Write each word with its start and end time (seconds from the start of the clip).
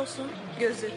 Horos'un 0.00 0.30
gözü. 0.60 0.90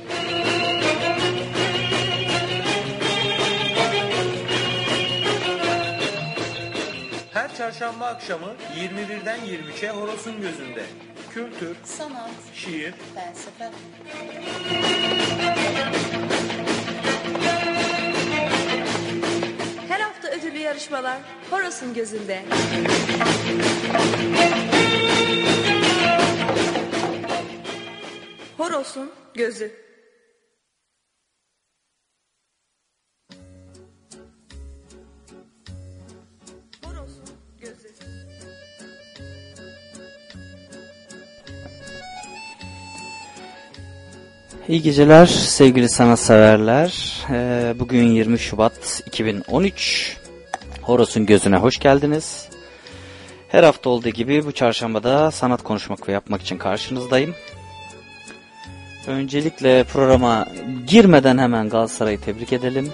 Her 7.34 7.56
çarşamba 7.56 8.06
akşamı 8.06 8.54
21'den 8.78 9.40
23'e 9.40 9.90
Horos'un 9.90 10.42
gözünde. 10.42 10.84
Kültür, 11.34 11.76
Sanat, 11.84 12.30
şiir, 12.54 12.94
felsefe. 13.16 13.72
Her 19.88 20.00
hafta 20.00 20.28
ödüllü 20.28 20.58
yarışmalar 20.58 21.18
Horos'un 21.52 21.94
gözünde. 21.94 22.44
Horos'un 28.58 29.12
gözü. 29.34 29.72
Gözü. 37.62 37.88
İyi 44.68 44.82
geceler 44.82 45.26
sevgili 45.26 45.90
sanatseverler. 45.90 47.24
Ee, 47.30 47.74
bugün 47.80 48.04
20 48.04 48.40
Şubat 48.40 49.02
2013. 49.06 50.18
Horos'un 50.82 51.26
gözüne 51.26 51.58
hoş 51.58 51.80
geldiniz. 51.80 52.50
Her 53.50 53.64
hafta 53.64 53.90
olduğu 53.90 54.10
gibi 54.10 54.46
bu 54.46 54.52
çarşambada 54.52 55.32
sanat 55.32 55.64
konuşmak 55.64 56.08
ve 56.08 56.12
yapmak 56.12 56.42
için 56.42 56.58
karşınızdayım. 56.58 57.36
Öncelikle 59.08 59.84
programa 59.84 60.48
girmeden 60.88 61.38
hemen 61.38 61.70
Galatasaray'ı 61.70 62.22
tebrik 62.22 62.54
edelim. 62.54 62.92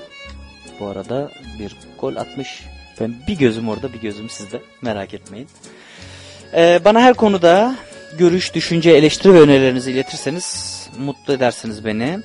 Bu 0.80 0.88
arada 0.88 1.32
bir 1.60 1.76
gol 2.00 2.16
atmış. 2.16 2.64
Ben 3.02 3.16
bir 3.28 3.38
gözüm 3.38 3.70
orada 3.70 3.94
bir 3.94 4.02
gözüm 4.02 4.30
sizde 4.30 4.62
merak 4.82 5.14
etmeyin. 5.14 5.48
Ee, 6.54 6.80
bana 6.86 7.02
her 7.02 7.14
konuda 7.14 7.76
görüş, 8.18 8.54
düşünce, 8.54 8.92
eleştiri 8.92 9.34
ve 9.34 9.40
önerilerinizi 9.40 9.92
iletirseniz 9.92 10.80
mutlu 11.00 11.34
edersiniz 11.34 11.86
beni. 11.86 12.20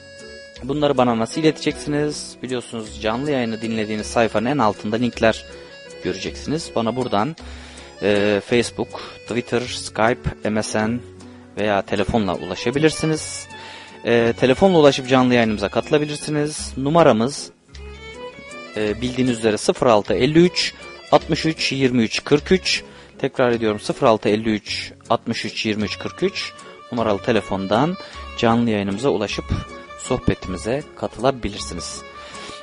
Bunları 0.63 0.97
bana 0.97 1.19
nasıl 1.19 1.41
ileteceksiniz? 1.41 2.37
Biliyorsunuz 2.43 3.03
canlı 3.03 3.31
yayını 3.31 3.63
dinlediğiniz 3.63 4.07
sayfanın 4.07 4.47
en 4.47 4.59
altında 4.59 4.97
linkler 4.97 5.45
göreceksiniz. 6.05 6.71
Bana 6.77 6.97
buradan 6.97 7.37
e, 8.03 8.41
Facebook, 8.47 9.01
Twitter, 9.29 9.61
Skype, 9.61 10.51
MSN 10.51 11.01
veya 11.59 11.83
telefonla 11.83 12.35
ulaşabilirsiniz. 12.35 13.49
E, 14.05 14.33
telefonla 14.41 14.79
ulaşıp 14.79 15.09
canlı 15.09 15.35
yayınımıza 15.35 15.69
katılabilirsiniz. 15.69 16.73
Numaramız 16.77 17.51
e, 18.77 19.01
bildiğiniz 19.01 19.39
üzere 19.39 19.57
0653 19.87 20.75
63 21.13 21.73
23 21.73 22.25
43 22.25 22.85
tekrar 23.19 23.51
ediyorum 23.51 23.81
0653 24.03 24.93
63 25.11 25.67
23 25.67 25.99
43 25.99 26.53
numaralı 26.93 27.23
telefondan 27.23 27.97
canlı 28.39 28.71
yayınımıza 28.71 29.09
ulaşıp 29.09 29.45
sohbetimize 29.99 30.83
katılabilirsiniz. 30.97 32.03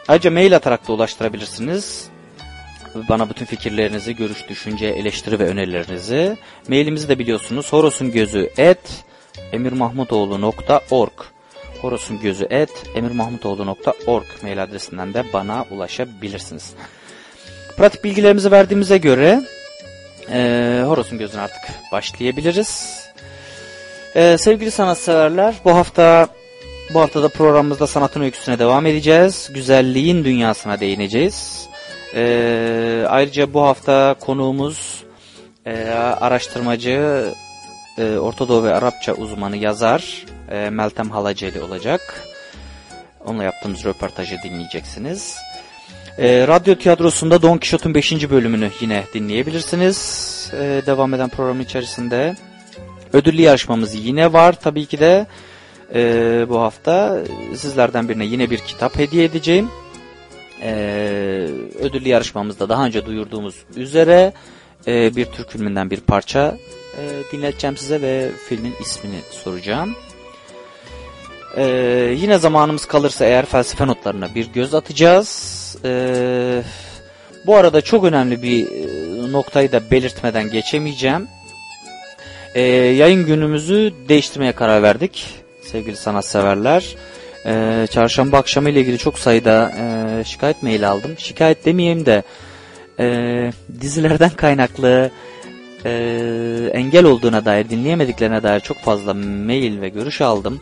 Ayrıca 0.07 0.31
mail 0.31 0.55
atarak 0.55 0.87
da 0.87 0.93
ulaştırabilirsiniz. 0.93 2.09
Bana 3.09 3.29
bütün 3.29 3.45
fikirlerinizi, 3.45 4.15
görüş, 4.15 4.49
düşünce, 4.49 4.87
eleştiri 4.87 5.39
ve 5.39 5.45
önerilerinizi. 5.45 6.37
Mailimizi 6.69 7.09
de 7.09 7.19
biliyorsunuz 7.19 7.73
horosun 7.73 8.11
gözü 8.11 8.49
et 8.57 9.03
emirmahmutoğlu.org 9.53 11.11
horosun 11.81 12.19
gözü 12.19 12.47
et 12.49 12.69
emirmahmutoğlu.org 12.95 14.25
mail 14.43 14.63
adresinden 14.63 15.13
de 15.13 15.23
bana 15.33 15.65
ulaşabilirsiniz. 15.71 16.73
Pratik 17.77 18.03
bilgilerimizi 18.03 18.51
verdiğimize 18.51 18.97
göre 18.97 19.41
e, 20.31 20.83
Horos'un 20.85 21.17
gözüne 21.17 21.41
artık 21.41 21.61
başlayabiliriz. 21.91 23.01
E, 24.15 24.37
sevgili 24.37 24.71
sanatseverler 24.71 25.55
bu 25.65 25.75
hafta 25.75 26.27
bu 26.93 26.99
haftada 26.99 27.29
programımızda 27.29 27.87
sanatın 27.87 28.21
öyküsüne 28.21 28.59
devam 28.59 28.85
edeceğiz. 28.85 29.49
Güzelliğin 29.53 30.25
dünyasına 30.25 30.79
değineceğiz. 30.79 31.67
E, 32.15 33.05
ayrıca 33.09 33.53
bu 33.53 33.61
hafta 33.61 34.15
konuğumuz 34.19 35.03
e, 35.65 35.89
araştırmacı, 36.21 37.25
e, 38.01 38.19
Orta 38.19 38.47
Doğu 38.47 38.63
ve 38.63 38.73
Arapça 38.73 39.13
uzmanı 39.13 39.57
yazar 39.57 40.25
e, 40.51 40.69
Meltem 40.69 41.09
Halaceli 41.09 41.61
olacak. 41.61 42.27
Onunla 43.25 43.43
yaptığımız 43.43 43.85
röportajı 43.85 44.37
dinleyeceksiniz. 44.43 45.37
E, 46.17 46.47
radyo 46.47 46.75
tiyatrosunda 46.75 47.41
Don 47.41 47.57
Quixote'un 47.57 47.95
5. 47.95 48.29
bölümünü 48.29 48.69
yine 48.81 49.03
dinleyebilirsiniz. 49.13 50.51
E, 50.53 50.81
devam 50.85 51.13
eden 51.13 51.29
program 51.29 51.61
içerisinde. 51.61 52.35
Ödüllü 53.13 53.41
yarışmamız 53.41 53.95
yine 53.95 54.33
var 54.33 54.53
tabii 54.61 54.85
ki 54.85 54.99
de. 54.99 55.25
E, 55.95 56.01
bu 56.49 56.59
hafta 56.59 57.19
sizlerden 57.55 58.09
birine 58.09 58.25
yine 58.25 58.49
bir 58.49 58.57
kitap 58.57 58.99
hediye 58.99 59.23
edeceğim. 59.23 59.69
E, 60.61 60.73
ödüllü 61.79 62.09
yarışmamızda 62.09 62.69
daha 62.69 62.85
önce 62.85 63.05
duyurduğumuz 63.05 63.55
üzere 63.75 64.33
e, 64.87 65.15
bir 65.15 65.25
Türk 65.25 65.51
filminden 65.51 65.91
bir 65.91 65.99
parça 65.99 66.57
e, 66.97 67.31
dinleteceğim 67.31 67.77
size 67.77 68.01
ve 68.01 68.29
filmin 68.49 68.73
ismini 68.81 69.19
soracağım. 69.31 69.95
E, 71.57 71.63
yine 72.17 72.37
zamanımız 72.37 72.85
kalırsa 72.85 73.25
eğer 73.25 73.45
felsefe 73.45 73.87
notlarına 73.87 74.35
bir 74.35 74.47
göz 74.47 74.73
atacağız. 74.73 75.77
E, 75.85 76.63
bu 77.45 77.55
arada 77.55 77.81
çok 77.81 78.03
önemli 78.03 78.41
bir 78.41 78.67
e, 78.67 79.31
noktayı 79.31 79.71
da 79.71 79.91
belirtmeden 79.91 80.51
geçemeyeceğim. 80.51 81.27
E, 82.55 82.61
yayın 82.71 83.25
günümüzü 83.25 83.93
değiştirmeye 84.09 84.51
karar 84.51 84.83
verdik 84.83 85.27
sevgili 85.61 85.95
sanatseverler. 85.95 86.95
E, 87.45 87.87
çarşamba 87.91 88.37
akşamı 88.37 88.69
ile 88.69 88.81
ilgili 88.81 88.97
çok 88.97 89.19
sayıda 89.19 89.71
e, 89.79 90.23
şikayet 90.23 90.63
mail 90.63 90.89
aldım. 90.89 91.15
Şikayet 91.17 91.65
demeyeyim 91.65 92.05
de 92.05 92.23
e, 92.99 93.05
dizilerden 93.81 94.29
kaynaklı 94.37 95.11
e, 95.85 95.91
engel 96.73 97.05
olduğuna 97.05 97.45
dair, 97.45 97.69
dinleyemediklerine 97.69 98.43
dair 98.43 98.59
çok 98.59 98.77
fazla 98.77 99.13
mail 99.13 99.81
ve 99.81 99.89
görüş 99.89 100.21
aldım. 100.21 100.61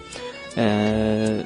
E, 0.58 1.44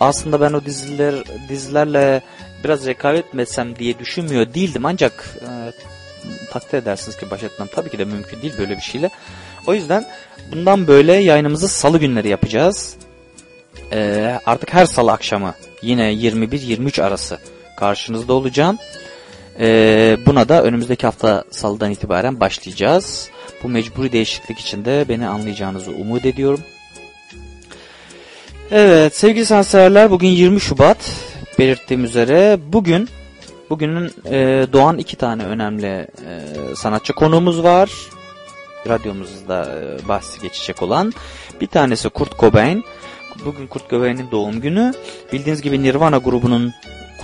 aslında 0.00 0.40
ben 0.40 0.52
o 0.52 0.64
diziler 0.64 1.14
dizilerle 1.48 2.22
biraz 2.64 2.86
rekabet 2.86 3.34
mi 3.34 3.42
etsem 3.42 3.76
diye 3.76 3.98
düşünmüyor 3.98 4.54
değildim 4.54 4.86
ancak 4.86 5.38
e, 5.40 5.48
takdir 6.50 6.78
edersiniz 6.78 7.18
ki 7.18 7.30
baş 7.30 7.42
etmem 7.42 7.68
tabii 7.74 7.90
ki 7.90 7.98
de 7.98 8.04
mümkün 8.04 8.42
değil 8.42 8.54
böyle 8.58 8.76
bir 8.76 8.82
şeyle. 8.82 9.10
O 9.66 9.74
yüzden 9.74 10.04
bundan 10.52 10.86
böyle 10.86 11.12
yayınımızı 11.12 11.68
salı 11.68 11.98
günleri 11.98 12.28
yapacağız. 12.28 12.96
E, 13.92 14.40
artık 14.46 14.74
her 14.74 14.86
salı 14.86 15.12
akşamı 15.12 15.54
yine 15.82 16.12
21-23 16.12 17.02
arası 17.02 17.38
karşınızda 17.76 18.32
olacağım. 18.32 18.78
E, 19.60 20.16
buna 20.26 20.48
da 20.48 20.62
önümüzdeki 20.62 21.06
hafta 21.06 21.44
salıdan 21.50 21.90
itibaren 21.90 22.40
başlayacağız. 22.40 23.30
Bu 23.62 23.68
mecburi 23.68 24.12
değişiklik 24.12 24.58
için 24.58 24.84
de 24.84 25.04
beni 25.08 25.28
anlayacağınızı 25.28 25.90
umut 25.90 26.26
ediyorum. 26.26 26.60
Evet 28.70 29.16
sevgili 29.16 29.46
sanatseverler 29.46 30.10
bugün 30.10 30.28
20 30.28 30.60
Şubat 30.60 30.98
belirttiğim 31.58 32.04
üzere 32.04 32.58
bugün 32.72 33.08
bugünün 33.70 34.10
e, 34.30 34.66
doğan 34.72 34.98
iki 34.98 35.16
tane 35.16 35.44
önemli 35.44 35.86
e, 35.86 36.06
sanatçı 36.76 37.12
konuğumuz 37.12 37.62
var. 37.62 37.90
Radyomuzda 38.88 39.78
e, 39.80 40.08
bahsi 40.08 40.40
geçecek 40.40 40.82
olan. 40.82 41.12
Bir 41.60 41.66
tanesi 41.66 42.08
Kurt 42.08 42.38
Cobain. 42.38 42.84
Bugün 43.44 43.66
Kurt 43.66 43.90
Cobain'in 43.90 44.30
doğum 44.30 44.60
günü. 44.60 44.94
Bildiğiniz 45.32 45.62
gibi 45.62 45.82
Nirvana 45.82 46.18
grubunun 46.18 46.72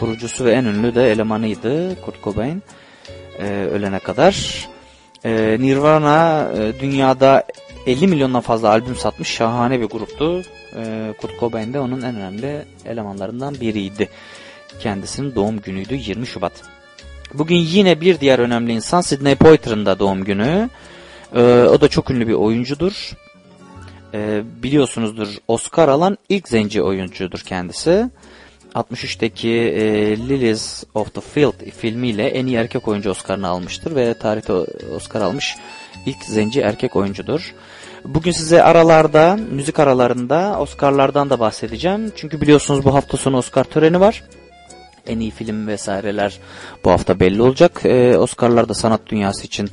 kurucusu 0.03 0.45
ve 0.45 0.53
en 0.53 0.65
ünlü 0.65 0.95
de 0.95 1.13
elemanıydı 1.13 2.01
Kurt 2.01 2.23
Cobain. 2.25 2.63
E, 3.39 3.49
ölene 3.49 3.99
kadar. 3.99 4.69
E, 5.25 5.57
Nirvana 5.61 6.49
e, 6.57 6.81
dünyada 6.81 7.47
50 7.87 8.07
milyondan 8.07 8.41
fazla 8.41 8.69
albüm 8.69 8.97
satmış 8.97 9.29
şahane 9.29 9.81
bir 9.81 9.85
gruptu. 9.85 10.43
E, 10.77 11.15
Kurt 11.21 11.41
Cobain 11.41 11.73
de 11.73 11.81
onun 11.81 12.03
en 12.03 12.17
önemli 12.17 12.65
elemanlarından 12.85 13.55
biriydi. 13.55 14.09
Kendisinin 14.81 15.35
doğum 15.35 15.61
günüydü 15.61 15.95
20 15.95 16.27
Şubat. 16.27 16.53
Bugün 17.35 17.57
yine 17.57 18.01
bir 18.01 18.21
diğer 18.21 18.39
önemli 18.39 18.73
insan 18.73 19.01
Sidney 19.01 19.35
Poitier'ın 19.35 19.87
da 19.87 19.99
doğum 19.99 20.25
günü. 20.25 20.71
E, 21.35 21.43
o 21.43 21.81
da 21.81 21.89
çok 21.89 22.11
ünlü 22.11 22.29
bir 22.29 22.35
oyuncudur. 22.35 23.13
E, 24.15 24.43
biliyorsunuzdur 24.63 25.29
Oscar 25.49 25.89
alan 25.89 26.19
ilk 26.29 26.49
zenci 26.49 26.83
oyuncudur 26.83 27.41
kendisi. 27.41 28.11
63'teki 28.75 29.49
e, 29.49 30.17
Lilies 30.17 30.85
of 30.95 31.15
the 31.15 31.21
Field 31.21 31.71
filmiyle 31.71 32.29
en 32.29 32.47
iyi 32.47 32.57
erkek 32.57 32.89
oyuncu 32.89 33.11
Oscar'ını 33.11 33.49
almıştır 33.49 33.97
ve 33.97 34.15
tarihte 34.15 34.53
Oscar 34.97 35.21
almış 35.21 35.57
ilk 36.07 36.25
zenci 36.25 36.61
erkek 36.61 36.97
oyuncudur. 36.97 37.55
Bugün 38.05 38.33
size 38.33 38.63
aralarda, 38.63 39.39
müzik 39.51 39.79
aralarında 39.79 40.57
Oscar'lardan 40.61 41.31
da 41.31 41.41
bahsedeceğim. 41.41 42.13
Çünkü 42.17 42.41
biliyorsunuz 42.41 42.85
bu 42.85 42.95
hafta 42.95 43.17
sonu 43.17 43.37
Oscar 43.37 43.65
töreni 43.65 44.01
var. 44.01 44.25
En 45.07 45.21
iyi 45.21 45.31
film 45.31 45.67
vesaireler 45.67 46.39
bu 46.85 46.91
hafta 46.91 47.21
belli 47.21 47.43
olacak. 47.43 47.81
Ee, 47.85 48.19
Oscar'lar 48.19 48.69
da 48.69 48.75
sanat 48.75 49.01
dünyası 49.07 49.47
için 49.47 49.71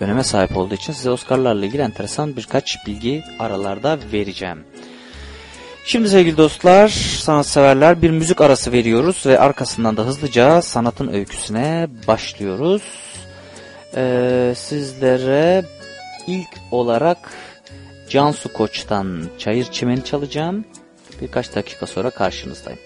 öneme 0.00 0.24
sahip 0.24 0.56
olduğu 0.56 0.74
için 0.74 0.92
size 0.92 1.10
Oscar'larla 1.10 1.66
ilgili 1.66 1.82
enteresan 1.82 2.36
birkaç 2.36 2.86
bilgi 2.86 3.24
aralarda 3.38 3.98
vereceğim. 4.12 4.64
Şimdi 5.88 6.08
sevgili 6.08 6.36
dostlar, 6.36 6.88
sanatseverler 7.20 8.02
bir 8.02 8.10
müzik 8.10 8.40
arası 8.40 8.72
veriyoruz 8.72 9.26
ve 9.26 9.40
arkasından 9.40 9.96
da 9.96 10.06
hızlıca 10.06 10.62
sanatın 10.62 11.08
öyküsüne 11.08 11.88
başlıyoruz. 12.08 12.82
Ee, 13.96 14.52
sizlere 14.56 15.64
ilk 16.26 16.48
olarak 16.70 17.18
Cansu 18.08 18.52
Koç'tan 18.52 19.22
Çayır 19.38 19.64
Çimeni 19.64 20.04
çalacağım. 20.04 20.64
Birkaç 21.20 21.54
dakika 21.54 21.86
sonra 21.86 22.10
karşınızdayım. 22.10 22.80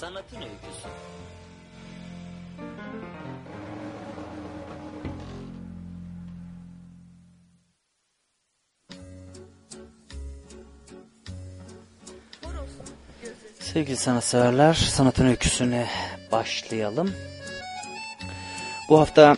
Sanatın 0.00 0.36
öyküsü. 0.36 0.88
Sevgili 13.60 13.96
sanatseverler, 13.96 14.74
sanatın 14.74 15.26
öyküsüne 15.26 15.86
başlayalım. 16.32 17.12
Bu 18.88 19.00
hafta 19.00 19.36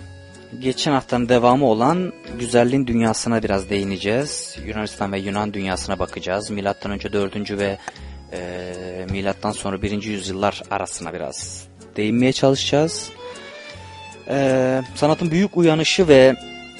geçen 0.58 0.92
haftanın 0.92 1.28
devamı 1.28 1.66
olan 1.66 2.12
güzelliğin 2.38 2.86
dünyasına 2.86 3.42
biraz 3.42 3.70
değineceğiz. 3.70 4.58
Yunanistan 4.66 5.12
ve 5.12 5.18
Yunan 5.18 5.54
dünyasına 5.54 5.98
bakacağız. 5.98 6.50
Milattan 6.50 6.92
önce 6.92 7.12
4. 7.12 7.50
ve 7.50 7.78
e, 8.32 9.06
milattan 9.10 9.52
sonra 9.52 9.82
1. 9.82 10.02
yüzyıllar 10.02 10.62
arasına 10.70 11.12
biraz 11.12 11.66
değinmeye 11.96 12.32
çalışacağız. 12.32 13.10
E, 14.28 14.82
sanatın 14.94 15.30
büyük 15.30 15.56
uyanışı 15.56 16.08
ve 16.08 16.36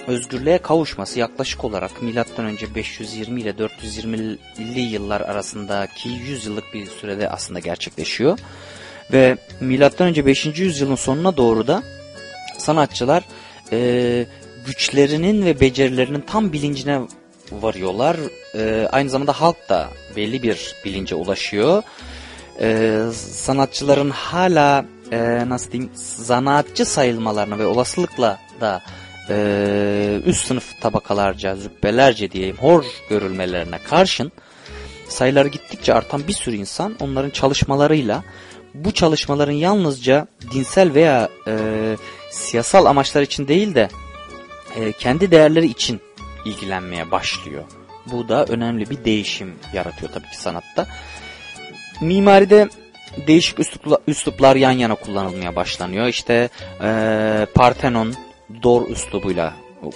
özgürlüğe 0.06 0.58
kavuşması 0.58 1.18
yaklaşık 1.18 1.64
olarak 1.64 2.02
milattan 2.02 2.44
önce 2.44 2.74
520 2.74 3.40
ile 3.40 3.50
420'li 3.50 4.80
yıllar 4.80 5.20
arasındaki 5.20 6.08
100 6.08 6.46
yıllık 6.46 6.74
bir 6.74 6.86
sürede 6.86 7.28
aslında 7.28 7.58
gerçekleşiyor. 7.58 8.38
Ve 9.12 9.36
milattan 9.60 10.08
önce 10.08 10.26
5. 10.26 10.46
yüzyılın 10.46 10.94
sonuna 10.94 11.36
doğru 11.36 11.66
da 11.66 11.82
sanatçılar 12.58 13.24
e, 13.72 14.26
güçlerinin 14.66 15.46
ve 15.46 15.60
becerilerinin 15.60 16.20
tam 16.20 16.52
bilincine 16.52 17.00
varıyorlar. 17.52 18.16
E, 18.54 18.88
aynı 18.92 19.10
zamanda 19.10 19.40
halk 19.40 19.68
da 19.68 19.88
belli 20.16 20.42
bir 20.42 20.74
bilince 20.84 21.14
ulaşıyor. 21.14 21.82
E, 22.60 23.00
sanatçıların 23.14 24.10
hala 24.10 24.84
e, 25.12 25.48
nasıl 25.48 25.72
diyeyim 25.72 25.92
zanaatçı 25.94 26.84
sayılmalarına 26.84 27.58
ve 27.58 27.66
olasılıkla 27.66 28.38
da 28.60 28.82
e, 29.30 30.20
üst 30.26 30.46
sınıf 30.46 30.80
tabakalarca, 30.80 31.56
zübbelerce 31.56 32.30
diyeyim 32.30 32.56
hor 32.56 32.84
görülmelerine 33.10 33.78
karşın 33.78 34.32
sayıları 35.08 35.48
gittikçe 35.48 35.94
artan 35.94 36.28
bir 36.28 36.32
sürü 36.32 36.56
insan 36.56 36.96
onların 37.00 37.30
çalışmalarıyla 37.30 38.24
bu 38.74 38.92
çalışmaların 38.92 39.52
yalnızca 39.52 40.26
dinsel 40.52 40.94
veya 40.94 41.28
e, 41.46 41.54
siyasal 42.30 42.86
amaçlar 42.86 43.22
için 43.22 43.48
değil 43.48 43.74
de 43.74 43.88
e, 44.76 44.92
kendi 44.92 45.30
değerleri 45.30 45.66
için 45.66 46.00
ilgilenmeye 46.48 47.10
başlıyor. 47.10 47.64
Bu 48.12 48.28
da 48.28 48.44
önemli 48.44 48.90
bir 48.90 49.04
değişim 49.04 49.54
yaratıyor 49.72 50.12
tabii 50.12 50.30
ki 50.30 50.40
sanatta. 50.40 50.86
Mimaride 52.00 52.68
değişik 53.26 53.60
üslupla, 53.60 53.98
üsluplar 54.06 54.56
yan 54.56 54.70
yana 54.70 54.94
kullanılmaya 54.94 55.56
başlanıyor. 55.56 56.06
İşte 56.06 56.48
e, 56.82 57.46
Parthenon, 57.54 58.14
Dor 58.62 58.88
üslubuyla 58.88 59.54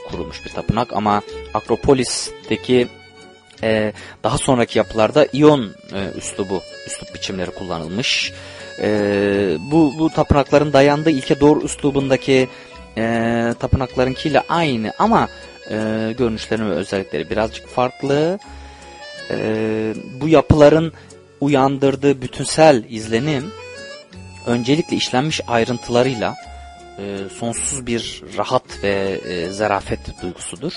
kurulmuş 0.09 0.45
bir 0.45 0.51
tapınak 0.51 0.93
ama 0.93 1.23
Akropolis'teki 1.55 2.89
e, 3.63 3.93
daha 4.25 4.39
sonraki 4.39 4.79
yapılarda 4.79 5.27
İyon 5.33 5.75
e, 5.93 6.19
üslubu, 6.19 6.63
üslup 6.87 7.15
biçimleri 7.15 7.51
kullanılmış. 7.51 8.33
E, 8.83 8.89
bu, 9.71 9.95
bu 9.99 10.11
tapınakların 10.11 10.73
dayandığı 10.73 11.11
ilke 11.11 11.41
Dor 11.41 11.63
üslubundaki 11.63 12.49
e, 12.97 13.55
tapınaklarınkiyle 13.61 14.43
aynı 14.49 14.93
ama 14.99 15.29
e, 15.71 15.77
görünüşleri 16.19 16.67
ve 16.67 16.71
özellikleri 16.71 17.31
birazcık 17.31 17.69
farklı. 17.69 18.39
E, 19.31 19.37
bu 20.21 20.29
yapıların 20.29 20.93
uyandırdığı 21.41 22.23
bütünsel 22.23 22.85
izlenim 22.89 23.53
öncelikle 24.47 24.97
işlenmiş 24.97 25.41
ayrıntılarıyla 25.49 26.37
e, 26.99 27.17
sonsuz 27.39 27.87
bir 27.87 28.23
rahat 28.39 28.63
ve 28.83 29.21
e, 29.29 29.51
zarafet 29.51 30.23
duygusudur. 30.23 30.73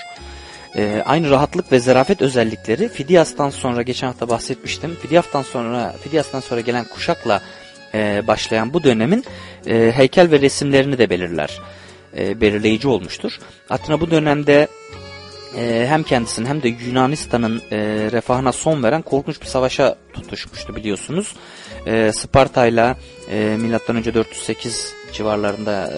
E, 0.76 1.04
aynı 1.06 1.30
rahatlık 1.30 1.72
ve 1.72 1.80
zarafet 1.80 2.22
özellikleri 2.22 2.90
Fidias'tan 2.90 3.50
sonra 3.50 3.82
geçen 3.82 4.08
hafta 4.08 4.30
bahsetmiştim. 4.30 4.96
Fidias'tan 4.96 5.42
sonra 5.42 5.96
Fidias'tan 6.04 6.40
sonra 6.40 6.62
gelen 6.62 6.86
kuşakla 6.86 7.42
e, 7.94 8.28
başlayan 8.28 8.74
bu 8.74 8.84
dönemin 8.84 9.26
e, 9.68 9.92
heykel 9.96 10.32
ve 10.32 10.42
resimlerini 10.42 10.98
de 10.98 11.10
belirler. 11.10 11.60
E, 12.18 12.42
belirleyici 12.42 12.88
olmuştur. 12.88 13.40
Atina 13.70 14.02
bu 14.02 14.12
dönemde 14.12 14.68
e, 15.58 15.86
hem 15.90 16.04
kendisinin 16.04 16.48
hem 16.48 16.64
de 16.64 16.68
Yunanistan'ın 16.68 17.62
e, 17.72 17.78
refahına 18.12 18.52
son 18.52 18.84
veren 18.84 19.02
korkunç 19.02 19.42
bir 19.42 19.46
savaşa 19.46 19.96
tutuşmuştu 20.14 20.76
biliyorsunuz. 20.76 21.36
E, 21.86 22.12
Sparta'yla 22.12 22.98
e, 23.32 23.58
milattan 23.60 23.96
önce 23.96 24.14
408 24.14 24.94
civarlarında 25.14 25.94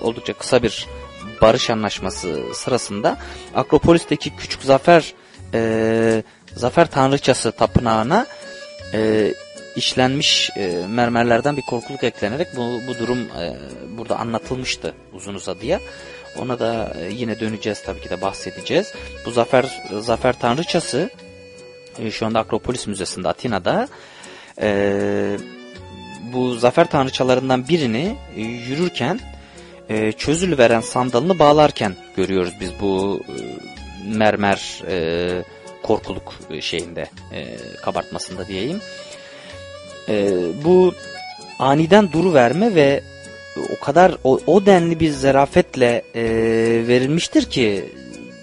oldukça 0.00 0.32
kısa 0.32 0.62
bir 0.62 0.86
barış 1.42 1.70
anlaşması 1.70 2.40
sırasında 2.54 3.18
Akropolis'teki 3.54 4.36
küçük 4.36 4.62
zafer 4.62 5.14
e, 5.54 6.22
zafer 6.54 6.90
tanrıçası 6.90 7.52
tapınağına 7.52 8.26
e, 8.94 9.32
işlenmiş 9.80 10.50
e, 10.56 10.86
mermerlerden 10.88 11.56
bir 11.56 11.62
korkuluk 11.62 12.04
eklenerek 12.04 12.48
bu, 12.56 12.80
bu 12.88 12.98
durum 12.98 13.18
e, 13.18 13.56
burada 13.98 14.18
anlatılmıştı 14.18 14.94
uzun 15.12 15.34
uzadıya. 15.34 15.80
Ona 16.38 16.58
da 16.58 16.94
e, 17.00 17.12
yine 17.12 17.40
döneceğiz 17.40 17.82
tabii 17.82 18.00
ki 18.00 18.10
de 18.10 18.22
bahsedeceğiz. 18.22 18.92
Bu 19.26 19.30
zafer 19.30 19.82
zafer 20.00 20.38
tanrıçası 20.38 21.10
e, 21.98 22.10
şu 22.10 22.26
anda 22.26 22.40
Akropolis 22.40 22.86
Müzesi'nde 22.86 23.28
Atina'da 23.28 23.88
e, 24.62 25.36
bu 26.32 26.54
zafer 26.54 26.90
tanrıçalarından 26.90 27.68
birini 27.68 28.16
e, 28.36 28.40
yürürken 28.40 29.20
e, 29.88 30.12
çözülüveren 30.12 30.80
sandalını 30.80 31.38
bağlarken 31.38 31.96
görüyoruz 32.16 32.52
biz 32.60 32.70
bu 32.80 33.20
e, 33.28 33.36
mermer 34.16 34.82
e, 34.88 35.44
korkuluk 35.82 36.34
şeyinde 36.60 37.08
e, 37.32 37.56
kabartmasında 37.82 38.48
diyeyim. 38.48 38.80
E, 40.10 40.30
bu 40.64 40.94
aniden 41.58 42.12
duru 42.12 42.34
verme 42.34 42.74
ve 42.74 43.02
o 43.56 43.84
kadar 43.84 44.16
o, 44.24 44.40
o 44.46 44.66
denli 44.66 45.00
bir 45.00 45.10
zarafetle 45.10 46.02
e, 46.14 46.22
verilmiştir 46.88 47.44
ki 47.44 47.84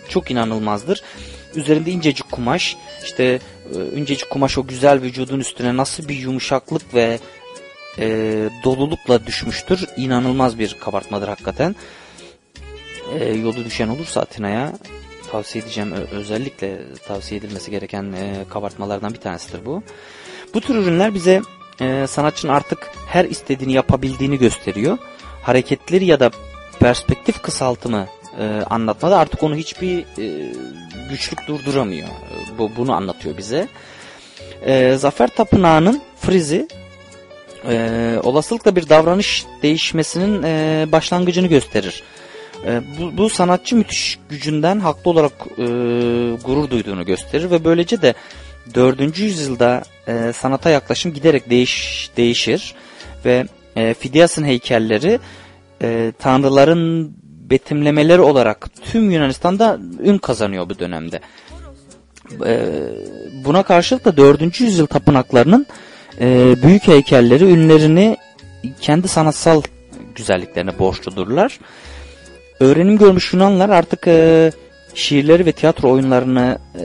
çok 0.10 0.32
inanılmazdır. 0.32 1.04
Üzerinde 1.56 1.92
incecik 1.92 2.32
kumaş, 2.32 2.78
işte 3.04 3.40
e, 3.76 4.00
incecik 4.00 4.30
kumaş 4.30 4.58
o 4.58 4.68
güzel 4.68 5.02
vücudun 5.02 5.40
üstüne 5.40 5.78
nasıl 5.78 6.08
bir 6.08 6.16
yumuşaklık 6.16 6.94
ve 6.94 7.20
e, 8.00 8.06
dolulukla 8.64 9.26
düşmüştür. 9.26 9.86
İnanılmaz 9.98 10.60
bir 10.60 10.78
kabartmadır 10.80 11.28
hakikaten. 11.28 11.76
E, 13.20 13.34
yolu 13.34 13.66
düşen 13.66 13.88
olursa 13.88 14.22
Atina'ya 14.22 14.74
tavsiye 15.32 15.64
edeceğim 15.64 15.92
özellikle 16.12 16.80
tavsiye 17.08 17.40
edilmesi 17.40 17.72
gereken 17.72 18.04
e, 18.04 18.46
kabartmalardan 18.50 19.14
bir 19.14 19.20
tanesidir 19.20 19.66
bu. 19.66 19.84
Bu 20.54 20.62
tür 20.62 20.76
ürünler 20.76 21.14
bize 21.14 21.42
e, 21.82 22.08
sanatçının 22.08 22.54
artık 22.54 22.92
her 23.08 23.26
istediğini 23.26 23.74
yapabildiğini 23.74 24.38
gösteriyor. 24.38 24.98
Hareketleri 25.44 26.06
ya 26.06 26.20
da 26.20 26.32
perspektif 26.80 27.42
kısaltımı 27.42 28.08
e, 28.40 28.44
anlatmada 28.70 29.18
artık 29.18 29.44
onu 29.44 29.56
hiçbir 29.56 30.00
e, 30.00 30.54
güçlük 31.10 31.48
durduramıyor. 31.48 32.08
Bu 32.58 32.72
bunu 32.78 32.94
anlatıyor 32.94 33.38
bize. 33.38 33.68
E, 34.66 34.96
Zafer 34.98 35.28
Tapınağı'nın 35.28 36.02
frizi 36.20 36.68
e, 37.68 38.20
olasılıkla 38.24 38.76
bir 38.76 38.90
davranış 38.90 39.46
değişmesinin 39.64 40.44
e, 40.44 40.86
başlangıcını 40.92 41.48
gösterir. 41.48 42.04
E, 42.66 42.82
bu, 43.00 43.18
bu 43.18 43.30
sanatçı 43.30 43.76
müthiş 43.76 44.20
gücünden 44.30 44.80
haklı 44.80 45.12
olarak 45.12 45.34
e, 45.58 45.64
gurur 46.46 46.70
duyduğunu 46.70 47.06
gösterir 47.06 47.52
ve 47.52 47.64
böylece 47.64 48.02
de 48.02 48.14
4. 48.74 49.20
yüzyılda 49.20 49.84
e, 50.08 50.34
sanata 50.34 50.70
yaklaşım 50.70 51.14
giderek 51.14 51.50
değiş, 51.50 52.10
değişir 52.18 52.76
ve 53.26 53.46
e, 53.76 53.94
Fidias'ın 53.94 54.46
heykelleri 54.46 55.20
e, 55.82 56.14
tanrıların 56.20 57.14
betimlemeleri 57.50 58.22
olarak 58.22 58.68
tüm 58.92 59.12
Yunanistan'da 59.12 59.80
ün 60.04 60.18
kazanıyor 60.18 60.70
bu 60.70 60.80
dönemde. 60.80 61.20
E, 62.46 62.60
buna 63.46 63.64
karşılık 63.64 64.06
da 64.06 64.18
4. 64.18 64.62
yüzyıl 64.62 64.86
tapınaklarının 64.86 65.66
e, 66.22 66.56
büyük 66.64 66.88
heykelleri 66.88 67.44
ünlerini 67.44 68.18
kendi 68.82 69.08
sanatsal 69.08 69.62
güzelliklerine 70.16 70.80
borçludurlar. 70.80 71.60
Öğrenim 72.60 72.98
görmüş 72.98 73.34
Yunanlar 73.34 73.70
artık 73.70 74.08
e, 74.08 74.52
şiirleri 74.98 75.46
ve 75.46 75.52
tiyatro 75.52 75.92
oyunlarını 75.92 76.58
e, 76.76 76.84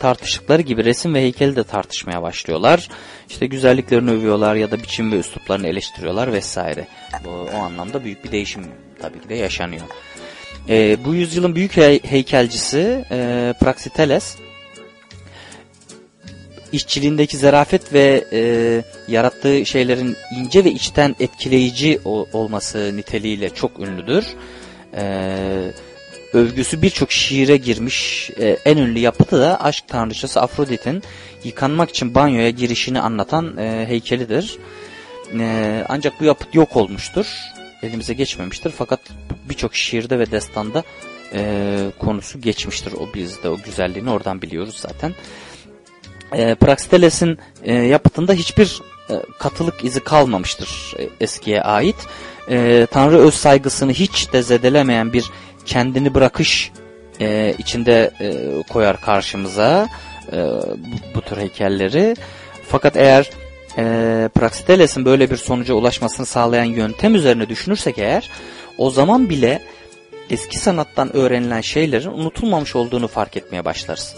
tartıştıkları 0.00 0.62
gibi 0.62 0.84
resim 0.84 1.14
ve 1.14 1.20
heykeli 1.20 1.56
de 1.56 1.64
tartışmaya 1.64 2.22
başlıyorlar. 2.22 2.88
İşte 3.28 3.46
güzelliklerini 3.46 4.10
övüyorlar 4.10 4.54
ya 4.54 4.70
da 4.70 4.78
biçim 4.78 5.12
ve 5.12 5.18
üsluplarını 5.18 5.66
eleştiriyorlar 5.66 6.32
vesaire. 6.32 6.86
Bu, 7.24 7.30
o 7.56 7.58
anlamda 7.58 8.04
büyük 8.04 8.24
bir 8.24 8.32
değişim 8.32 8.64
tabii 9.02 9.20
ki 9.20 9.28
de 9.28 9.34
yaşanıyor. 9.34 9.82
E, 10.68 11.04
bu 11.04 11.14
yüzyılın 11.14 11.54
büyük 11.54 11.76
he 11.76 12.00
heykelcisi 12.02 13.04
e, 13.10 13.54
Praxiteles 13.60 14.36
işçiliğindeki 16.72 17.36
zarafet 17.36 17.92
ve 17.92 18.24
e, 18.32 18.40
yarattığı 19.08 19.66
şeylerin 19.66 20.16
ince 20.38 20.64
ve 20.64 20.70
içten 20.70 21.16
etkileyici 21.20 22.00
o, 22.04 22.26
olması 22.32 22.96
niteliğiyle 22.96 23.50
çok 23.50 23.80
ünlüdür. 23.80 24.24
E, 24.96 25.04
övgüsü 26.34 26.82
birçok 26.82 27.12
şiire 27.12 27.56
girmiş 27.56 28.30
e, 28.38 28.58
en 28.64 28.76
ünlü 28.76 28.98
yapıtı 28.98 29.40
da 29.40 29.64
aşk 29.64 29.84
tanrıçası 29.88 30.40
Afrodit'in 30.40 31.02
yıkanmak 31.44 31.90
için 31.90 32.14
banyoya 32.14 32.50
girişini 32.50 33.00
anlatan 33.00 33.56
e, 33.56 33.86
heykelidir. 33.88 34.58
E, 35.38 35.84
ancak 35.88 36.20
bu 36.20 36.24
yapıt 36.24 36.54
yok 36.54 36.76
olmuştur. 36.76 37.26
Elimize 37.82 38.14
geçmemiştir 38.14 38.70
fakat 38.70 39.00
birçok 39.48 39.74
şiirde 39.74 40.18
ve 40.18 40.30
destanda 40.30 40.82
e, 41.32 41.90
konusu 41.98 42.40
geçmiştir. 42.40 42.92
O 42.92 43.08
biz 43.14 43.42
de 43.42 43.48
o 43.48 43.56
güzelliğini 43.56 44.10
oradan 44.10 44.42
biliyoruz 44.42 44.76
zaten. 44.78 45.14
E, 46.32 46.54
Praxiteles'in 46.54 47.38
e, 47.62 47.74
yapıtında 47.74 48.32
hiçbir 48.32 48.80
e, 49.10 49.14
katılık 49.38 49.84
izi 49.84 50.00
kalmamıştır 50.00 50.94
e, 50.98 51.08
eskiye 51.20 51.62
ait. 51.62 51.96
E, 52.50 52.86
Tanrı 52.90 53.18
öz 53.18 53.34
saygısını 53.34 53.92
hiç 53.92 54.32
de 54.32 54.42
zedelemeyen 54.42 55.12
bir 55.12 55.30
kendini 55.66 56.14
bırakış 56.14 56.72
e, 57.20 57.54
içinde 57.58 58.10
e, 58.20 58.62
koyar 58.72 59.00
karşımıza 59.00 59.88
e, 60.32 60.36
bu, 60.36 61.14
bu 61.14 61.20
tür 61.20 61.36
heykelleri. 61.36 62.16
Fakat 62.68 62.96
eğer 62.96 63.30
e, 63.78 63.84
Praxiteles'in 64.34 65.04
böyle 65.04 65.30
bir 65.30 65.36
sonuca 65.36 65.74
ulaşmasını 65.74 66.26
sağlayan 66.26 66.64
yöntem 66.64 67.14
üzerine 67.14 67.48
düşünürsek 67.48 67.98
eğer 67.98 68.30
o 68.78 68.90
zaman 68.90 69.28
bile 69.30 69.62
eski 70.30 70.58
sanattan 70.58 71.16
öğrenilen 71.16 71.60
şeylerin 71.60 72.10
unutulmamış 72.10 72.76
olduğunu 72.76 73.08
fark 73.08 73.36
etmeye 73.36 73.64
başlarız. 73.64 74.14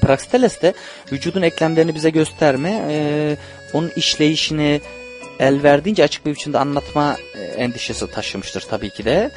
Praxiteles 0.00 0.62
de 0.62 0.74
vücudun 1.12 1.42
eklemlerini 1.42 1.94
bize 1.94 2.10
gösterme, 2.10 2.84
e, 2.88 3.36
onun 3.72 3.90
işleyişini 3.96 4.80
el 5.38 5.62
verdiğince 5.62 6.04
açık 6.04 6.26
bir 6.26 6.34
biçimde 6.34 6.58
anlatma 6.58 7.16
e, 7.34 7.42
endişesi 7.42 8.10
taşımıştır 8.10 8.60
tabii 8.60 8.90
ki 8.90 9.04
de. 9.04 9.30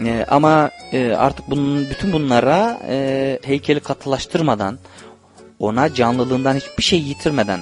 E, 0.00 0.26
ama 0.28 0.70
e, 0.92 1.12
artık 1.12 1.50
bunun 1.50 1.90
bütün 1.90 2.12
bunlara 2.12 2.80
e, 2.88 3.38
heykeli 3.44 3.80
katılaştırmadan, 3.80 4.78
ona 5.58 5.94
canlılığından 5.94 6.54
hiçbir 6.54 6.82
şey 6.82 7.00
yitirmeden 7.02 7.60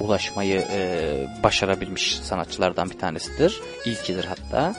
ulaşmayı 0.00 0.64
e, 0.72 1.10
başarabilmiş 1.42 2.16
sanatçılardan 2.16 2.90
bir 2.90 2.98
tanesidir. 2.98 3.60
İlkidir 3.84 4.24
hatta. 4.24 4.74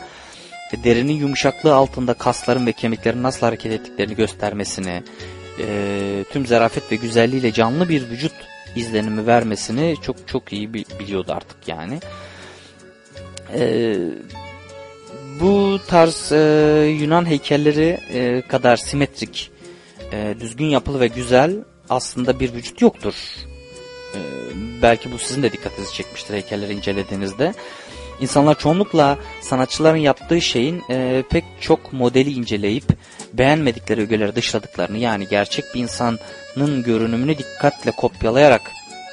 E, 0.73 0.83
derinin 0.83 1.13
yumuşaklığı 1.13 1.75
altında 1.75 2.13
kasların 2.13 2.65
ve 2.65 2.71
kemiklerin 2.71 3.23
nasıl 3.23 3.45
hareket 3.45 3.71
ettiklerini 3.71 4.15
göstermesini, 4.15 5.03
e, 5.59 6.25
tüm 6.31 6.45
zarafet 6.45 6.91
ve 6.91 6.95
güzelliğiyle 6.95 7.53
canlı 7.53 7.89
bir 7.89 8.09
vücut 8.09 8.33
izlenimi 8.75 9.27
vermesini 9.27 9.95
çok 10.01 10.27
çok 10.27 10.53
iyi 10.53 10.73
biliyordu 10.73 11.33
artık 11.33 11.67
yani. 11.67 11.99
E, 13.53 13.95
bu 15.39 15.79
tarz 15.87 16.31
e, 16.31 16.37
Yunan 16.99 17.25
heykelleri 17.25 17.99
e, 18.13 18.41
kadar 18.41 18.77
simetrik, 18.77 19.51
e, 20.11 20.35
düzgün 20.39 20.65
yapılı 20.65 20.99
ve 20.99 21.07
güzel 21.07 21.55
aslında 21.89 22.39
bir 22.39 22.53
vücut 22.53 22.81
yoktur. 22.81 23.13
E, 24.15 24.19
belki 24.81 25.11
bu 25.11 25.17
sizin 25.17 25.43
de 25.43 25.51
dikkatinizi 25.51 25.93
çekmiştir 25.93 26.33
heykelleri 26.33 26.73
incelediğinizde. 26.73 27.53
İnsanlar 28.21 28.59
çoğunlukla 28.59 29.17
sanatçıların 29.41 29.97
yaptığı 29.97 30.41
şeyin 30.41 30.83
e, 30.89 31.23
pek 31.29 31.43
çok 31.61 31.93
modeli 31.93 32.31
inceleyip 32.31 32.85
beğenmedikleri 33.33 34.01
ögeleri 34.01 34.35
dışladıklarını 34.35 34.97
yani 34.97 35.27
gerçek 35.27 35.65
bir 35.75 35.79
insanın 35.79 36.83
görünümünü 36.83 37.37
dikkatle 37.37 37.91
kopyalayarak 37.91 38.61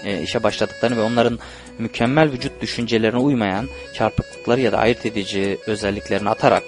e, 0.05 0.23
işe 0.23 0.43
başladıklarını 0.43 0.97
ve 0.97 1.03
onların 1.03 1.39
mükemmel 1.79 2.33
vücut 2.33 2.61
düşüncelerine 2.61 3.19
uymayan 3.19 3.69
çarpıklıkları 3.95 4.61
ya 4.61 4.73
da 4.73 4.79
ayırt 4.79 5.07
edici 5.07 5.59
özelliklerini 5.67 6.29
atarak 6.29 6.63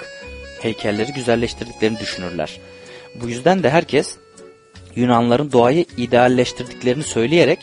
heykelleri 0.60 1.12
güzelleştirdiklerini 1.12 2.00
düşünürler. 2.00 2.60
Bu 3.14 3.28
yüzden 3.28 3.62
de 3.62 3.70
herkes 3.70 4.16
Yunanların 4.96 5.52
doğayı 5.52 5.84
idealleştirdiklerini 5.96 7.02
söyleyerek 7.02 7.58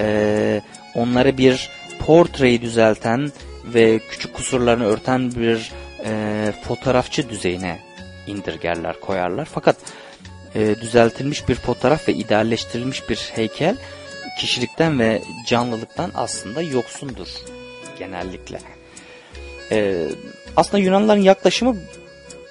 e, 0.00 0.60
onları 0.94 1.38
bir 1.38 1.70
portreyi 1.98 2.62
düzelten 2.62 3.32
ve 3.64 3.98
küçük 4.10 4.34
kusurlarını 4.34 4.84
örten 4.84 5.34
bir 5.34 5.72
e, 6.04 6.52
fotoğrafçı 6.62 7.28
düzeyine 7.28 7.78
indirgerler, 8.26 9.00
koyarlar. 9.00 9.48
Fakat 9.52 9.76
e, 10.54 10.80
düzeltilmiş 10.80 11.48
bir 11.48 11.54
fotoğraf 11.54 12.08
ve 12.08 12.12
idealleştirilmiş 12.12 13.10
bir 13.10 13.16
heykel 13.16 13.76
kişilikten 14.38 14.98
ve 14.98 15.22
canlılıktan 15.46 16.10
aslında 16.14 16.62
yoksundur 16.62 17.28
genellikle. 17.98 18.58
E, 19.72 20.06
aslında 20.56 20.78
Yunanlıların 20.78 21.22
yaklaşımı 21.22 21.76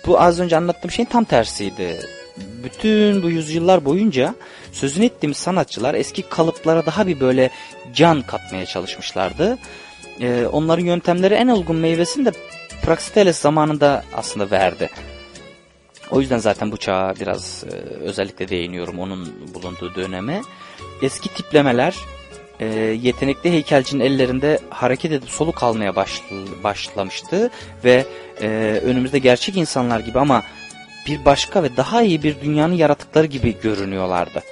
bu 0.05 0.21
az 0.21 0.39
önce 0.39 0.57
anlattığım 0.57 0.91
şeyin 0.91 1.09
tam 1.09 1.23
tersiydi. 1.23 1.99
Bütün 2.63 3.23
bu 3.23 3.29
yüzyıllar 3.29 3.85
boyunca 3.85 4.35
sözünü 4.71 5.05
ettiğimiz 5.05 5.37
sanatçılar 5.37 5.93
eski 5.93 6.21
kalıplara 6.21 6.85
daha 6.85 7.07
bir 7.07 7.19
böyle 7.19 7.49
can 7.93 8.21
katmaya 8.21 8.65
çalışmışlardı. 8.65 9.57
E, 10.21 10.45
onların 10.51 10.85
yöntemleri 10.85 11.33
en 11.33 11.47
olgun 11.47 11.75
meyvesini 11.75 12.25
de 12.25 12.31
Praxiteles 12.83 13.37
zamanında 13.37 14.03
aslında 14.13 14.51
verdi. 14.51 14.89
O 16.11 16.19
yüzden 16.19 16.37
zaten 16.37 16.71
bu 16.71 16.77
çağa 16.77 17.13
biraz 17.19 17.63
e, 17.63 17.75
özellikle 17.99 18.47
değiniyorum 18.47 18.99
onun 18.99 19.33
bulunduğu 19.53 19.95
döneme. 19.95 20.41
Eski 21.01 21.29
tiplemeler 21.29 21.95
e, 22.59 22.65
yetenekli 23.01 23.51
heykelcinin 23.51 24.03
ellerinde 24.03 24.59
hareket 24.69 25.11
edip 25.11 25.29
soluk 25.29 25.63
almaya 25.63 25.95
başl 25.95 26.21
başlamıştı 26.63 27.49
ve 27.83 28.05
e, 28.41 28.47
önümüzde 28.83 29.19
gerçek 29.19 29.57
insanlar 29.57 29.99
gibi 29.99 30.19
ama 30.19 30.43
bir 31.07 31.25
başka 31.25 31.63
ve 31.63 31.77
daha 31.77 32.01
iyi 32.01 32.23
bir 32.23 32.41
dünyanın 32.41 32.73
yaratıkları 32.73 33.25
gibi 33.25 33.57
görünüyorlardı. 33.61 34.43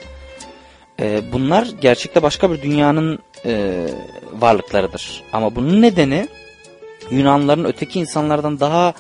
E, 0.99 1.21
bunlar 1.31 1.67
gerçekte 1.81 2.21
başka 2.21 2.51
bir 2.51 2.61
dünyanın 2.61 3.19
e, 3.45 3.85
varlıklarıdır. 4.33 5.23
Ama 5.33 5.55
bunun 5.55 5.81
nedeni 5.81 6.27
Yunanlıların 7.11 7.65
öteki 7.65 7.99
insanlardan 7.99 8.59
daha 8.59 8.93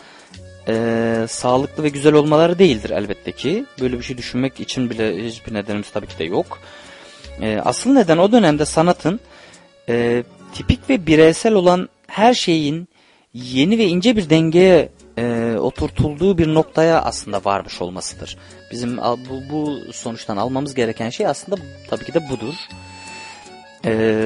e, 0.67 1.25
sağlıklı 1.29 1.83
ve 1.83 1.89
güzel 1.89 2.13
olmaları 2.13 2.59
değildir 2.59 2.89
elbette 2.89 3.31
ki. 3.31 3.65
Böyle 3.81 3.97
bir 3.97 4.03
şey 4.03 4.17
düşünmek 4.17 4.59
için 4.59 4.89
bile 4.89 5.25
hiçbir 5.25 5.53
nedenimiz 5.53 5.89
tabii 5.89 6.07
ki 6.07 6.19
de 6.19 6.23
yok. 6.23 6.59
E, 7.41 7.61
asıl 7.65 7.89
neden 7.89 8.17
o 8.17 8.31
dönemde 8.31 8.65
sanatın 8.65 9.19
e, 9.89 10.23
tipik 10.53 10.89
ve 10.89 11.07
bireysel 11.07 11.53
olan 11.53 11.89
her 12.07 12.33
şeyin 12.33 12.87
yeni 13.33 13.77
ve 13.77 13.85
ince 13.85 14.15
bir 14.15 14.29
dengeye 14.29 14.89
e, 15.17 15.55
oturtulduğu 15.59 16.37
bir 16.37 16.53
noktaya 16.53 17.01
aslında 17.01 17.45
varmış 17.45 17.81
olmasıdır. 17.81 18.37
Bizim 18.71 18.97
bu, 18.97 19.41
bu 19.51 19.93
sonuçtan 19.93 20.37
almamız 20.37 20.73
gereken 20.73 21.09
şey 21.09 21.27
aslında 21.27 21.61
tabii 21.89 22.05
ki 22.05 22.13
de 22.13 22.29
budur. 22.29 22.55
E, 23.85 24.25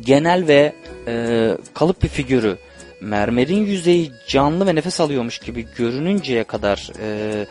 genel 0.00 0.46
ve 0.46 0.72
e, 1.06 1.50
kalıp 1.74 2.02
bir 2.02 2.08
figürü 2.08 2.58
mermerin 3.02 3.66
yüzeyi 3.66 4.12
canlı 4.28 4.66
ve 4.66 4.74
nefes 4.74 5.00
alıyormuş 5.00 5.38
gibi 5.38 5.66
görününceye 5.76 6.44
kadar 6.44 6.90
e, 7.00 7.46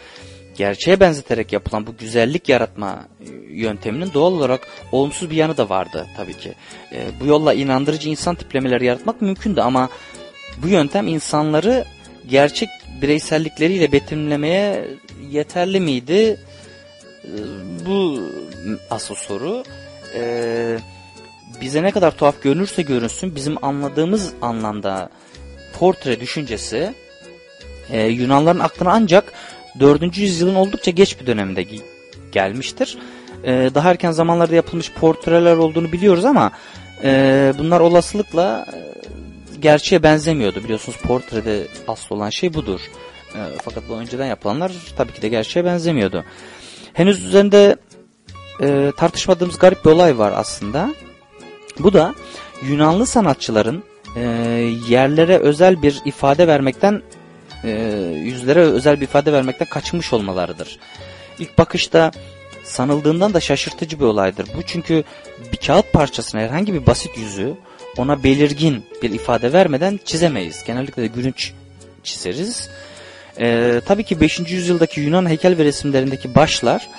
gerçeğe 0.58 1.00
benzeterek 1.00 1.54
yapılan 1.54 1.88
bu 1.88 1.98
güzellik 1.98 2.50
yaratma 2.50 3.08
yönteminin 3.50 4.14
doğal 4.14 4.34
olarak 4.34 4.68
olumsuz 4.92 5.30
bir 5.30 5.36
yanı 5.36 5.58
da 5.58 5.70
vardı 5.70 6.08
tabii 6.18 6.38
ki. 6.38 6.54
E, 6.94 7.08
bu 7.22 7.26
yolla 7.26 7.54
inandırıcı 7.54 8.10
insan 8.10 8.36
tiplemeleri 8.36 8.86
yaratmak 8.86 9.22
mümkündü 9.22 9.62
ama 9.62 9.90
bu 10.58 10.68
yöntem 10.68 11.08
insanları 11.08 11.86
gerçek 12.30 12.70
bireysellikleriyle 13.02 13.92
betimlemeye 13.92 14.88
yeterli 15.30 15.80
miydi? 15.80 16.40
E, 17.24 17.38
bu 17.86 18.22
asıl 18.90 19.16
soru. 19.16 19.64
E, 20.16 20.78
bize 21.62 21.84
ne 21.84 21.92
kadar 21.92 22.18
tuhaf 22.18 22.42
görünürse 22.42 22.82
görünsün 22.82 23.36
bizim 23.36 23.66
anladığımız 23.66 24.34
anlamda 24.42 25.10
portre 25.82 26.20
düşüncesi 26.20 26.94
e, 27.90 28.08
Yunanların 28.08 28.60
aklına 28.60 28.92
ancak 28.92 29.34
4. 29.80 30.18
yüzyılın 30.18 30.56
oldukça 30.56 30.92
geç 30.92 31.20
bir 31.20 31.28
döneminde 31.28 31.66
gelmiştir. 32.32 32.98
E, 33.44 33.72
daha 33.76 33.92
erken 33.92 34.12
zamanlarda 34.12 34.56
yapılmış 34.56 34.92
portreler 34.92 35.56
olduğunu 35.56 35.92
biliyoruz 35.92 36.26
ama 36.26 36.52
e, 37.04 37.54
bunlar 37.58 37.80
olasılıkla 37.80 38.66
e, 38.74 38.78
gerçeğe 39.60 40.04
benzemiyordu. 40.04 40.64
Biliyorsunuz 40.64 40.98
portrede 40.98 41.68
asıl 41.88 42.16
olan 42.16 42.30
şey 42.30 42.54
budur. 42.54 42.82
E, 43.36 43.40
fakat 43.64 43.84
bu 43.90 43.94
önceden 43.94 44.26
yapılanlar 44.26 44.72
tabii 44.98 45.14
ki 45.14 45.22
de 45.22 45.28
gerçeğe 45.28 45.66
benzemiyordu. 45.66 46.24
Henüz 46.94 47.26
üzerinde 47.26 47.76
e, 48.62 48.92
tartışmadığımız 48.98 49.60
garip 49.60 49.86
bir 49.86 49.90
olay 49.90 50.18
var 50.18 50.34
aslında. 50.36 50.94
Bu 51.80 51.94
da 51.94 52.16
Yunanlı 52.64 53.06
sanatçıların 53.06 53.84
e, 54.16 54.22
yerlere 54.90 55.38
özel 55.38 55.82
bir 55.82 56.02
ifade 56.06 56.48
vermekten 56.48 57.02
e, 57.64 57.70
yüzlere 58.24 58.60
özel 58.60 58.98
bir 58.98 59.06
ifade 59.06 59.34
vermekten 59.34 59.70
kaçınmış 59.70 60.14
olmalarıdır. 60.14 60.80
İlk 61.40 61.58
bakışta 61.58 62.12
sanıldığından 62.64 63.34
da 63.34 63.40
şaşırtıcı 63.40 64.00
bir 64.00 64.06
olaydır. 64.06 64.48
Bu 64.58 64.62
çünkü 64.64 65.04
bir 65.52 65.58
kağıt 65.58 65.94
parçasına 65.94 66.42
herhangi 66.42 66.74
bir 66.74 66.86
basit 66.86 67.18
yüzü 67.18 67.54
ona 67.98 68.24
belirgin 68.24 68.86
bir 69.02 69.12
ifade 69.12 69.54
vermeden 69.54 70.00
çizemeyiz. 70.06 70.64
Genellikle 70.64 71.04
de 71.04 71.08
gülünç 71.08 71.54
çizeriz. 72.04 72.70
Ee, 73.40 73.82
tabii 73.86 74.04
ki 74.04 74.22
5. 74.22 74.40
yüzyıldaki 74.40 75.02
Yunan 75.02 75.30
heykel 75.30 75.58
ve 75.58 75.64
resimlerindeki 75.64 76.36
başlar 76.36 76.90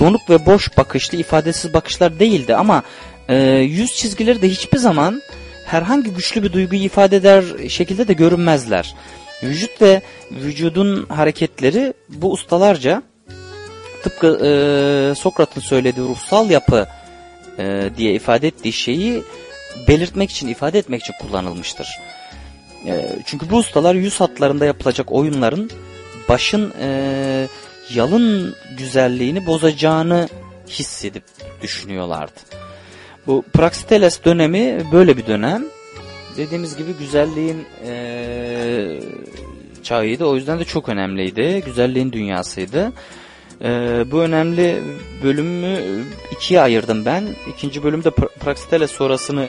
donuk 0.00 0.30
ve 0.30 0.46
boş 0.46 0.76
bakışlı 0.76 1.18
ifadesiz 1.18 1.74
bakışlar 1.74 2.18
değildi 2.18 2.54
ama 2.54 2.82
e, 3.28 3.36
yüz 3.56 3.96
çizgileri 3.96 4.42
de 4.42 4.48
hiçbir 4.48 4.78
zaman 4.78 5.22
herhangi 5.64 6.10
güçlü 6.10 6.42
bir 6.42 6.52
duyguyu 6.52 6.82
ifade 6.82 7.16
eder 7.16 7.44
şekilde 7.68 8.08
de 8.08 8.12
görünmezler. 8.12 8.94
Vücut 9.42 9.82
ve 9.82 10.02
vücudun 10.30 11.06
hareketleri 11.06 11.94
bu 12.08 12.32
ustalarca 12.32 13.02
tıpkı 14.02 14.26
e, 14.26 14.50
Sokrat'ın 15.14 15.60
söylediği 15.60 16.06
ruhsal 16.06 16.50
yapı 16.50 16.86
e, 17.58 17.90
diye 17.96 18.14
ifade 18.14 18.48
ettiği 18.48 18.72
şeyi 18.72 19.22
belirtmek 19.88 20.30
için, 20.30 20.48
ifade 20.48 20.78
etmek 20.78 21.02
için 21.02 21.14
kullanılmıştır. 21.20 21.88
E, 22.86 23.16
çünkü 23.24 23.50
bu 23.50 23.56
ustalar 23.56 23.94
yüz 23.94 24.20
hatlarında 24.20 24.64
yapılacak 24.64 25.12
oyunların 25.12 25.70
başın 26.28 26.74
e, 26.80 27.48
yalın 27.94 28.56
güzelliğini 28.78 29.46
bozacağını 29.46 30.28
hissedip 30.68 31.24
düşünüyorlardı. 31.62 32.63
Bu 33.26 33.44
Praxiteles 33.52 34.24
dönemi 34.24 34.92
böyle 34.92 35.16
bir 35.16 35.26
dönem. 35.26 35.64
Dediğimiz 36.36 36.76
gibi 36.76 36.92
güzelliğin 36.92 37.66
e, 37.86 39.00
çağıydı. 39.82 40.24
O 40.24 40.36
yüzden 40.36 40.58
de 40.58 40.64
çok 40.64 40.88
önemliydi. 40.88 41.62
Güzelliğin 41.66 42.12
dünyasıydı. 42.12 42.92
E, 43.62 43.68
bu 44.10 44.20
önemli 44.20 44.82
bölümü 45.22 45.78
ikiye 46.32 46.60
ayırdım 46.60 47.04
ben. 47.04 47.28
İkinci 47.56 47.82
bölümde 47.82 48.10
Praxiteles 48.10 48.90
sonrasını 48.90 49.48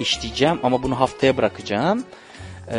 işleyeceğim 0.00 0.58
ama 0.62 0.82
bunu 0.82 1.00
haftaya 1.00 1.36
bırakacağım. 1.36 2.04
E, 2.72 2.78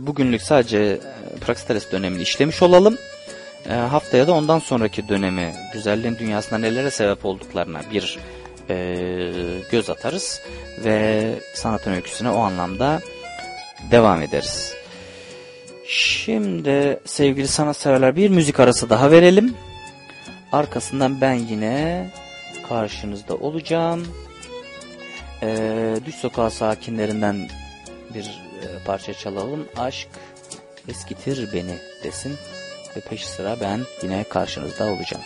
bugünlük 0.00 0.42
sadece 0.42 1.00
Praxiteles 1.40 1.92
dönemini 1.92 2.22
işlemiş 2.22 2.62
olalım. 2.62 2.96
E, 3.68 3.72
haftaya 3.72 4.26
da 4.26 4.32
ondan 4.32 4.58
sonraki 4.58 5.08
dönemi, 5.08 5.54
güzelliğin 5.72 6.18
dünyasında 6.18 6.58
nelere 6.58 6.90
sebep 6.90 7.24
olduklarına 7.24 7.80
bir 7.92 8.18
e, 8.70 8.74
göz 9.70 9.90
atarız 9.90 10.42
ve 10.84 11.34
sanatın 11.54 11.92
öyküsüne 11.92 12.30
o 12.30 12.38
anlamda 12.38 13.00
devam 13.90 14.22
ederiz. 14.22 14.74
Şimdi 15.86 17.00
sevgili 17.04 17.48
sanatseverler 17.48 18.16
bir 18.16 18.30
müzik 18.30 18.60
arası 18.60 18.90
daha 18.90 19.10
verelim. 19.10 19.54
Arkasından 20.52 21.20
ben 21.20 21.34
yine 21.34 22.06
karşınızda 22.68 23.36
olacağım. 23.36 24.06
Ee, 25.42 25.96
Düş 26.06 26.14
Sokağı 26.14 26.50
sakinlerinden 26.50 27.48
bir 28.14 28.24
e, 28.62 28.84
parça 28.84 29.14
çalalım. 29.14 29.68
Aşk 29.76 30.08
eskitir 30.88 31.52
beni 31.52 31.78
desin. 32.04 32.36
Ve 32.96 33.00
peş 33.00 33.26
sıra 33.26 33.56
ben 33.60 33.80
yine 34.02 34.24
karşınızda 34.24 34.84
olacağım. 34.84 35.24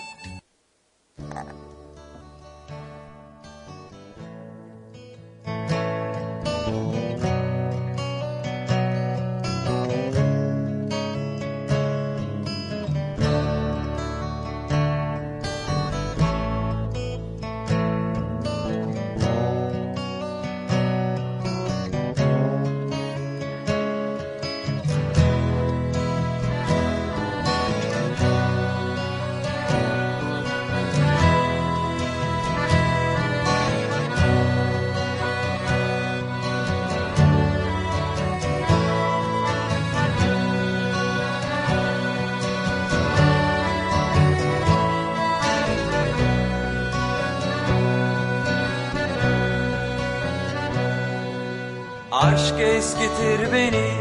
Herkes 52.62 52.94
getir 52.94 53.52
beni. 53.52 53.91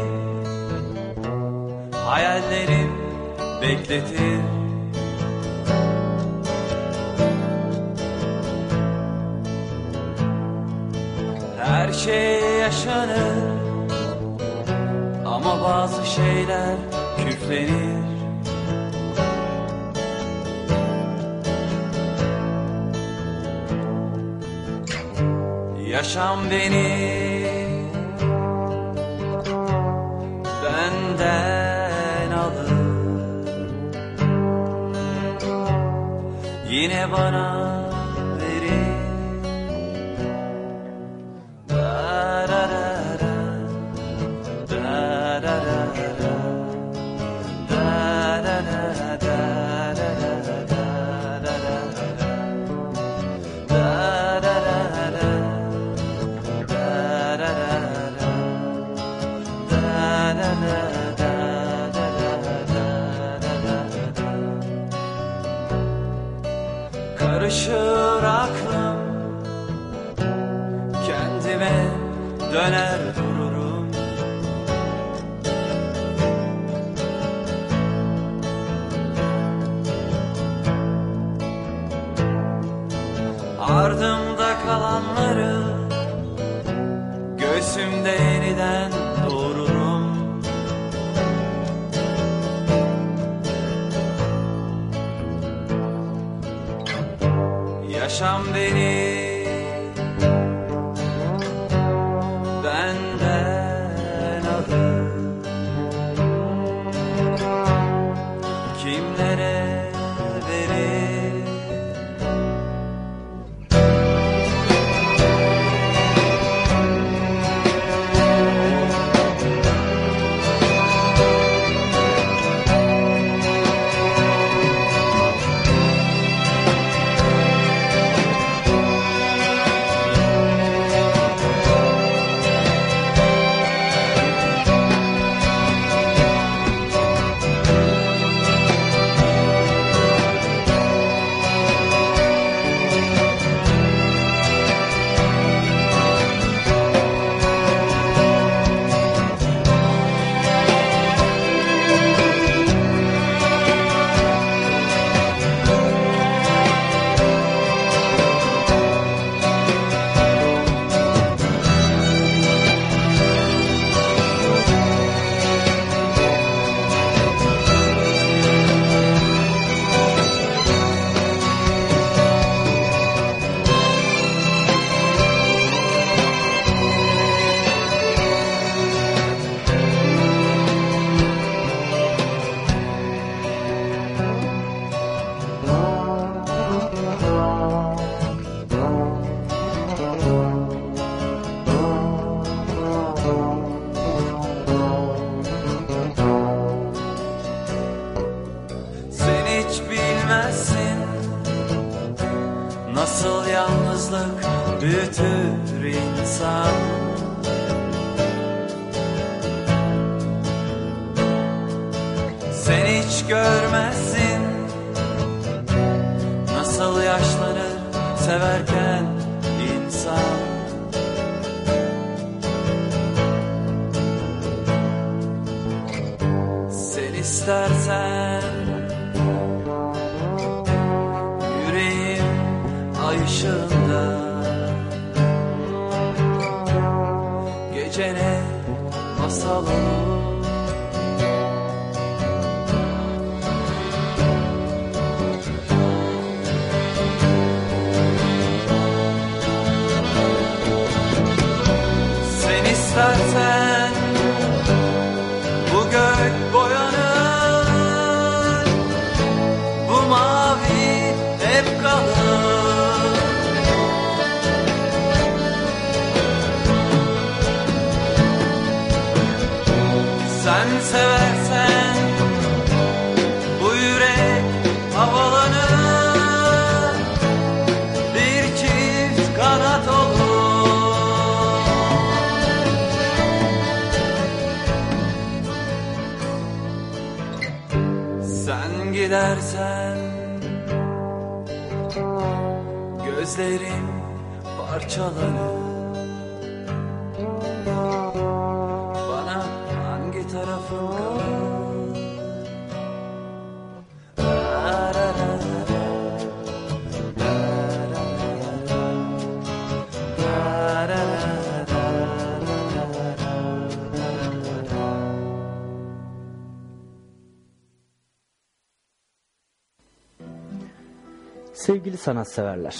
Sevgili 321.82 321.96
sanatseverler, 321.96 322.76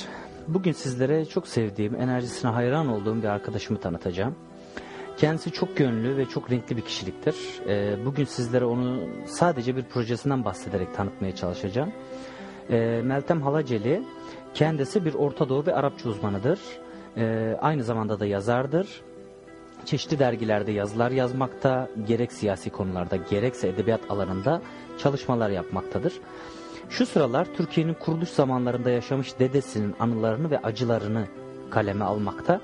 bugün 0.49 0.73
sizlere 0.73 1.25
çok 1.25 1.49
sevdiğim, 1.49 1.95
enerjisine 1.95 2.51
hayran 2.51 2.89
olduğum 2.89 3.23
bir 3.23 3.29
arkadaşımı 3.29 3.81
tanıtacağım. 3.81 4.35
Kendisi 5.17 5.51
çok 5.51 5.77
gönlü 5.77 6.17
ve 6.17 6.27
çok 6.27 6.51
renkli 6.51 6.77
bir 6.77 6.83
kişiliktir. 6.83 7.37
Ee, 7.69 7.97
bugün 8.05 8.25
sizlere 8.25 8.65
onu 8.65 9.01
sadece 9.27 9.77
bir 9.77 9.83
projesinden 9.83 10.45
bahsederek 10.45 10.95
tanıtmaya 10.95 11.35
çalışacağım. 11.35 11.93
Ee, 12.71 13.01
Meltem 13.05 13.43
Halaceli, 13.43 14.03
kendisi 14.55 15.05
bir 15.05 15.15
Orta 15.15 15.49
Doğu 15.49 15.67
ve 15.67 15.75
Arapça 15.75 16.09
uzmanıdır. 16.09 16.61
Ee, 17.17 17.57
aynı 17.61 17.85
zamanda 17.85 18.21
da 18.21 18.27
yazardır. 18.27 19.03
Çeşitli 19.85 20.19
dergilerde 20.19 20.73
yazılar 20.73 21.11
yazmakta, 21.11 21.89
gerek 22.09 22.33
siyasi 22.33 22.71
konularda 22.71 23.17
gerekse 23.17 23.69
edebiyat 23.69 24.01
alanında 24.11 24.63
çalışmalar 24.99 25.51
yapmaktadır. 25.51 26.13
Şu 26.93 27.07
sıralar 27.07 27.47
Türkiye'nin 27.57 27.95
kuruluş 27.95 28.29
zamanlarında 28.29 28.91
yaşamış 28.91 29.39
dedesinin 29.39 29.95
anılarını 30.01 30.51
ve 30.51 30.59
acılarını 30.59 31.27
kaleme 31.71 32.05
almakta. 32.05 32.61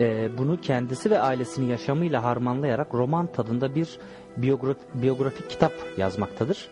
Ee, 0.00 0.30
bunu 0.38 0.60
kendisi 0.60 1.10
ve 1.10 1.20
ailesinin 1.20 1.66
yaşamıyla 1.66 2.22
harmanlayarak 2.22 2.94
roman 2.94 3.26
tadında 3.26 3.74
bir 3.74 3.98
biyograf, 4.36 4.76
biyografik 4.94 5.50
kitap 5.50 5.72
yazmaktadır. 5.96 6.68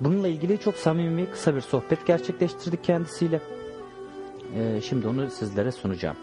Bununla 0.00 0.28
ilgili 0.28 0.60
çok 0.60 0.74
samimi 0.74 1.30
kısa 1.30 1.56
bir 1.56 1.60
sohbet 1.60 2.06
gerçekleştirdik 2.06 2.84
kendisiyle. 2.84 3.40
Ee, 4.56 4.80
şimdi 4.80 5.08
onu 5.08 5.30
sizlere 5.30 5.72
sunacağım. 5.72 6.16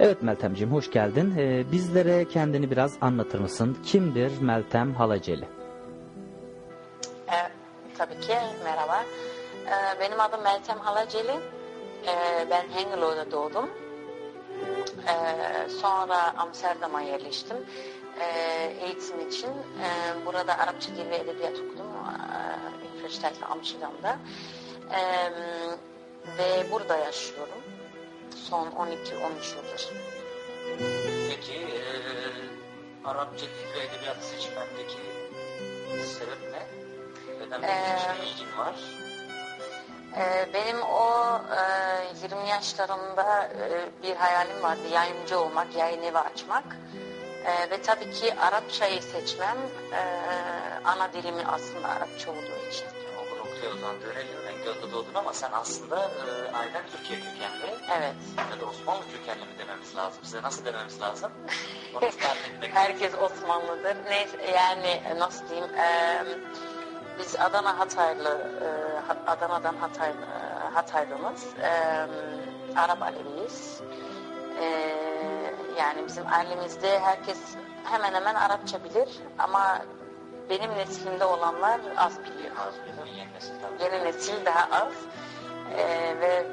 Evet 0.00 0.22
Meltemciğim 0.22 0.72
hoş 0.72 0.90
geldin. 0.90 1.34
Ee, 1.38 1.64
bizlere 1.72 2.24
kendini 2.24 2.70
biraz 2.70 2.96
anlatır 3.00 3.38
mısın? 3.38 3.76
Kimdir 3.84 4.40
Meltem 4.40 4.94
Halaceli? 4.94 5.44
E, 7.28 7.57
tabii 7.98 8.20
ki 8.20 8.36
merhaba. 8.64 9.04
E, 9.66 10.00
benim 10.00 10.20
adım 10.20 10.42
Meltem 10.42 10.78
Halaceli. 10.78 11.40
E, 12.06 12.46
ben 12.50 12.68
Hengelo'da 12.68 13.30
doğdum. 13.30 13.70
E, 15.08 15.14
sonra 15.70 16.34
Amsterdam'a 16.36 17.00
yerleştim. 17.00 17.56
E, 18.20 18.24
eğitim 18.80 19.28
için. 19.28 19.48
E, 19.48 19.86
burada 20.26 20.58
Arapça 20.58 20.90
Dil 20.96 21.10
ve 21.10 21.16
Edebiyat 21.16 21.54
okudum. 21.54 21.86
E, 21.86 22.96
Üniversite 22.96 23.32
Amsterdam'da. 23.50 24.16
E, 24.94 25.30
ve 26.38 26.70
burada 26.72 26.96
yaşıyorum. 26.96 27.62
Son 28.36 28.66
12-13 28.66 28.90
yıldır. 29.56 29.88
Peki 31.28 31.52
eee 31.52 32.48
Arapça 33.04 33.46
dil 33.46 33.74
ve 33.80 33.84
edebiyat 33.84 34.24
seçmendeki 34.24 34.98
sebep 36.06 36.38
ne? 36.52 36.77
İşe 37.52 38.24
ilgin 38.24 38.58
var? 38.58 38.74
Ee, 40.16 40.48
Benim 40.54 40.82
o 40.82 41.40
e, 42.22 42.26
20 42.34 42.48
yaşlarında 42.48 43.42
e, 43.44 44.02
bir 44.02 44.16
hayalim 44.16 44.62
vardı. 44.62 44.80
Yayıncı 44.92 45.40
olmak, 45.40 45.76
yayın 45.76 46.02
evi 46.02 46.18
açmak. 46.18 46.64
E, 47.44 47.70
Ve 47.70 47.82
tabii 47.82 48.10
ki 48.10 48.34
Arapçayı 48.40 49.02
seçmem 49.02 49.56
e, 49.92 50.00
ana 50.84 51.12
dilimi 51.12 51.42
aslında 51.46 51.88
Arapça 51.88 52.30
olduğu 52.30 52.68
için. 52.70 52.86
O 53.74 53.80
zaman 53.80 54.00
dönelim. 54.02 54.38
Engel'de 54.48 54.92
doğdun 54.92 55.14
ama 55.14 55.32
sen 55.32 55.50
aslında 55.52 55.96
eee 56.26 56.52
ailen 56.52 56.82
Türkiye 56.96 57.18
kökenli 57.20 57.74
Evet. 57.98 58.14
ya 58.54 58.60
da 58.60 58.70
Osmanlı 58.70 59.02
kökenli 59.12 59.40
mi 59.44 59.58
dememiz 59.58 59.96
lazım? 59.96 60.24
Size 60.24 60.42
nasıl 60.42 60.64
dememiz 60.64 61.00
lazım? 61.00 61.32
Herkes 62.74 63.14
Osmanlıdır. 63.14 63.96
Neyse 64.10 64.36
yani 64.54 65.02
nasıl 65.18 65.48
diyeyim 65.48 65.74
e, 65.74 66.24
biz 67.18 67.36
Adana 67.40 67.78
Hataylı 67.78 68.50
e, 68.62 69.30
Adana'dan 69.30 69.76
Hatay, 69.76 70.10
e, 70.10 70.14
Hataylımız. 70.74 71.46
E, 71.62 71.70
Arap 72.76 73.02
Aleviyiz. 73.02 73.80
E, 74.60 74.64
yani 75.78 76.06
bizim 76.06 76.26
ailemizde 76.32 77.00
herkes 77.00 77.38
hemen 77.84 78.14
hemen 78.14 78.34
Arapça 78.34 78.84
bilir 78.84 79.08
ama 79.38 79.78
benim 80.50 80.70
neslimde 80.74 81.24
olanlar 81.24 81.80
az 81.96 82.18
biliyor. 82.20 82.56
Az 82.68 82.74
bir 82.86 82.98
yeni 83.84 84.04
nesil 84.04 84.44
daha 84.44 84.82
az 84.84 84.92
E, 85.76 86.14
ve 86.20 86.46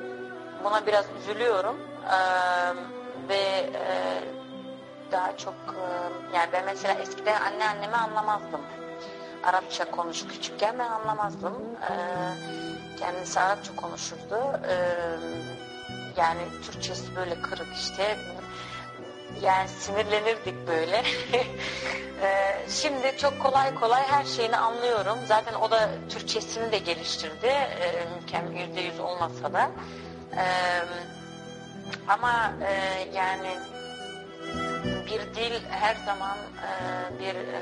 buna 0.63 0.85
biraz 0.85 1.05
üzülüyorum 1.19 1.75
E, 2.11 2.19
ve 3.29 3.69
e, 3.73 4.23
daha 5.11 5.37
çok 5.37 5.53
e, 5.53 5.85
yani 6.35 6.49
ben 6.53 6.65
mesela 6.65 6.93
eskiden 6.93 7.41
anne 7.41 7.69
annemi 7.69 7.95
anlamazdım. 7.95 8.61
Arapça 9.45 9.91
konuş 9.91 10.27
küçükken 10.27 10.79
ben 10.79 10.89
anlamazdım. 10.89 11.53
E, 11.81 11.93
kendisi 12.99 13.39
Arapça 13.39 13.75
konuşurdu. 13.75 14.59
E, 14.69 14.75
yani 16.17 16.41
Türkçesi 16.65 17.15
böyle 17.15 17.41
kırık 17.41 17.73
işte. 17.75 18.17
Yani 19.41 19.69
sinirlenirdik 19.69 20.67
böyle. 20.67 21.03
E, 22.21 22.55
şimdi 22.69 23.17
çok 23.17 23.41
kolay 23.41 23.75
kolay 23.75 24.03
her 24.03 24.25
şeyini 24.25 24.57
anlıyorum. 24.57 25.17
Zaten 25.25 25.53
o 25.53 25.71
da 25.71 25.89
Türkçesini 26.09 26.71
de 26.71 26.77
geliştirdi. 26.77 27.47
E, 27.47 28.05
yüzde 28.59 28.81
yüz 28.81 28.99
olmasa 28.99 29.53
da. 29.53 29.71
E, 30.37 30.45
ama 32.07 32.53
e, 32.67 32.73
yani 33.13 33.57
bir 35.05 35.35
dil 35.35 35.65
her 35.69 35.95
zaman 36.05 36.37
e, 36.37 37.19
bir 37.19 37.35
e, 37.35 37.61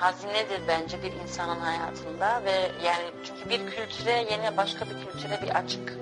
hazinedir 0.00 0.60
bence 0.68 1.02
bir 1.02 1.12
insanın 1.12 1.60
hayatında 1.60 2.44
ve 2.44 2.70
yani 2.84 3.10
çünkü 3.24 3.50
bir 3.50 3.70
kültüre 3.70 4.26
yeni 4.30 4.56
başka 4.56 4.84
bir 4.84 5.06
kültüre 5.06 5.42
bir 5.42 5.56
açık 5.56 5.98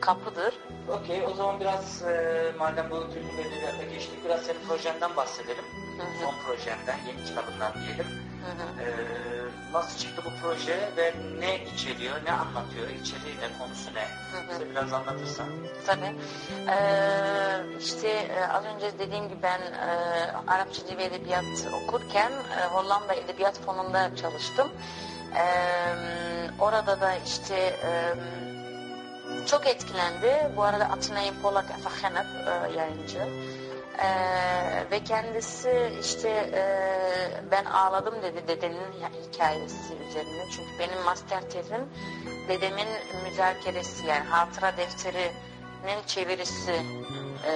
kapıdır. 0.00 0.54
Okey, 0.88 1.26
o 1.26 1.34
zaman 1.34 1.60
biraz 1.60 2.02
e, 2.02 2.52
madem 2.58 2.90
bu 2.90 3.00
Türk 3.00 3.24
ve 3.38 3.42
Edebiyat'a 3.42 3.84
geçtik, 3.94 4.24
biraz 4.24 4.40
senin 4.40 4.60
projenden 4.68 5.16
bahsedelim. 5.16 5.64
Hı 5.98 6.02
hı. 6.02 6.06
Son 6.22 6.34
projenden, 6.46 6.98
yeni 7.08 7.24
kitabından 7.24 7.72
diyelim. 7.74 8.31
Hı 8.44 8.62
hı. 8.62 8.82
E, 8.82 8.92
nasıl 9.72 9.98
çıktı 9.98 10.22
bu 10.24 10.30
proje 10.42 10.90
ve 10.96 11.14
ne 11.38 11.64
içeriyor, 11.64 12.16
ne 12.24 12.32
anlatıyor, 12.32 12.88
içeriği 12.88 13.36
ne, 13.40 13.58
konusu 13.58 13.94
ne? 13.94 14.02
hı. 14.02 14.54
Bize 14.54 14.70
biraz 14.70 14.92
anlatırsan. 14.92 15.46
Tabii. 15.86 16.12
Ee, 16.68 17.78
işte 17.80 18.08
e, 18.08 18.46
az 18.46 18.64
önce 18.64 18.98
dediğim 18.98 19.28
gibi 19.28 19.42
ben 19.42 19.60
e, 19.60 19.90
Arapça 20.46 20.86
Dil 20.88 20.98
ve 20.98 21.04
Edebiyat 21.04 21.68
okurken 21.82 22.32
e, 22.32 22.66
Hollanda 22.66 23.14
Edebiyat 23.14 23.60
Fonu'nda 23.60 24.16
çalıştım. 24.16 24.68
Ee, 25.36 25.92
orada 26.60 27.00
da 27.00 27.14
işte 27.26 27.56
e, 27.56 28.14
çok 29.46 29.66
etkilendi. 29.66 30.56
Bu 30.56 30.62
arada 30.62 30.84
Atina'yı 30.84 31.32
Polak 31.42 31.70
Efakhenep 31.70 32.26
e, 32.46 32.78
yayıncı. 32.78 33.18
Ee, 33.98 34.90
ve 34.90 35.04
kendisi 35.04 35.92
işte 36.00 36.28
e, 36.28 36.62
ben 37.50 37.64
ağladım 37.64 38.14
dedi 38.22 38.48
dedenin 38.48 38.92
hikayesi 39.32 39.94
üzerine. 40.08 40.44
Çünkü 40.56 40.78
benim 40.78 41.02
master 41.04 41.50
tezim 41.50 41.88
dedemin 42.48 42.88
müzakeresi 43.24 44.06
yani 44.06 44.24
hatıra 44.24 44.76
defterinin 44.76 46.02
çevirisi 46.06 46.72
e, 47.46 47.52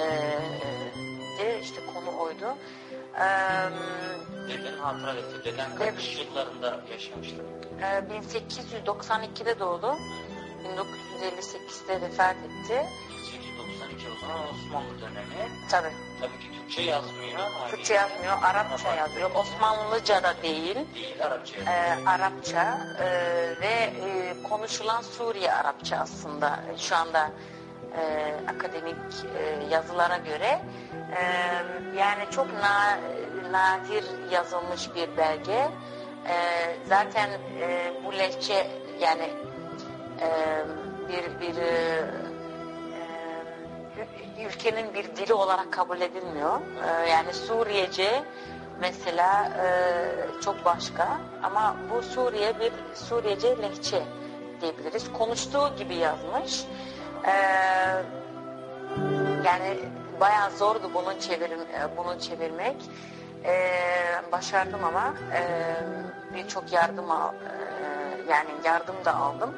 de 1.39 1.59
işte 1.61 1.81
konu 1.93 2.19
oydu. 2.19 2.55
Ee, 3.15 3.23
Deden 4.49 4.77
hatıra 4.77 5.13
etti. 5.13 5.35
Deden 5.45 5.75
kaç 5.75 6.17
yıllarında 6.17 6.79
yaşamıştı? 6.91 7.35
e, 7.81 7.85
1892'de 7.85 9.59
doğdu. 9.59 9.95
1958'de 10.77 12.01
vefat 12.01 12.35
etti. 12.35 12.85
1892 13.97 14.07
o 14.09 14.19
zaman 14.21 14.49
Osmanlı 14.49 15.01
dönemi. 15.01 15.51
Tabii. 15.69 15.93
Tabii 16.21 16.39
ki 16.39 16.51
Türkçe 16.59 16.81
yazmıyor. 16.81 17.39
Haliyle 17.39 17.75
Türkçe 17.75 17.93
yazmıyor, 17.93 18.37
Arapça 18.43 18.95
yazıyor. 18.95 19.31
Osmanlıca 19.35 20.23
da 20.23 20.33
değil. 20.43 20.75
Değil, 20.95 21.23
Arapça 21.23 21.59
e, 21.59 22.05
Arapça 22.05 22.79
e, 22.99 23.05
ve 23.61 23.67
e, 23.67 24.33
konuşulan 24.49 25.01
Suriye 25.01 25.53
Arapça 25.53 25.97
aslında 25.97 26.59
şu 26.77 26.95
anda 26.95 27.31
e, 27.97 28.33
akademik 28.47 28.95
e, 29.39 29.73
yazılara 29.73 30.17
göre 30.17 30.61
e, 31.17 31.21
yani 31.97 32.23
çok 32.31 32.47
na, 32.53 32.99
nadir 33.51 34.03
yazılmış 34.31 34.95
bir 34.95 35.17
belge. 35.17 35.69
E, 36.27 36.35
zaten 36.85 37.29
e, 37.61 37.91
bu 38.05 38.13
lehçe 38.13 38.67
yani 38.99 39.29
e, 40.21 40.27
bir 41.09 41.39
bir 41.39 41.61
e, 41.61 42.26
ülkenin 44.45 44.93
bir 44.93 45.15
dili 45.15 45.33
olarak 45.33 45.73
kabul 45.73 46.01
edilmiyor. 46.01 46.59
E, 46.83 47.09
yani 47.09 47.33
Suriyece 47.33 48.23
mesela 48.79 49.45
e, 49.45 49.69
çok 50.41 50.65
başka 50.65 51.07
ama 51.43 51.75
bu 51.91 52.03
Suriye 52.03 52.59
bir 52.59 52.71
Suriyece 52.95 53.57
lehçe 53.61 54.03
diyebiliriz. 54.61 55.13
Konuştuğu 55.13 55.75
gibi 55.77 55.95
yazmış. 55.95 56.65
E, 57.25 57.33
yani 59.45 59.79
bayağı 60.19 60.51
zordu 60.51 60.91
bunu 60.93 61.19
çevirim 61.19 61.59
e, 61.59 61.97
bunu 61.97 62.19
çevirmek. 62.19 62.75
E, 63.45 63.71
başardım 64.31 64.83
ama 64.83 65.13
e, 65.33 65.41
birçok 66.35 66.73
yardım 66.73 67.11
al, 67.11 67.33
e, 67.33 68.31
yani 68.31 68.49
yardım 68.65 68.95
da 69.05 69.15
aldım. 69.15 69.55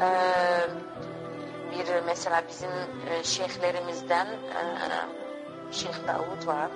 E, 0.00 0.08
bir 1.70 2.02
mesela 2.06 2.42
bizim 2.48 2.70
e, 3.10 3.24
şeyhlerimizden 3.24 4.26
e, 4.26 4.60
Şeyh 5.72 6.06
Davut 6.06 6.46
var. 6.46 6.70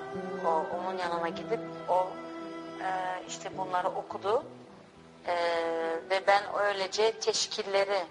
O, 0.45 0.49
onun 0.49 0.97
yanına 0.97 1.29
gidip 1.29 1.59
o 1.89 2.07
e, 2.81 2.89
işte 3.27 3.57
bunları 3.57 3.87
okudu. 3.87 4.43
E, 5.27 5.35
ve 6.09 6.27
ben 6.27 6.43
öylece 6.59 7.11
teşkilleri 7.11 8.03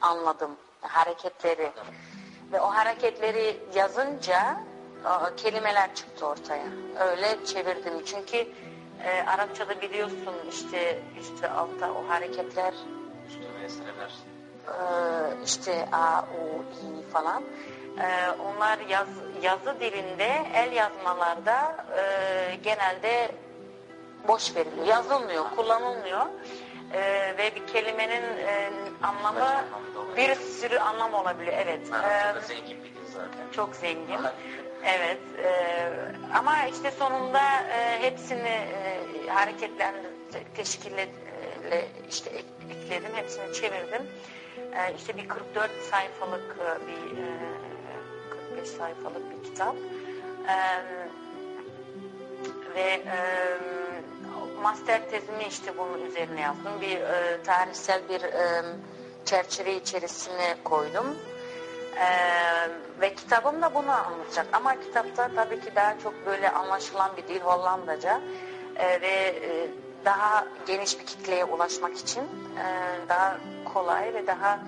anladım. 0.00 0.50
Hareketleri. 0.80 1.72
Ve 2.52 2.60
o 2.60 2.66
hareketleri 2.66 3.60
yazınca 3.74 4.60
kelimeler 5.36 5.94
çıktı 5.94 6.26
ortaya. 6.26 6.66
Öyle 7.00 7.44
çevirdim. 7.44 8.04
Çünkü 8.04 8.36
e, 9.04 9.24
Arapçada 9.26 9.80
biliyorsun 9.80 10.34
işte 10.50 11.02
üstü 11.20 11.46
altta 11.46 11.92
o 11.92 12.08
hareketler 12.08 12.74
Üstüne 13.28 13.64
esreler. 13.64 14.12
E, 14.68 15.44
işte 15.44 15.88
A, 15.92 16.20
U, 16.22 16.62
I 16.62 17.10
falan. 17.12 17.42
E, 17.98 18.30
onlar 18.30 18.78
yaz, 18.88 19.08
yazı 19.42 19.80
dilinde 19.80 20.42
el 20.54 20.72
yazmalarda 20.72 21.76
e, 21.98 22.54
genelde 22.62 23.30
boş 24.28 24.56
veriliyor. 24.56 24.86
Yazılmıyor, 24.86 25.44
kullanılmıyor. 25.56 26.26
E, 26.92 27.00
ve 27.38 27.54
bir 27.56 27.66
kelimenin 27.66 28.22
e, 28.38 28.70
anlamı 29.02 29.64
bir 30.16 30.34
sürü 30.34 30.78
anlam 30.78 31.14
olabiliyor. 31.14 31.56
Evet. 31.58 31.92
Arapçada 31.92 32.38
E, 32.38 32.42
zengin 32.42 32.84
bir 32.84 32.88
dil 32.94 33.12
zaten. 33.14 33.50
çok 33.52 33.74
zengin. 33.76 34.18
Evet. 34.84 35.18
e, 35.44 35.50
ama 36.34 36.64
işte 36.66 36.90
sonunda 36.90 37.40
e, 37.62 38.02
hepsini 38.02 38.48
e, 38.48 39.00
hareketlendir, 39.28 40.10
teşkille 40.56 41.02
e, 41.70 41.84
işte 42.08 42.30
ek- 42.30 42.46
ekledim. 42.70 43.10
Hepsini 43.14 43.54
çevirdim. 43.54 44.02
E, 44.74 44.94
işte 44.96 45.16
bir 45.16 45.28
44 45.28 45.70
sayfalık 45.90 46.56
e, 46.60 46.86
bir 46.86 47.18
e, 47.18 47.28
45 48.50 48.68
sayfalık 48.68 49.30
bir 49.30 49.44
kitap. 49.44 49.74
E, 50.48 50.56
ve 52.74 52.90
e, 52.90 53.18
master 54.62 55.10
tezimi 55.10 55.44
işte 55.48 55.78
bunun 55.78 56.06
üzerine 56.06 56.40
yazdım. 56.40 56.72
Bir 56.80 57.00
e, 57.00 57.42
tarihsel 57.42 58.08
bir 58.08 58.22
e, 58.22 58.62
çerçeve 59.24 59.76
içerisine 59.76 60.56
koydum. 60.64 61.16
Ee, 61.98 62.68
ve 63.00 63.14
kitabım 63.14 63.62
da 63.62 63.74
bunu 63.74 63.90
anlatacak. 63.90 64.46
Ama 64.52 64.80
kitapta 64.80 65.30
tabii 65.34 65.60
ki 65.60 65.70
daha 65.76 65.98
çok 65.98 66.26
böyle 66.26 66.50
anlaşılan 66.50 67.10
bir 67.16 67.34
dil 67.34 67.40
Hollandaca 67.40 68.20
Ee, 68.76 69.00
ve 69.00 69.06
e, 69.06 69.68
daha 70.08 70.46
geniş 70.66 71.00
bir 71.00 71.06
kitleye 71.06 71.44
ulaşmak 71.44 71.96
için 71.96 72.22
e, 72.22 72.64
daha 73.08 73.38
kolay 73.64 74.14
ve 74.14 74.26
daha 74.26 74.60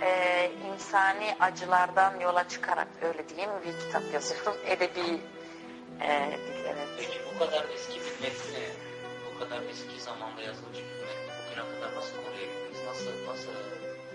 e, 0.00 0.50
insani 0.68 1.36
acılardan 1.40 2.20
yola 2.20 2.48
çıkarak 2.48 2.88
öyle 3.02 3.28
diyeyim 3.28 3.50
bir 3.66 3.86
kitap 3.86 4.02
yazıyorum. 4.14 4.56
Edebi 4.66 5.20
e, 6.00 6.38
evet. 6.66 6.88
Peki 6.98 7.20
bu 7.34 7.38
kadar 7.38 7.64
eski 7.74 8.00
bir 8.00 8.22
metni, 8.22 8.64
bu 9.26 9.38
kadar 9.38 9.62
eski 9.62 10.00
zamanda 10.00 10.42
yazılmış 10.42 10.78
bir 10.78 11.06
metni 11.06 11.32
bugüne 11.46 11.74
kadar 11.74 11.96
nasıl 11.96 12.16
koruyabildiniz? 12.16 12.86
Nasıl, 12.86 13.10
nasıl 13.28 13.52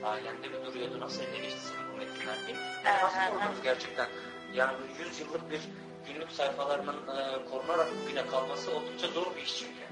ailende 0.04 0.48
mi 0.48 0.66
duruyordu? 0.66 1.00
Nasıl 1.00 1.24
eline 1.24 1.38
geçti 1.40 1.60
senin 1.62 1.94
bu 1.94 1.98
metinler? 1.98 2.38
Yani 2.86 3.04
nasıl 3.04 3.20
korudunuz 3.20 3.62
gerçekten? 3.64 4.08
Yani 4.54 4.74
bu 4.78 5.04
100 5.04 5.20
yıllık 5.20 5.52
bir 5.52 5.62
günlük 6.08 6.32
sayfalarının 6.32 6.98
e, 7.18 7.50
korunarak 7.52 7.88
bugüne 8.04 8.28
kalması 8.28 8.72
oldukça 8.72 9.08
zor 9.08 9.36
bir 9.36 9.42
iş 9.42 9.58
çünkü. 9.58 9.87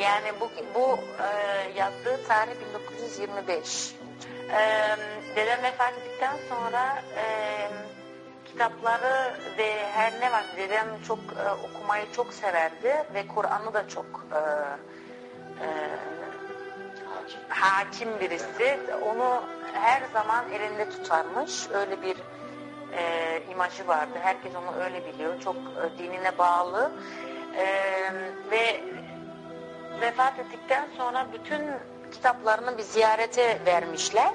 Yani 0.00 0.40
bu, 0.40 0.50
bu 0.74 0.98
e, 1.22 1.28
yazdığı 1.76 2.26
tarih 2.28 2.52
1925. 2.68 3.94
E, 4.50 4.60
dedem 5.36 5.62
vefat 5.62 5.92
ettikten 5.92 6.36
sonra 6.48 7.02
e, 7.16 7.24
kitapları 8.44 9.34
ve 9.58 9.86
her 9.92 10.20
ne 10.20 10.32
var 10.32 10.44
dedem 10.56 10.86
çok 11.08 11.18
e, 11.18 11.50
okumayı 11.68 12.12
çok 12.12 12.32
severdi 12.32 13.04
ve 13.14 13.26
Kur'an'ı 13.34 13.74
da 13.74 13.88
çok 13.88 14.06
e, 14.32 14.38
e, 15.64 15.68
Hakim. 17.48 18.20
birisi. 18.20 18.78
Onu 19.02 19.42
her 19.72 20.02
zaman 20.12 20.44
elinde 20.52 20.90
tutarmış. 20.90 21.68
Öyle 21.74 22.02
bir 22.02 22.16
e, 22.92 23.42
imajı 23.52 23.88
vardı. 23.88 24.18
Herkes 24.22 24.52
onu 24.54 24.84
öyle 24.84 25.06
biliyor. 25.06 25.40
Çok 25.40 25.56
e, 25.56 25.98
dinine 25.98 26.38
bağlı. 26.38 26.90
E, 27.56 27.64
ve 28.50 28.80
vefat 30.00 30.38
ettikten 30.38 30.86
sonra 30.96 31.26
bütün 31.32 31.62
kitaplarını 32.12 32.78
bir 32.78 32.82
ziyarete 32.82 33.58
vermişler. 33.66 34.30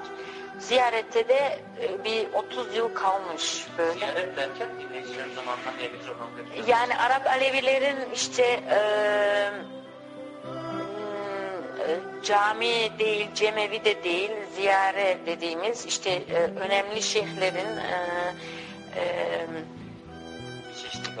Ziyarette 0.58 1.28
de 1.28 1.58
e, 1.82 2.04
bir 2.04 2.32
30 2.32 2.76
yıl 2.76 2.94
kalmış 2.94 3.66
böyle. 3.78 3.92
Ziyaret 3.92 4.36
derken 4.36 4.68
dinleyicilerin 4.80 5.34
zamanından 5.34 5.78
diye 5.78 5.88
mikrofon. 5.88 6.26
Yani 6.66 6.96
Arap 6.96 7.26
Alevilerin 7.26 7.96
işte 8.14 8.42
e, 8.70 8.78
e, 11.88 12.00
cami 12.22 12.98
değil, 12.98 13.28
cemevi 13.34 13.84
de 13.84 14.04
değil, 14.04 14.30
ziyare 14.56 15.18
dediğimiz 15.26 15.86
işte 15.86 16.10
e, 16.10 16.34
önemli 16.36 17.02
şeyhlerin 17.02 17.76
e, 17.76 18.34
e, 18.96 19.46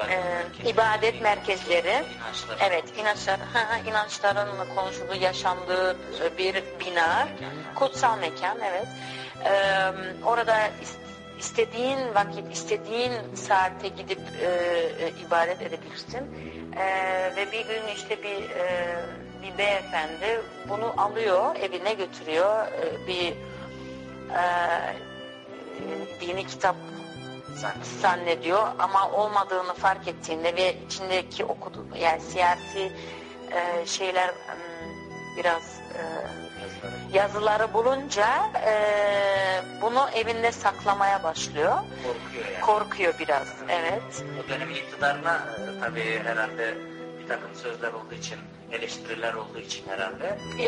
e, 0.02 0.68
ibadet 0.68 1.22
merkezleri. 1.22 1.88
İnançları. 1.88 2.58
Evet, 2.60 2.84
inançlar, 2.98 3.38
inançların 3.90 4.48
konuşulduğu, 4.76 5.14
yaşandığı 5.14 5.96
bir 6.38 6.54
bina, 6.80 7.28
kutsal 7.74 8.18
mekan, 8.18 8.58
evet. 8.60 8.86
Ee, 9.44 9.92
orada 10.24 10.56
is- 10.66 10.98
istediğin 11.38 12.14
vakit, 12.14 12.52
istediğin 12.52 13.12
saate 13.34 13.88
gidip 13.88 14.20
e, 14.42 14.46
e, 14.46 15.10
ibadet 15.26 15.62
edebilirsin. 15.62 16.20
Ee, 16.76 17.32
ve 17.36 17.52
bir 17.52 17.66
gün 17.66 17.82
işte 17.94 18.22
bir 18.22 18.50
e, 18.50 18.96
bir 19.42 19.58
beyefendi 19.58 20.40
bunu 20.68 20.94
alıyor, 20.98 21.56
evine 21.56 21.94
götürüyor. 21.94 22.66
Ee, 22.66 23.06
bir 23.06 23.32
e, 24.34 24.44
dini 26.20 26.46
kitap 26.46 26.76
zannediyor 28.02 28.66
ama 28.78 29.10
olmadığını 29.10 29.74
fark 29.74 30.08
ettiğinde 30.08 30.56
ve 30.56 30.76
içindeki 30.86 31.44
okudu 31.44 31.86
yani 31.98 32.20
siyasi 32.20 32.92
e, 33.52 33.86
şeyler 33.86 34.30
biraz 35.36 35.62
e, 35.94 36.02
Yazıları. 36.62 36.92
yazıları 37.12 37.74
bulunca 37.74 38.26
e, 38.66 38.74
bunu 39.82 40.06
evinde 40.14 40.52
saklamaya 40.52 41.22
başlıyor. 41.22 41.72
Korkuyor 42.04 42.44
yani. 42.52 42.60
Korkuyor 42.60 43.14
biraz. 43.18 43.48
Evet. 43.68 44.24
O 44.44 44.48
dönemin 44.48 44.74
iktidarına 44.74 45.34
e, 45.36 45.80
tabii 45.80 46.22
herhalde 46.24 46.74
bir 47.22 47.28
takım 47.28 47.54
sözler 47.54 47.92
olduğu 47.92 48.14
için, 48.14 48.38
eleştiriler 48.72 49.34
olduğu 49.34 49.58
için 49.58 49.84
herhalde. 49.88 50.38
E, 50.58 50.62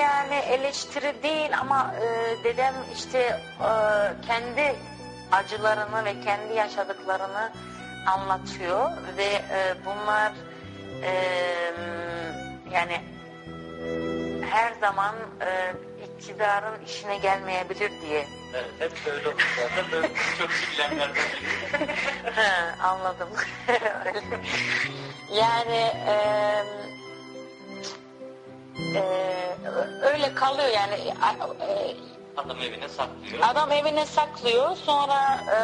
Yani 0.00 0.34
eleştiri 0.34 1.22
değil 1.22 1.58
ama 1.60 1.94
e, 2.02 2.44
dedem 2.44 2.74
işte 2.96 3.18
e, 3.18 3.70
kendi 4.26 4.74
acılarını 5.32 6.04
ve 6.04 6.20
kendi 6.20 6.54
yaşadıklarını 6.54 7.52
anlatıyor 8.06 8.90
ve 9.16 9.24
e, 9.24 9.74
bunlar 9.86 10.32
e, 11.02 11.12
yani 12.72 13.00
her 14.50 14.72
zaman 14.80 15.14
e, 15.40 15.74
iktidarın 16.04 16.84
işine 16.84 17.18
gelmeyebilir 17.18 17.92
diye 18.02 18.26
Evet, 18.54 18.70
hep 18.78 18.92
böyle 19.06 19.28
oldu 19.28 19.36
zaten. 19.56 19.92
Böyle 19.92 20.08
çok 20.38 20.50
bilenlerden 20.72 21.14
biri. 21.14 21.92
Anladım. 22.82 23.28
Yani 25.34 25.92
e, 26.06 26.14
e, 28.96 29.02
öyle 30.02 30.34
kalıyor 30.34 30.68
yani 30.68 30.94
e, 31.60 31.96
Adam 32.44 32.60
evine 32.60 32.88
saklıyor. 32.88 33.42
Adam 33.42 33.72
evine 33.72 34.06
saklıyor. 34.06 34.76
Sonra 34.76 35.40
e, 35.50 35.58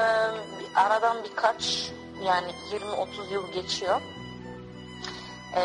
aradan 0.79 1.17
birkaç 1.25 1.91
yani 2.23 2.53
20-30 2.73 3.33
yıl 3.33 3.53
geçiyor. 3.53 4.01
E, 5.57 5.63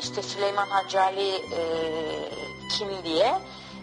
işte 0.00 0.22
Süleyman 0.22 0.66
Hacı 0.66 1.02
Ali 1.02 1.30
e, 1.30 1.60
kim 2.70 2.88
diye 3.04 3.38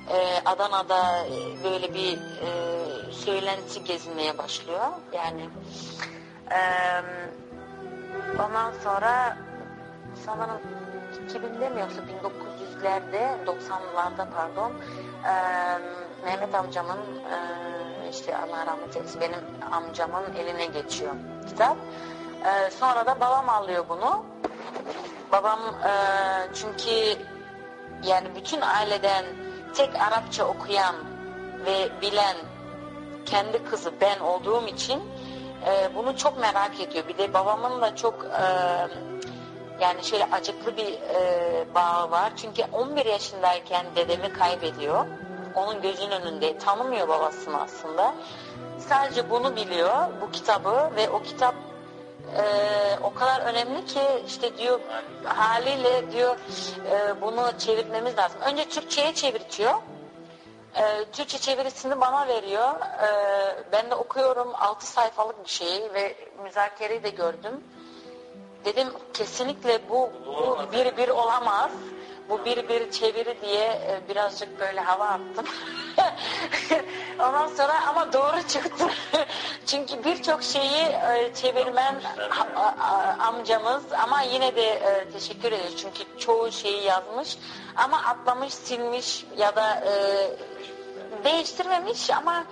e, 0.10 0.42
Adana'da 0.46 1.26
böyle 1.64 1.94
bir 1.94 2.18
e, 2.18 3.12
söylenti 3.12 3.84
gezinmeye 3.84 4.38
başlıyor. 4.38 4.88
Yani 5.14 5.50
e, 6.52 6.60
ondan 8.44 8.74
sonra 8.84 9.38
sanırım 10.26 10.62
2000'de 11.28 11.70
mi 11.70 11.80
yoksa 11.82 12.02
1900'lerde 12.02 13.46
90'larda 13.46 14.28
pardon 14.36 14.72
e, 15.26 15.34
Mehmet 16.26 16.56
amcamın 16.56 16.98
e, 16.98 18.10
işte 18.12 18.38
Allah 18.38 18.66
rahmet 18.66 18.96
eylesin 18.96 19.22
benim 19.22 19.40
amcamın 19.72 20.24
eline 20.34 20.66
geçiyor 20.66 21.14
kitap. 21.50 21.78
E, 22.46 22.72
sonra 22.72 23.06
da 23.06 23.20
babam 23.20 23.50
alıyor 23.50 23.86
bunu. 23.90 24.26
Babam 25.32 25.60
e, 25.60 25.94
çünkü 26.54 27.22
yani 28.04 28.36
bütün 28.36 28.62
aileden 28.62 29.26
tek 29.74 29.96
Arapça 29.96 30.46
okuyan 30.46 30.96
ve 31.66 31.90
bilen 32.02 32.36
kendi 33.26 33.64
kızı 33.64 33.92
ben 34.02 34.20
olduğum 34.20 34.68
için 34.68 35.04
e, 35.66 35.96
bunu 35.96 36.18
çok 36.18 36.40
merak 36.40 36.80
ediyor. 36.80 37.08
Bir 37.08 37.18
de 37.18 37.34
babamın 37.34 37.82
da 37.82 37.96
çok 37.96 38.26
e, 38.26 38.44
yani 39.82 40.04
şöyle 40.04 40.26
acıklı 40.32 40.78
bir 40.78 40.94
e, 40.94 41.66
bağı 41.76 42.12
var. 42.12 42.34
Çünkü 42.36 42.64
11 42.72 43.06
yaşındayken 43.06 43.86
dedemi 43.96 44.34
kaybediyor. 44.34 45.06
Onun 45.56 45.82
gözünün 45.82 46.12
önünde 46.12 46.58
tanımıyor 46.58 47.08
babasını 47.08 47.62
aslında. 47.62 48.14
Sadece 48.80 49.30
bunu 49.30 49.56
biliyor 49.56 50.08
bu 50.22 50.32
kitabı 50.32 50.92
ve 50.96 51.10
o 51.10 51.22
kitap 51.24 51.56
e, 52.38 52.44
o 53.04 53.14
kadar 53.14 53.42
önemli 53.42 53.86
ki 53.86 54.02
işte 54.28 54.58
diyor 54.58 54.80
haliyle 55.24 56.12
diyor 56.12 56.38
e, 56.92 57.22
bunu 57.22 57.52
çevirmemiz 57.60 58.18
lazım. 58.18 58.42
Önce 58.42 58.70
Türkçe'ye 58.70 59.14
çevirtiyor. 59.14 59.74
E, 60.76 61.06
Türkçe 61.12 61.38
çevirisini 61.38 62.02
bana 62.02 62.28
veriyor. 62.28 62.70
E, 62.82 63.10
ben 63.72 63.92
de 63.92 63.96
okuyorum 63.96 64.52
6 64.56 64.88
sayfalık 64.88 65.44
bir 65.44 65.50
şeyi 65.50 65.94
ve 65.94 66.16
müzakereyi 66.44 67.04
de 67.04 67.10
gördüm. 67.10 67.64
Dedim 68.66 68.88
kesinlikle 69.14 69.90
bu, 69.90 70.10
bu 70.26 70.58
bir 70.74 70.98
bir 70.98 71.10
olamaz. 71.10 71.72
Bu 72.30 72.46
bir 72.46 72.70
bir 72.70 72.92
çeviri 72.92 73.38
diye 73.42 73.66
e, 73.66 74.10
birazcık 74.10 74.60
böyle 74.60 74.80
hava 74.82 75.06
attım. 75.06 75.46
Ondan 77.20 77.48
sonra 77.48 77.88
ama 77.88 78.14
doğru 78.14 78.48
çıktı. 78.48 78.86
Çünkü 79.66 80.04
birçok 80.04 80.44
şeyi 80.44 80.84
e, 80.84 81.32
çevirmen 81.36 81.96
amcamız 83.20 83.84
ama 84.04 84.22
yine 84.22 84.56
de 84.56 84.70
e, 84.70 85.10
teşekkür 85.10 85.52
ederiz. 85.52 85.78
Çünkü 85.78 86.20
çoğu 86.20 86.52
şeyi 86.52 86.84
yazmış 86.84 87.38
ama 87.76 87.98
atlamış, 87.98 88.54
silmiş 88.54 89.26
ya 89.38 89.56
da 89.56 89.84
değiştirmemiş 91.24 92.10
ama 92.12 92.46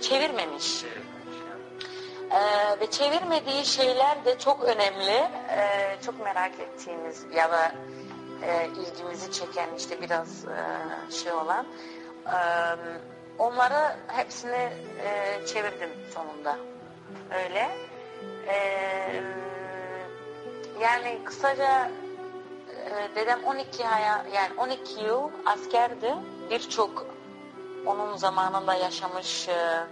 çevirmemiş. 0.00 0.84
Ee, 2.30 2.80
ve 2.80 2.90
çevirmediği 2.90 3.64
şeyler 3.64 4.24
de 4.24 4.38
çok 4.38 4.64
önemli. 4.64 5.30
Ee, 5.50 5.96
çok 6.06 6.24
merak 6.24 6.60
ettiğimiz 6.60 7.24
ya 7.34 7.50
da 7.52 7.72
e, 8.42 8.66
ilgimizi 8.66 9.32
çeken 9.32 9.68
işte 9.78 10.02
biraz 10.02 10.44
e, 10.44 11.12
şey 11.12 11.32
olan. 11.32 11.66
Ee, 12.26 12.76
onları 13.38 13.96
hepsini 14.06 14.72
e, 15.04 15.40
çevirdim 15.46 15.90
sonunda. 16.14 16.58
Öyle. 17.44 17.70
Ee, 18.48 19.22
yani 20.80 21.18
kısaca 21.24 21.90
e, 22.84 23.14
dedem 23.16 23.44
12 23.44 23.84
haya 23.84 24.24
yani 24.34 24.50
12 24.58 25.04
yıl 25.04 25.30
askerdi. 25.46 26.14
Birçok 26.50 27.06
onun 27.86 28.16
zamanında 28.16 28.74
yaşamış 28.74 29.48
e, 29.48 29.86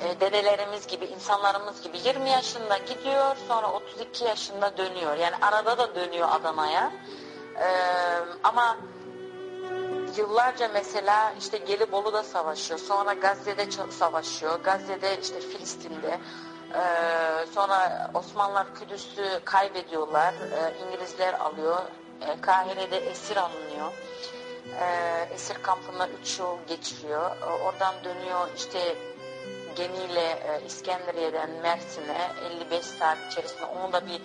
e, 0.00 0.20
dedelerimiz 0.20 0.86
gibi, 0.86 1.04
insanlarımız 1.04 1.82
gibi 1.82 1.98
20 2.04 2.30
yaşında 2.30 2.78
gidiyor, 2.78 3.36
sonra 3.48 3.72
32 3.72 4.24
yaşında 4.24 4.76
dönüyor. 4.76 5.16
Yani 5.16 5.36
arada 5.42 5.78
da 5.78 5.94
dönüyor 5.94 6.28
Adana'ya. 6.30 6.92
E, 7.60 7.68
ama 8.44 8.76
yıllarca 10.16 10.68
mesela 10.74 11.32
işte 11.38 11.58
Gelibolu'da 11.58 12.22
savaşıyor, 12.22 12.80
sonra 12.80 13.12
Gazze'de 13.12 13.70
savaşıyor, 13.90 14.60
Gazze'de 14.60 15.20
işte 15.20 15.40
Filistin'de. 15.40 16.18
E, 16.74 16.82
sonra 17.54 18.10
Osmanlılar 18.14 18.66
Kudüs'ü 18.74 19.40
kaybediyorlar, 19.44 20.34
e, 20.34 20.86
İngilizler 20.86 21.34
alıyor, 21.34 21.78
e, 22.20 22.40
Kahire'de 22.40 22.96
esir 22.96 23.36
alınıyor. 23.36 23.92
E, 24.80 25.34
esir 25.34 25.62
kampında 25.62 26.08
3 26.08 26.38
yıl 26.38 26.58
geçiriyor. 26.68 27.36
E, 27.36 27.44
oradan 27.44 27.94
dönüyor 28.04 28.48
işte 28.56 28.96
gemiyle 29.76 30.20
e, 30.20 30.66
İskenderiye'den 30.66 31.50
Mersin'e 31.50 32.30
55 32.66 32.84
saat 32.84 33.18
içerisinde 33.32 33.64
onu 33.64 33.92
da 33.92 34.06
bir 34.06 34.20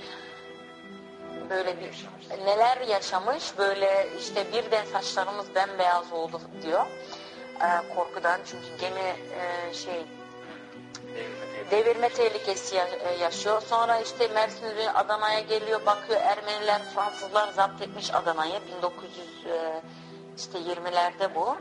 böyle 1.49 1.75
bir 1.79 2.07
neler 2.45 2.77
yaşamış 2.81 3.57
böyle 3.57 4.07
işte 4.19 4.45
birden 4.53 4.85
saçlarımız 4.85 5.55
bembeyaz 5.55 6.13
oldu 6.13 6.41
diyor 6.61 6.85
E, 7.61 7.95
korkudan 7.95 8.39
çünkü 8.45 8.67
gemi 8.79 9.15
e, 9.39 9.73
şey 9.73 10.05
devirme 11.71 12.09
tehlikesi 12.09 12.77
e, 12.77 13.13
yaşıyor. 13.21 13.61
Sonra 13.61 13.99
işte 13.99 14.27
Mersin'e 14.27 14.91
Adana'ya 14.91 15.39
geliyor 15.39 15.85
bakıyor 15.85 16.21
Ermeniler 16.21 16.81
Fransızlar 16.95 17.51
zapt 17.51 17.81
etmiş 17.81 18.13
Adana'yı 18.13 18.59
1900 18.77 19.45
e, 19.45 19.81
işte 20.37 20.59
20'lerde 20.59 21.35
bu. 21.35 21.57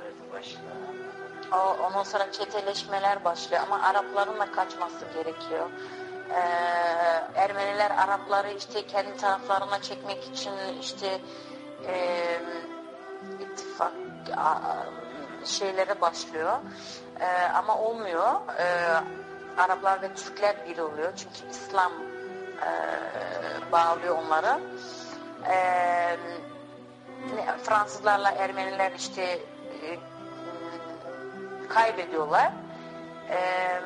Ondan 1.87 2.03
sonra 2.03 2.33
çeteleşmeler 2.33 3.25
başlıyor 3.25 3.63
ama 3.63 3.83
Arapların 3.83 4.39
da 4.41 4.53
kaçması 4.53 5.05
gerekiyor. 5.15 5.71
Ee, 6.31 6.39
Ermeniler 7.35 7.91
Arapları 7.91 8.51
işte 8.51 8.87
kendi 8.87 9.17
taraflarına 9.17 9.83
çekmek 9.83 10.25
için 10.25 10.53
işte 10.81 11.21
e, 11.87 12.17
ittifak 13.41 13.93
a- 14.37 14.87
şeylere 15.45 16.01
başlıyor. 16.01 16.53
Ee, 17.21 17.27
ama 17.55 17.79
olmuyor. 17.79 18.33
Ee, 18.59 18.89
Araplar 19.61 20.03
ve 20.03 20.15
Türkler 20.15 20.57
bir 20.69 20.79
oluyor. 20.79 21.13
Çünkü 21.17 21.51
İslam 21.51 21.93
e, 22.63 22.71
bağlıyor 23.73 24.19
onları. 24.19 24.61
Ne- 27.37 27.59
Fransızlarla 27.63 28.31
Ermeniler 28.31 28.93
işte 28.93 29.23
e, 29.23 29.99
kaybediyorlar. 31.69 32.53
Ee, 33.31 33.81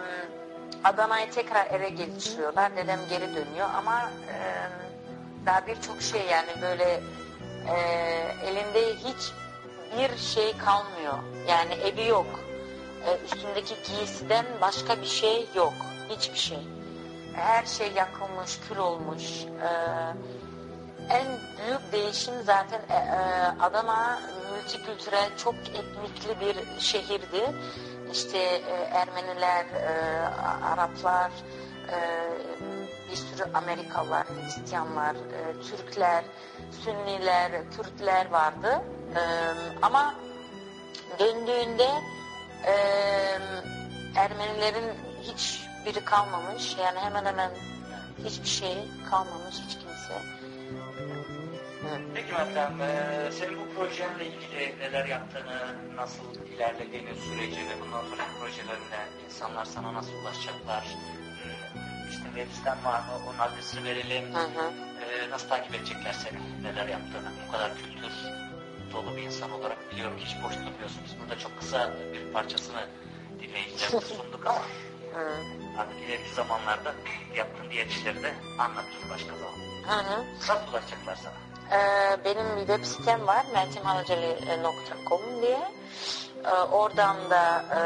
Adana'yı 0.84 1.30
tekrar 1.30 1.66
ele 1.66 1.88
geçiriyorlar. 1.88 2.76
Dedem 2.76 3.00
geri 3.10 3.34
dönüyor 3.34 3.68
ama 3.76 4.10
e, 4.28 4.36
daha 5.46 5.66
birçok 5.66 6.02
şey 6.02 6.26
yani 6.26 6.50
böyle 6.62 7.00
e, 7.68 7.76
elinde 8.46 8.94
hiç 8.94 9.32
bir 9.98 10.18
şey 10.18 10.56
kalmıyor. 10.58 11.18
Yani 11.48 11.74
evi 11.74 12.06
yok. 12.08 12.40
E, 13.06 13.24
üstündeki 13.24 13.74
giysiden 13.88 14.46
başka 14.60 15.00
bir 15.00 15.06
şey 15.06 15.46
yok. 15.54 15.74
Hiçbir 16.08 16.38
şey. 16.38 16.58
Her 17.34 17.66
şey 17.66 17.92
yakılmış, 17.92 18.58
kül 18.68 18.76
olmuş. 18.76 19.44
E, 19.44 19.68
en 21.10 21.26
büyük 21.26 21.92
değişim 21.92 22.34
zaten 22.44 22.80
e, 22.90 22.94
e, 22.94 23.18
Adana 23.60 24.20
multikültürel, 24.52 25.28
çok 25.38 25.54
etnikli 25.54 26.40
bir 26.40 26.80
şehirdi. 26.80 27.52
İşte 28.12 28.38
e, 28.38 28.72
Ermeniler, 28.92 29.64
e, 29.64 30.28
Araplar, 30.64 31.30
e, 31.88 31.98
bir 33.10 33.16
sürü 33.16 33.52
Amerikalılar, 33.54 34.26
Hristiyanlar, 34.26 35.16
Türkler, 35.70 36.24
Sünniler, 36.84 37.52
Kürtler 37.76 38.30
vardı. 38.30 38.82
Ama 39.82 40.14
döndüğünde 41.18 41.88
Ermenilerin 44.16 44.92
hiç 45.22 45.66
biri 45.86 46.04
kalmamış. 46.04 46.76
Yani 46.78 46.98
hemen 46.98 47.24
hemen 47.24 47.50
hiçbir 48.24 48.48
şey 48.48 48.88
kalmamış 49.10 49.54
hiç 49.66 49.78
kimse. 49.78 50.41
Peki 52.14 52.32
Meltem, 52.32 52.80
eee, 52.80 53.30
senin 53.32 53.58
bu 53.58 53.74
projenle 53.74 54.26
ilgili 54.26 54.78
neler 54.80 55.04
yaptığını, 55.06 55.74
nasıl 55.96 56.24
ilerlediğini 56.54 57.14
süreci 57.14 57.60
ve 57.60 57.80
bundan 57.80 58.02
sonraki 58.04 58.38
projelerinde 58.40 58.98
insanlar 59.26 59.64
sana 59.64 59.94
nasıl 59.94 60.12
ulaşacaklar? 60.22 60.84
Hmm, 60.84 62.08
İşte 62.10 62.24
web 62.24 62.50
siten 62.56 62.84
var 62.84 62.98
mı? 63.00 63.12
Onun 63.28 63.38
adresini 63.38 63.84
verelim. 63.84 64.34
Hı 64.34 64.38
hı. 64.38 64.72
Eee, 65.00 65.30
nasıl 65.30 65.48
takip 65.48 65.74
edecekler 65.74 66.12
seni? 66.12 66.62
Neler 66.62 66.88
yaptığını? 66.88 67.30
Bu 67.48 67.52
kadar 67.52 67.74
kültür 67.76 68.12
dolu 68.92 69.16
bir 69.16 69.22
insan 69.22 69.50
olarak 69.50 69.92
biliyorum 69.92 70.18
ki 70.18 70.24
hiç 70.24 70.42
boş 70.44 70.54
durmuyorsun. 70.54 71.00
Biz 71.04 71.20
burada 71.20 71.38
çok 71.38 71.58
kısa 71.58 71.90
bir 72.12 72.32
parçasını 72.32 72.86
dinleyicilerimize 73.40 74.06
sunduk 74.14 74.46
ama 74.46 74.62
Hı. 75.12 75.34
artık 75.78 76.00
ileriki 76.06 76.34
zamanlarda 76.34 76.94
yaptığın 77.36 77.70
diğer 77.70 77.86
işleri 77.86 78.22
de 78.22 78.34
anlatırız 78.58 79.10
başka 79.10 79.36
zaman. 79.36 79.58
Hı 79.82 80.00
hı. 80.08 80.24
Nasıl 80.38 80.70
ulaşacaklar 80.72 81.16
sana? 81.16 81.51
Ee, 81.72 82.16
benim 82.24 82.56
bir 82.56 82.66
web 82.66 82.84
sitem 82.84 83.26
var 83.26 83.44
meltemhalaceli.com 83.54 85.42
diye. 85.42 85.68
Ee, 86.44 86.48
oradan 86.50 87.16
da 87.30 87.64
e, 87.76 87.80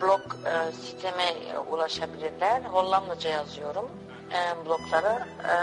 blog 0.00 0.20
e, 0.46 0.72
siteme 0.72 1.24
ulaşabilirler. 1.70 2.62
Hollandaca 2.62 3.30
yazıyorum 3.30 3.90
e. 4.32 5.22
Ee, 5.44 5.56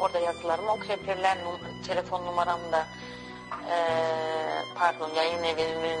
orada 0.00 0.18
yazılarımı 0.18 0.72
okuyabilirler. 0.72 1.36
Num- 1.36 1.82
telefon 1.86 2.26
numaram 2.26 2.60
da 2.72 2.86
e, 3.70 3.76
pardon 4.78 5.10
yayın 5.16 5.42
evimin 5.42 6.00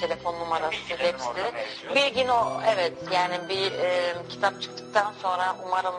telefon 0.00 0.34
numarası 0.40 0.76
web 0.88 1.18
sitesi. 1.20 1.52
Bilgin 1.94 2.28
o 2.28 2.60
evet 2.68 2.92
yani 3.12 3.34
bir 3.48 3.72
e, 3.72 4.14
kitap 4.28 4.62
çıktıktan 4.62 5.12
sonra 5.22 5.56
umarım 5.66 5.94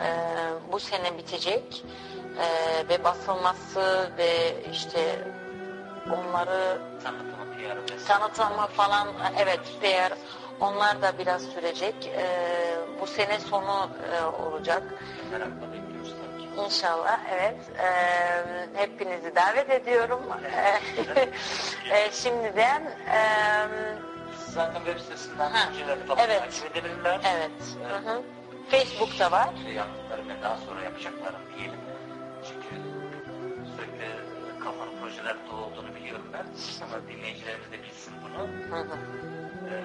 e, 0.00 0.08
bu 0.72 0.80
sene 0.80 1.18
bitecek 1.18 1.84
E, 2.32 2.88
ve 2.88 3.04
basılması 3.04 4.10
ve 4.18 4.54
işte 4.72 5.24
onları 6.10 6.78
Tanıtımı, 8.06 8.66
falan 8.66 9.08
evet 9.38 9.60
PR 9.80 10.12
onlar 10.60 11.02
da 11.02 11.18
biraz 11.18 11.42
sürecek. 11.42 11.94
E, 12.16 12.26
bu 13.00 13.06
sene 13.06 13.40
sonu 13.40 13.90
e, 14.12 14.24
olacak. 14.42 14.82
Merakla 15.30 15.72
bekliyoruz. 15.72 16.14
İnşallah 16.64 17.20
evet. 17.32 17.56
E, 17.78 17.88
hepinizi 18.80 19.34
davet 19.34 19.70
ediyorum. 19.70 20.20
e, 21.90 22.10
şimdiden 22.12 22.82
e, 23.12 23.20
Zaten 24.48 24.84
web 24.84 24.98
sitesinden 24.98 25.50
Ha, 25.50 25.68
evet. 26.18 26.40
takip 26.40 26.76
edebilirler. 26.76 27.20
evet. 27.24 27.50
Hı 27.90 28.10
hı. 28.10 28.22
Facebook'ta 28.72 29.30
var. 29.32 29.48
Şey 29.64 29.74
ve 30.28 30.42
daha 30.42 30.56
sonra 30.56 30.82
yapacaklarını 30.82 31.38
diyelim. 31.56 31.80
Çünkü 32.44 32.82
sürekli 33.76 34.08
kafanın 34.64 35.00
projeler 35.00 35.36
dolu 35.50 35.64
olduğunu 35.64 35.94
biliyorum 35.94 36.26
ben. 36.32 36.46
Ama 36.84 37.08
dinleyicilerimiz 37.08 37.72
de 37.72 37.82
bilsin 37.82 38.14
bunu. 38.22 38.48
Hı 38.76 38.82
hı. 38.82 38.98
Ee, 39.70 39.84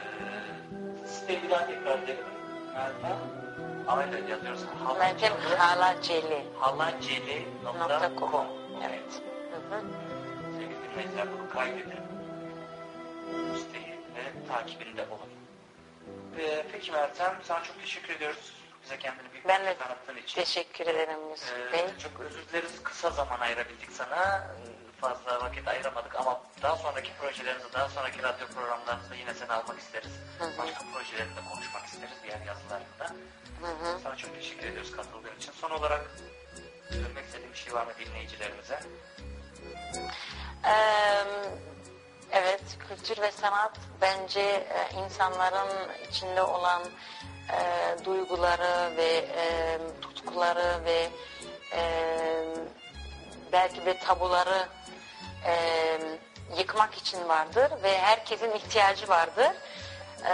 siteyi 1.08 1.44
bir 1.44 1.50
daha 1.50 1.68
tekrar 1.68 2.00
edelim. 2.00 2.26
Meltem. 2.74 3.18
Ama 3.88 4.04
öyle 4.04 4.32
yazıyoruz. 4.32 4.62
Meltem 5.00 5.34
Halaceli. 5.58 6.46
Halaceli.com. 6.60 8.46
Evet. 8.88 9.22
Hı 9.52 9.76
hı. 9.76 9.82
Sevgili 10.58 10.78
dinleyiciler 10.92 11.28
bunu 11.38 11.50
kaydedin. 11.50 12.02
Siteyi 13.56 13.96
ve 14.16 14.48
takibinde 14.48 15.02
olun. 15.02 15.30
Ee, 16.40 16.66
peki 16.72 16.92
Meltem 16.92 17.36
sana 17.44 17.64
çok 17.64 17.82
teşekkür 17.82 18.14
ediyoruz. 18.14 18.54
Bize 18.88 19.00
kendini 19.00 19.32
büyük 19.34 19.48
Ben 19.48 19.66
de 19.66 19.78
tanıttığın 19.78 20.18
için. 20.18 20.42
teşekkür 20.42 20.88
ederim 20.88 21.30
Yusuf 21.30 21.52
Ee, 21.70 21.72
Bey. 21.74 21.86
çok 22.04 22.20
özür 22.20 22.48
dileriz. 22.48 22.84
Kısa 22.84 23.10
zaman 23.10 23.40
ayırabildik 23.40 23.92
sana. 23.92 24.38
Ee, 24.38 24.78
Fazla 25.02 25.42
vakit 25.42 25.68
ayıramadık 25.68 26.16
ama 26.16 26.42
daha 26.62 26.76
sonraki 26.76 27.12
projelerimizde, 27.22 27.74
daha 27.74 27.90
sonraki 27.90 28.24
radyo 28.24 28.48
programlarımızda 28.48 29.16
yine 29.16 29.34
seni 29.34 29.52
almak 29.52 29.80
isteriz. 29.80 30.12
Hı 30.40 30.44
hı. 30.46 30.58
Başka 30.58 30.80
projelerinde 30.94 31.40
konuşmak 31.54 31.86
isteriz 31.86 32.18
diğer 32.24 32.40
yazılarında. 32.42 33.06
Hı 33.62 33.68
hı. 33.68 34.00
Sana 34.04 34.16
çok 34.16 34.36
teşekkür 34.36 34.68
ediyoruz 34.68 34.92
katıldığın 34.96 35.36
için. 35.38 35.52
Son 35.52 35.72
olarak 35.72 36.02
söylemek 36.90 37.26
istediğim 37.26 37.54
bir 37.54 37.58
şey 37.58 37.74
var 37.74 37.86
mı 37.86 37.92
dinleyicilerimize? 38.00 38.80
Evet, 42.32 42.64
kültür 42.90 43.22
ve 43.22 43.32
sanat 43.32 43.78
bence 44.02 44.42
e, 44.42 44.90
insanların 45.06 45.90
içinde 46.10 46.42
olan 46.42 46.82
e, 47.50 48.06
duyguları 48.06 48.98
ve 48.98 49.26
e, 49.38 49.78
tutkuları 50.02 50.86
ve 50.86 51.10
e, 51.76 51.82
belki 53.52 53.86
de 53.86 54.00
tabuları 54.00 54.68
e, 55.46 55.54
yıkmak 56.58 56.94
için 56.94 57.30
vardır 57.30 57.72
ve 57.84 57.98
herkesin 57.98 58.52
ihtiyacı 58.52 59.08
vardır. 59.08 59.52
E, 60.26 60.34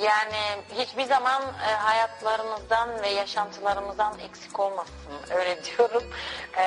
yani 0.00 0.62
hiçbir 0.74 1.04
zaman 1.04 1.42
e, 1.42 1.74
hayatlarımızdan 1.74 3.02
ve 3.02 3.08
yaşantılarımızdan 3.08 4.18
eksik 4.18 4.60
olmasın 4.60 5.12
öyle 5.30 5.64
diyorum. 5.64 6.04
E, 6.58 6.66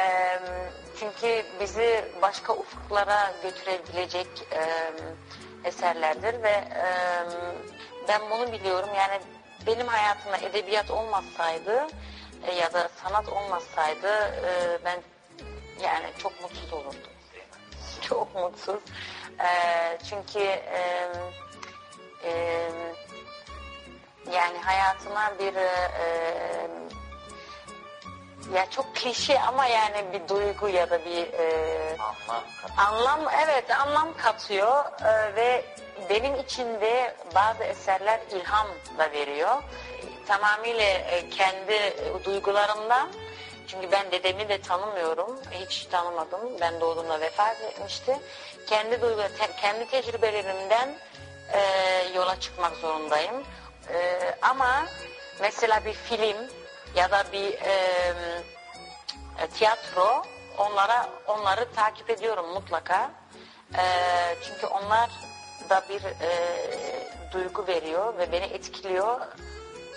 çünkü 1.00 1.46
bizi 1.60 2.06
başka 2.22 2.54
ufuklara 2.54 3.34
götürebilecek 3.44 4.28
e, 4.52 4.92
eserlerdir 5.68 6.44
ve 6.44 6.50
e, 6.50 6.86
ben 8.08 8.22
bunu 8.30 8.52
biliyorum. 8.52 8.90
Yani 8.96 9.20
benim 9.68 9.88
hayatımda 9.88 10.38
edebiyat 10.38 10.92
olmasaydı 10.92 11.88
e, 12.44 12.54
ya 12.54 12.74
da 12.74 12.90
sanat 13.04 13.30
olmasaydı 13.30 14.08
e, 14.46 14.80
ben 14.86 15.00
yani 15.84 16.06
çok 16.18 16.42
mutsuz 16.42 16.74
olurdum. 16.74 17.12
Çok 18.02 18.36
mutsuz. 18.36 18.80
E, 19.40 19.50
çünkü 20.10 20.40
e, 20.40 21.10
e, 22.24 22.70
yani 24.32 24.58
hayatıma 24.58 25.34
bir 25.40 25.56
e, 25.56 25.70
ya 28.54 28.70
çok 28.70 28.96
klişe 28.96 29.40
ama 29.40 29.66
yani 29.66 30.06
bir 30.14 30.28
duygu 30.30 30.70
ya 30.70 30.90
da 30.90 31.06
bir 31.06 31.34
e, 31.34 31.96
Anlam 32.00 32.44
anlam 32.78 33.34
evet 33.46 33.72
anlam 33.72 34.18
katıyor 34.18 34.86
e, 35.02 35.36
ve 35.36 35.66
benim 36.10 36.36
için 36.40 36.82
de 36.82 37.16
bazı 37.36 37.64
eserler 37.64 38.20
ilham 38.32 38.68
da 38.98 39.12
veriyor. 39.12 39.64
Tamamıyla 40.28 40.84
e, 40.84 41.30
kendi 41.30 41.74
e, 41.74 42.24
duygularımdan 42.26 43.10
çünkü 43.68 43.92
ben 43.92 44.12
dedemi 44.12 44.50
de 44.50 44.62
tanımıyorum. 44.62 45.40
Hiç 45.52 45.86
tanımadım. 45.86 46.40
Ben 46.62 46.82
doğduğumda 46.82 47.22
vefat 47.22 47.62
etmişti. 47.62 48.20
Kendi 48.68 49.02
duygu, 49.02 49.22
te- 49.22 49.56
kendi 49.62 49.88
tecrübelerimden 49.90 50.96
e, 51.54 51.60
yola 52.16 52.40
çıkmak 52.40 52.76
zorundayım. 52.76 53.44
E, 53.94 54.20
ama 54.42 54.86
mesela 55.42 55.86
bir 55.86 55.94
film 55.94 56.38
ya 56.96 57.12
da 57.12 57.24
bir 57.34 57.54
e, 57.54 57.74
e, 59.42 59.48
tiyatro 59.48 60.24
onlara 60.58 61.10
onları 61.28 61.74
takip 61.74 62.10
ediyorum 62.10 62.54
mutlaka. 62.54 63.12
E, 63.78 63.84
çünkü 64.46 64.68
onlar 64.68 65.10
da 65.70 65.84
bir 65.90 66.04
e, 66.04 66.30
duygu 67.32 67.68
veriyor 67.68 68.18
ve 68.18 68.32
beni 68.32 68.46
etkiliyor 68.46 69.22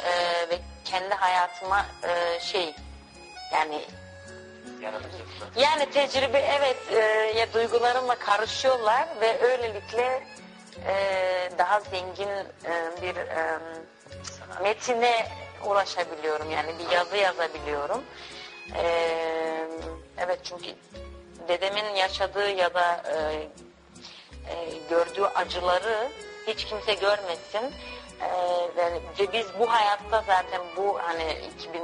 E, 0.04 0.10
ve 0.50 0.58
kendi 0.84 1.14
hayatıma 1.14 1.86
e, 2.02 2.40
şey 2.40 2.74
yani 3.52 3.84
yani 5.56 5.90
tecrübe 5.90 6.38
evet 6.38 6.76
e, 6.92 6.98
ya 7.38 7.52
duygularımla 7.52 8.14
karışıyorlar 8.14 9.08
ve 9.20 9.42
öylelikle 9.42 10.26
e, 10.86 10.94
daha 11.58 11.80
zengin 11.80 12.28
e, 12.28 13.02
bir 13.02 13.16
e, 13.16 13.58
metine 14.62 15.26
ulaşabiliyorum 15.66 16.50
yani 16.50 16.72
bir 16.78 16.96
yazı 16.96 17.16
yazabiliyorum. 17.16 18.04
E, 18.76 18.84
evet 20.18 20.40
çünkü 20.44 20.66
dedemin 21.48 21.94
yaşadığı 21.94 22.50
ya 22.50 22.74
da 22.74 23.02
e, 23.14 23.48
e, 24.48 24.78
gördüğü 24.90 25.24
acıları 25.24 26.08
hiç 26.46 26.64
kimse 26.64 26.94
görmesin. 26.94 27.74
E, 28.20 28.30
ve, 28.76 29.32
biz 29.32 29.46
bu 29.58 29.72
hayatta 29.72 30.24
zaten 30.26 30.60
bu 30.76 30.98
hani 31.02 31.40
2000 31.56 31.82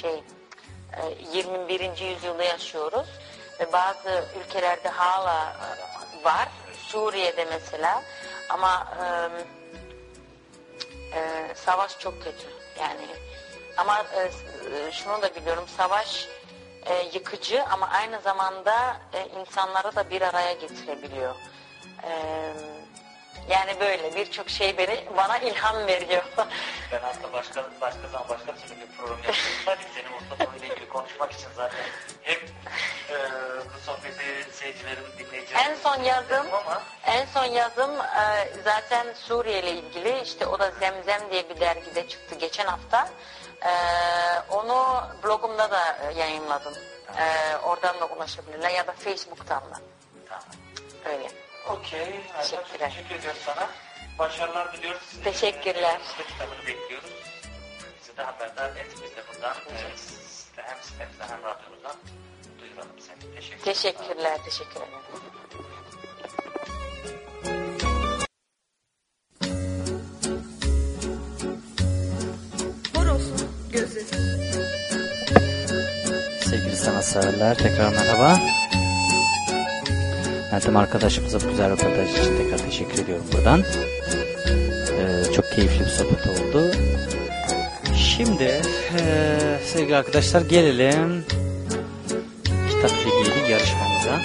şey 0.00 0.22
e, 1.32 1.36
21. 1.38 1.80
yüzyılda 1.80 2.44
yaşıyoruz 2.44 3.06
ve 3.60 3.72
bazı 3.72 4.24
ülkelerde 4.40 4.88
hala 4.88 5.52
e, 5.52 6.24
var. 6.24 6.48
Suriye'de 6.88 7.44
mesela 7.44 8.02
ama 8.48 8.86
e, 9.02 9.06
e, 11.18 11.54
savaş 11.54 11.98
çok 11.98 12.22
kötü 12.22 12.46
yani 12.80 13.06
ama 13.76 14.04
e, 14.16 14.20
e, 14.20 14.92
şunu 14.92 15.22
da 15.22 15.34
biliyorum 15.34 15.64
savaş 15.76 16.28
e, 16.86 17.10
yıkıcı 17.14 17.64
ama 17.64 17.88
aynı 17.88 18.20
zamanda 18.20 18.96
e, 19.12 19.40
insanları 19.40 19.96
da 19.96 20.10
bir 20.10 20.22
araya 20.22 20.52
getirebiliyor. 20.52 21.34
Yani 23.48 23.80
böyle 23.80 24.16
birçok 24.16 24.50
şey 24.50 24.78
beni 24.78 25.04
bana 25.16 25.38
ilham 25.38 25.86
veriyor. 25.86 26.22
Ben 26.92 27.00
hatta 27.00 27.32
başka 27.32 27.64
başka 27.80 28.08
zaman 28.08 28.28
başka 28.28 28.54
türlü 28.54 28.80
bir 28.80 28.96
program 28.96 29.16
yapıyorum. 29.16 29.62
Sadece 29.64 29.88
senin 29.94 30.10
mutlu 30.10 30.46
konuyla 30.46 30.66
ilgili 30.66 30.88
konuşmak 30.88 31.32
için 31.32 31.48
zaten 31.56 31.84
hep 32.22 32.42
e, 33.10 33.14
bu 33.74 33.80
sohbeti 33.86 34.52
seyircilerim, 34.52 35.04
dinleyicilerim 35.18 35.70
En 35.70 35.74
son 35.74 36.02
yazım 36.02 36.46
ama 36.54 36.82
En 37.06 37.26
son 37.26 37.44
yazım 37.44 37.90
e, 38.00 38.48
zaten 38.64 39.06
Suriye 39.14 39.58
ile 39.62 39.70
ilgili 39.70 40.20
işte 40.22 40.46
o 40.46 40.58
da 40.58 40.70
Zemzem 40.70 41.30
diye 41.30 41.48
bir 41.48 41.60
dergide 41.60 42.08
çıktı 42.08 42.34
geçen 42.34 42.66
hafta. 42.66 43.08
E, 43.62 43.70
onu 44.50 45.04
blogumda 45.24 45.70
da 45.70 46.12
yayınladım. 46.16 46.74
E, 47.18 47.56
oradan 47.56 48.00
da 48.00 48.06
ulaşabilirler 48.06 48.70
ya 48.70 48.86
da 48.86 48.92
Facebook'tan 48.92 49.62
da. 49.62 49.80
tamam. 50.28 50.44
Öyle. 51.04 51.43
Okey. 51.68 52.20
Teşekkürler. 52.42 52.90
teşekkür 52.90 53.14
ediyoruz 53.14 53.40
sana. 53.44 53.70
Başarılar 54.18 54.72
diliyoruz. 54.72 55.02
Sizin 55.10 55.22
Teşekkürler. 55.22 56.00
De 56.18 56.24
kitabını 56.26 56.66
bekliyoruz. 56.66 57.10
Bizi 58.00 58.16
de 58.16 58.22
haberdar 58.22 58.76
et. 58.76 58.86
Biz 58.90 59.16
de 59.16 59.22
buradan 59.32 59.56
e, 59.56 60.62
hem 60.62 60.82
sitemizden 60.82 61.28
hem 61.28 61.42
radyomuzdan 61.42 61.96
duyuralım 62.60 63.00
seni. 63.00 63.34
Teşekkür 63.34 63.64
Teşekkürler, 63.64 64.38
teşekkür 64.44 64.80
ederim. 64.80 64.94
Horosun 72.94 73.50
gözü. 73.72 74.24
severler 77.04 77.58
tekrar 77.58 77.88
merhaba. 77.88 78.63
Meltem 80.52 80.76
arkadaşımıza 80.76 81.40
bu 81.40 81.50
güzel 81.50 81.70
röportaj 81.70 82.10
için 82.10 82.36
tekrar 82.36 82.58
teşekkür 82.58 83.02
ediyorum 83.02 83.24
buradan. 83.32 83.60
Ee, 83.60 85.32
çok 85.32 85.52
keyifli 85.52 85.80
bir 85.80 85.90
sohbet 85.90 86.26
oldu. 86.26 86.70
Şimdi 87.96 88.60
ee, 88.98 89.58
sevgili 89.64 89.96
arkadaşlar 89.96 90.40
gelelim 90.40 91.24
kitapla 92.70 92.96
ilgili 92.96 93.52
yarışmamıza. 93.52 94.20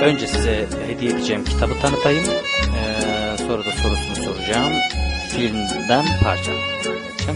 Önce 0.00 0.26
size 0.26 0.66
hediye 0.86 1.10
edeceğim 1.12 1.44
kitabı 1.44 1.80
tanıtayım. 1.80 2.24
Ee, 2.24 3.36
sonra 3.38 3.64
da 3.64 3.70
sorusunu 3.70 4.24
soracağım. 4.24 4.72
Filmden 5.30 6.04
parça. 6.24 6.52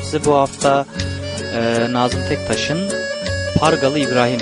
Size 0.03 0.25
bu 0.25 0.35
hafta 0.35 0.87
e, 1.55 1.87
Nazım 1.93 2.21
Tektaş'ın 2.29 2.91
Pargalı 3.59 3.99
İbrahim 3.99 4.41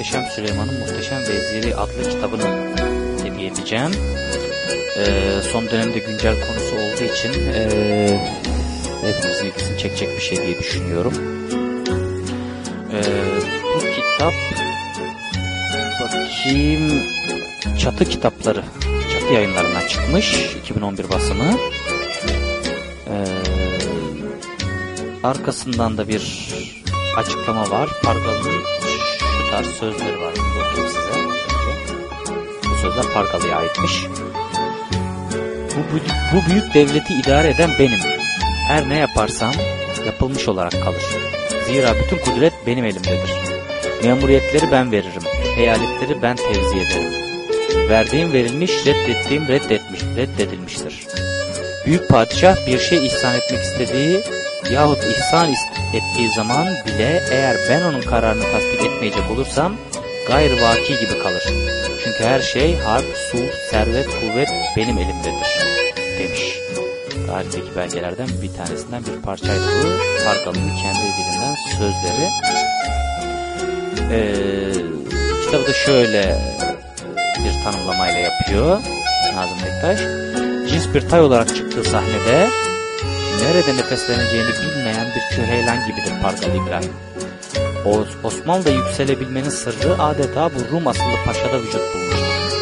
Muhteşem 0.00 0.26
Süleyman'ın 0.26 0.80
Muhteşem 0.80 1.20
Veziri 1.20 1.76
adlı 1.76 2.10
kitabını 2.10 2.74
hediye 3.24 3.48
edeceğim. 3.48 3.90
Ee, 4.96 5.42
son 5.52 5.70
dönemde 5.70 5.98
güncel 5.98 6.34
konusu 6.46 6.76
olduğu 6.76 7.12
için 7.14 7.32
ee, 7.54 8.20
hepimizin 9.02 9.46
ilgisini 9.46 9.78
çekecek 9.78 10.16
bir 10.16 10.22
şey 10.22 10.36
diye 10.46 10.58
düşünüyorum. 10.58 11.12
Ee, 12.92 13.02
bu 13.74 13.78
kitap 13.80 14.32
bakayım 16.00 17.02
Çatı 17.78 18.04
Kitapları 18.04 18.64
Çatı 19.12 19.34
yayınlarından 19.34 19.86
çıkmış 19.86 20.56
2011 20.62 21.10
basımı. 21.10 21.58
Ee, 23.08 23.24
arkasından 25.22 25.98
da 25.98 26.08
bir 26.08 26.48
açıklama 27.16 27.70
var. 27.70 27.88
Pargalı'nın 28.02 28.79
tarz 29.50 29.66
sözleri 29.66 30.20
var. 30.20 30.34
Bunu 30.36 30.64
okuyayım 30.64 30.88
size. 30.88 31.10
Bu 32.70 32.74
sözler 32.82 33.04
Pargalı'ya 33.14 33.56
aitmiş. 33.56 34.06
Bu, 35.76 35.80
bu, 35.92 35.98
bu 36.32 36.50
büyük 36.50 36.74
devleti 36.74 37.14
idare 37.14 37.50
eden 37.50 37.70
benim. 37.78 37.98
Her 38.68 38.88
ne 38.88 38.98
yaparsam 38.98 39.52
yapılmış 40.06 40.48
olarak 40.48 40.72
kalır. 40.72 41.02
Zira 41.66 41.94
bütün 41.94 42.18
kudret 42.18 42.52
benim 42.66 42.84
elimdedir. 42.84 43.30
Memuriyetleri 44.04 44.72
ben 44.72 44.92
veririm. 44.92 45.22
Eyaletleri 45.58 46.22
ben 46.22 46.36
tevzi 46.36 46.76
ederim. 46.76 47.12
Verdiğim 47.88 48.32
verilmiş, 48.32 48.86
reddettiğim 48.86 49.48
reddetmiş, 49.48 50.00
reddedilmiştir. 50.16 51.06
Büyük 51.86 52.08
padişah 52.08 52.66
bir 52.66 52.78
şey 52.78 53.06
ihsan 53.06 53.34
etmek 53.34 53.60
istediği 53.60 54.22
yahut 54.72 55.04
ihsan 55.04 55.50
ettiği 55.92 56.30
zaman 56.36 56.66
bile 56.86 57.22
eğer 57.30 57.56
ben 57.70 57.82
onun 57.82 58.00
kararını 58.00 58.42
tasdik 58.42 58.84
etmeyecek 58.84 59.30
olursam 59.30 59.76
gayr 60.28 60.62
vaki 60.62 60.98
gibi 60.98 61.22
kalır. 61.22 61.44
Çünkü 62.04 62.24
her 62.24 62.40
şey 62.40 62.76
harp, 62.76 63.16
sulh, 63.30 63.70
servet, 63.70 64.06
kuvvet 64.06 64.48
benim 64.76 64.98
elimdedir 64.98 65.50
demiş. 66.18 66.58
Tarihteki 67.26 67.76
belgelerden 67.76 68.28
bir 68.42 68.56
tanesinden 68.56 69.02
bir 69.04 69.22
parçaydı 69.22 69.64
bu. 69.84 70.24
Pargalı'nın 70.24 70.76
kendi 70.76 70.98
dilinden 70.98 71.54
sözleri. 71.78 72.30
Ee, 74.12 74.72
kitabı 75.44 75.66
da 75.66 75.72
şöyle 75.72 76.38
bir 77.16 77.64
tanımlamayla 77.64 78.18
yapıyor 78.18 78.80
Nazım 79.34 79.58
Bektaş. 79.64 80.00
Cins 80.70 80.94
bir 80.94 81.08
tay 81.08 81.20
olarak 81.20 81.56
çıktığı 81.56 81.84
sahnede 81.84 82.48
nerede 83.40 83.76
nefesleneceğini 83.76 84.48
bilmeyen 84.48 85.06
bir 85.16 85.36
küheylan 85.36 85.86
gibidir 85.86 86.12
Pargalı 86.22 86.56
İbrahim. 86.66 86.92
O- 87.86 88.26
Osmanlı'da 88.28 88.70
yükselebilmenin 88.70 89.48
sırrı 89.48 90.02
adeta 90.02 90.50
bu 90.54 90.76
Rum 90.76 90.86
asıllı 90.86 91.16
paşada 91.26 91.58
vücut 91.62 91.80
bulmuştur. 91.94 92.60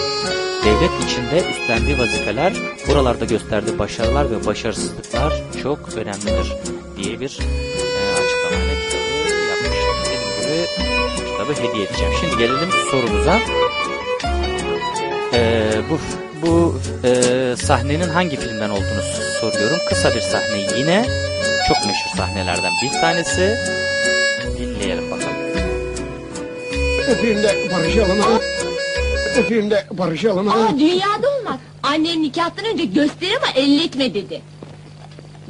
Devlet 0.65 0.91
içinde 1.05 1.51
üstlendiği 1.51 1.99
vazifeler, 1.99 2.53
buralarda 2.89 3.25
gösterdiği 3.25 3.79
başarılar 3.79 4.31
ve 4.31 4.47
başarısızlıklar 4.47 5.33
çok 5.63 5.79
önemlidir 5.97 6.53
diye 6.97 7.21
bir 7.21 7.39
e, 7.41 8.13
açıklamayla 8.13 8.75
kitabı 8.85 9.05
yapmış. 9.51 9.79
Dediğim 10.05 10.41
gibi 10.43 10.67
bu 11.21 11.25
kitabı 11.31 11.53
hediye 11.69 11.85
edeceğim. 11.85 12.13
Şimdi 12.21 12.37
gelelim 12.39 12.69
sorumuza. 12.91 13.39
E, 15.35 15.71
bu 15.91 15.99
bu 16.43 16.81
e, 17.05 17.11
sahnenin 17.57 18.09
hangi 18.09 18.37
filmden 18.37 18.71
olduğunu 18.71 19.03
soruyorum. 19.41 19.79
Kısa 19.89 20.15
bir 20.15 20.21
sahne 20.21 20.79
yine 20.79 21.05
çok 21.69 21.87
meşhur 21.87 22.17
sahnelerden 22.17 22.73
bir 22.83 22.93
tanesi. 23.01 23.57
Dinleyelim 24.59 25.11
bakalım. 25.11 25.37
Öpeyim 27.09 27.43
de 27.43 27.57
barışalım 27.75 28.21
ha. 28.21 28.29
Öpeyim 29.37 29.71
de 29.71 29.87
barışalım 29.91 30.47
ha. 30.47 30.59
Aa, 30.59 30.79
dünyada 30.79 31.31
olmaz. 31.39 31.59
Annen 31.83 32.23
nikahtan 32.23 32.65
önce 32.65 32.85
göster 32.85 33.29
ama 33.43 33.53
elletme 33.55 34.15
dedi. 34.15 34.43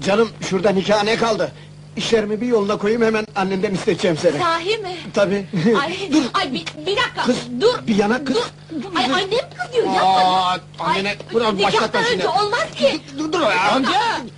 Canım 0.01 0.29
şurada 0.49 0.71
nikah 0.71 1.05
ne 1.05 1.17
kaldı? 1.17 1.53
İşlerimi 1.97 2.41
bir 2.41 2.47
yoluna 2.47 2.77
koyayım 2.79 3.03
hemen 3.03 3.27
annemden 3.37 3.75
isteyeceğim 3.75 4.17
seni. 4.17 4.39
Sahi 4.39 4.79
mi? 4.79 4.97
Tabii. 5.15 5.47
Ay, 5.83 5.95
dur. 6.13 6.23
ay 6.35 6.53
bir, 6.53 6.65
bir 6.87 6.97
dakika. 6.97 7.23
Kız, 7.27 7.37
dur. 7.61 7.75
bir 7.87 7.95
yana 7.97 8.25
kız. 8.25 8.37
Dur. 8.37 8.97
Ay 8.97 9.05
annem 9.05 9.29
kızıyor 9.71 9.87
yapma. 9.95 10.09
Aa, 10.09 10.59
annene 10.79 11.17
biraz 11.35 11.59
başlatma 11.63 12.03
şimdi. 12.03 12.15
önce 12.15 12.29
olmaz 12.29 12.71
ki. 12.77 13.01
Dur 13.19 13.33
dur 13.33 13.41
ya. 13.41 13.71
Amca. 13.73 13.91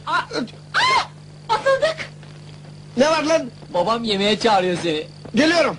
Aa, 0.06 0.20
asıldık. 1.48 2.10
Ne 2.96 3.10
var 3.10 3.22
lan? 3.22 3.50
Babam 3.74 4.04
yemeğe 4.04 4.38
çağırıyor 4.38 4.78
seni. 4.82 5.06
Geliyorum. 5.34 5.76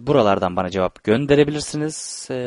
buralardan 0.00 0.56
bana 0.56 0.70
cevap 0.70 1.04
gönderebilirsiniz. 1.04 2.28
E, 2.30 2.38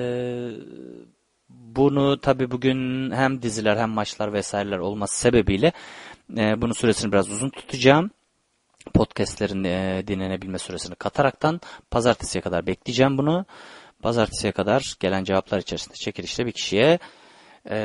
bunu 1.50 2.20
tabi 2.22 2.52
bugün 2.52 3.12
hem 3.12 3.42
diziler 3.42 3.78
hem 3.78 3.90
maçlar 3.90 4.34
vesaireler 4.34 4.78
olması 4.78 5.20
sebebiyle 5.20 5.72
e, 6.38 6.62
bunun 6.62 6.74
süresini 6.74 7.12
biraz 7.12 7.30
uzun 7.30 7.50
tutacağım. 7.50 8.12
Podcastlerin 8.94 9.64
e, 9.64 10.04
dinlenebilme 10.08 10.58
süresini 10.58 10.96
kataraktan 10.96 11.62
pazartesiye 11.92 12.42
kadar 12.42 12.68
bekleyeceğim 12.68 13.18
bunu. 13.18 13.46
Pazartesiye 14.02 14.52
kadar 14.52 14.96
gelen 15.00 15.24
cevaplar 15.24 15.60
içerisinde 15.60 15.96
çekilişte 15.96 16.46
bir 16.46 16.52
kişiye 16.52 17.00
e, 17.70 17.78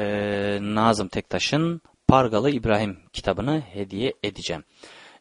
Nazım 0.60 1.08
Tektaş'ın 1.08 1.80
Pargalı 2.08 2.50
İbrahim 2.50 2.98
kitabını 3.12 3.60
hediye 3.60 4.14
edeceğim. 4.22 4.64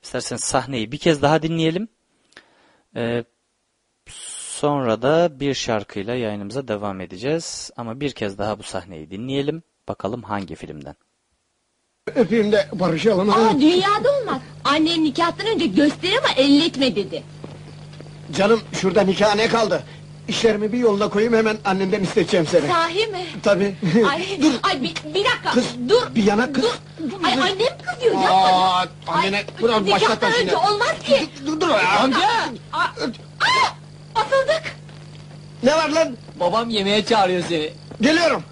İsterseniz 0.03 0.43
sahneyi 0.43 0.91
bir 0.91 0.97
kez 0.97 1.21
daha 1.21 1.41
dinleyelim. 1.41 1.87
E, 2.95 3.23
Sonra 4.61 5.01
da 5.01 5.39
bir 5.39 5.53
şarkıyla 5.53 6.15
yayınımıza 6.15 6.67
devam 6.67 7.01
edeceğiz. 7.01 7.71
Ama 7.77 7.99
bir 7.99 8.11
kez 8.11 8.37
daha 8.37 8.59
bu 8.59 8.63
sahneyi 8.63 9.11
dinleyelim. 9.11 9.63
Bakalım 9.87 10.23
hangi 10.23 10.55
filmden. 10.55 10.95
Öpeyim 12.15 12.51
de 12.51 12.69
barışalım. 12.73 13.29
Aa, 13.29 13.61
dünyada 13.61 14.19
olmaz. 14.21 14.41
Annen 14.63 15.03
nikahtan 15.03 15.47
önce 15.47 15.65
göster 15.65 16.09
ama 16.17 16.33
elletme 16.37 16.95
dedi. 16.95 17.23
Canım 18.37 18.61
şurada 18.73 19.01
nikah 19.01 19.35
ne 19.35 19.47
kaldı? 19.47 19.83
İşlerimi 20.27 20.73
bir 20.73 20.77
yoluna 20.77 21.09
koyayım 21.09 21.33
hemen 21.33 21.57
annemden 21.65 22.03
isteyeceğim 22.03 22.47
seni. 22.47 22.67
Sahi 22.67 23.07
mi? 23.07 23.25
Tabii. 23.43 23.75
Ay, 24.09 24.25
dur. 24.41 24.53
ay 24.63 24.81
bir, 24.81 24.95
bir 25.13 25.25
dakika. 25.25 25.51
Kız, 25.53 25.65
dur. 25.89 26.15
bir 26.15 26.23
yana 26.23 26.53
kız. 26.53 26.65
Dur. 27.11 27.23
Ay 27.23 27.33
annem 27.33 27.77
kızıyor 27.85 28.13
yapma. 28.13 28.29
Aa, 28.29 28.85
annene 29.07 29.43
biraz 29.59 29.87
başlatma 29.87 29.95
Nikahtan 29.95 30.33
önce 30.33 30.57
olmaz 30.57 30.99
ki. 31.03 31.29
Dur 31.45 31.61
dur 31.61 31.69
ya. 31.69 31.99
Amca. 31.99 32.19
Aa, 32.73 32.79
aa, 32.79 33.80
Atıldık! 34.15 34.75
Ne 35.63 35.75
var 35.75 35.89
lan? 35.89 36.17
Babam 36.39 36.69
yemeğe 36.69 37.05
çağırıyor 37.05 37.43
seni. 37.49 37.69
Geliyorum. 38.01 38.43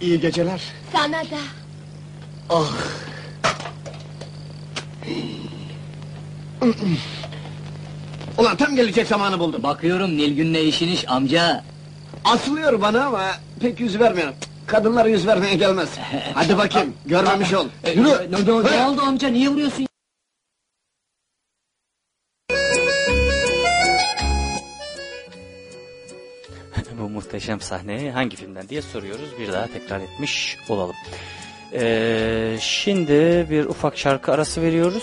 İyi 0.00 0.20
geceler. 0.20 0.60
Sana 0.92 1.22
da! 1.22 1.38
Ah. 2.50 2.72
Ulan 8.38 8.56
tam 8.56 8.76
gelecek 8.76 9.06
zamanı 9.06 9.38
buldum. 9.38 9.62
Bakıyorum 9.62 10.16
Nilgün'le 10.16 10.54
işin 10.68 10.88
iş 10.88 11.08
amca. 11.08 11.64
Asılıyor 12.24 12.80
bana 12.80 13.04
ama 13.06 13.22
pek 13.60 13.80
yüz 13.80 13.98
vermiyorum. 14.00 14.34
Kadınlara 14.66 15.08
yüz 15.08 15.26
vermeye 15.26 15.54
gelmez. 15.54 15.88
Hadi 16.34 16.58
bakayım, 16.58 16.94
görmemiş 17.06 17.54
ol. 17.54 17.66
Ee, 17.84 17.90
Yürü! 17.90 18.08
Ne 18.76 18.84
oldu 18.86 19.02
amca 19.06 19.28
niye 19.28 19.48
vuruyorsun? 19.48 19.86
muhteşem 27.24 27.60
sahne 27.60 28.10
hangi 28.10 28.36
filmden 28.36 28.68
diye 28.68 28.82
soruyoruz. 28.82 29.38
Bir 29.38 29.52
daha 29.52 29.66
tekrar 29.66 30.00
etmiş 30.00 30.58
olalım. 30.68 30.96
Ee, 31.72 32.56
şimdi 32.60 33.46
bir 33.50 33.64
ufak 33.64 33.98
şarkı 33.98 34.32
arası 34.32 34.62
veriyoruz. 34.62 35.02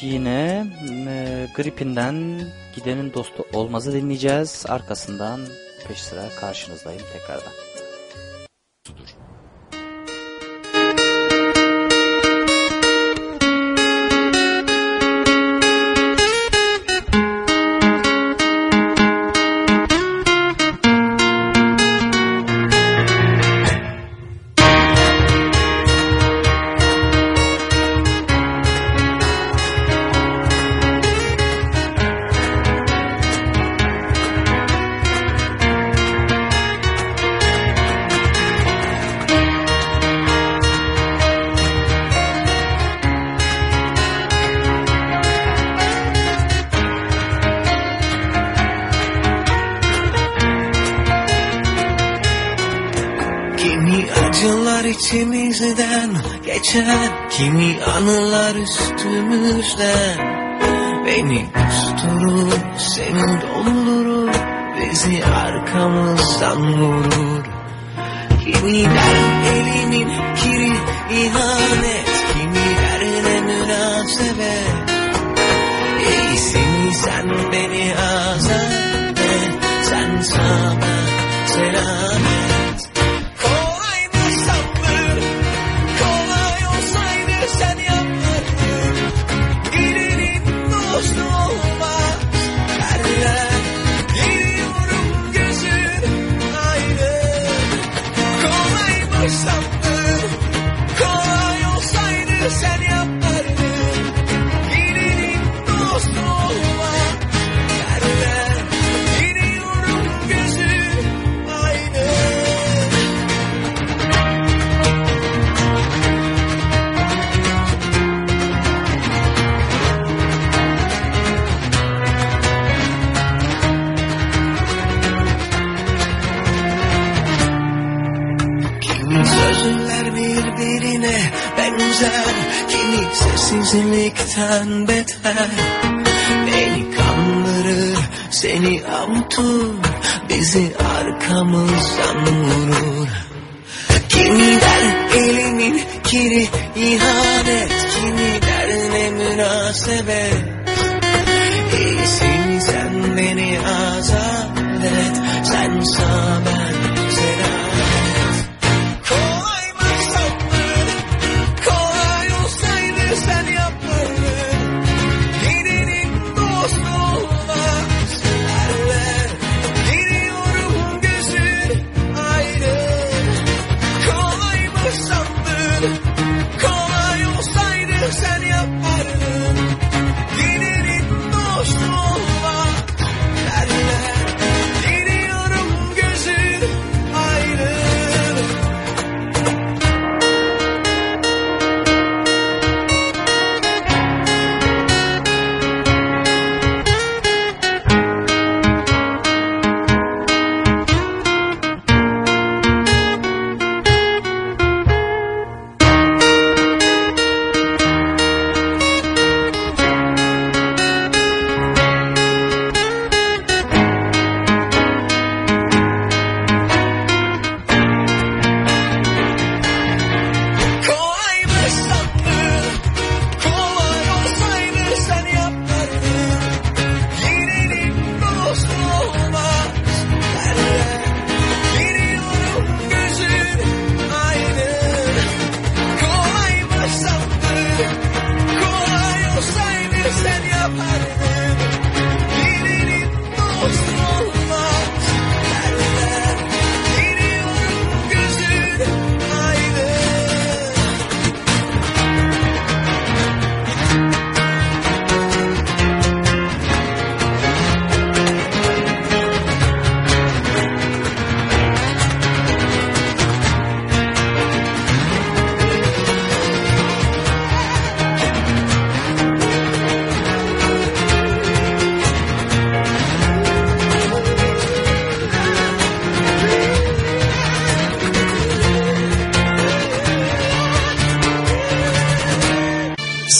Yine 0.00 0.66
e, 1.06 1.46
Gripin'den 1.56 2.40
Gidenin 2.76 3.12
Dostu 3.14 3.44
Olmaz'ı 3.52 3.92
dinleyeceğiz. 3.92 4.64
Arkasından 4.68 5.40
peş 5.88 6.02
sıra 6.02 6.28
karşınızdayım 6.40 7.02
tekrardan. 7.12 7.69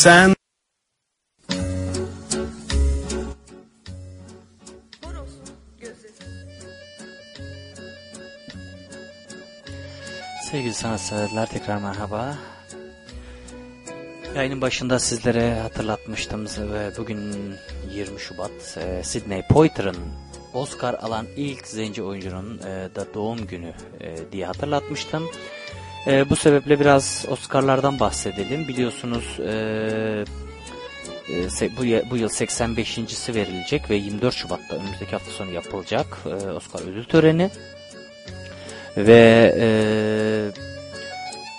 Gözü. 0.04 0.34
Sevgili 10.50 10.74
sanatseverler 10.74 11.46
tekrar 11.50 11.78
merhaba. 11.78 12.38
Yayının 14.36 14.60
başında 14.60 14.98
sizlere 14.98 15.60
hatırlatmıştım 15.60 16.46
ve 16.46 16.92
bugün 16.98 17.54
20 17.90 18.20
Şubat 18.20 18.78
e, 18.78 19.02
Sidney 19.02 19.42
Poiter'ın 19.50 19.96
Oscar 20.54 20.94
alan 20.94 21.26
ilk 21.36 21.66
zenci 21.66 22.02
oyuncunun 22.02 22.58
e, 22.58 22.88
da 22.94 23.14
doğum 23.14 23.46
günü 23.46 23.72
e, 24.00 24.32
diye 24.32 24.46
hatırlatmıştım. 24.46 25.30
E, 26.06 26.30
bu 26.30 26.36
sebeple 26.36 26.80
biraz 26.80 27.26
Oscar'lardan 27.28 28.00
bahsedelim. 28.00 28.68
Biliyorsunuz 28.68 29.40
e, 29.40 30.24
e, 31.30 31.48
bu, 31.76 32.10
bu 32.10 32.16
yıl 32.16 32.28
85.si 32.28 33.34
verilecek 33.34 33.90
ve 33.90 33.96
24 33.96 34.34
Şubat'ta 34.34 34.76
önümüzdeki 34.76 35.10
hafta 35.10 35.30
sonu 35.30 35.50
yapılacak 35.50 36.06
e, 36.26 36.30
Oscar 36.50 36.80
ödül 36.80 37.04
töreni. 37.04 37.50
Ve 38.96 39.54
e, 39.58 39.66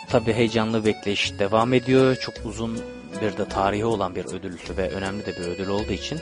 tabi 0.09 0.33
heyecanlı 0.33 0.85
bekleyiş 0.85 1.39
devam 1.39 1.73
ediyor. 1.73 2.15
Çok 2.15 2.33
uzun 2.45 2.79
bir 3.21 3.37
de 3.37 3.45
tarihi 3.45 3.85
olan 3.85 4.15
bir 4.15 4.25
ödül 4.25 4.57
ve 4.77 4.89
önemli 4.89 5.25
de 5.25 5.31
bir 5.31 5.47
ödül 5.47 5.67
olduğu 5.67 5.93
için 5.93 6.19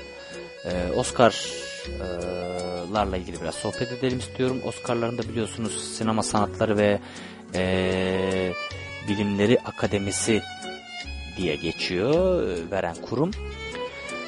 e, 0.65 0.91
Oscar'larla 0.95 3.17
ilgili 3.17 3.41
biraz 3.41 3.55
sohbet 3.55 3.91
edelim 3.91 4.20
istiyorum. 4.20 4.61
Oscar'larında 4.65 5.24
biliyorsunuz 5.24 5.95
sinema 5.97 6.24
sanatları 6.24 6.78
ve 6.78 6.99
e, 7.56 8.54
bilimleri 9.08 9.60
akademisi 9.60 10.41
diye 11.38 11.56
geçiyor 11.56 12.43
e, 12.47 12.72
veren 12.72 12.95
kurum. 13.10 13.32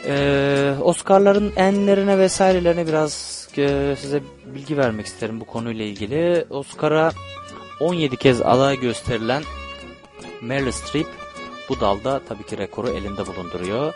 Ee, 0.06 0.74
Oscar'ların 0.82 1.54
enlerine 1.56 2.18
vesairelerine 2.18 2.88
biraz 2.88 3.48
e, 3.58 3.96
size 4.00 4.22
bilgi 4.46 4.78
vermek 4.78 5.06
isterim 5.06 5.40
bu 5.40 5.46
konuyla 5.46 5.86
ilgili. 5.86 6.46
Oscar'a 6.50 7.12
17 7.80 8.18
kez 8.18 8.42
aday 8.42 8.80
gösterilen 8.80 9.44
Meryl 10.42 10.72
Streep 10.72 11.08
bu 11.70 11.80
dalda 11.80 12.22
tabii 12.30 12.44
ki 12.44 12.58
rekoru 12.58 12.90
elinde 12.90 13.28
bulunduruyor. 13.28 13.94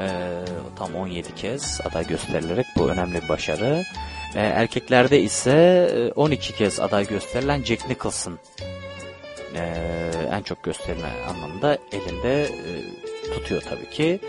Ee, 0.00 0.44
tam 0.78 0.94
17 0.94 1.34
kez 1.34 1.80
aday 1.84 2.06
gösterilerek 2.06 2.66
bu 2.76 2.88
önemli 2.88 3.22
bir 3.22 3.28
başarı. 3.28 3.82
Ee, 4.34 4.40
erkeklerde 4.40 5.20
ise 5.20 5.52
e, 5.94 6.12
12 6.12 6.56
kez 6.56 6.80
aday 6.80 7.06
gösterilen 7.06 7.62
Jack 7.64 7.88
Nicholson 7.88 8.38
ee, 9.54 10.12
en 10.32 10.42
çok 10.42 10.62
gösterilen 10.62 11.14
anlamda 11.28 11.78
elinde 11.92 12.42
e, 12.42 12.72
tutuyor 13.34 13.62
tabii 13.62 13.90
ki. 13.90 14.20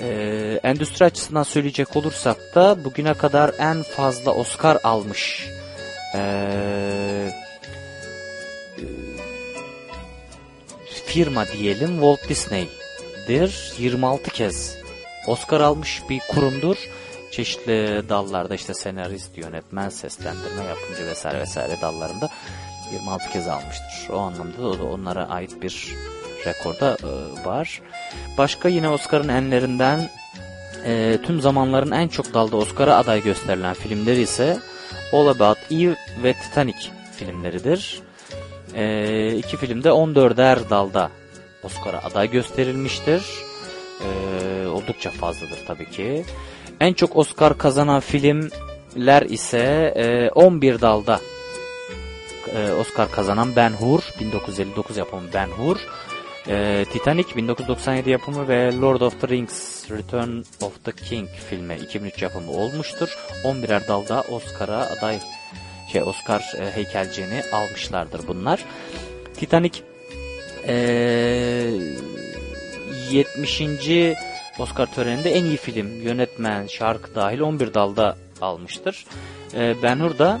Ee, 0.00 0.60
endüstri 0.62 1.04
açısından 1.04 1.42
söyleyecek 1.42 1.96
olursak 1.96 2.54
da 2.54 2.84
bugüne 2.84 3.14
kadar 3.14 3.54
en 3.58 3.82
fazla 3.82 4.34
Oscar 4.34 4.78
almış 4.84 5.48
ee, 6.14 7.30
e, 8.78 8.84
firma 11.06 11.46
diyelim 11.46 11.90
Walt 11.90 12.28
Disney'dir. 12.28 13.72
26 13.78 14.30
kez 14.30 14.76
Oscar 15.26 15.60
almış 15.60 16.02
bir 16.10 16.20
kurumdur. 16.28 16.76
Çeşitli 17.36 18.08
dallarda 18.08 18.54
işte 18.54 18.74
senarist, 18.74 19.38
yönetmen, 19.38 19.88
seslendirme, 19.88 20.64
yapımcı 20.64 21.06
vesaire 21.06 21.40
vesaire 21.40 21.80
dallarında 21.82 22.28
26 22.92 23.30
kez 23.32 23.48
almıştır. 23.48 24.08
O 24.12 24.18
anlamda 24.18 24.78
da 24.78 24.84
onlara 24.84 25.28
ait 25.28 25.62
bir 25.62 25.94
rekorda 26.46 26.96
e, 27.02 27.44
var. 27.46 27.82
Başka 28.38 28.68
yine 28.68 28.88
Oscar'ın 28.88 29.28
enlerinden 29.28 30.10
e, 30.84 31.18
tüm 31.22 31.40
zamanların 31.40 31.90
en 31.90 32.08
çok 32.08 32.34
dalda 32.34 32.56
Oscar'a 32.56 32.96
aday 32.96 33.22
gösterilen 33.22 33.74
filmleri 33.74 34.20
ise 34.20 34.58
All 35.12 35.26
About 35.26 35.58
Eve 35.70 35.96
ve 36.22 36.32
Titanic 36.32 36.78
filmleridir. 37.12 38.00
E, 38.74 39.36
iki 39.36 39.56
filmde 39.56 39.88
14'er 39.88 40.70
dalda 40.70 41.10
Oscar'a 41.62 41.98
aday 41.98 42.30
gösterilmiştir. 42.30 43.24
E, 44.04 44.66
oldukça 44.66 45.10
fazladır 45.10 45.58
tabii 45.66 45.90
ki. 45.90 46.24
En 46.84 46.92
çok 46.92 47.16
Oscar 47.16 47.58
kazanan 47.58 48.00
filmler 48.00 49.22
ise 49.22 49.92
e, 49.96 50.30
11 50.30 50.80
dalda 50.80 51.20
e, 52.54 52.72
Oscar 52.72 53.10
kazanan 53.10 53.56
Ben 53.56 53.70
Hur 53.70 54.00
1959 54.20 54.96
yapımı 54.96 55.22
Ben 55.34 55.46
Hur 55.46 55.76
e, 56.48 56.84
Titanic 56.92 57.36
1997 57.36 58.10
yapımı 58.10 58.48
ve 58.48 58.80
Lord 58.80 59.00
of 59.00 59.20
the 59.20 59.28
Rings 59.28 59.90
Return 59.90 60.38
of 60.62 60.84
the 60.84 60.92
King 60.92 61.28
filmi 61.50 61.76
2003 61.76 62.22
yapımı 62.22 62.50
olmuştur. 62.52 63.18
11'er 63.44 63.88
dalda 63.88 64.24
Oscar'a 64.30 64.80
aday 64.80 65.20
şey 65.92 66.02
Oscar 66.02 66.54
e, 66.58 66.76
heykelciğini 66.76 67.42
almışlardır 67.52 68.28
bunlar. 68.28 68.64
Titanic 69.36 69.80
e, 70.66 70.74
70. 73.10 73.60
Oscar 74.58 74.86
töreninde 74.86 75.30
en 75.30 75.44
iyi 75.44 75.56
film, 75.56 76.02
yönetmen, 76.02 76.66
şarkı 76.66 77.14
dahil 77.14 77.40
11 77.40 77.74
dalda 77.74 78.16
almıştır. 78.40 79.06
E, 79.54 79.82
Ben 79.82 80.00
Hur 80.00 80.18
da 80.18 80.40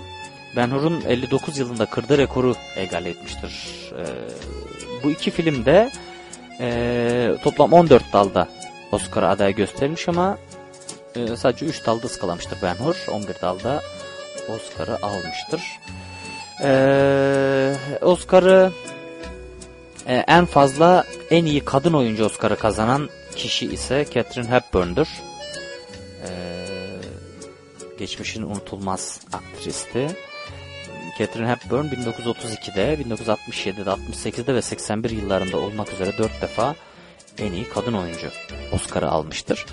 Ben 0.56 0.68
Hur'un 0.68 1.00
59 1.08 1.58
yılında 1.58 1.86
kırdığı 1.86 2.18
rekoru 2.18 2.54
egal 2.76 3.06
etmiştir. 3.06 3.52
E, 3.92 4.02
bu 5.04 5.10
iki 5.10 5.30
film 5.30 5.64
de 5.64 5.90
e, 6.60 7.36
toplam 7.42 7.72
14 7.72 8.12
dalda 8.12 8.48
Oscar'a 8.92 9.30
aday 9.30 9.54
gösterilmiş 9.54 10.08
ama 10.08 10.38
e, 11.16 11.36
sadece 11.36 11.66
3 11.66 11.86
dalda 11.86 12.06
ıskalamıştır 12.06 12.58
Ben 12.62 12.74
Hur. 12.74 12.96
11 13.12 13.34
dalda 13.42 13.82
Oscar'ı 14.48 14.98
almıştır. 15.02 15.62
E, 16.62 17.76
Oscar'ı 18.02 18.72
e, 20.06 20.14
en 20.14 20.44
fazla 20.44 21.04
en 21.30 21.44
iyi 21.44 21.64
kadın 21.64 21.92
oyuncu 21.92 22.24
Oscar'ı 22.24 22.56
kazanan 22.56 23.08
kişi 23.34 23.66
ise 23.66 24.06
Catherine 24.14 24.50
Hepburn'dur. 24.50 25.06
E, 26.26 26.30
geçmişin 27.98 28.42
unutulmaz 28.42 29.20
aktristi. 29.32 30.08
Catherine 31.18 31.48
Hepburn 31.48 31.86
1932'de, 31.86 32.94
1967'de, 33.02 33.90
68'de 33.90 34.54
ve 34.54 34.62
81 34.62 35.10
yıllarında 35.10 35.56
olmak 35.56 35.92
üzere 35.92 36.18
4 36.18 36.42
defa 36.42 36.74
en 37.38 37.52
iyi 37.52 37.68
kadın 37.68 37.92
oyuncu 37.92 38.26
Oscar'ı 38.72 39.10
almıştır. 39.10 39.66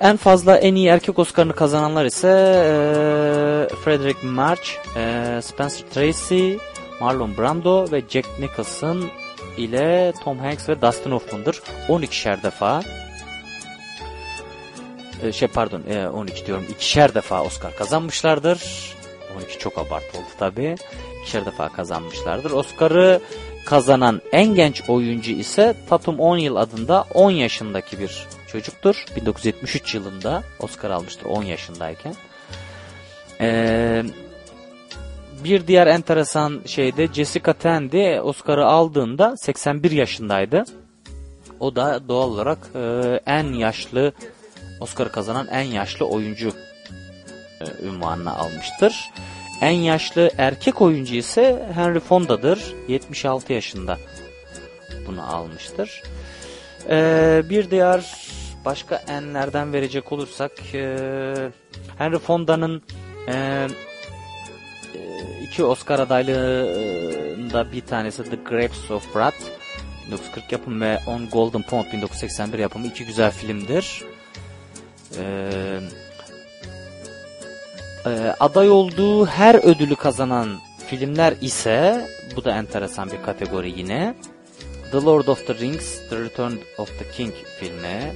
En 0.00 0.16
fazla 0.16 0.56
en 0.56 0.74
iyi 0.74 0.88
erkek 0.88 1.18
Oscar'ını 1.18 1.54
kazananlar 1.54 2.04
ise 2.04 2.28
e, 2.28 3.74
Frederick 3.84 4.26
March, 4.26 4.70
e, 4.96 5.40
Spencer 5.42 5.86
Tracy, 5.90 6.54
Marlon 7.00 7.36
Brando 7.36 7.92
ve 7.92 8.02
Jack 8.08 8.28
Nicholson 8.38 9.10
ile 9.56 10.12
Tom 10.24 10.38
Hanks 10.38 10.68
ve 10.68 10.82
Dustin 10.82 11.10
Hoffman'dır. 11.10 11.62
12'şer 11.88 12.42
defa 12.42 12.82
e, 15.22 15.32
şey 15.32 15.48
pardon 15.48 15.82
e, 15.88 16.08
12 16.08 16.46
diyorum 16.46 16.66
ikişer 16.70 17.14
defa 17.14 17.42
Oscar 17.42 17.76
kazanmışlardır. 17.76 18.62
12 19.36 19.58
çok 19.58 19.78
abartı 19.78 20.18
oldu 20.18 20.26
tabi. 20.38 20.76
İkişer 21.22 21.46
defa 21.46 21.68
kazanmışlardır. 21.68 22.50
Oscar'ı 22.50 23.20
kazanan 23.64 24.20
en 24.32 24.54
genç 24.54 24.82
oyuncu 24.88 25.30
ise 25.32 25.74
Tatum 25.88 26.20
10 26.20 26.36
yıl 26.36 26.56
adında 26.56 27.04
10 27.14 27.30
yaşındaki 27.30 27.98
bir 27.98 28.26
çocuktur. 28.46 29.04
1973 29.16 29.94
yılında 29.94 30.42
Oscar 30.60 30.90
almıştır 30.90 31.26
10 31.26 31.42
yaşındayken. 31.42 32.14
Ee, 33.40 34.02
bir 35.44 35.66
diğer 35.66 35.86
enteresan 35.86 36.60
şey 36.66 36.96
de 36.96 37.06
Jessica 37.06 37.52
Tandy 37.52 38.20
Oscar'ı 38.20 38.66
aldığında 38.66 39.36
81 39.36 39.90
yaşındaydı. 39.90 40.64
O 41.60 41.76
da 41.76 42.08
doğal 42.08 42.30
olarak 42.30 42.58
e, 42.74 42.80
en 43.26 43.52
yaşlı 43.52 44.12
Oscar 44.80 45.12
kazanan 45.12 45.46
en 45.48 45.62
yaşlı 45.62 46.06
oyuncu 46.06 46.52
e, 47.60 47.86
ünvanını 47.86 48.38
almıştır. 48.38 49.10
En 49.60 49.70
yaşlı 49.70 50.30
erkek 50.38 50.80
oyuncu 50.80 51.14
ise 51.14 51.68
Henry 51.74 52.00
Fonda'dır. 52.00 52.74
76 52.88 53.52
yaşında 53.52 53.98
bunu 55.06 55.34
almıştır. 55.36 56.02
E, 56.88 57.42
bir 57.50 57.70
diğer 57.70 58.04
başka 58.64 58.96
enlerden 58.96 59.72
verecek 59.72 60.12
olursak 60.12 60.52
e, 60.74 60.96
Henry 61.98 62.18
Fonda'nın 62.18 62.82
e, 63.28 63.66
iki 65.52 65.64
Oscar 65.64 65.98
adaylığında 65.98 67.72
bir 67.72 67.80
tanesi 67.80 68.24
The 68.24 68.36
Grapes 68.36 68.90
of 68.90 69.04
Wrath 69.04 69.44
1940 70.06 70.52
yapımı 70.52 70.84
ve 70.84 70.98
On 71.06 71.28
Golden 71.28 71.62
Pond 71.62 71.84
1981 71.92 72.58
yapımı 72.58 72.86
iki 72.86 73.04
güzel 73.06 73.30
filmdir. 73.30 74.02
Ee, 75.18 75.80
e, 78.06 78.10
aday 78.40 78.70
olduğu 78.70 79.26
her 79.26 79.54
ödülü 79.54 79.96
kazanan 79.96 80.58
filmler 80.86 81.34
ise 81.40 82.08
bu 82.36 82.44
da 82.44 82.52
enteresan 82.52 83.10
bir 83.10 83.22
kategori 83.22 83.78
yine. 83.78 84.14
The 84.92 84.98
Lord 84.98 85.26
of 85.26 85.46
the 85.46 85.54
Rings, 85.54 86.08
The 86.10 86.20
Return 86.20 86.52
of 86.78 86.98
the 86.98 87.10
King 87.10 87.34
filmi, 87.60 88.14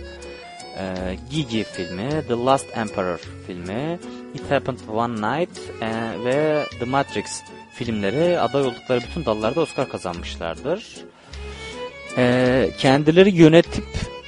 e, 0.79 1.17
Gigi 1.31 1.65
filmi, 1.65 2.11
The 2.29 2.35
Last 2.35 2.67
Emperor 2.77 3.19
filmi, 3.47 3.99
It 4.35 4.51
Happened 4.51 4.79
One 4.89 5.15
Night 5.15 5.59
e, 5.81 5.89
ve 6.25 6.67
The 6.79 6.85
Matrix 6.85 7.43
filmleri 7.75 8.41
aday 8.41 8.63
oldukları 8.63 9.01
bütün 9.01 9.25
dallarda 9.25 9.61
Oscar 9.61 9.89
kazanmışlardır. 9.89 10.97
E, 12.17 12.71
kendileri 12.79 13.31
yönetip, 13.31 13.85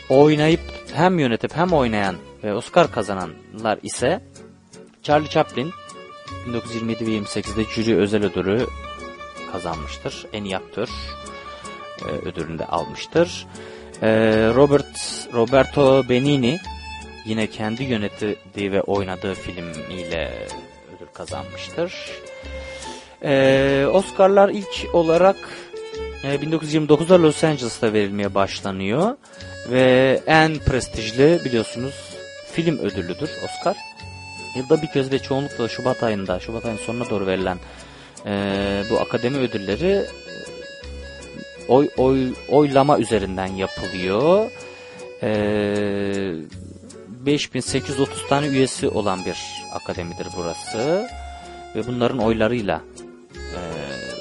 oynayıp, 0.08 0.60
hem 0.94 1.18
yönetip 1.18 1.56
hem 1.56 1.72
oynayan 1.72 2.16
ve 2.44 2.54
Oscar 2.54 2.92
kazananlar 2.92 3.78
ise 3.82 4.20
Charlie 5.02 5.28
Chaplin 5.28 5.72
1927 6.46 7.06
ve 7.06 7.10
28'de 7.10 7.64
jüri 7.64 7.96
özel 7.96 8.24
ödülü 8.24 8.66
kazanmıştır. 9.52 10.26
En 10.32 10.44
iyi 10.44 10.56
aktör 10.56 10.88
e, 12.02 12.28
ödülünü 12.28 12.58
de 12.58 12.66
almıştır. 12.66 13.46
E, 14.02 14.08
Robert 14.54 15.28
Roberto 15.32 16.08
Benini 16.08 16.60
yine 17.28 17.46
kendi 17.46 17.84
yönettiği 17.84 18.72
ve 18.72 18.82
oynadığı 18.82 19.34
filmiyle 19.34 20.32
ödül 20.96 21.06
kazanmıştır. 21.14 21.92
E, 23.24 23.86
Oscar'lar 23.92 24.48
ilk 24.48 24.94
olarak 24.94 25.36
e, 26.24 26.34
1929'da 26.34 27.22
Los 27.22 27.44
Angeles'ta 27.44 27.92
verilmeye 27.92 28.34
başlanıyor 28.34 29.16
ve 29.70 30.20
en 30.26 30.58
prestijli 30.58 31.40
biliyorsunuz 31.44 31.94
film 32.52 32.78
ödülüdür 32.78 33.30
Oscar. 33.44 33.76
Yılda 34.56 34.82
bir 34.82 34.86
kez 34.86 35.12
ve 35.12 35.18
çoğunlukla 35.18 35.68
Şubat 35.68 36.02
ayında, 36.02 36.40
Şubat 36.40 36.64
ayının 36.64 36.80
sonuna 36.80 37.10
doğru 37.10 37.26
verilen 37.26 37.58
e, 38.26 38.82
bu 38.90 39.00
akademi 39.00 39.38
ödülleri 39.38 39.86
e, 39.86 40.06
oy, 41.68 41.88
oy, 41.96 42.32
oylama 42.48 42.98
üzerinden 42.98 43.46
yapılıyor. 43.46 44.50
E, 45.22 45.30
5830 47.28 48.28
tane 48.28 48.46
üyesi 48.46 48.88
olan 48.88 49.24
bir 49.24 49.36
akademidir 49.74 50.26
burası. 50.36 51.08
Ve 51.74 51.86
bunların 51.86 52.18
oylarıyla 52.18 52.80
e, 53.34 53.60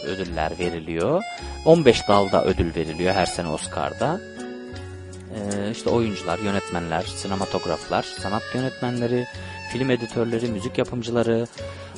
ödüller 0.08 0.60
veriliyor. 0.60 1.24
15 1.66 2.08
dalda 2.08 2.45
ödül 2.45 2.76
veriliyor 2.76 3.14
her 3.14 3.26
sene 3.26 3.47
Oscar'da. 3.47 4.22
E, 5.36 5.72
işte 5.72 5.89
oyuncular, 5.89 6.39
yönetmenler, 6.39 7.01
sinematograflar, 7.01 8.03
sanat 8.03 8.43
yönetmenleri, 8.53 9.26
film 9.72 9.91
editörleri, 9.91 10.47
müzik 10.47 10.78
yapımcıları, 10.78 11.47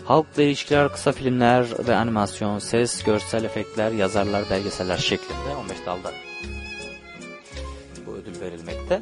halkla 0.06 0.44
ilişkiler, 0.44 0.90
kısa 0.90 1.12
filmler 1.12 1.66
ve 1.88 1.96
animasyon, 1.96 2.60
ses, 2.60 3.04
görsel 3.04 3.44
efektler, 3.44 3.92
yazarlar, 3.92 4.44
belgeseller 4.50 4.98
şeklinde 4.98 5.56
15 5.60 5.78
dalda 5.86 6.12
bu 8.06 8.12
ödül 8.12 8.42
verilmekte. 8.42 9.02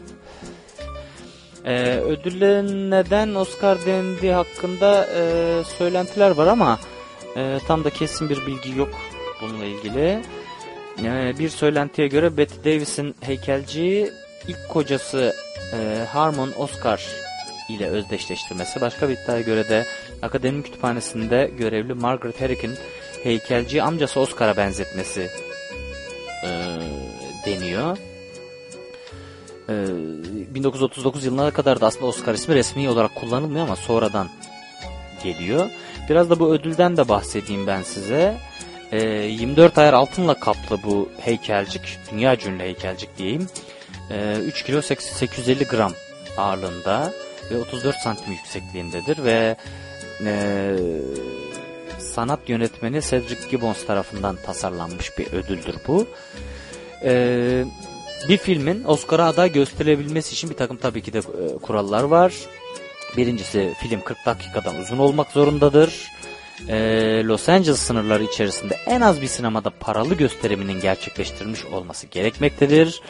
Ee, 1.67 1.97
ödülün 1.97 2.91
neden 2.91 3.35
Oscar 3.35 3.85
dendiği 3.85 4.33
hakkında 4.33 5.07
e, 5.15 5.63
söylentiler 5.77 6.31
var 6.31 6.47
ama 6.47 6.79
e, 7.35 7.59
tam 7.67 7.83
da 7.83 7.89
kesin 7.89 8.29
bir 8.29 8.45
bilgi 8.45 8.79
yok 8.79 8.89
bununla 9.41 9.65
ilgili. 9.65 10.21
E, 11.03 11.39
bir 11.39 11.49
söylentiye 11.49 12.07
göre 12.07 12.37
Betty 12.37 12.69
Davis'in 12.69 13.15
heykelciyi 13.21 14.11
ilk 14.47 14.69
kocası 14.69 15.35
e, 15.73 16.05
Harmon 16.05 16.51
Oscar 16.57 17.07
ile 17.69 17.87
özdeşleştirmesi. 17.87 18.81
Başka 18.81 19.09
bir 19.09 19.17
iddiaya 19.17 19.41
göre 19.41 19.69
de 19.69 19.85
akademi 20.21 20.63
kütüphanesinde 20.63 21.51
görevli 21.59 21.93
Margaret 21.93 22.41
Herrick'in 22.41 22.73
heykelci 23.23 23.83
amcası 23.83 24.19
Oscar'a 24.19 24.57
benzetmesi 24.57 25.29
e, 26.43 26.49
deniyor. 27.45 27.97
E, 29.69 29.75
1939 30.57 31.25
yılına 31.25 31.51
kadar 31.51 31.81
da 31.81 31.87
aslında 31.87 32.05
Oscar 32.05 32.33
ismi 32.33 32.55
resmi 32.55 32.89
olarak 32.89 33.15
kullanılmıyor 33.15 33.65
ama 33.65 33.75
sonradan 33.75 34.29
geliyor. 35.23 35.69
Biraz 36.09 36.29
da 36.29 36.39
bu 36.39 36.53
ödülden 36.53 36.97
de 36.97 37.09
bahsedeyim 37.09 37.67
ben 37.67 37.81
size. 37.83 38.37
E, 38.91 39.01
24 39.01 39.77
ayar 39.77 39.93
altınla 39.93 40.39
kaplı 40.39 40.79
bu 40.83 41.09
heykelcik, 41.19 41.99
dünya 42.11 42.37
ünlü 42.47 42.63
heykelcik 42.63 43.17
diyeyim. 43.17 43.47
E, 44.11 44.37
3 44.37 44.63
kilo 44.63 44.81
850 44.81 45.63
gram 45.63 45.93
ağırlığında 46.37 47.13
ve 47.51 47.57
34 47.57 47.95
santim 47.95 48.33
yüksekliğindedir 48.33 49.23
ve 49.23 49.55
e, 50.25 50.73
sanat 51.99 52.49
yönetmeni 52.49 53.01
Cedric 53.01 53.49
Gibbons 53.51 53.85
tarafından 53.85 54.35
tasarlanmış 54.45 55.17
bir 55.17 55.33
ödüldür 55.33 55.75
bu. 55.87 56.07
E, 57.03 57.65
bir 58.29 58.37
filmin 58.37 58.83
Oscar'a 58.83 59.25
aday 59.25 59.51
gösterilebilmesi 59.51 60.33
için 60.33 60.49
bir 60.49 60.55
takım 60.55 60.77
tabii 60.77 61.01
ki 61.01 61.13
de 61.13 61.17
e, 61.17 61.57
kurallar 61.61 62.03
var. 62.03 62.33
Birincisi 63.17 63.73
film 63.79 64.01
40 64.01 64.25
dakikadan 64.25 64.79
uzun 64.79 64.97
olmak 64.97 65.31
zorundadır. 65.31 66.07
E, 66.67 66.77
Los 67.23 67.49
Angeles 67.49 67.79
sınırları 67.79 68.23
içerisinde 68.23 68.77
en 68.85 69.01
az 69.01 69.21
bir 69.21 69.27
sinemada 69.27 69.69
paralı 69.69 70.15
gösteriminin 70.15 70.81
gerçekleştirilmiş 70.81 71.65
olması 71.65 72.07
gerekmektedir. 72.07 73.01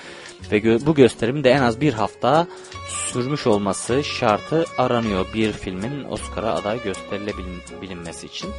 Ve 0.52 0.60
gö 0.60 0.80
bu 0.86 0.96
gösterimin 0.96 1.44
de 1.44 1.50
en 1.52 1.62
az 1.62 1.82
bir 1.82 1.94
hafta 1.94 2.48
sürmüş 2.90 3.48
olması 3.48 4.04
şartı 4.04 4.66
aranıyor 4.78 5.26
bir 5.34 5.52
filmin 5.52 6.04
Oscar'a 6.04 6.54
aday 6.54 6.84
gösterilebilmesi 6.84 8.26
için. 8.26 8.50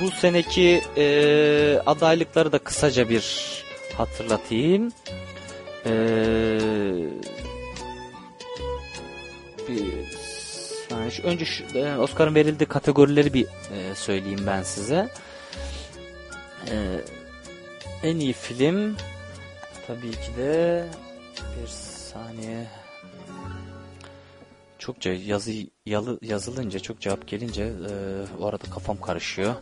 Bu 0.00 0.10
seneki 0.10 0.82
e, 0.96 1.06
adaylıkları 1.86 2.52
da 2.52 2.58
kısaca 2.58 3.08
bir 3.08 3.24
hatırlatayım. 3.96 4.92
E, 5.86 5.92
bir 9.68 9.84
yani 10.90 11.12
şu, 11.12 11.22
önce 11.22 11.44
e, 11.74 11.96
Oscar'ın 11.96 12.34
verildiği 12.34 12.68
kategorileri 12.68 13.34
bir 13.34 13.44
e, 13.44 13.94
söyleyeyim 13.94 14.44
ben 14.46 14.62
size. 14.62 15.08
E, 16.70 16.76
en 18.02 18.16
iyi 18.16 18.32
film 18.32 18.96
tabii 19.86 20.10
ki 20.10 20.36
de 20.36 20.84
bir 21.62 21.68
saniye 21.68 22.66
çokça 24.84 25.12
yazı 25.12 25.52
yalı, 25.86 26.18
yazılınca 26.22 26.78
çok 26.78 27.00
cevap 27.00 27.26
gelince 27.26 27.62
e, 27.62 27.92
o 28.40 28.46
arada 28.46 28.70
kafam 28.70 29.00
karışıyor. 29.00 29.54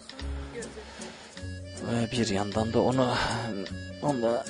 Ve 1.90 2.12
bir 2.12 2.28
yandan 2.28 2.72
da 2.72 2.82
onu 2.82 3.14
onunla 4.02 4.44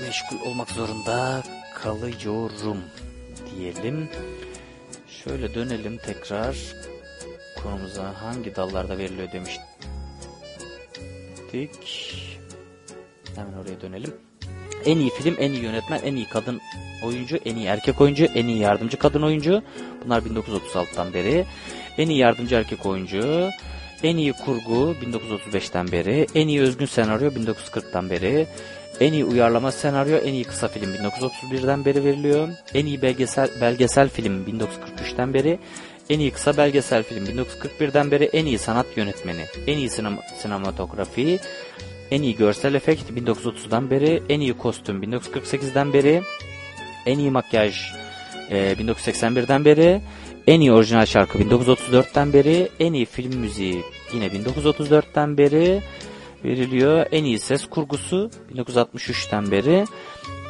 meşgul 0.00 0.50
olmak 0.50 0.70
zorunda 0.70 1.42
kalıyorum 1.74 2.78
diyelim. 3.50 4.08
Şöyle 5.08 5.54
dönelim 5.54 5.98
tekrar 5.98 6.56
konumuza 7.62 8.22
hangi 8.22 8.56
dallarda 8.56 8.98
veriliyor 8.98 9.32
demiştik. 9.32 9.64
Hemen 13.36 13.52
oraya 13.52 13.80
dönelim. 13.80 14.14
En 14.86 14.98
iyi 14.98 15.10
film, 15.10 15.36
en 15.38 15.52
iyi 15.52 15.62
yönetmen, 15.62 16.00
en 16.04 16.16
iyi 16.16 16.28
kadın 16.28 16.60
oyuncu, 17.02 17.36
en 17.36 17.56
iyi 17.56 17.66
erkek 17.66 18.00
oyuncu, 18.00 18.24
en 18.24 18.46
iyi 18.46 18.58
yardımcı 18.58 18.96
kadın 18.96 19.22
oyuncu. 19.22 19.62
Bunlar 20.04 20.22
1936'dan 20.22 21.14
beri. 21.14 21.44
En 21.98 22.08
iyi 22.08 22.18
yardımcı 22.18 22.54
erkek 22.54 22.86
oyuncu, 22.86 23.50
en 24.02 24.16
iyi 24.16 24.32
kurgu 24.32 24.96
1935'ten 25.02 25.92
beri, 25.92 26.26
en 26.34 26.48
iyi 26.48 26.60
özgün 26.60 26.86
senaryo 26.86 27.30
1940'tan 27.30 28.10
beri, 28.10 28.46
en 29.00 29.12
iyi 29.12 29.24
uyarlama 29.24 29.72
senaryo, 29.72 30.16
en 30.16 30.32
iyi 30.32 30.44
kısa 30.44 30.68
film 30.68 30.94
1931'den 30.94 31.84
beri 31.84 32.04
veriliyor. 32.04 32.48
En 32.74 32.86
iyi 32.86 33.02
belgesel 33.02 33.50
belgesel 33.60 34.08
film 34.08 34.44
1943'ten 34.46 35.34
beri, 35.34 35.58
en 36.10 36.18
iyi 36.20 36.30
kısa 36.30 36.56
belgesel 36.56 37.02
film 37.02 37.24
1941'den 37.24 38.10
beri, 38.10 38.24
en 38.24 38.46
iyi 38.46 38.58
sanat 38.58 38.86
yönetmeni, 38.96 39.44
en 39.66 39.78
iyi 39.78 39.90
sinema, 39.90 40.22
sinematografi, 40.42 41.38
en 42.10 42.22
iyi 42.22 42.36
görsel 42.36 42.74
efekt 42.74 43.10
1930'dan 43.10 43.90
beri, 43.90 44.22
en 44.28 44.40
iyi 44.40 44.52
kostüm 44.52 45.02
1948'den 45.02 45.92
beri, 45.92 46.22
en 47.06 47.18
iyi 47.18 47.30
makyaj 47.30 47.76
e, 48.50 48.72
1981'den 48.72 49.64
beri, 49.64 50.00
en 50.46 50.60
iyi 50.60 50.72
orijinal 50.72 51.06
şarkı 51.06 51.38
1934'ten 51.38 52.32
beri, 52.32 52.68
en 52.80 52.92
iyi 52.92 53.06
film 53.06 53.40
müziği 53.40 53.82
yine 54.14 54.26
1934'ten 54.26 55.38
beri 55.38 55.82
veriliyor. 56.44 57.06
En 57.12 57.24
iyi 57.24 57.38
ses 57.38 57.66
kurgusu 57.66 58.30
1963'ten 58.54 59.50
beri, 59.50 59.84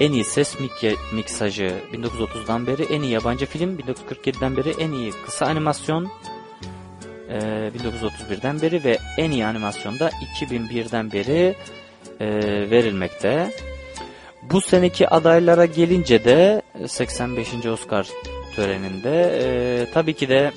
en 0.00 0.12
iyi 0.12 0.24
ses 0.24 0.60
mik 0.60 0.96
miksajı 1.12 1.72
1930'dan 1.92 2.66
beri, 2.66 2.82
en 2.82 3.02
iyi 3.02 3.12
yabancı 3.12 3.46
film 3.46 3.78
1947'den 3.78 4.56
beri, 4.56 4.70
en 4.78 4.92
iyi 4.92 5.12
kısa 5.26 5.46
animasyon 5.46 6.10
e, 7.30 7.38
1931'den 7.38 8.62
beri 8.62 8.84
ve 8.84 8.98
en 9.18 9.30
iyi 9.30 9.46
animasyonda 9.46 10.10
2001'den 10.40 11.12
beri 11.12 11.54
e, 12.20 12.26
verilmekte. 12.70 13.50
Bu 14.42 14.60
seneki 14.60 15.08
adaylara 15.08 15.66
gelince 15.66 16.24
de 16.24 16.62
85. 16.86 17.66
Oscar 17.66 18.06
töreninde 18.56 19.40
e, 19.42 19.90
tabii 19.92 20.14
ki 20.14 20.28
de 20.28 20.52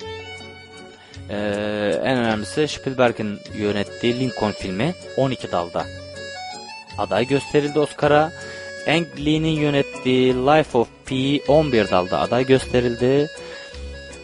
Ee, 1.30 2.00
en 2.04 2.18
önemlisi 2.18 2.68
Spielberg'in 2.68 3.38
yönettiği 3.58 4.20
Lincoln 4.20 4.50
filmi 4.50 4.94
12 5.16 5.52
dalda 5.52 5.86
aday 6.98 7.26
gösterildi 7.26 7.78
Oscar'a. 7.78 8.32
Ang 8.88 9.06
Lee'nin 9.24 9.60
yönettiği 9.60 10.34
Life 10.34 10.78
of 10.78 10.88
Pi 11.06 11.42
11 11.48 11.90
dalda 11.90 12.20
aday 12.20 12.46
gösterildi. 12.46 13.28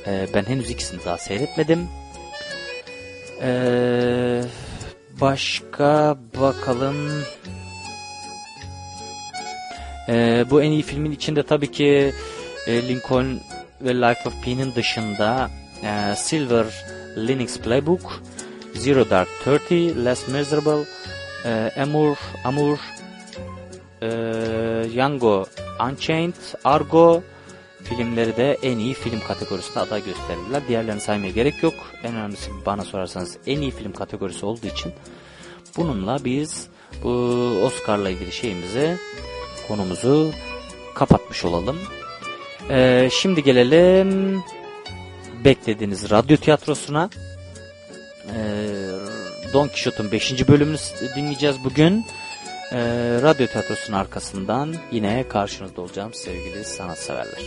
Ee, 0.07 0.27
ben 0.35 0.45
henüz 0.45 0.71
ikisini 0.71 1.05
daha 1.05 1.19
seyretmedim. 1.19 1.89
Ee, 3.43 4.43
başka 5.21 6.19
bakalım. 6.41 6.97
Ee, 10.09 10.45
bu 10.51 10.63
en 10.63 10.71
iyi 10.71 10.83
filmin 10.83 11.13
içinde 11.13 11.43
tabii 11.43 11.71
ki 11.73 12.13
e, 12.67 12.89
Lincoln 12.89 13.41
ve 13.81 13.95
Life 13.95 14.29
of 14.29 14.43
Pi'nin 14.45 14.75
dışında 14.75 15.51
e, 15.83 16.17
Silver 16.17 16.67
Linux 17.17 17.59
Playbook, 17.59 18.23
Zero 18.75 19.11
Dark 19.11 19.29
Thirty, 19.45 20.05
Less 20.05 20.29
Miserable, 20.29 20.85
e, 21.45 21.83
Amour, 21.83 22.17
Amour, 22.45 22.79
e, 24.03 24.07
Yango 24.95 25.47
Unchained, 25.91 26.35
Argo 26.65 27.23
filmleri 27.85 28.37
de 28.37 28.59
en 28.63 28.79
iyi 28.79 28.95
film 28.95 29.21
kategorisinde 29.21 29.81
aday 29.81 30.05
gösterildiler. 30.05 30.69
Diğerlerini 30.69 31.01
saymaya 31.01 31.31
gerek 31.31 31.63
yok. 31.63 31.75
En 32.03 32.15
önemlisi 32.15 32.51
bana 32.67 32.85
sorarsanız 32.85 33.37
en 33.47 33.61
iyi 33.61 33.71
film 33.71 33.93
kategorisi 33.93 34.47
olduğu 34.47 34.67
için 34.67 34.93
bununla 35.77 36.25
biz 36.25 36.69
bu 37.03 37.11
Oscar'la 37.65 38.11
ilgili 38.11 38.33
şeyimizi 38.33 38.97
konumuzu 39.69 40.33
kapatmış 40.95 41.45
olalım. 41.45 41.79
Ee, 42.71 43.09
şimdi 43.13 43.43
gelelim 43.43 44.43
beklediğiniz 45.45 46.11
radyo 46.11 46.37
tiyatrosuna. 46.37 47.11
Ee, 48.29 48.65
Don 49.53 49.69
Quixote'un 49.69 50.13
5. 50.13 50.49
bölümünü 50.49 50.77
dinleyeceğiz 51.17 51.57
bugün. 51.65 52.05
Ee, 52.75 53.23
radyo 53.23 53.47
tiyatrosunun 53.47 53.99
arkasından 53.99 54.75
yine 54.93 55.29
karşınızda 55.29 55.81
olacağım 55.81 56.15
sevgili 56.15 56.65
sanatseverler. 56.65 57.43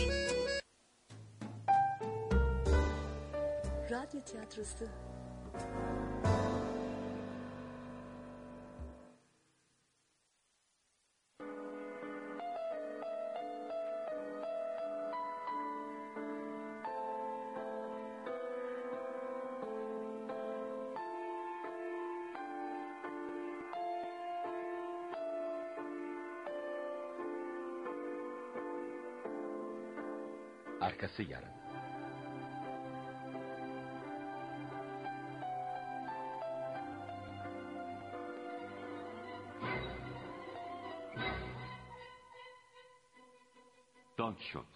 Quixote 44.38 44.66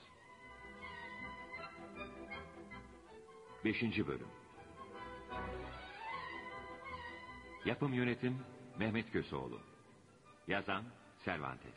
5. 3.64 3.82
Bölüm. 3.82 4.26
Yapım 7.64 7.92
Yönetim 7.92 8.38
Mehmet 8.78 9.12
Köseoğlu. 9.12 9.60
Yazan 10.48 10.84
Cervantes. 11.24 11.74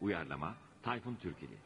Uyarlama 0.00 0.54
Tayfun 0.82 1.14
Türkili. 1.14 1.58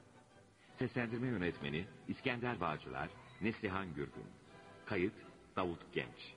Seslendirme 0.78 1.26
Yönetmeni 1.26 1.86
İskender 2.08 2.60
Bağcılar 2.60 3.08
Neslihan 3.40 3.94
Gürgün. 3.94 4.26
Kayıt 4.86 5.14
Davut 5.56 5.92
Genç. 5.92 6.34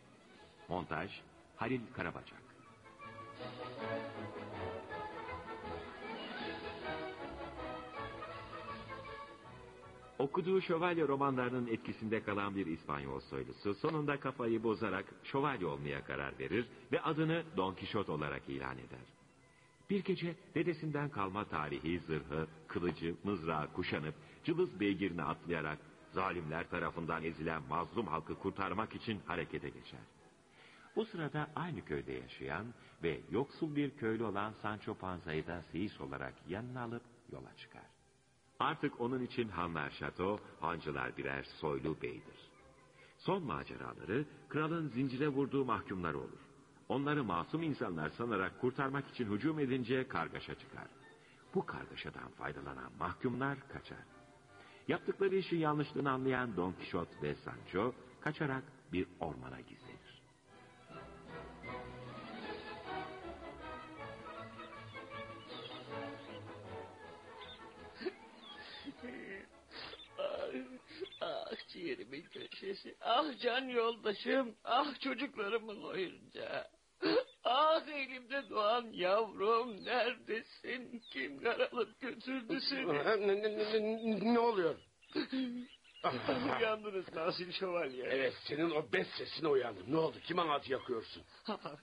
Montaj 0.69 1.11
Halil 1.55 1.81
Karabacak 1.93 2.41
Okuduğu 10.26 10.61
şövalye 10.61 11.07
romanlarının 11.07 11.67
etkisinde 11.67 12.23
kalan 12.23 12.55
bir 12.55 12.65
İspanyol 12.65 13.19
soylusu 13.19 13.73
sonunda 13.73 14.19
kafayı 14.19 14.63
bozarak 14.63 15.05
şövalye 15.23 15.67
olmaya 15.67 16.03
karar 16.03 16.39
verir 16.39 16.65
ve 16.91 17.01
adını 17.01 17.43
Don 17.57 17.73
Quixote 17.73 18.11
olarak 18.11 18.49
ilan 18.49 18.78
eder. 18.78 19.05
Bir 19.89 20.03
gece 20.03 20.36
dedesinden 20.55 21.09
kalma 21.09 21.45
tarihi 21.45 21.99
zırhı, 21.99 22.47
kılıcı, 22.67 23.15
mızrağı 23.23 23.73
kuşanıp 23.73 24.15
cılız 24.43 24.80
beygirine 24.80 25.23
atlayarak 25.23 25.80
zalimler 26.11 26.69
tarafından 26.69 27.23
ezilen 27.23 27.61
mazlum 27.69 28.07
halkı 28.07 28.36
kurtarmak 28.36 28.95
için 28.95 29.19
harekete 29.26 29.69
geçer. 29.69 30.01
Bu 30.95 31.06
sırada 31.06 31.47
aynı 31.56 31.85
köyde 31.85 32.14
yaşayan 32.14 32.65
ve 33.03 33.19
yoksul 33.31 33.76
bir 33.76 33.89
köylü 33.89 34.23
olan 34.23 34.53
Sancho 34.61 34.93
Panza'yı 34.93 35.47
da 35.47 35.61
seyis 35.61 36.02
olarak 36.02 36.34
yanına 36.47 36.81
alıp 36.81 37.03
yola 37.31 37.56
çıkar. 37.57 37.94
Artık 38.60 39.02
onun 39.02 39.22
için 39.22 39.49
hanlar 39.49 39.90
şato, 39.90 40.40
hancılar 40.60 41.18
birer 41.18 41.44
soylu 41.44 42.02
beydir. 42.02 42.49
Son 43.18 43.44
maceraları 43.44 44.26
kralın 44.49 44.88
zincire 44.88 45.27
vurduğu 45.27 45.65
mahkumlar 45.65 46.14
olur. 46.14 46.40
Onları 46.90 47.23
masum 47.23 47.64
insanlar 47.64 48.10
sanarak 48.10 48.61
kurtarmak 48.61 49.07
için 49.07 49.32
hücum 49.32 49.60
edince 49.60 50.07
kargaşa 50.07 50.56
çıkar. 50.56 50.88
Bu 51.56 51.65
kargaşadan 51.65 52.30
faydalanan 52.38 52.91
mahkumlar 52.99 53.68
kaçar. 53.68 54.06
Yaptıkları 54.88 55.36
işin 55.36 55.57
yanlışlığını 55.57 56.11
anlayan 56.11 56.57
Don 56.57 56.72
Quixote 56.72 57.22
ve 57.22 57.36
Sancho 57.36 57.94
kaçarak 58.22 58.64
bir 58.94 59.07
ormana 59.19 59.60
gizlenir. 59.60 59.85
Ciğerimin 71.76 72.23
köşesi, 72.23 72.95
ah 73.02 73.39
can 73.39 73.69
yoldaşım, 73.69 74.56
ah 74.64 74.99
çocuklarımın 74.99 75.84
oyuncağı. 75.84 76.68
Ah 77.43 77.88
elimde 77.88 78.49
doğan 78.49 78.89
yavrum 78.93 79.85
neredesin? 79.85 81.02
Kim 81.11 81.43
karalıp 81.43 82.02
götürdü 82.02 82.60
seni? 82.69 82.88
Ne, 83.27 83.27
ne, 83.27 83.57
ne, 83.57 84.34
ne 84.34 84.39
oluyor? 84.39 84.76
Uyandınız 86.60 87.15
Nasil 87.15 87.52
Şövalye. 87.52 88.03
Evet 88.03 88.34
senin 88.44 88.72
o 88.72 88.86
bez 88.94 89.07
sesine 89.07 89.48
uyandım. 89.48 89.84
Ne 89.88 89.98
oldu? 89.98 90.18
Kime 90.23 90.41
at 90.41 90.69
yakıyorsun? 90.69 91.23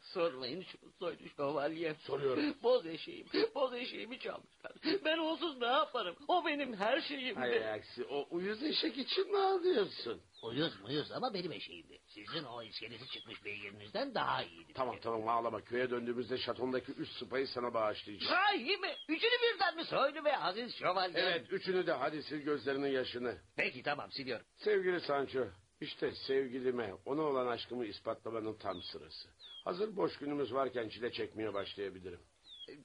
Sormayın 0.03 0.63
şu 0.63 0.79
soylu 0.99 1.29
şövalye. 1.37 1.95
Soruyorum. 1.95 2.55
Boz 2.63 2.87
eşeğim, 2.87 3.27
boz 3.55 3.75
eşeğimi 3.75 4.19
çalmışlar. 4.19 4.73
Ben 5.05 5.19
onsuz 5.19 5.61
ne 5.61 5.67
yaparım? 5.67 6.17
O 6.29 6.47
benim 6.47 6.75
her 6.77 7.01
şeyimdi. 7.01 7.41
Hay 7.41 7.73
aksi 7.73 8.05
o 8.05 8.27
uyuz 8.31 8.63
eşek 8.63 8.99
için 8.99 9.31
mi 9.33 9.39
ağlıyorsun? 9.39 10.21
Uyuz 10.43 10.81
muyuz 10.81 11.13
ama 11.13 11.35
benim 11.35 11.53
eşeğimdi. 11.53 11.99
Sizin 12.07 12.45
o 12.45 12.63
iskeleti 12.63 13.09
çıkmış 13.09 13.45
beygirinizden 13.45 14.15
daha 14.15 14.43
iyiydi. 14.43 14.73
Tamam 14.75 14.97
tamam 15.03 15.29
ağlama. 15.29 15.61
Köye 15.65 15.91
döndüğümüzde 15.91 16.39
şatondaki 16.39 16.93
üç 16.93 17.09
sıpayı 17.11 17.47
sana 17.47 17.75
bağışlayacağım. 17.75 18.33
Sahi 18.35 18.77
mi? 18.77 18.97
Üçünü 19.09 19.31
birden 19.55 19.77
mi 19.77 19.85
soylu 19.85 20.25
ve 20.25 20.39
aziz 20.39 20.75
şövalye? 20.75 21.21
Evet 21.21 21.53
üçünü 21.53 21.87
de 21.87 21.93
hadi 21.93 22.23
sil 22.29 22.41
gözlerinin 22.45 22.89
yaşını. 22.89 23.39
Peki 23.57 23.83
tamam 23.83 24.13
siliyorum. 24.13 24.47
Sevgili 24.57 25.01
Sancho, 25.01 25.45
işte 25.81 26.13
sevgilime, 26.27 26.95
ona 27.07 27.23
olan 27.23 27.47
aşkımı 27.47 27.87
ispatlamanın 27.87 28.55
tam 28.59 28.83
sırası. 28.83 29.29
Hazır 29.65 29.97
boş 29.97 30.17
günümüz 30.19 30.55
varken 30.55 30.89
çile 30.89 31.13
çekmeye 31.13 31.55
başlayabilirim. 31.55 32.21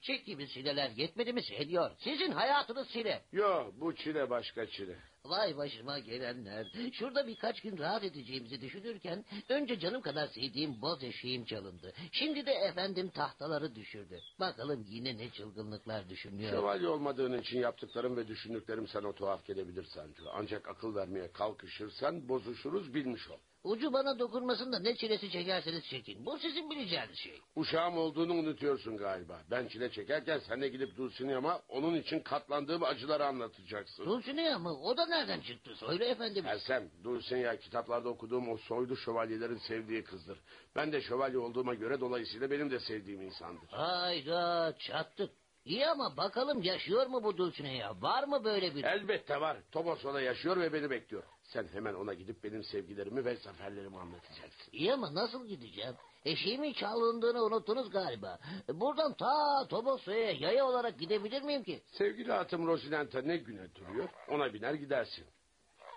Çek 0.02 0.26
gibi 0.26 0.48
sileler 0.48 0.90
yetmedi 0.90 1.34
mi 1.34 1.44
siliyor? 1.44 1.92
Sizin 1.98 2.32
hayatınız 2.32 2.88
sile. 2.88 3.24
Yo, 3.32 3.72
bu 3.74 3.96
çile 3.96 4.30
başka 4.30 4.66
çile. 4.66 4.96
Vay 5.26 5.58
başıma 5.58 6.00
gelenler. 6.00 6.68
Şurada 6.94 7.28
birkaç 7.28 7.62
gün 7.62 7.78
rahat 7.78 8.04
edeceğimizi 8.04 8.62
düşünürken... 8.62 9.26
...önce 9.50 9.80
canım 9.80 10.02
kadar 10.02 10.28
sevdiğim 10.28 10.82
boz 10.82 11.04
eşeğim 11.04 11.46
çalındı. 11.46 11.94
Şimdi 12.12 12.46
de 12.46 12.52
efendim 12.52 13.10
tahtaları 13.10 13.76
düşürdü. 13.76 14.20
Bakalım 14.40 14.86
yine 14.88 15.18
ne 15.18 15.30
çılgınlıklar 15.30 16.10
düşünüyor. 16.10 16.52
Şövalye 16.52 16.88
olmadığın 16.88 17.42
için 17.42 17.60
yaptıklarım 17.60 18.18
ve 18.18 18.28
düşündüklerim 18.28 18.88
sana 18.88 19.14
tuhaf 19.14 19.46
gelebilir 19.46 19.86
Sancho. 19.86 20.24
Ancak 20.34 20.68
akıl 20.68 20.96
vermeye 20.96 21.32
kalkışırsan 21.32 22.30
bozuşuruz 22.30 22.94
bilmiş 22.94 23.30
ol. 23.30 23.38
Ucu 23.64 23.94
bana 23.94 24.20
dokunmasın 24.20 24.72
da 24.72 24.80
ne 24.80 24.96
çilesi 24.96 25.32
çekerseniz 25.32 25.86
çekin. 25.86 26.26
Bu 26.26 26.38
sizin 26.40 26.70
bileceğiniz 26.70 27.18
şey. 27.18 27.42
Uşağım 27.56 27.98
olduğunu 27.98 28.34
unutuyorsun 28.34 28.98
galiba. 28.98 29.42
Ben 29.52 29.68
çile 29.68 29.92
çekerken 29.92 30.40
sen 30.40 30.62
de 30.62 30.68
gidip 30.68 30.98
Dulcinea'ma 30.98 31.62
onun 31.70 31.96
için 31.96 32.20
katlandığım 32.20 32.84
acıları 32.84 33.26
anlatacaksın. 33.26 34.06
Dulcinea 34.06 34.60
mı? 34.60 34.80
O 34.82 34.98
da 34.98 35.06
nereden 35.18 35.40
çıktı? 35.42 35.76
Söyle 35.76 36.06
efendim. 36.06 36.46
Ersem, 36.46 36.90
Dulcinea 37.04 37.58
kitaplarda 37.58 38.10
okuduğum 38.10 38.50
o 38.50 38.58
soylu 38.58 38.98
şövalyelerin 38.98 39.58
sevdiği 39.58 40.04
kızdır. 40.04 40.40
Ben 40.76 40.92
de 40.92 41.02
şövalye 41.02 41.38
olduğuma 41.38 41.74
göre 41.74 42.00
dolayısıyla 42.00 42.52
benim 42.52 42.72
de 42.72 42.80
sevdiğim 42.80 43.22
insandır. 43.22 43.68
Hayda 43.70 44.76
çattık. 44.80 45.32
İyi 45.66 45.88
ama 45.88 46.18
bakalım 46.18 46.64
yaşıyor 46.64 47.08
mu 47.08 47.24
bu 47.24 47.38
Dulcinea? 47.38 48.02
Var 48.02 48.24
mı 48.24 48.44
böyle 48.44 48.76
bir... 48.76 48.84
Elbette 48.84 49.42
var. 49.42 49.58
Toboso'da 49.72 50.22
yaşıyor 50.22 50.58
ve 50.58 50.74
beni 50.74 50.90
bekliyor. 50.90 51.24
Sen 51.44 51.68
hemen 51.74 51.94
ona 51.94 52.14
gidip 52.14 52.44
benim 52.44 52.64
sevgilerimi 52.64 53.26
ve 53.26 53.36
zaferlerimi 53.36 53.98
anlatacaksın. 53.98 54.72
İyi 54.72 54.94
ama 54.94 55.14
nasıl 55.14 55.48
gideceğim? 55.48 55.96
Eşeğimin 56.28 56.74
çalındığını 56.74 57.44
unuttunuz 57.44 57.90
galiba. 57.90 58.40
Buradan 58.74 59.14
ta 59.14 59.68
Toboso'ya 59.70 60.32
yaya 60.32 60.66
olarak 60.66 61.00
gidebilir 61.00 61.42
miyim 61.42 61.64
ki? 61.64 61.82
Sevgili 61.86 62.34
atım 62.34 62.68
Rosinanta 62.68 63.22
ne 63.22 63.38
güne 63.38 63.76
duruyor? 63.76 64.10
Ona 64.30 64.54
biner 64.54 64.74
gidersin. 64.74 65.26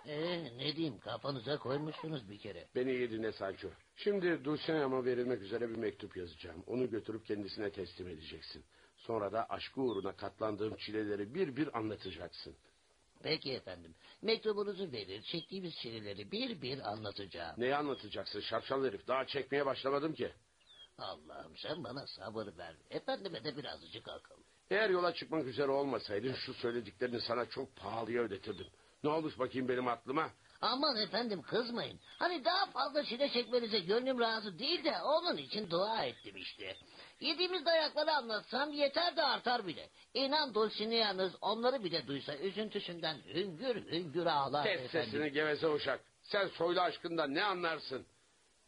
Ee, 0.07 0.45
ne 0.59 0.77
diyeyim 0.77 0.99
kafanıza 0.99 1.59
koymuşsunuz 1.59 2.31
bir 2.31 2.39
kere. 2.39 2.69
Beni 2.75 2.93
iyi 2.93 3.11
dinle 3.11 3.33
Sancho. 3.33 3.69
Şimdi 3.97 4.45
Dulcinea'ma 4.45 5.05
verilmek 5.05 5.43
üzere 5.43 5.71
bir 5.71 5.77
mektup 5.77 6.17
yazacağım. 6.17 6.65
Onu 6.67 6.91
götürüp 6.91 7.27
kendisine 7.27 7.71
teslim 7.71 8.09
edeceksin. 8.09 8.65
Sonra 8.97 9.33
da 9.33 9.47
aşkı 9.49 9.81
uğruna 9.81 10.13
katlandığım 10.13 10.77
çileleri 10.77 11.35
bir 11.35 11.57
bir 11.57 11.79
anlatacaksın. 11.79 12.55
Peki 13.23 13.53
efendim. 13.53 13.95
Mektubunuzu 14.23 14.93
verir, 14.93 15.23
çektiğimiz 15.23 15.75
çileleri 15.77 16.33
bir 16.33 16.63
bir 16.63 16.91
anlatacağım. 16.93 17.55
Neyi 17.59 17.77
anlatacaksın 17.77 18.41
şapşal 18.41 18.85
herif? 18.85 19.09
Daha 19.09 19.27
çekmeye 19.27 19.67
başlamadım 19.67 20.15
ki. 20.15 20.33
Allah'ım 20.99 21.57
sen 21.57 21.85
bana 21.85 22.07
sabır 22.07 22.47
ver. 22.59 22.75
Efendime 22.91 23.45
de 23.45 23.57
birazcık 23.57 24.09
akıl. 24.09 24.43
Eğer 24.71 24.91
yola 24.91 25.15
çıkmak 25.15 25.47
üzere 25.47 25.71
olmasaydın 25.71 26.35
şu 26.35 26.55
söylediklerini 26.55 27.21
sana 27.21 27.47
çok 27.47 27.77
pahalıya 27.77 28.23
ödetirdim. 28.23 28.67
Ne 29.05 29.11
olmuş 29.11 29.39
bakayım 29.39 29.69
benim 29.69 29.89
aklıma? 29.89 30.31
Aman 30.61 30.97
efendim 30.97 31.43
kızmayın. 31.43 32.01
Hani 32.19 32.45
daha 32.45 32.67
fazla 32.67 33.05
çile 33.05 33.29
çekmenize 33.29 33.79
gönlüm 33.79 34.21
razı 34.21 34.59
değil 34.59 34.85
de 34.85 34.93
onun 35.03 35.37
için 35.37 35.71
dua 35.71 36.05
ettim 36.05 36.37
işte. 36.37 36.77
Yediğimiz 37.21 37.67
dayakları 37.67 38.13
anlatsam 38.13 38.73
yeter 38.73 39.17
de 39.17 39.23
artar 39.23 39.67
bile. 39.67 39.89
İnan 40.15 40.55
Dulcinea'nız 40.55 41.33
onları 41.41 41.85
bile 41.85 42.07
duysa 42.07 42.37
üzüntüsünden 42.37 43.17
hüngür 43.35 43.77
hüngür 43.93 44.27
ağlar 44.27 44.65
Kes 44.65 44.81
efendim. 44.81 45.11
sesini 45.11 45.33
geveze 45.33 45.69
uşak. 45.69 46.01
Sen 46.23 46.47
soylu 46.49 46.81
aşkından 46.81 47.35
ne 47.35 47.45
anlarsın? 47.45 48.07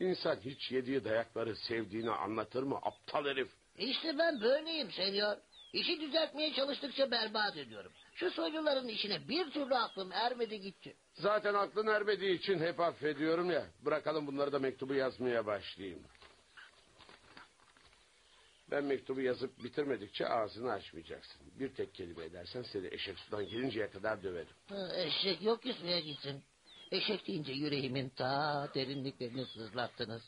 İnsan 0.01 0.37
hiç 0.37 0.71
yediği 0.73 1.05
dayakları 1.05 1.57
sevdiğini 1.57 2.11
anlatır 2.11 2.63
mı 2.63 2.77
aptal 2.83 3.25
herif? 3.27 3.49
İşte 3.79 4.19
ben 4.19 4.41
böyleyim 4.41 4.91
senyor. 4.93 5.37
İşi 5.73 6.01
düzeltmeye 6.01 6.53
çalıştıkça 6.55 7.11
berbat 7.11 7.57
ediyorum. 7.57 7.93
Şu 8.15 8.31
soyluların 8.31 8.89
işine 8.89 9.29
bir 9.29 9.51
türlü 9.51 9.75
aklım 9.75 10.13
ermedi 10.13 10.61
gitti. 10.61 10.97
Zaten 11.15 11.55
aklın 11.55 11.87
ermediği 11.87 12.39
için 12.39 12.59
hep 12.59 12.81
affediyorum 12.81 13.51
ya. 13.51 13.67
Bırakalım 13.85 14.27
bunları 14.27 14.53
da 14.53 14.59
mektubu 14.59 14.95
yazmaya 14.95 15.47
başlayayım. 15.47 16.03
Ben 18.73 18.85
mektubu 18.85 19.21
yazıp 19.21 19.65
bitirmedikçe 19.65 20.29
ağzını 20.29 20.73
açmayacaksın. 20.73 21.41
Bir 21.59 21.75
tek 21.75 21.95
kelime 21.95 22.25
edersen 22.25 22.63
seni 22.63 22.87
eşek 22.87 23.19
sudan 23.19 23.49
gelinceye 23.49 23.91
kadar 23.91 24.23
döverim. 24.23 24.55
Ha, 24.69 24.89
eşek 24.97 25.43
yok 25.43 25.63
ki 25.63 25.73
suya 25.73 26.01
gitsin. 26.01 26.43
Eşek 26.91 27.27
deyince 27.27 27.53
yüreğimin 27.53 28.09
ta 28.09 28.69
derinliklerini 28.75 29.47
sızlattınız. 29.47 30.23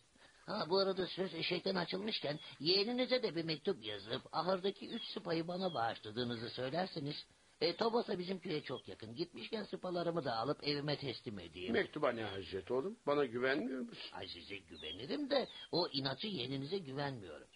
Ha 0.47 0.66
bu 0.71 0.79
arada 0.79 1.07
söz 1.07 1.35
eşekten 1.35 1.75
açılmışken 1.75 2.39
yeğeninize 2.61 3.23
de 3.23 3.37
bir 3.37 3.45
mektup 3.45 3.85
yazıp 3.85 4.23
ahırdaki 4.33 4.89
üç 4.89 5.03
sıpayı 5.05 5.49
bana 5.49 5.75
bağışladığınızı 5.75 6.51
söylerseniz... 6.51 7.16
E, 7.61 7.77
Tobos'a 7.77 8.19
bizim 8.19 8.39
köye 8.39 8.62
çok 8.62 8.89
yakın. 8.89 9.15
Gitmişken 9.15 9.62
sıpalarımı 9.62 10.25
da 10.25 10.37
alıp 10.37 10.69
evime 10.69 10.97
teslim 10.97 11.39
edeyim. 11.39 11.73
Mektuba 11.73 12.12
ne 12.12 12.23
hacet 12.23 12.71
oğlum? 12.71 12.99
Bana 13.07 13.25
güvenmiyor 13.25 13.81
musun? 13.81 14.11
Ay 14.12 14.29
size 14.29 14.57
güvenirim 14.57 15.31
de 15.31 15.49
o 15.73 15.89
inatçı 15.93 16.27
yeğeninize 16.27 16.79
güvenmiyorum. 16.79 17.47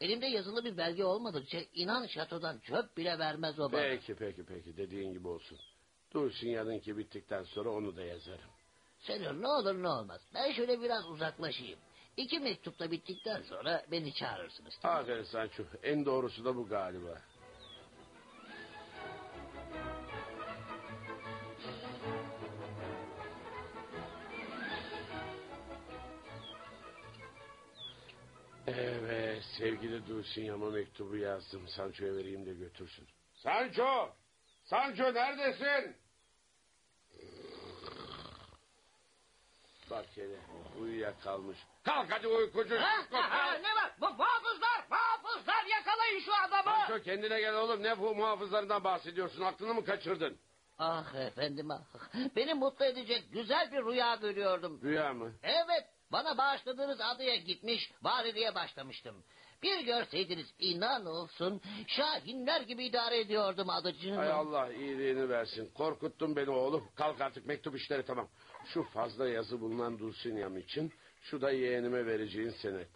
Elimde 0.00 0.26
yazılı 0.26 0.64
bir 0.64 0.76
belge 0.76 1.04
olmadıkça 1.04 1.58
inan 1.74 2.06
şatodan 2.06 2.58
çöp 2.58 2.96
bile 2.96 3.18
vermez 3.18 3.60
o 3.60 3.72
bana. 3.72 3.80
Peki 3.80 4.14
peki 4.14 4.44
peki 4.44 4.76
dediğin 4.76 5.12
gibi 5.12 5.28
olsun. 5.28 5.58
Dursun 6.14 6.48
yarınki 6.48 6.98
bittikten 6.98 7.42
sonra 7.42 7.70
onu 7.70 7.96
da 7.96 8.02
yazarım. 8.02 8.50
Senyor 8.98 9.42
ne 9.42 9.48
olur 9.48 9.82
ne 9.82 9.88
olmaz. 9.88 10.20
Ben 10.34 10.52
şöyle 10.52 10.80
biraz 10.80 11.06
uzaklaşayım. 11.06 11.78
İki 12.16 12.38
mektup 12.38 12.78
da 12.78 12.90
bittikten 12.90 13.42
sonra 13.42 13.84
beni 13.90 14.14
çağırırsınız. 14.14 14.78
Aferin 14.82 15.24
Sancho. 15.24 15.62
En 15.82 16.04
doğrusu 16.06 16.44
da 16.44 16.56
bu 16.56 16.68
galiba. 16.68 17.22
Evet 28.66 29.42
sevgili 29.58 30.06
Dulcinea'ma 30.06 30.70
mektubu 30.70 31.16
yazdım. 31.16 31.68
Sancho'ya 31.68 32.14
vereyim 32.16 32.46
de 32.46 32.54
götürsün. 32.54 33.08
Sancho! 33.34 34.10
Sancho 34.64 35.14
neredesin? 35.14 35.96
Bak 39.90 40.06
hele 40.14 40.36
uyuyakalmış. 40.80 41.58
Kalk 41.84 42.12
hadi 42.12 42.28
uykucu. 42.28 42.76
Ha, 42.80 42.96
ha, 43.10 43.30
ha, 43.30 43.52
ne 43.54 43.74
var? 43.74 43.92
Bu 44.00 44.06
muhafızlar, 44.10 44.86
muhafızlar 44.90 45.64
yakalayın 45.64 46.20
şu 46.20 46.32
adamı. 46.48 46.76
Sancho 46.86 47.02
kendine 47.02 47.40
gel 47.40 47.54
oğlum. 47.54 47.82
Ne 47.82 47.98
bu 47.98 48.14
muhafızlarından 48.14 48.84
bahsediyorsun? 48.84 49.42
Aklını 49.42 49.74
mı 49.74 49.84
kaçırdın? 49.84 50.38
Ah 50.78 51.14
efendim 51.14 51.70
ah. 51.70 51.80
Beni 52.36 52.54
mutlu 52.54 52.84
edecek 52.84 53.24
güzel 53.32 53.72
bir 53.72 53.84
rüya 53.84 54.14
görüyordum. 54.14 54.80
Rüya 54.82 55.12
mı? 55.14 55.32
Evet 55.42 55.93
bana 56.12 56.38
bağışladığınız 56.38 57.00
adaya 57.00 57.36
gitmiş 57.36 57.92
valiliğe 58.02 58.54
başlamıştım. 58.54 59.24
Bir 59.62 59.80
görseydiniz 59.80 60.54
inan 60.58 61.06
olsun 61.06 61.60
şahinler 61.86 62.60
gibi 62.60 62.84
idare 62.84 63.20
ediyordum 63.20 63.70
adıcığım. 63.70 64.16
Hay 64.16 64.32
Allah 64.32 64.72
iyiliğini 64.72 65.28
versin. 65.28 65.70
Korkuttun 65.74 66.36
beni 66.36 66.50
oğlum. 66.50 66.88
Kalk 66.94 67.20
artık 67.20 67.46
mektup 67.46 67.76
işleri 67.76 68.04
tamam. 68.04 68.28
Şu 68.64 68.82
fazla 68.82 69.28
yazı 69.28 69.60
bulunan 69.60 69.98
Dulcinea'm 69.98 70.58
için 70.58 70.92
şu 71.22 71.40
da 71.40 71.50
yeğenime 71.50 72.06
vereceğin 72.06 72.50
senet. 72.50 72.88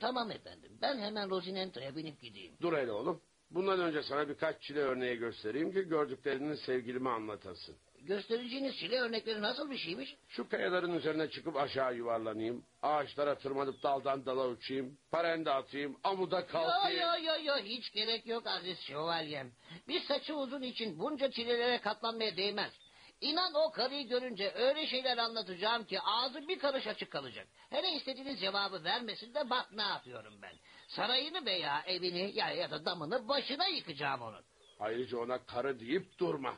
Tamam 0.00 0.30
efendim 0.30 0.78
ben 0.82 0.98
hemen 0.98 1.30
Rosinento'ya 1.30 1.96
binip 1.96 2.20
gideyim. 2.20 2.54
Dur 2.60 2.72
hele 2.72 2.92
oğlum. 2.92 3.20
Bundan 3.50 3.80
önce 3.80 4.02
sana 4.02 4.28
birkaç 4.28 4.62
çile 4.62 4.80
örneği 4.80 5.16
göstereyim 5.16 5.72
ki 5.72 5.82
gördüklerini 5.82 6.56
sevgilime 6.56 7.10
anlatasın. 7.10 7.76
Göstereceğiniz 8.06 8.76
çile 8.76 9.00
örnekleri 9.00 9.42
nasıl 9.42 9.70
bir 9.70 9.78
şeymiş? 9.78 10.16
Şu 10.28 10.48
kayaların 10.48 10.94
üzerine 10.94 11.30
çıkıp 11.30 11.56
aşağı 11.56 11.94
yuvarlanayım. 11.96 12.64
Ağaçlara 12.82 13.38
tırmanıp 13.38 13.82
daldan 13.82 14.26
dala 14.26 14.48
uçayım. 14.48 14.98
Parende 15.10 15.50
atayım. 15.50 15.96
Amuda 16.04 16.40
Yo 16.40 16.46
kalkayım. 16.46 17.00
yo 17.00 17.24
yo 17.24 17.34
yo 17.44 17.56
hiç 17.64 17.92
gerek 17.92 18.26
yok 18.26 18.46
aziz 18.46 18.78
şövalyem. 18.80 19.52
Bir 19.88 20.00
saçı 20.00 20.34
uzun 20.36 20.62
için 20.62 20.98
bunca 20.98 21.30
çilelere 21.30 21.80
katlanmaya 21.80 22.36
değmez. 22.36 22.72
İnan 23.20 23.54
o 23.54 23.72
karıyı 23.72 24.08
görünce 24.08 24.52
öyle 24.54 24.86
şeyler 24.86 25.18
anlatacağım 25.18 25.84
ki 25.84 26.00
ağzı 26.00 26.48
bir 26.48 26.58
karış 26.58 26.86
açık 26.86 27.10
kalacak. 27.10 27.46
Hele 27.70 27.92
istediğiniz 27.92 28.40
cevabı 28.40 28.84
vermesin 28.84 29.34
de 29.34 29.50
bak 29.50 29.72
ne 29.72 29.82
yapıyorum 29.82 30.34
ben. 30.42 30.52
Sarayını 30.88 31.46
veya 31.46 31.82
evini 31.86 32.32
ya, 32.34 32.50
ya 32.50 32.70
da 32.70 32.84
damını 32.84 33.28
başına 33.28 33.66
yıkacağım 33.66 34.22
onun. 34.22 34.44
Ayrıca 34.80 35.18
ona 35.18 35.44
karı 35.46 35.80
deyip 35.80 36.18
durma. 36.18 36.54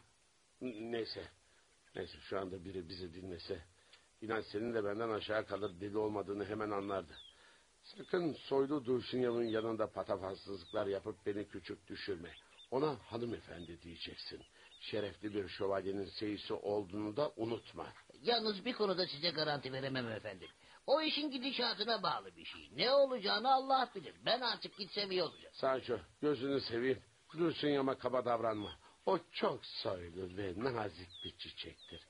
Neyse. 0.60 1.24
Neyse 1.96 2.18
şu 2.20 2.40
anda 2.40 2.64
biri 2.64 2.88
bizi 2.88 3.14
dinlese. 3.14 3.62
İnan 4.20 4.40
senin 4.40 4.74
de 4.74 4.84
benden 4.84 5.08
aşağı 5.08 5.46
kalır 5.46 5.80
deli 5.80 5.98
olmadığını 5.98 6.44
hemen 6.44 6.70
anlardı. 6.70 7.12
Sakın 7.82 8.32
soylu 8.32 8.84
Dulcinea'nın 8.84 9.44
yanında 9.44 9.86
patavatsızlıklar 9.86 10.86
yapıp 10.86 11.26
beni 11.26 11.48
küçük 11.48 11.88
düşürme. 11.88 12.30
Ona 12.70 12.96
hanımefendi 12.98 13.82
diyeceksin. 13.82 14.42
Şerefli 14.80 15.34
bir 15.34 15.48
şövalyenin 15.48 16.04
seyisi 16.04 16.54
olduğunu 16.54 17.16
da 17.16 17.32
unutma. 17.36 17.86
Yalnız 18.22 18.64
bir 18.64 18.72
konuda 18.72 19.06
size 19.06 19.30
garanti 19.30 19.72
veremem 19.72 20.08
efendim. 20.08 20.48
O 20.86 21.02
işin 21.02 21.30
gidişatına 21.30 22.02
bağlı 22.02 22.36
bir 22.36 22.44
şey. 22.44 22.70
Ne 22.76 22.90
olacağını 22.90 23.52
Allah 23.52 23.90
bilir. 23.94 24.14
Ben 24.26 24.40
artık 24.40 24.76
gitsem 24.78 25.10
iyi 25.10 25.22
olacak. 25.22 25.54
Sancho 25.54 25.98
gözünü 26.20 26.60
seveyim. 26.60 27.02
Dulcinea'ma 27.38 27.98
kaba 27.98 28.24
davranma. 28.24 28.70
O 29.06 29.18
çok 29.32 29.66
soylu 29.66 30.36
ve 30.36 30.52
nazik 30.56 31.08
bir 31.24 31.36
çiçektir. 31.38 32.00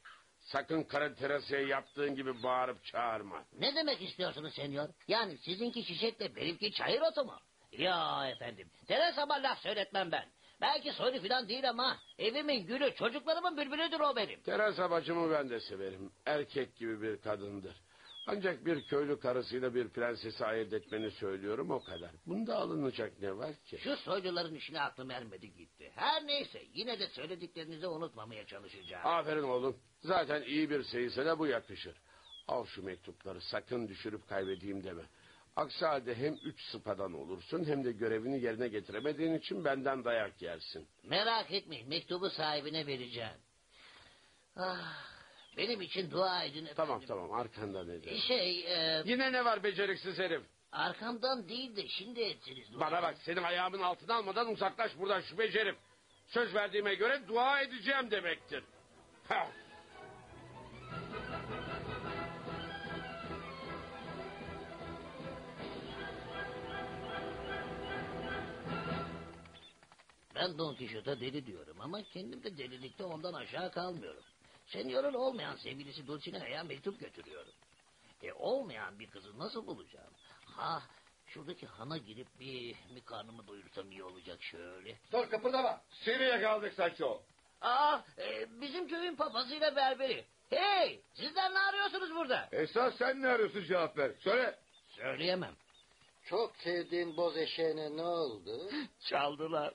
Sakın 0.41 0.83
Kara 0.83 1.15
Teresa'ya 1.15 1.67
yaptığın 1.67 2.15
gibi 2.15 2.43
bağırıp 2.43 2.85
çağırma. 2.85 3.45
Ne 3.59 3.75
demek 3.75 4.03
istiyorsunuz 4.03 4.55
senyor? 4.55 4.89
Yani 5.09 5.39
sizinki 5.39 5.85
çiçek 5.85 6.21
de 6.21 6.37
benimki 6.37 6.73
çayır 6.73 7.01
otu 7.01 7.25
mu? 7.25 7.39
Ya 7.73 8.29
efendim. 8.29 8.71
Teresa'ma 8.87 9.35
laf 9.35 9.59
söyletmem 9.59 10.13
ben. 10.13 10.25
Belki 10.61 10.93
soylu 10.93 11.29
falan 11.29 11.49
değil 11.49 11.71
ama 11.71 11.99
evimin 12.19 12.67
gülü 12.67 12.95
çocuklarımın 12.95 13.57
bülbülüdür 13.57 14.01
o 14.01 14.17
benim. 14.17 14.41
Teresa 14.41 14.91
bacımı 14.91 15.31
ben 15.31 15.51
de 15.51 15.61
severim. 15.61 16.13
Erkek 16.27 16.77
gibi 16.77 17.03
bir 17.03 17.21
kadındır. 17.21 17.77
Ancak 18.27 18.67
bir 18.67 18.87
köylü 18.87 19.21
karısıyla 19.21 19.75
bir 19.75 19.89
prensesi 19.89 20.45
ayırt 20.45 20.73
etmeni 20.73 21.11
söylüyorum 21.11 21.71
o 21.71 21.85
kadar. 21.85 22.11
Bunda 22.27 22.57
alınacak 22.57 23.13
ne 23.21 23.37
var 23.37 23.55
ki? 23.65 23.79
Şu 23.79 23.97
soyluların 23.97 24.55
işine 24.55 24.81
aklım 24.81 25.11
ermedi 25.11 25.55
gitti. 25.55 25.93
Her 25.95 26.27
neyse 26.27 26.63
yine 26.75 26.99
de 26.99 27.07
söylediklerinizi 27.07 27.87
unutmamaya 27.87 28.47
çalışacağım. 28.47 29.07
Aferin 29.07 29.43
oğlum. 29.43 29.77
Zaten 30.01 30.43
iyi 30.43 30.71
bir 30.71 30.83
seyisene 30.83 31.39
bu 31.39 31.47
yakışır. 31.47 31.97
Al 32.49 32.67
şu 32.67 32.83
mektupları 32.83 33.41
sakın 33.41 33.89
düşürüp 33.89 34.29
kaybedeyim 34.29 34.85
deme. 34.85 35.03
Aksi 35.57 35.87
halde 35.87 36.15
hem 36.15 36.35
üç 36.35 36.61
sıpadan 36.71 37.13
olursun 37.13 37.65
hem 37.65 37.85
de 37.85 37.93
görevini 37.93 38.41
yerine 38.41 38.69
getiremediğin 38.69 39.35
için 39.35 39.65
benden 39.65 40.05
dayak 40.05 40.43
yersin. 40.43 40.89
Merak 41.03 41.53
etmeyin 41.53 41.89
mektubu 41.89 42.31
sahibine 42.31 42.87
vereceğim. 42.87 43.37
Ah, 44.57 45.14
benim 45.57 45.81
için 45.81 46.11
dua 46.11 46.45
edin 46.45 46.57
efendim. 46.67 46.75
Tamam 46.77 47.01
tamam 47.09 47.33
arkanda 47.33 47.85
ne 47.85 48.03
diyor? 48.03 48.17
Şey 48.17 48.61
e, 48.61 49.03
Yine 49.05 49.33
ne 49.33 49.45
var 49.45 49.63
beceriksiz 49.63 50.19
herif? 50.19 50.43
arkamdan 50.73 51.49
değil 51.49 51.77
de 51.77 51.89
şimdi 51.89 52.21
etsiniz. 52.21 52.73
dua. 52.73 52.81
Bana 52.81 53.03
bak 53.03 53.17
senin 53.25 53.43
ayağımın 53.43 53.83
altına 53.83 54.15
almadan 54.15 54.53
uzaklaş 54.53 54.99
buradan 54.99 55.21
şu 55.21 55.39
becerip. 55.39 55.77
Söz 56.27 56.55
verdiğime 56.55 56.95
göre 56.95 57.23
dua 57.29 57.61
edeceğim 57.61 58.11
demektir. 58.11 58.65
Hah. 59.29 59.47
Ben 70.35 70.59
Don 70.59 70.75
Quixote'a 70.75 71.21
deli 71.21 71.47
diyorum 71.47 71.81
ama 71.81 72.03
kendim 72.03 72.43
de 72.43 72.59
delilikte 72.59 73.05
ondan 73.05 73.33
aşağı 73.35 73.71
kalmıyorum. 73.73 74.23
Senyor'un 74.67 75.15
olmayan 75.15 75.57
sevgilisi 75.57 76.07
Dulcinea'ya 76.07 76.65
mektup 76.65 77.01
götürüyorum. 77.01 77.53
E 78.23 78.33
olmayan 78.33 78.99
bir 78.99 79.11
kızı 79.11 79.39
nasıl 79.39 79.67
bulacağım? 79.67 80.13
Ha 80.45 80.83
şuradaki 81.27 81.67
hana 81.67 81.99
girip 81.99 82.41
bir, 82.41 82.77
bir 82.95 83.05
karnımı 83.05 83.47
doyursam 83.49 83.91
iyi 83.91 84.05
olacak 84.05 84.43
şöyle. 84.43 84.99
Dur 85.13 85.31
kıpırdama. 85.31 85.81
Seni 86.05 86.23
yakaladık 86.23 86.75
Sancho. 86.75 87.23
Aa 87.61 87.99
e, 88.19 88.61
bizim 88.61 88.89
köyün 88.89 89.17
papazıyla 89.17 89.77
berberi. 89.77 90.25
Hey 90.51 91.01
sizler 91.15 91.55
ne 91.55 91.59
arıyorsunuz 91.59 92.15
burada? 92.15 92.49
Esas 92.53 92.95
sen 92.97 93.23
ne 93.23 93.29
arıyorsun 93.29 93.65
cevap 93.65 93.99
ver. 93.99 94.13
Söyle. 94.19 94.59
Söyleyemem. 94.89 95.55
Çok 96.25 96.57
sevdiğin 96.57 97.17
boz 97.17 97.37
eşeğine 97.37 97.97
ne 97.97 98.03
oldu? 98.03 98.71
Çaldılar. 99.01 99.75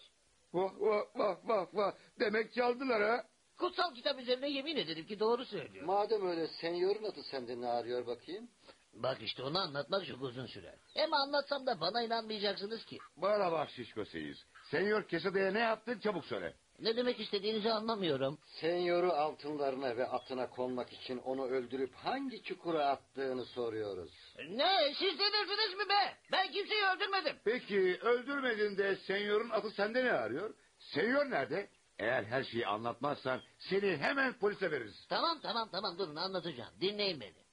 Vah 0.53 0.71
vah 0.79 1.05
vah 1.15 1.37
vah 1.43 1.67
vah. 1.73 1.93
Demek 2.19 2.53
çaldılar 2.53 3.01
ha. 3.01 3.23
Kutsal 3.59 3.93
kitap 3.93 4.19
üzerine 4.19 4.49
yemin 4.49 4.77
ederim 4.77 5.05
ki 5.05 5.19
doğru 5.19 5.45
söylüyor. 5.45 5.85
Madem 5.85 6.27
öyle 6.29 6.47
senyorun 6.47 7.03
adı 7.03 7.23
sende 7.23 7.61
ne 7.61 7.67
arıyor 7.67 8.07
bakayım? 8.07 8.49
Bak 8.93 9.17
işte 9.21 9.43
onu 9.43 9.59
anlatmak 9.59 10.05
çok 10.07 10.21
uzun 10.21 10.45
sürer. 10.45 10.75
Hem 10.93 11.13
anlatsam 11.13 11.65
da 11.65 11.81
bana 11.81 12.03
inanmayacaksınız 12.03 12.85
ki. 12.85 12.97
Bana 13.17 13.51
bak 13.51 13.69
şişko 13.69 14.05
seyiz. 14.05 14.37
Senyor 14.71 15.07
Kesede'ye 15.07 15.53
ne 15.53 15.59
yaptın 15.59 15.99
çabuk 15.99 16.25
söyle. 16.25 16.53
Ne 16.79 16.95
demek 16.95 17.19
istediğinizi 17.19 17.71
anlamıyorum. 17.71 18.39
Senyoru 18.45 19.11
altınlarına 19.11 19.97
ve 19.97 20.07
atına 20.07 20.49
konmak 20.49 20.93
için 20.93 21.17
onu 21.17 21.45
öldürüp 21.45 21.93
hangi 21.95 22.43
çukura 22.43 22.85
attığını 22.87 23.45
soruyoruz. 23.45 24.11
Ne 24.49 24.93
siz 24.99 25.19
delirdiniz 25.19 25.73
mi 25.77 25.89
be? 25.89 26.15
Ben 26.31 26.51
kimseyi 26.51 26.81
öldürmedim. 26.95 27.35
Peki 27.45 27.99
öldürmedin 28.01 28.77
de 28.77 28.95
senyorun 28.95 29.49
atı 29.49 29.69
sende 29.71 30.05
ne 30.05 30.11
arıyor? 30.11 30.53
Senyor 30.79 31.29
nerede? 31.31 31.69
Eğer 31.99 32.23
her 32.23 32.43
şeyi 32.43 32.67
anlatmazsan 32.67 33.41
seni 33.57 33.97
hemen 33.97 34.33
polise 34.33 34.71
veririz. 34.71 35.05
Tamam 35.09 35.39
tamam 35.41 35.69
tamam 35.71 35.97
durun 35.97 36.15
anlatacağım. 36.15 36.73
Dinleyin 36.81 37.21
beni. 37.21 37.49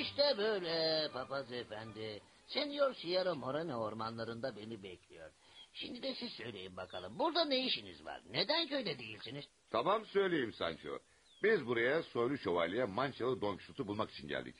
İşte 0.00 0.34
böyle 0.38 1.08
papaz 1.12 1.52
efendi. 1.52 2.20
Senyor 2.46 2.94
Sierra 2.94 3.34
Morena 3.34 3.80
ormanlarında 3.80 4.56
beni 4.56 4.82
bekliyor. 4.82 5.30
Şimdi 5.72 6.02
de 6.02 6.14
siz 6.14 6.32
söyleyin 6.32 6.76
bakalım. 6.76 7.18
Burada 7.18 7.44
ne 7.44 7.66
işiniz 7.66 8.04
var? 8.04 8.20
Neden 8.30 8.66
köyde 8.68 8.98
değilsiniz? 8.98 9.44
Tamam 9.70 10.06
söyleyeyim 10.06 10.52
Sancho. 10.52 10.98
Biz 11.42 11.66
buraya 11.66 12.02
soylu 12.02 12.38
şövalye 12.38 12.84
Mançalı 12.84 13.40
Don 13.40 13.56
Quixote'u 13.56 13.86
bulmak 13.86 14.10
için 14.10 14.28
geldik. 14.28 14.56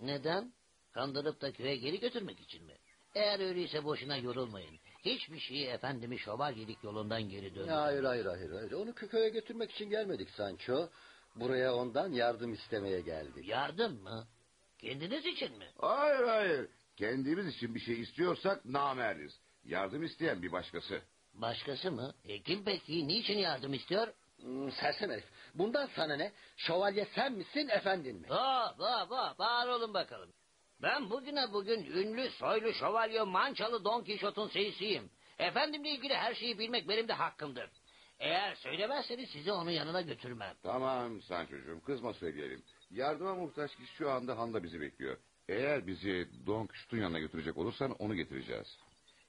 Neden? 0.00 0.52
Kandırıp 0.94 1.40
da 1.40 1.52
köye 1.52 1.76
geri 1.76 2.00
götürmek 2.00 2.40
için 2.40 2.64
mi? 2.64 2.72
Eğer 3.14 3.40
öyleyse 3.40 3.84
boşuna 3.84 4.16
yorulmayın. 4.16 4.78
Hiçbir 5.04 5.38
şeyi 5.38 5.66
efendimi 5.66 6.18
şövalyelik 6.18 6.84
yolundan 6.84 7.22
geri 7.28 7.54
dönün. 7.54 7.68
Hayır 7.68 8.04
hayır 8.04 8.26
hayır 8.26 8.50
hayır. 8.50 8.72
Onu 8.72 8.94
köye 8.94 9.28
götürmek 9.28 9.70
için 9.70 9.90
gelmedik 9.90 10.30
Sancho. 10.30 10.88
Buraya 11.36 11.74
ondan 11.74 12.12
yardım 12.12 12.52
istemeye 12.52 13.00
geldik. 13.00 13.48
Yardım 13.48 14.02
mı? 14.02 14.26
Kendiniz 14.78 15.26
için 15.26 15.58
mi? 15.58 15.66
Hayır 15.78 16.28
hayır. 16.28 16.68
Kendimiz 16.96 17.46
için 17.56 17.74
bir 17.74 17.80
şey 17.80 18.00
istiyorsak 18.00 18.64
namerdiz. 18.64 19.40
Yardım 19.64 20.02
isteyen 20.02 20.42
bir 20.42 20.52
başkası. 20.52 21.00
Başkası 21.34 21.92
mı? 21.92 22.14
E 22.24 22.42
kim 22.42 22.64
peki? 22.64 23.08
Niçin 23.08 23.38
yardım 23.38 23.74
istiyor? 23.74 24.08
Hmm, 24.40 24.72
sersem 24.72 25.10
herif. 25.10 25.24
Bundan 25.54 25.88
sana 25.96 26.16
ne? 26.16 26.32
Şövalye 26.56 27.08
sen 27.14 27.32
misin 27.32 27.68
efendin 27.68 28.16
mi? 28.20 28.28
Hop 28.28 28.78
hop 28.78 29.10
hop 29.10 29.38
bağır 29.38 29.68
olun 29.68 29.94
bakalım. 29.94 30.32
Ben 30.82 31.10
bugüne 31.10 31.52
bugün 31.52 31.84
ünlü 31.84 32.30
soylu 32.30 32.72
şövalye 32.72 33.22
mançalı 33.22 33.84
Don 33.84 34.04
Kişot'un 34.04 34.48
seyisiyim. 34.48 35.10
Efendimle 35.38 35.90
ilgili 35.90 36.14
her 36.14 36.34
şeyi 36.34 36.58
bilmek 36.58 36.88
benim 36.88 37.08
de 37.08 37.12
hakkımdır. 37.12 37.70
Eğer 38.18 38.54
söylemezseniz 38.54 39.30
sizi 39.30 39.52
onun 39.52 39.70
yanına 39.70 40.00
götürmem. 40.00 40.54
Tamam 40.62 41.22
Sancho'cum 41.22 41.80
kızma 41.80 42.12
söyleyelim. 42.12 42.62
Yardıma 42.90 43.34
muhtaç 43.34 43.76
kişi 43.76 43.94
şu 43.94 44.10
anda 44.10 44.38
Han'da 44.38 44.62
bizi 44.62 44.80
bekliyor. 44.80 45.16
Eğer 45.48 45.86
bizi 45.86 46.28
Don 46.46 46.66
Quixote'un 46.66 47.02
yanına 47.02 47.18
götürecek 47.18 47.56
olursan 47.56 47.90
onu 47.98 48.14
getireceğiz. 48.14 48.78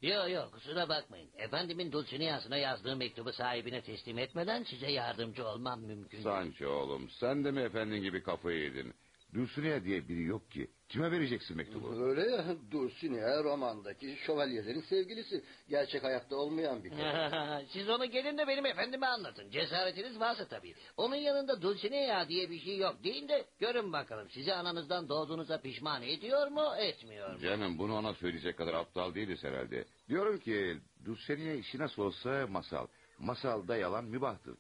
Yok 0.02 0.30
yok 0.30 0.54
kusura 0.54 0.90
bakmayın. 0.90 1.30
Efendimin 1.38 1.92
Dulcinea'sına 1.92 2.58
yazdığı 2.58 2.96
mektubu 2.96 3.32
sahibine 3.32 3.82
teslim 3.82 4.18
etmeden 4.18 4.64
size 4.64 4.92
yardımcı 4.92 5.48
olmam 5.48 5.82
mümkün 5.82 6.12
değil. 6.12 6.24
Sancho 6.24 6.70
oğlum 6.70 7.10
sen 7.10 7.44
de 7.46 7.52
mi 7.52 7.62
efendin 7.62 8.02
gibi 8.04 8.24
kafayı 8.24 8.60
yedin? 8.60 8.94
Dulcinea 9.34 9.84
diye 9.84 10.08
biri 10.08 10.24
yok 10.24 10.52
ki. 10.52 10.72
Kime 10.90 11.12
vereceksin 11.12 11.58
mektubu? 11.58 12.04
Öyle 12.04 12.22
ya 12.32 12.46
Dulcinea 12.72 13.44
romandaki 13.44 14.18
şövalyelerin 14.26 14.82
sevgilisi. 14.82 15.44
Gerçek 15.70 16.04
hayatta 16.04 16.36
olmayan 16.36 16.84
bir 16.84 16.90
kadın. 16.90 17.66
Siz 17.74 17.90
onu 17.90 18.06
gelin 18.06 18.38
de 18.38 18.48
benim 18.48 18.66
efendime 18.66 19.06
anlatın. 19.08 19.50
Cesaretiniz 19.52 20.20
varsa 20.20 20.48
tabii. 20.48 20.76
Onun 20.98 21.16
yanında 21.16 21.62
Dulcinea 21.62 22.28
diye 22.30 22.50
bir 22.50 22.60
şey 22.60 22.78
yok. 22.78 22.96
Deyin 23.04 23.28
de 23.28 23.46
görün 23.60 23.94
bakalım. 23.94 24.30
Sizi 24.30 24.54
ananızdan 24.54 25.10
doğduğunuza 25.10 25.62
pişman 25.62 26.04
ediyor 26.04 26.48
mu 26.48 26.76
etmiyor 26.78 27.32
mu? 27.34 27.40
Canım 27.40 27.78
bunu 27.80 27.96
ona 27.96 28.14
söyleyecek 28.14 28.58
kadar 28.58 28.74
aptal 28.74 29.16
değiliz 29.16 29.44
herhalde. 29.44 29.86
Diyorum 30.10 30.40
ki 30.40 30.78
Dulcinea 31.06 31.54
işi 31.54 31.78
nasıl 31.80 32.02
olsa 32.02 32.48
masal. 32.48 32.88
Masalda 33.20 33.78
yalan 33.78 34.06
mübahtır. 34.06 34.56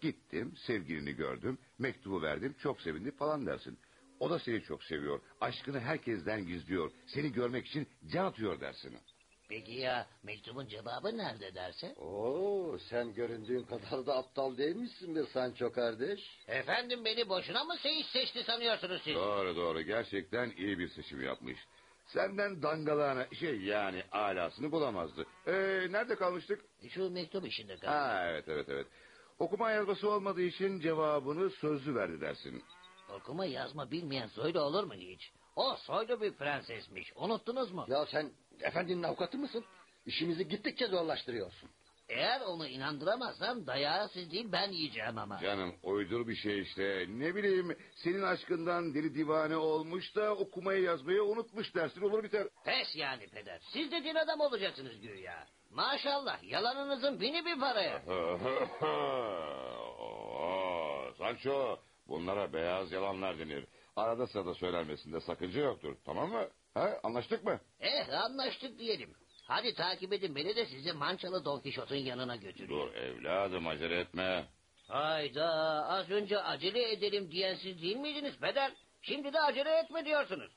Gittim 0.00 0.54
sevgilini 0.66 1.12
gördüm 1.12 1.58
mektubu 1.78 2.22
verdim 2.22 2.54
çok 2.62 2.80
sevindi 2.80 3.10
falan 3.10 3.46
dersin. 3.46 3.78
O 4.20 4.30
da 4.30 4.38
seni 4.38 4.62
çok 4.62 4.84
seviyor. 4.84 5.20
Aşkını 5.40 5.80
herkesten 5.80 6.46
gizliyor. 6.46 6.90
Seni 7.06 7.32
görmek 7.32 7.66
için 7.66 7.88
can 8.12 8.24
atıyor 8.24 8.60
dersin. 8.60 8.98
Peki 9.48 9.72
ya 9.72 10.06
mektubun 10.22 10.66
cevabı 10.66 11.18
nerede 11.18 11.54
derse? 11.54 11.94
Oo, 11.94 12.78
sen 12.78 13.14
göründüğün 13.14 13.62
kadar 13.62 14.06
da 14.06 14.16
aptal 14.16 14.56
değilmişsin 14.58 15.16
bir 15.16 15.26
Sancho 15.26 15.72
kardeş. 15.72 16.20
Efendim 16.48 17.04
beni 17.04 17.28
boşuna 17.28 17.64
mı 17.64 17.76
seyis 17.82 18.06
seçti 18.06 18.42
sanıyorsunuz 18.44 19.02
siz? 19.04 19.14
Doğru 19.14 19.56
doğru 19.56 19.80
gerçekten 19.82 20.50
iyi 20.56 20.78
bir 20.78 20.88
seçim 20.88 21.22
yapmış. 21.22 21.58
Senden 22.06 22.62
dangalağına 22.62 23.26
şey 23.40 23.60
yani 23.60 24.02
alasını 24.12 24.72
bulamazdı. 24.72 25.26
Ee, 25.46 25.52
nerede 25.90 26.14
kalmıştık? 26.14 26.64
Şu 26.88 27.10
mektup 27.10 27.46
işinde 27.46 27.76
kaldı. 27.76 27.90
Ha 27.90 28.26
evet 28.30 28.44
evet 28.48 28.68
evet. 28.68 28.86
Okuma 29.38 29.70
yazması 29.70 30.10
olmadığı 30.10 30.42
için 30.42 30.80
cevabını 30.80 31.50
sözlü 31.50 31.94
verdi 31.94 32.20
dersin. 32.20 32.62
Okuma 33.14 33.44
yazma 33.44 33.90
bilmeyen 33.90 34.26
soylu 34.26 34.60
olur 34.60 34.84
mu 34.84 34.94
hiç? 34.94 35.32
O 35.56 35.76
soylu 35.76 36.20
bir 36.20 36.32
prensesmiş. 36.32 37.12
Unuttunuz 37.16 37.72
mu? 37.72 37.84
Ya 37.88 38.06
sen 38.06 38.30
efendinin 38.60 39.02
avukatı 39.02 39.38
mısın? 39.38 39.64
İşimizi 40.06 40.48
gittikçe 40.48 40.86
zorlaştırıyorsun. 40.86 41.70
Eğer 42.08 42.40
onu 42.40 42.66
inandıramazsam 42.66 43.66
dayağı 43.66 44.08
siz 44.08 44.30
değil 44.30 44.48
ben 44.52 44.70
yiyeceğim 44.70 45.18
ama. 45.18 45.38
Canım 45.38 45.74
uydur 45.82 46.28
bir 46.28 46.36
şey 46.36 46.60
işte. 46.60 47.04
Ne 47.08 47.34
bileyim 47.34 47.76
senin 47.94 48.22
aşkından 48.22 48.94
deli 48.94 49.14
divane 49.14 49.56
olmuş 49.56 50.16
da 50.16 50.34
okumayı 50.34 50.82
yazmayı 50.82 51.22
unutmuş 51.22 51.74
dersin 51.74 52.00
olur 52.02 52.24
biter. 52.24 52.46
Pes 52.64 52.96
yani 52.96 53.26
peder. 53.26 53.60
Siz 53.72 53.92
de 53.92 54.04
din 54.04 54.14
adam 54.14 54.40
olacaksınız 54.40 55.00
güya. 55.00 55.46
Maşallah 55.70 56.42
yalanınızın 56.42 57.20
bini 57.20 57.44
bir 57.44 57.60
paraya. 57.60 58.02
Sancho 61.18 61.78
bunlara 62.08 62.52
beyaz 62.52 62.92
yalanlar 62.92 63.38
denir. 63.38 63.64
Arada 63.96 64.26
sırada 64.26 64.54
söylenmesinde 64.54 65.20
sakınca 65.20 65.60
yoktur 65.60 65.96
tamam 66.04 66.30
mı? 66.30 66.48
Ha, 66.74 67.00
anlaştık 67.02 67.44
mı? 67.44 67.60
Eh 67.80 68.22
anlaştık 68.24 68.78
diyelim. 68.78 69.14
Hadi 69.44 69.74
takip 69.74 70.12
edin 70.12 70.34
beni 70.34 70.56
de 70.56 70.66
sizi 70.66 70.92
Mançalı 70.92 71.44
Don 71.44 71.60
Kişot'un 71.60 71.96
yanına 71.96 72.36
götüreyim. 72.36 72.70
Dur 72.70 72.94
evladım 72.94 73.66
acele 73.66 74.00
etme. 74.00 74.44
Hayda 74.88 75.48
az 75.88 76.10
önce 76.10 76.38
acele 76.38 76.92
edelim 76.92 77.30
diyen 77.30 77.54
siz 77.54 77.82
değil 77.82 77.96
miydiniz 77.96 78.38
peder? 78.38 78.72
Şimdi 79.02 79.32
de 79.32 79.40
acele 79.40 79.70
etme 79.78 80.04
diyorsunuz. 80.04 80.52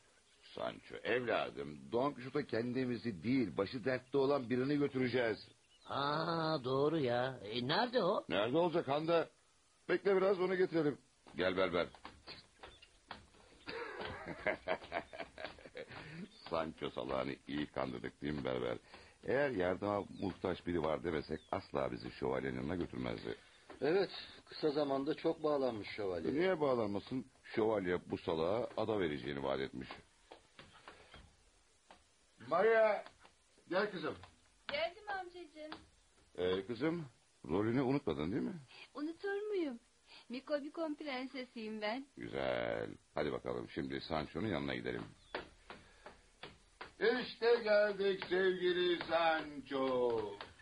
Sancho 0.56 0.96
evladım 1.04 1.92
Don 1.92 2.12
Quixote 2.14 2.46
kendimizi 2.46 3.24
değil 3.24 3.58
başı 3.58 3.86
dertte 3.86 4.18
olan 4.18 4.50
birini 4.50 4.78
götüreceğiz. 4.78 5.48
Aa 5.86 6.64
doğru 6.64 7.00
ya. 7.00 7.40
E, 7.44 7.68
nerede 7.68 8.04
o? 8.04 8.26
Nerede 8.30 8.58
olacak 8.58 8.88
Handa? 8.88 9.30
Bekle 9.90 10.16
biraz 10.18 10.40
onu 10.40 10.56
getirelim. 10.56 10.98
Gel 11.36 11.58
Berber. 11.58 11.88
Sancho 16.50 16.90
salağını 16.90 17.36
iyi 17.48 17.66
kandırdık 17.68 18.22
değil 18.22 18.34
mi 18.34 18.46
Berber? 18.46 18.78
Eğer 19.24 19.50
yardıma 19.50 20.04
muhtaç 20.22 20.68
biri 20.68 20.84
var 20.84 21.04
demesek 21.04 21.40
asla 21.52 21.92
bizi 21.92 22.12
şövalyenin 22.12 22.58
yanına 22.58 22.76
götürmezdi. 22.76 23.36
Evet, 23.82 24.10
kısa 24.50 24.70
zamanda 24.72 25.14
çok 25.14 25.44
bağlanmış 25.44 25.88
şövalye. 25.96 26.34
Niye 26.34 26.60
bağlanmasın? 26.62 27.26
Şövalye 27.44 28.00
bu 28.12 28.18
salağa 28.18 28.70
ada 28.78 29.00
vereceğini 29.00 29.44
vaat 29.44 29.60
etmiş. 29.60 29.90
Maria, 32.48 33.04
gel 33.70 33.92
kızım. 33.92 34.16
Geldim 34.68 35.04
amcacığım. 35.20 35.72
Ee, 36.38 36.66
kızım, 36.66 37.06
rolünü 37.50 37.82
unutmadın 37.82 38.32
değil 38.32 38.44
mi? 38.44 38.60
Unutur 38.94 39.48
muyum? 39.48 39.80
Mikobikon 40.32 40.96
prensesiyim 40.96 41.82
ben. 41.82 42.06
Güzel. 42.18 42.90
Hadi 43.16 43.32
bakalım 43.32 43.70
şimdi 43.70 44.02
Sancho'nun 44.02 44.48
yanına 44.48 44.76
gidelim. 44.76 45.04
İşte 47.00 47.56
geldik 47.64 48.24
sevgili 48.30 49.00
Sancho. 49.06 50.12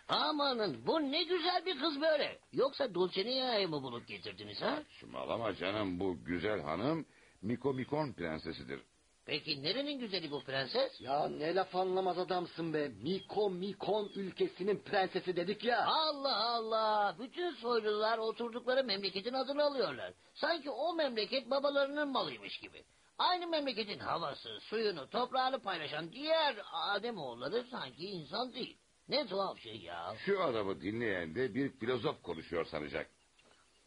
Amanın 0.07 0.87
bu 0.87 0.99
ne 1.11 1.23
güzel 1.23 1.65
bir 1.65 1.79
kız 1.79 2.01
böyle. 2.01 2.39
Yoksa 2.53 2.93
Dulcinea'yı 2.93 3.67
mı 3.67 3.83
bulup 3.83 4.07
getirdiniz 4.07 4.61
ha? 4.61 4.83
Şımalama 4.89 5.55
canım 5.55 5.99
bu 5.99 6.23
güzel 6.25 6.61
hanım 6.61 7.05
Mikomikon 7.41 8.13
prensesidir. 8.13 8.81
Peki 9.30 9.64
nerenin 9.64 9.99
güzeli 9.99 10.31
bu 10.31 10.43
prenses? 10.43 11.01
Ya 11.01 11.30
ne 11.30 11.56
laf 11.56 11.76
anlamaz 11.76 12.19
adamsın 12.19 12.73
be. 12.73 12.88
Miko 12.88 13.49
Mikon 13.49 14.11
ülkesinin 14.15 14.77
prensesi 14.80 15.35
dedik 15.35 15.64
ya. 15.64 15.85
Allah 15.85 16.35
Allah. 16.35 17.15
Bütün 17.19 17.51
soylular 17.51 18.18
oturdukları 18.18 18.84
memleketin 18.84 19.34
adını 19.34 19.64
alıyorlar. 19.64 20.14
Sanki 20.34 20.69
o 20.69 20.93
memleket 20.93 21.49
babalarının 21.51 22.10
malıymış 22.10 22.57
gibi. 22.57 22.84
Aynı 23.18 23.47
memleketin 23.47 23.99
havası, 23.99 24.60
suyunu, 24.60 25.10
toprağını 25.10 25.60
paylaşan 25.60 26.11
diğer 26.11 26.56
Ademoğulları 26.73 27.64
sanki 27.72 28.06
insan 28.06 28.53
değil. 28.53 28.77
Ne 29.10 29.27
tuhaf 29.27 29.60
şey 29.60 29.77
ya. 29.77 30.15
Şu 30.26 30.43
adamı 30.43 30.81
dinleyen 30.81 31.35
de 31.35 31.53
bir 31.53 31.69
filozof 31.69 32.23
konuşuyor 32.23 32.65
sanacak. 32.65 33.10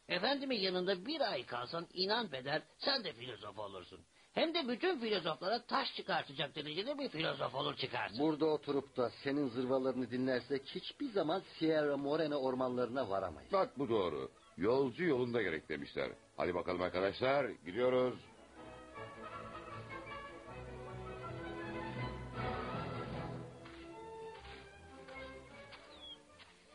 Efendimin 0.09 0.61
yanında 0.61 1.07
bir 1.07 1.21
ay 1.33 1.47
kalsan 1.47 1.87
inan 1.93 2.29
peder 2.29 2.63
sen 2.79 3.05
de 3.05 3.13
filozof 3.13 3.59
olursun. 3.59 4.01
Hem 4.33 4.55
de 4.55 4.69
bütün 4.69 4.99
filozoflara 4.99 5.63
taş 5.63 5.95
çıkartacak 5.97 6.55
derecede 6.57 6.99
bir 6.99 7.09
filozof 7.09 7.55
olur 7.55 7.77
çıkarsın. 7.77 8.19
Burada 8.19 8.47
oturup 8.47 8.97
da 8.97 9.11
senin 9.25 9.49
zırvalarını 9.49 10.11
dinlersek 10.11 10.63
hiçbir 10.67 11.11
zaman 11.11 11.43
Sierra 11.59 11.97
Morena 11.97 12.37
ormanlarına 12.37 13.09
varamayız. 13.11 13.53
Bak 13.53 13.79
bu 13.79 13.89
doğru. 13.89 14.31
Yolcu 14.57 15.05
yolunda 15.05 15.43
gerek 15.43 15.69
demişler. 15.69 16.11
Hadi 16.37 16.55
bakalım 16.55 16.83
arkadaşlar 16.83 17.49
gidiyoruz. 17.67 18.15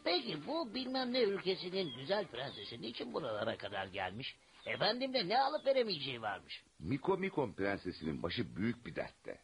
Peki 0.04 0.48
bu 0.48 0.74
bilmem 0.74 1.14
ne 1.14 1.22
ülkesinin 1.22 1.94
güzel 1.98 2.26
prensesi 2.28 2.82
niçin 2.82 3.14
buralara 3.14 3.58
kadar 3.58 3.86
gelmiş? 3.88 4.36
Efendim 4.68 5.14
de 5.14 5.28
ne 5.28 5.40
alıp 5.40 5.66
veremeyeceği 5.66 6.22
varmış. 6.22 6.64
Mikomikon 6.80 7.54
prensesinin 7.54 8.24
başı 8.24 8.56
büyük 8.56 8.86
bir 8.86 8.96
dertte. 8.96 9.40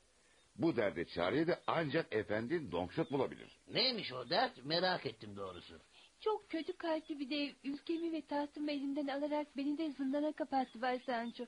Bu 0.55 0.75
derde 0.75 1.05
çareyi 1.05 1.47
de 1.47 1.59
ancak 1.67 2.13
efendin 2.13 2.71
Don 2.71 2.87
Quixote 2.87 3.11
bulabilir. 3.11 3.59
Neymiş 3.67 4.13
o 4.13 4.29
dert 4.29 4.65
merak 4.65 5.05
ettim 5.05 5.35
doğrusu. 5.35 5.79
Çok 6.19 6.49
kötü 6.49 6.73
kalpli 6.73 7.19
bir 7.19 7.29
dev 7.29 7.53
ülkemi 7.63 8.11
ve 8.11 8.21
tahtımı 8.21 8.71
elimden 8.71 9.07
alarak 9.07 9.57
beni 9.57 9.77
de 9.77 9.91
zindana 9.91 10.31
kapattı 10.31 10.81
Bay 10.81 10.99
Sancho. 10.99 11.45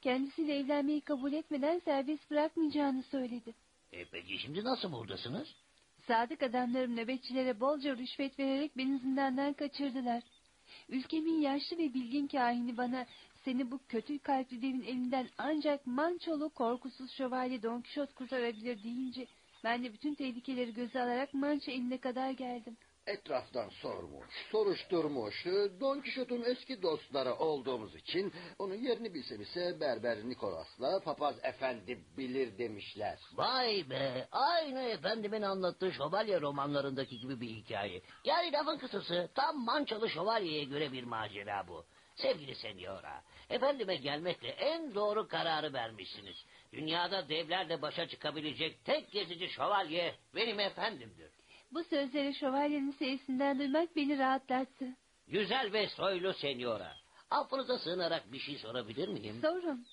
Kendisiyle 0.00 0.58
evlenmeyi 0.58 1.00
kabul 1.00 1.32
etmeden 1.32 1.78
serbest 1.78 2.30
bırakmayacağını 2.30 3.02
söyledi. 3.02 3.54
E 3.92 4.04
peki 4.04 4.38
şimdi 4.38 4.64
nasıl 4.64 4.92
buradasınız? 4.92 5.48
Sadık 6.06 6.42
adamlarım 6.42 6.96
nöbetçilere 6.96 7.60
bolca 7.60 7.96
rüşvet 7.96 8.38
vererek 8.38 8.76
beni 8.76 8.98
zindandan 8.98 9.52
kaçırdılar. 9.52 10.22
Ülkemin 10.88 11.40
yaşlı 11.40 11.78
ve 11.78 11.94
bilgin 11.94 12.26
kahini 12.26 12.76
bana 12.76 13.06
seni 13.44 13.70
bu 13.70 13.80
kötü 13.88 14.18
kalpli 14.18 14.62
devin 14.62 14.82
elinden 14.82 15.28
ancak 15.38 15.86
mançolu 15.86 16.48
korkusuz 16.50 17.12
şövalye 17.12 17.62
Don 17.62 17.80
Quixote 17.80 18.14
kurtarabilir 18.14 18.82
deyince 18.82 19.26
ben 19.64 19.84
de 19.84 19.92
bütün 19.92 20.14
tehlikeleri 20.14 20.74
göze 20.74 21.02
alarak 21.02 21.34
mança 21.34 21.72
eline 21.72 21.98
kadar 21.98 22.30
geldim. 22.30 22.76
Etraftan 23.06 23.68
sormuş, 23.68 24.26
soruşturmuş. 24.52 25.46
Don 25.80 26.00
Quixote'un 26.00 26.42
eski 26.42 26.82
dostları 26.82 27.34
olduğumuz 27.34 27.94
için 27.94 28.32
onun 28.58 28.74
yerini 28.74 29.14
bilsem 29.14 29.40
ise 29.42 29.80
Berber 29.80 30.28
Nikolas'la 30.28 31.00
Papaz 31.00 31.36
Efendi 31.42 31.98
bilir 32.16 32.58
demişler. 32.58 33.18
Vay 33.32 33.90
be 33.90 34.28
aynı 34.32 34.82
efendimin 34.82 35.42
anlattığı 35.42 35.92
şövalye 35.92 36.40
romanlarındaki 36.40 37.18
gibi 37.18 37.40
bir 37.40 37.48
hikaye. 37.48 38.02
Yani 38.24 38.52
lafın 38.52 38.78
kısası 38.78 39.30
tam 39.34 39.64
mançalı 39.64 40.10
şövalyeye 40.10 40.64
göre 40.64 40.92
bir 40.92 41.04
macera 41.04 41.68
bu. 41.68 41.84
Sevgili 42.14 42.54
senyora, 42.54 43.22
efendime 43.50 43.96
gelmekle 43.96 44.48
en 44.48 44.94
doğru 44.94 45.28
kararı 45.28 45.72
vermişsiniz. 45.72 46.36
Dünyada 46.72 47.28
devlerle 47.28 47.82
başa 47.82 48.08
çıkabilecek 48.08 48.84
tek 48.84 49.12
gezici 49.12 49.48
şövalye 49.48 50.14
benim 50.34 50.60
efendimdir. 50.60 51.41
Bu 51.74 51.84
sözleri 51.84 52.34
şövalyenin 52.34 52.90
sesinden 52.90 53.58
duymak 53.58 53.96
beni 53.96 54.18
rahatlattı. 54.18 54.86
Güzel 55.28 55.72
ve 55.72 55.88
soylu 55.88 56.34
senyora. 56.34 56.92
Affınıza 57.30 57.78
sığınarak 57.78 58.32
bir 58.32 58.38
şey 58.38 58.58
sorabilir 58.58 59.08
miyim? 59.08 59.38
Sorun. 59.42 59.86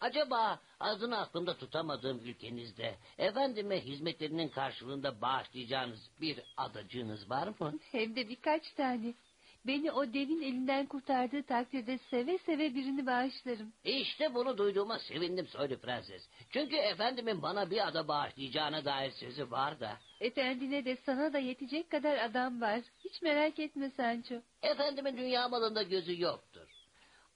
Acaba 0.00 0.60
adını 0.80 1.18
aklımda 1.18 1.56
tutamadığım 1.56 2.18
ülkenizde 2.18 2.94
efendime 3.18 3.80
hizmetlerinin 3.84 4.48
karşılığında 4.48 5.20
bağışlayacağınız 5.20 6.10
bir 6.20 6.40
adacığınız 6.56 7.30
var 7.30 7.48
mı? 7.58 7.74
Hem 7.92 8.16
de 8.16 8.28
birkaç 8.28 8.72
tane. 8.72 9.14
Beni 9.66 9.92
o 9.92 10.06
devin 10.14 10.42
elinden 10.42 10.86
kurtardığı 10.86 11.42
takdirde 11.42 11.98
seve 11.98 12.38
seve 12.38 12.74
birini 12.74 13.06
bağışlarım. 13.06 13.72
İşte 13.84 14.34
bunu 14.34 14.58
duyduğuma 14.58 14.98
sevindim 14.98 15.46
soylu 15.46 15.78
prenses. 15.80 16.28
Çünkü 16.50 16.76
efendimin 16.76 17.42
bana 17.42 17.70
bir 17.70 17.88
ada 17.88 18.08
bağışlayacağına 18.08 18.84
dair 18.84 19.10
sözü 19.10 19.50
var 19.50 19.80
da. 19.80 19.98
Efendine 20.20 20.84
de 20.84 20.96
sana 20.96 21.32
da 21.32 21.38
yetecek 21.38 21.90
kadar 21.90 22.18
adam 22.18 22.60
var. 22.60 22.80
Hiç 23.04 23.22
merak 23.22 23.58
etme 23.58 23.90
Sancho. 23.90 24.34
Efendimin 24.62 25.16
dünya 25.16 25.48
malında 25.48 25.82
gözü 25.82 26.20
yoktur. 26.22 26.68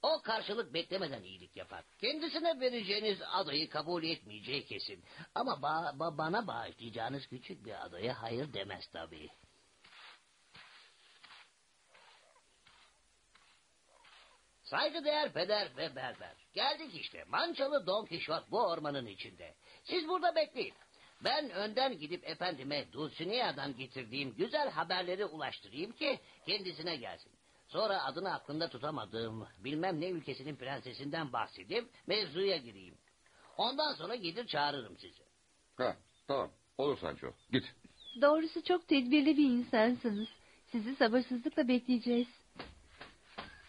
O 0.01 0.21
karşılık 0.21 0.73
beklemeden 0.73 1.23
iyilik 1.23 1.55
yapar. 1.55 1.83
Kendisine 2.01 2.59
vereceğiniz 2.59 3.19
adayı 3.31 3.69
kabul 3.69 4.03
etmeyeceği 4.03 4.65
kesin. 4.65 5.03
Ama 5.35 5.51
ba- 5.51 5.97
ba- 5.97 6.17
bana 6.17 6.47
bağışlayacağınız 6.47 7.27
küçük 7.27 7.65
bir 7.65 7.85
adaya 7.85 8.21
hayır 8.21 8.53
demez 8.53 8.87
tabii. 8.93 9.29
Saygıdeğer 14.65 15.33
peder 15.33 15.77
ve 15.77 15.95
berber. 15.95 16.33
Geldik 16.53 16.95
işte. 16.95 17.23
Mançalı 17.27 17.87
Don 17.87 18.05
Kişot 18.05 18.51
bu 18.51 18.59
ormanın 18.59 19.05
içinde. 19.05 19.53
Siz 19.83 20.07
burada 20.07 20.35
bekleyin. 20.35 20.73
Ben 21.23 21.49
önden 21.49 21.97
gidip 21.97 22.29
efendime 22.29 22.91
Dulcinea'dan 22.93 23.75
getirdiğim 23.75 24.35
güzel 24.35 24.69
haberleri 24.69 25.25
ulaştırayım 25.25 25.91
ki 25.91 26.19
kendisine 26.45 26.95
gelsin. 26.95 27.31
Sonra 27.67 28.03
adını 28.03 28.33
aklımda 28.33 28.69
tutamadığım 28.69 29.47
bilmem 29.59 30.01
ne 30.01 30.09
ülkesinin 30.09 30.55
prensesinden 30.55 31.33
bahsedip 31.33 31.89
mevzuya 32.07 32.57
gireyim. 32.57 32.97
Ondan 33.57 33.93
sonra 33.93 34.15
gelir 34.15 34.47
çağırırım 34.47 34.97
sizi. 34.97 35.23
Ha, 35.75 35.95
tamam 36.27 36.51
olur 36.77 36.97
Sancho 36.97 37.27
git. 37.51 37.63
Doğrusu 38.21 38.63
çok 38.63 38.87
tedbirli 38.87 39.37
bir 39.37 39.49
insansınız. 39.49 40.27
Sizi 40.71 40.95
sabırsızlıkla 40.95 41.67
bekleyeceğiz. 41.67 42.27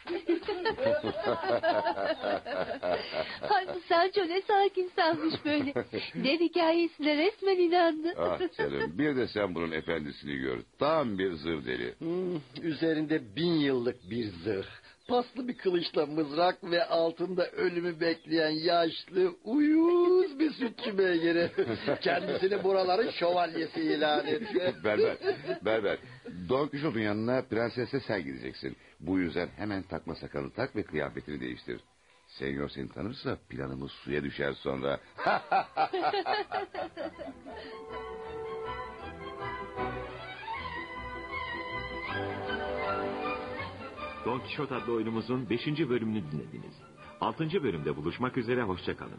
Ay 3.51 3.67
bu 3.75 3.81
Sancho 3.89 4.29
ne 4.29 4.43
sakin 4.43 4.91
sanmış 4.97 5.35
böyle. 5.45 5.75
Dev 6.15 6.41
hikayesine 6.41 7.17
resmen 7.17 7.57
inandı. 7.57 8.15
ah 8.19 8.39
canım 8.59 8.99
bir 8.99 9.17
de 9.17 9.29
sen 9.29 9.55
bunun 9.55 9.73
efendisini 9.73 10.37
gör. 10.37 10.59
Tam 10.79 11.19
bir 11.19 11.33
zır 11.33 11.67
deli. 11.67 11.95
Hmm, 11.99 12.41
üzerinde 12.63 13.37
bin 13.37 13.53
yıllık 13.53 14.11
bir 14.11 14.25
zırh. 14.25 14.67
Paslı 15.09 15.49
bir 15.49 15.59
kılıçla 15.59 16.07
mızrak 16.07 16.65
ve 16.65 16.85
altında 16.85 17.51
ölümü 17.51 18.01
bekleyen 18.01 18.51
yaşlı, 18.51 19.35
uyuz 19.45 20.39
bir 20.39 20.53
sütçü 20.53 20.99
beygiri. 20.99 21.51
Kendisini 22.01 22.65
buraların 22.65 23.11
şövalyesi 23.11 23.81
ilan 23.81 24.27
etti. 24.27 24.75
berber, 24.85 25.17
berber. 25.65 25.99
Don 26.49 26.69
Quixote'un 26.69 27.03
yanına 27.03 27.43
prensesle 27.43 28.01
sen 28.01 28.25
gideceksin. 28.25 28.77
Bu 29.01 29.19
yüzden 29.19 29.49
hemen 29.57 29.83
takma 29.83 30.15
sakalını 30.15 30.53
tak 30.53 30.77
ve 30.77 30.83
kıyafetini 30.83 31.41
değiştir. 31.41 31.81
Senyor 32.27 32.69
seni 32.69 32.89
tanırsa 32.89 33.39
planımız 33.49 33.93
suya 33.93 34.25
düşer 34.25 34.53
sonra. 34.53 35.01
Don 44.27 44.39
Quixote 44.39 44.75
adlı 44.75 44.93
oyunumuzun 44.93 45.51
5. 45.51 45.67
bölümünü 45.67 46.23
dinlediniz. 46.33 46.75
6. 47.21 47.63
bölümde 47.63 47.97
buluşmak 47.97 48.37
üzere 48.37 48.63
hoşçakalın. 48.63 49.19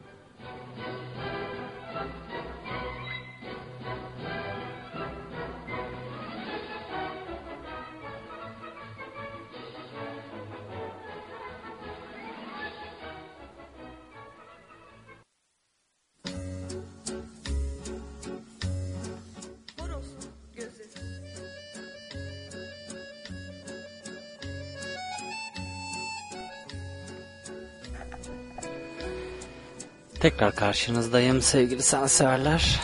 Tekrar 30.28 30.56
karşınızdayım 30.56 31.42
sevgili 31.42 31.82
sanatseverler. 31.82 32.80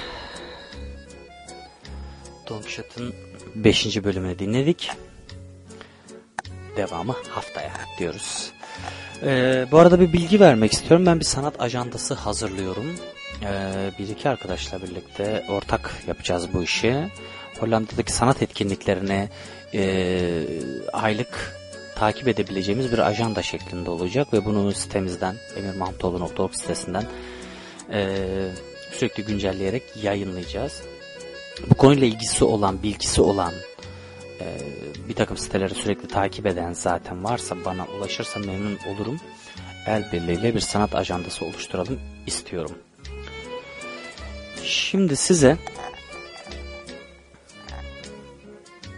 Don 2.49 2.61
Quixote'ın 2.61 3.13
5. 3.55 4.03
bölümünü 4.03 4.39
dinledik. 4.39 4.91
Devamı 6.77 7.15
haftaya 7.29 7.71
diyoruz. 7.99 8.51
Ee, 9.23 9.65
bu 9.71 9.79
arada 9.79 9.99
bir 9.99 10.13
bilgi 10.13 10.39
vermek 10.39 10.73
istiyorum. 10.73 11.05
Ben 11.05 11.19
bir 11.19 11.25
sanat 11.25 11.61
ajandası 11.61 12.13
hazırlıyorum. 12.13 12.95
Ee, 13.41 13.91
bir 13.99 14.07
iki 14.07 14.29
arkadaşla 14.29 14.81
birlikte 14.81 15.45
ortak 15.49 16.03
yapacağız 16.07 16.53
bu 16.53 16.63
işi. 16.63 17.07
Hollanda'daki 17.59 18.13
sanat 18.13 18.41
etkinliklerini 18.41 19.29
e, 19.73 20.43
aylık 20.93 21.53
takip 21.95 22.27
edebileceğimiz 22.27 22.91
bir 22.91 22.99
ajanda 22.99 23.41
şeklinde 23.41 23.89
olacak 23.89 24.33
ve 24.33 24.45
bunu 24.45 24.71
sitemizden 24.71 25.35
emirmahmutoğlu.org 25.57 26.53
sitesinden 26.53 27.05
e, 27.93 28.25
sürekli 28.91 29.25
güncelleyerek 29.25 29.83
yayınlayacağız. 30.03 30.83
Bu 31.69 31.75
konuyla 31.75 32.07
ilgisi 32.07 32.45
olan, 32.45 32.83
bilgisi 32.83 33.21
olan 33.21 33.53
e, 34.41 34.57
bir 35.09 35.15
takım 35.15 35.37
siteleri 35.37 35.75
sürekli 35.75 36.07
takip 36.07 36.45
eden 36.45 36.73
zaten 36.73 37.23
varsa 37.23 37.55
bana 37.65 37.85
ulaşırsa 37.97 38.39
memnun 38.39 38.77
olurum. 38.87 39.19
El 39.87 40.11
birliğiyle 40.11 40.55
bir 40.55 40.59
sanat 40.59 40.95
ajandası 40.95 41.45
oluşturalım 41.45 41.99
istiyorum. 42.27 42.77
Şimdi 44.63 45.15
size 45.15 45.57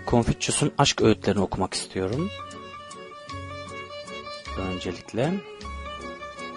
Confucius'un 0.07 0.73
aşk 0.77 1.01
öğütlerini 1.01 1.41
okumak 1.41 1.73
istiyorum. 1.73 2.29
Öncelikle 4.57 5.33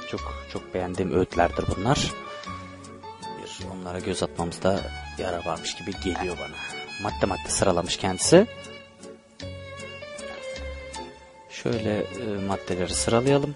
çok 0.09 0.45
çok 0.53 0.75
beğendiğim 0.75 1.13
öğütlerdir 1.13 1.65
bunlar. 1.77 2.13
Onlara 3.73 3.99
göz 3.99 4.23
atmamızda 4.23 4.81
yara 5.19 5.45
varmış 5.45 5.75
gibi 5.75 5.93
geliyor 6.05 6.37
bana. 6.39 6.57
Madde 7.03 7.27
madde 7.27 7.49
sıralamış 7.49 7.97
kendisi. 7.97 8.47
Şöyle 11.51 11.99
e, 11.99 12.47
maddeleri 12.47 12.95
sıralayalım. 12.95 13.55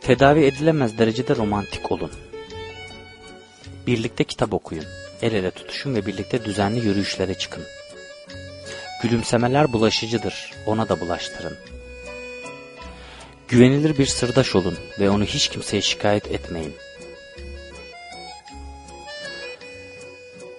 Tedavi 0.00 0.44
edilemez 0.44 0.98
derecede 0.98 1.36
romantik 1.36 1.92
olun. 1.92 2.10
Birlikte 3.86 4.24
kitap 4.24 4.52
okuyun. 4.52 4.86
El 5.22 5.32
ele 5.32 5.50
tutuşun 5.50 5.94
ve 5.94 6.06
birlikte 6.06 6.44
düzenli 6.44 6.86
yürüyüşlere 6.86 7.34
çıkın. 7.34 7.64
Gülümsemeler 9.02 9.72
bulaşıcıdır. 9.72 10.52
Ona 10.66 10.88
da 10.88 11.00
bulaştırın. 11.00 11.56
Güvenilir 13.48 13.98
bir 13.98 14.06
sırdaş 14.06 14.56
olun 14.56 14.78
ve 15.00 15.10
onu 15.10 15.24
hiç 15.24 15.48
kimseye 15.48 15.82
şikayet 15.82 16.30
etmeyin. 16.30 16.74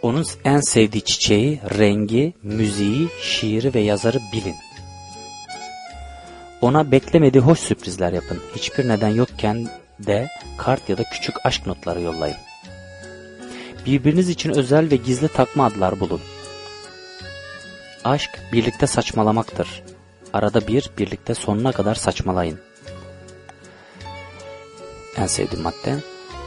Onun 0.05 0.25
en 0.43 0.59
sevdiği 0.59 1.01
çiçeği, 1.01 1.61
rengi, 1.77 2.33
müziği, 2.43 3.07
şiiri 3.21 3.73
ve 3.73 3.79
yazarı 3.79 4.19
bilin. 4.33 4.55
Ona 6.61 6.91
beklemediği 6.91 7.43
hoş 7.43 7.59
sürprizler 7.59 8.13
yapın. 8.13 8.39
Hiçbir 8.55 8.87
neden 8.87 9.09
yokken 9.09 9.67
de 9.99 10.29
kart 10.57 10.89
ya 10.89 10.97
da 10.97 11.03
küçük 11.03 11.45
aşk 11.45 11.67
notları 11.67 12.01
yollayın. 12.01 12.37
Birbiriniz 13.85 14.29
için 14.29 14.49
özel 14.49 14.91
ve 14.91 14.95
gizli 14.95 15.27
takma 15.27 15.65
adlar 15.65 15.99
bulun. 15.99 16.21
Aşk 18.03 18.39
birlikte 18.53 18.87
saçmalamaktır. 18.87 19.83
Arada 20.33 20.67
bir 20.67 20.89
birlikte 20.97 21.33
sonuna 21.33 21.71
kadar 21.71 21.95
saçmalayın. 21.95 22.59
En 25.17 25.27
sevdiğim 25.27 25.63
madde. 25.63 25.95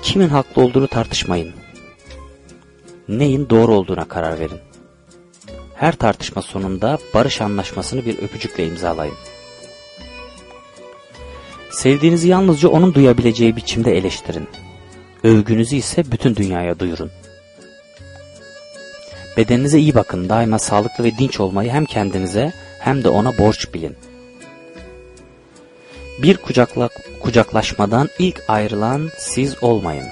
Kimin 0.03 0.29
haklı 0.29 0.63
olduğunu 0.63 0.89
tartışmayın. 0.89 1.68
Neyin 3.09 3.49
doğru 3.51 3.75
olduğuna 3.75 4.09
karar 4.09 4.41
verin. 4.41 4.59
Her 5.75 5.97
tartışma 5.97 6.43
sonunda 6.43 6.99
barış 7.15 7.41
anlaşmasını 7.41 8.07
bir 8.07 8.19
öpücükle 8.19 8.67
imzalayın. 8.67 9.15
Sevdiğinizi 11.71 12.29
yalnızca 12.29 12.69
onun 12.69 12.95
duyabileceği 12.95 13.57
biçimde 13.57 13.97
eleştirin. 13.97 14.49
Övgünüzü 15.25 15.77
ise 15.77 16.13
bütün 16.13 16.37
dünyaya 16.37 16.79
duyurun. 16.79 17.11
Bedeninize 19.37 19.79
iyi 19.79 19.95
bakın. 19.95 20.29
Daima 20.29 20.59
sağlıklı 20.59 21.05
ve 21.05 21.19
dinç 21.19 21.41
olmayı 21.41 21.71
hem 21.71 21.85
kendinize 21.85 22.53
hem 22.81 23.05
de 23.05 23.09
ona 23.09 23.39
borç 23.39 23.75
bilin. 23.75 23.97
Bir 26.23 26.37
kucakla, 26.37 26.89
kucaklaşmadan 27.21 28.09
ilk 28.19 28.45
ayrılan 28.49 29.11
siz 29.19 29.63
olmayın. 29.63 30.07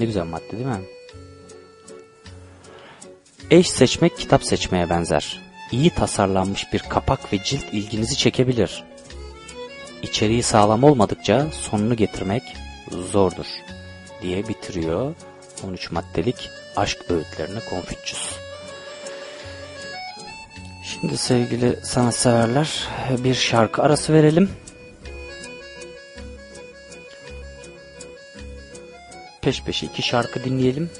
Ne 0.00 0.06
güzel 0.06 0.24
madde 0.24 0.52
değil 0.52 0.66
mi? 0.66 0.93
Eş 3.54 3.70
seçmek 3.70 4.18
kitap 4.18 4.44
seçmeye 4.44 4.90
benzer. 4.90 5.40
İyi 5.72 5.90
tasarlanmış 5.90 6.72
bir 6.72 6.78
kapak 6.78 7.32
ve 7.32 7.42
cilt 7.44 7.64
ilginizi 7.72 8.16
çekebilir. 8.16 8.84
İçeriği 10.02 10.42
sağlam 10.42 10.84
olmadıkça 10.84 11.46
sonunu 11.52 11.96
getirmek 11.96 12.42
zordur 13.12 13.46
diye 14.22 14.48
bitiriyor 14.48 15.14
13 15.64 15.90
maddelik 15.90 16.50
aşk 16.76 17.10
öğütlerini 17.10 17.58
Confucius. 17.70 18.36
Şimdi 20.84 21.16
sevgili 21.16 21.78
sanatseverler 21.82 22.88
bir 23.18 23.34
şarkı 23.34 23.82
arası 23.82 24.12
verelim. 24.12 24.50
Peş 29.42 29.62
peşe 29.62 29.86
iki 29.86 30.02
şarkı 30.02 30.44
dinleyelim. 30.44 30.90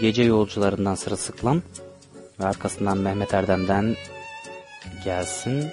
Gece 0.00 0.22
yolcularından 0.22 0.94
sırılsıklam 0.94 1.62
ve 2.40 2.46
arkasından 2.46 2.98
Mehmet 2.98 3.34
Erdem'den 3.34 3.96
gelsin. 5.04 5.70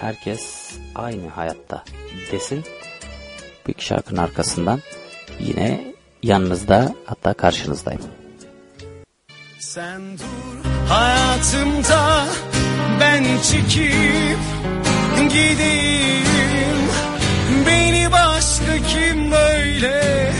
Herkes 0.00 0.72
aynı 0.94 1.28
hayatta 1.28 1.84
desin. 2.32 2.64
Bu 3.66 3.70
iki 3.70 3.84
şarkının 3.84 4.20
arkasından 4.20 4.80
yine 5.40 5.94
yanınızda 6.22 6.94
hatta 7.06 7.34
karşınızdayım. 7.34 8.02
Sen 9.58 10.18
dur 10.18 10.68
hayatımda 10.88 12.24
ben 13.00 13.24
çekip 13.42 14.38
gideyim 15.28 16.24
Beni 17.66 18.12
başka 18.12 18.76
kim 18.88 19.30
böyle 19.30 20.33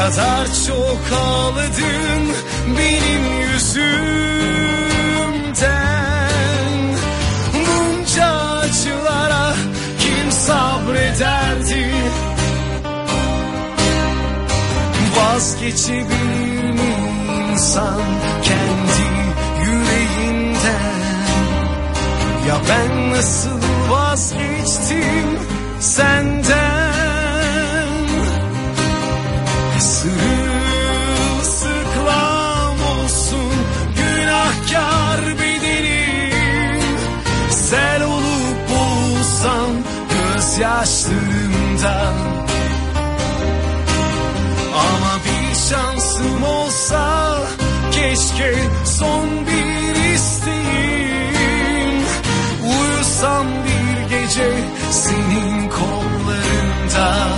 kadar 0.00 0.46
çok 0.66 1.18
ağladın 1.18 2.22
benim 2.78 3.24
yüzümden. 3.40 3.90
Bunca 7.54 8.28
acılara 8.32 9.54
kim 9.98 10.32
sabrederdi? 10.32 11.94
Vazgeçebilir 15.16 16.70
mi 16.70 16.94
insan 17.52 18.02
kendi 18.42 19.08
yüreğinden? 19.64 21.00
Ya 22.48 22.56
ben 22.68 23.10
nasıl 23.10 23.60
vazgeçtim 23.90 25.38
senden 25.80 26.69
gözyaşlarımdan 40.80 42.14
Ama 44.74 45.18
bir 45.24 45.54
şansım 45.70 46.42
olsa 46.42 47.36
keşke 47.92 48.54
son 48.84 49.28
bir 49.46 50.14
isteğim. 50.14 52.02
Uyusam 52.62 53.46
bir 53.64 54.16
gece 54.16 54.50
senin 54.90 55.68
kollarında 55.68 57.28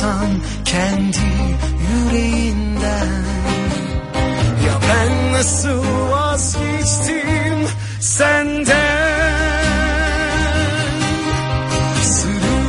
insan 0.00 0.30
kendi 0.64 1.18
yüreğinden. 1.90 3.24
Ya 4.66 4.74
ben 4.88 5.32
nasıl 5.32 5.82
vazgeçtim 6.10 7.68
senden? 8.00 8.64
Sırılsıklam 12.02 12.60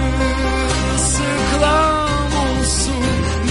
olsun 2.50 3.04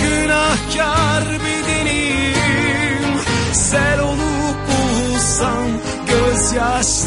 günahkar 0.03 1.25
bedenim. 1.25 3.05
Sel 3.53 4.01
olup 4.01 4.57
boğulsam 4.69 5.69
gözyaşlarımda 6.07 7.00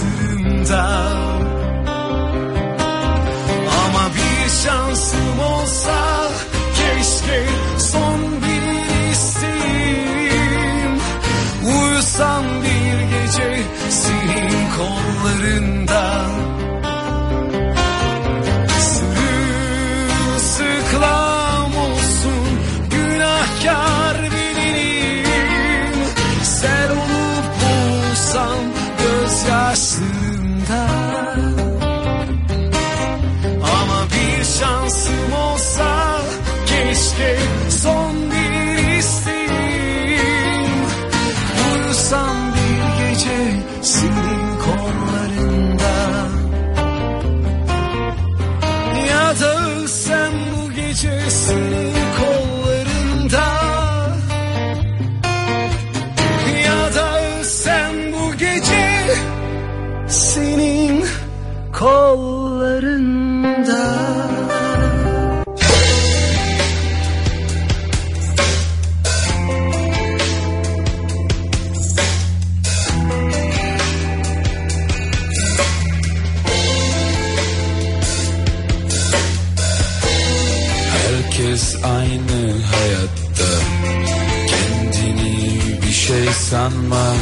sanma 86.53 87.13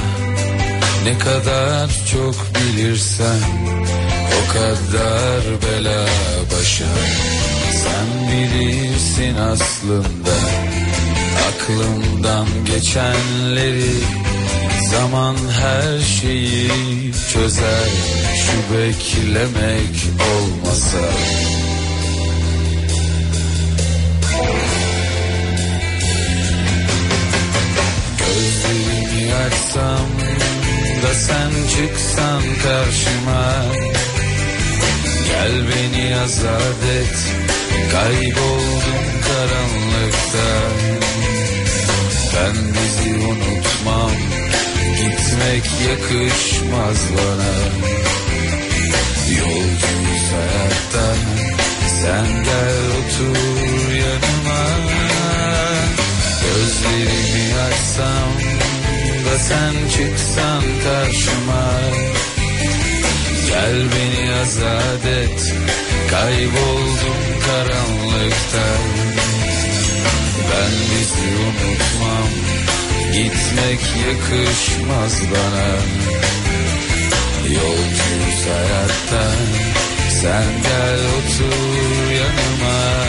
Ne 1.06 1.18
kadar 1.18 1.90
çok 2.12 2.36
bilirsen 2.56 3.40
O 4.40 4.54
kadar 4.54 5.42
bela 5.62 6.06
başa. 6.52 6.86
Sen 7.84 8.32
bilirsin 8.32 9.36
aslında 9.36 10.36
Aklımdan 11.50 12.48
geçenleri. 12.66 13.94
Zaman 14.92 15.36
her 15.62 16.00
şeyi 16.00 16.72
çözer 17.34 17.90
Şu 18.36 18.78
beklemek 18.78 19.96
olmasa 20.34 21.00
Açsam 29.52 30.10
da 31.04 31.14
sen 31.14 31.52
çıksan 31.76 32.42
karşıma. 32.64 33.66
Gel 35.28 35.54
beni 35.68 36.16
azat 36.20 36.84
et 37.00 37.18
Kayboldum 37.92 39.06
karanlıkta. 39.28 40.50
Ben 42.36 42.56
bizi 42.74 43.26
unutmam 43.26 44.12
Gitmek 44.98 45.66
yakışmaz 45.90 47.00
bana. 47.18 47.54
Yolcuyuz 49.38 50.32
hayatta 50.32 51.16
Sen 52.02 52.44
gel 52.44 52.80
otur 53.00 53.92
yanıma. 53.94 54.64
Gözlerimi 56.42 57.60
açsam 57.60 58.61
da 59.26 59.40
sen 59.40 59.74
çıksan 59.90 60.64
karşıma. 60.84 61.72
Gel 63.48 63.76
beni 63.92 64.34
azat 64.42 65.06
et 65.06 65.54
Kayboldum 66.12 67.22
karanlıkta. 67.46 68.68
Ben 70.50 70.72
bizi 70.92 71.28
unutmam 71.48 72.30
Gitmek 73.14 73.82
yakışmaz 74.08 75.22
bana. 75.32 75.70
Yolcuyuz 77.44 78.46
hayatta 78.46 79.32
Sen 80.22 80.44
gel 80.64 81.00
otur 81.18 82.12
yanıma 82.12 83.02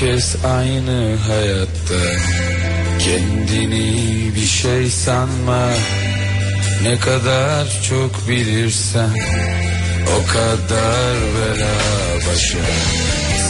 Herkes 0.00 0.36
aynı 0.44 1.16
hayatta. 1.16 2.00
Kendini 2.98 4.34
bir 4.34 4.46
şey 4.46 4.90
sanma. 4.90 5.68
Ne 6.82 6.98
kadar 6.98 7.82
çok 7.88 8.28
bilirsen 8.28 9.10
O 10.18 10.26
kadar 10.26 11.16
bela 11.36 11.74
başa. 12.28 12.58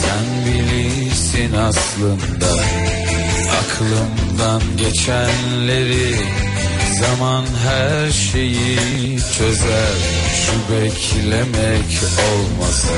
Sen 0.01 0.45
bilirsin 0.45 1.53
aslında 1.53 2.63
Aklımdan 3.59 4.61
geçenleri. 4.77 6.15
Zaman 6.99 7.45
her 7.63 8.11
şeyi 8.11 9.19
çözer 9.37 9.97
Şu 10.45 10.73
beklemek 10.73 12.03
olmasa 12.33 12.93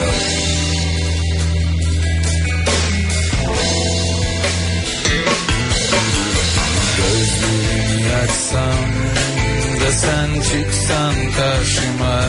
Açsam 8.30 8.90
da 9.82 9.92
sen 9.92 10.42
çıksan 10.42 11.16
karşıma. 11.38 12.22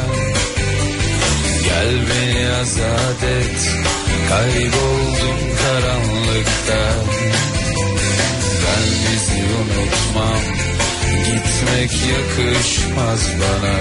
Gel 1.64 1.94
beni 2.08 2.48
azat 2.60 3.22
et 3.22 3.60
Kayboldum 4.28 5.40
karanlıkta. 5.62 6.82
Ben 8.62 8.86
bizi 9.02 9.42
unutmam 9.60 10.42
Gitmek 11.26 11.92
yakışmaz 11.92 13.28
bana. 13.40 13.76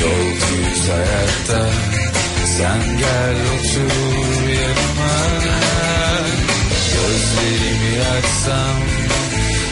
Yol 0.00 0.26
düz 0.34 0.88
hayatta 0.88 1.70
Sen 2.58 2.98
gel 2.98 3.36
otur 3.54 4.48
yanıma. 4.48 5.14
Gözlerimi 6.92 8.02
açsam 8.18 9.07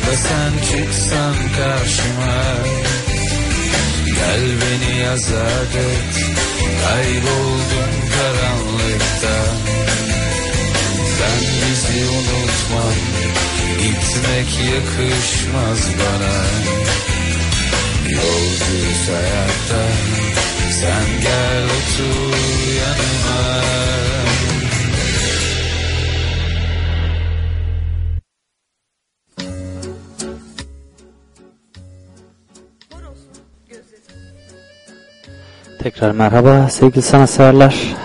da 0.06 0.16
sen 0.16 0.52
çıksan 0.70 1.34
karşıma. 1.56 2.36
Gel 4.06 4.44
beni 4.60 5.08
azat 5.08 5.74
et 5.76 6.14
Kayboldum 6.82 7.92
karanlıkta. 8.14 9.36
Ben 11.20 11.40
bizi 11.60 12.04
unutmam 12.06 12.94
Gitmek 13.78 14.74
yakışmaz 14.74 15.88
bana. 15.98 16.36
Yol 18.10 18.50
düz 18.50 19.08
hayatta. 19.08 19.82
Sen 20.80 21.20
gel 21.22 21.64
otur 21.64 22.36
yanıma 22.78 24.25
Tekrar 35.86 36.10
merhaba 36.10 36.68
sevgili 36.68 37.02
sanatseverler. 37.02 37.96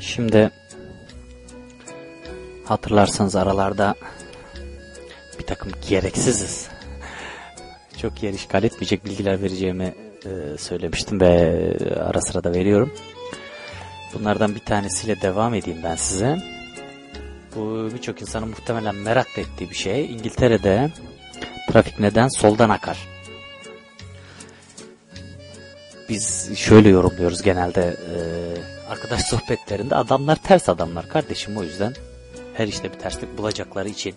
Şimdi 0.00 0.50
hatırlarsanız 2.64 3.36
aralarda 3.36 3.94
bir 5.38 5.46
takım 5.46 5.72
gereksiziz. 5.88 6.68
Çok 7.96 8.22
yer 8.22 8.32
işgal 8.32 8.64
etmeyecek 8.64 9.04
bilgiler 9.04 9.42
vereceğimi 9.42 9.94
e, 10.24 10.58
söylemiştim 10.58 11.20
ve 11.20 11.76
ara 12.00 12.20
sıra 12.20 12.44
da 12.44 12.52
veriyorum. 12.52 12.92
Bunlardan 14.14 14.54
bir 14.54 14.60
tanesiyle 14.60 15.20
devam 15.20 15.54
edeyim 15.54 15.80
ben 15.84 15.96
size. 15.96 16.38
Bu 17.56 17.88
birçok 17.94 18.20
insanın 18.20 18.48
muhtemelen 18.48 18.94
merak 18.94 19.38
ettiği 19.38 19.70
bir 19.70 19.76
şey. 19.76 20.12
İngiltere'de 20.12 20.90
trafik 21.70 22.00
neden 22.00 22.28
soldan 22.28 22.70
akar? 22.70 23.17
Biz 26.08 26.56
şöyle 26.56 26.88
yorumluyoruz 26.88 27.42
genelde 27.42 27.80
e, 27.82 28.18
arkadaş 28.90 29.22
sohbetlerinde 29.22 29.94
adamlar 29.94 30.36
ters 30.36 30.68
adamlar 30.68 31.08
kardeşim 31.08 31.56
o 31.56 31.62
yüzden 31.62 31.94
her 32.54 32.68
işte 32.68 32.92
bir 32.92 32.98
terslik 32.98 33.38
bulacakları 33.38 33.88
için 33.88 34.14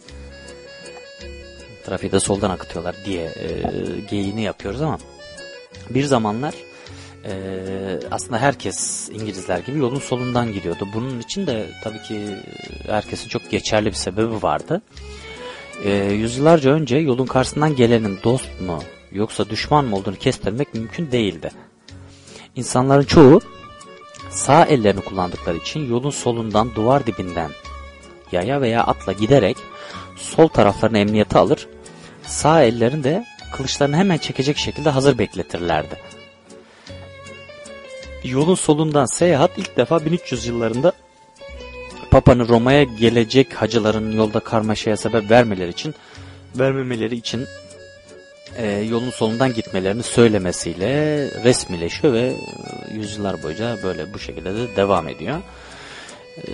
trafiği 1.85 2.11
de 2.11 2.19
soldan 2.19 2.49
akıtıyorlar 2.49 2.95
diye 3.05 3.23
e, 3.23 3.61
geyini 4.09 4.41
yapıyoruz 4.41 4.81
ama 4.81 4.97
bir 5.89 6.03
zamanlar 6.03 6.53
e, 7.26 7.34
aslında 8.11 8.39
herkes 8.39 9.09
İngilizler 9.09 9.59
gibi 9.59 9.80
yolun 9.80 9.99
solundan 9.99 10.53
gidiyordu. 10.53 10.88
Bunun 10.93 11.19
için 11.19 11.47
de 11.47 11.69
tabii 11.84 12.01
ki 12.01 12.19
herkesin 12.85 13.30
çok 13.30 13.51
geçerli 13.51 13.85
bir 13.85 13.95
sebebi 13.95 14.43
vardı. 14.43 14.81
E, 15.85 15.91
yüzyıllarca 15.91 16.72
önce 16.72 16.97
yolun 16.97 17.26
karşısından 17.26 17.76
gelenin 17.76 18.19
dost 18.23 18.61
mu 18.61 18.80
yoksa 19.11 19.49
düşman 19.49 19.85
mı 19.85 19.95
olduğunu 19.95 20.15
kestirmek 20.15 20.73
mümkün 20.73 21.11
değildi. 21.11 21.51
İnsanların 22.56 23.03
çoğu 23.03 23.41
sağ 24.30 24.65
ellerini 24.65 25.02
kullandıkları 25.02 25.57
için 25.57 25.90
yolun 25.90 26.10
solundan 26.10 26.76
duvar 26.76 27.06
dibinden 27.06 27.52
yaya 28.32 28.61
veya 28.61 28.84
atla 28.84 29.11
giderek 29.11 29.57
sol 30.15 30.48
taraflarını 30.48 30.98
emniyete 30.98 31.40
alır, 31.40 31.68
sağ 32.23 32.64
ellerini 32.64 33.03
de 33.03 33.26
kılıçlarını 33.52 33.95
hemen 33.95 34.18
çekecek 34.18 34.57
şekilde 34.57 34.90
hazır 34.90 35.18
bekletirlerdi. 35.18 35.99
Yolun 38.23 38.56
solundan 38.56 39.06
seyahat 39.06 39.57
ilk 39.57 39.78
defa 39.78 40.06
1300 40.06 40.45
yıllarında 40.48 40.91
Papa'nın 42.11 42.48
Roma'ya 42.48 42.84
gelecek 42.84 43.53
hacıların 43.53 44.11
yolda 44.11 44.40
karmaşaya 44.40 44.98
sebep 44.98 45.32
vermeleri 45.32 45.69
için 45.69 45.95
vermemeleri 46.56 47.15
için 47.15 47.48
e, 48.57 48.72
yolun 48.72 49.10
solundan 49.10 49.53
gitmelerini 49.53 50.03
söylemesiyle 50.03 50.88
resmileşiyor 51.44 52.14
ve 52.14 52.34
yüzyıllar 52.94 53.44
boyunca 53.44 53.78
böyle 53.84 54.14
bu 54.14 54.19
şekilde 54.19 54.56
de 54.56 54.76
devam 54.76 55.07
ediyor. 55.07 55.38
E, 56.38 56.52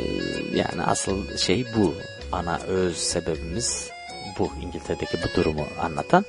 yani 0.56 0.84
asıl 0.86 1.38
şey 1.38 1.65
bu. 1.76 1.94
Ana 2.32 2.57
öz 2.57 2.98
sebebimiz 2.98 3.90
bu 4.40 4.52
İngiltere'deki 4.61 5.18
bu 5.24 5.41
durumu 5.41 5.65
anlatan. 5.82 6.26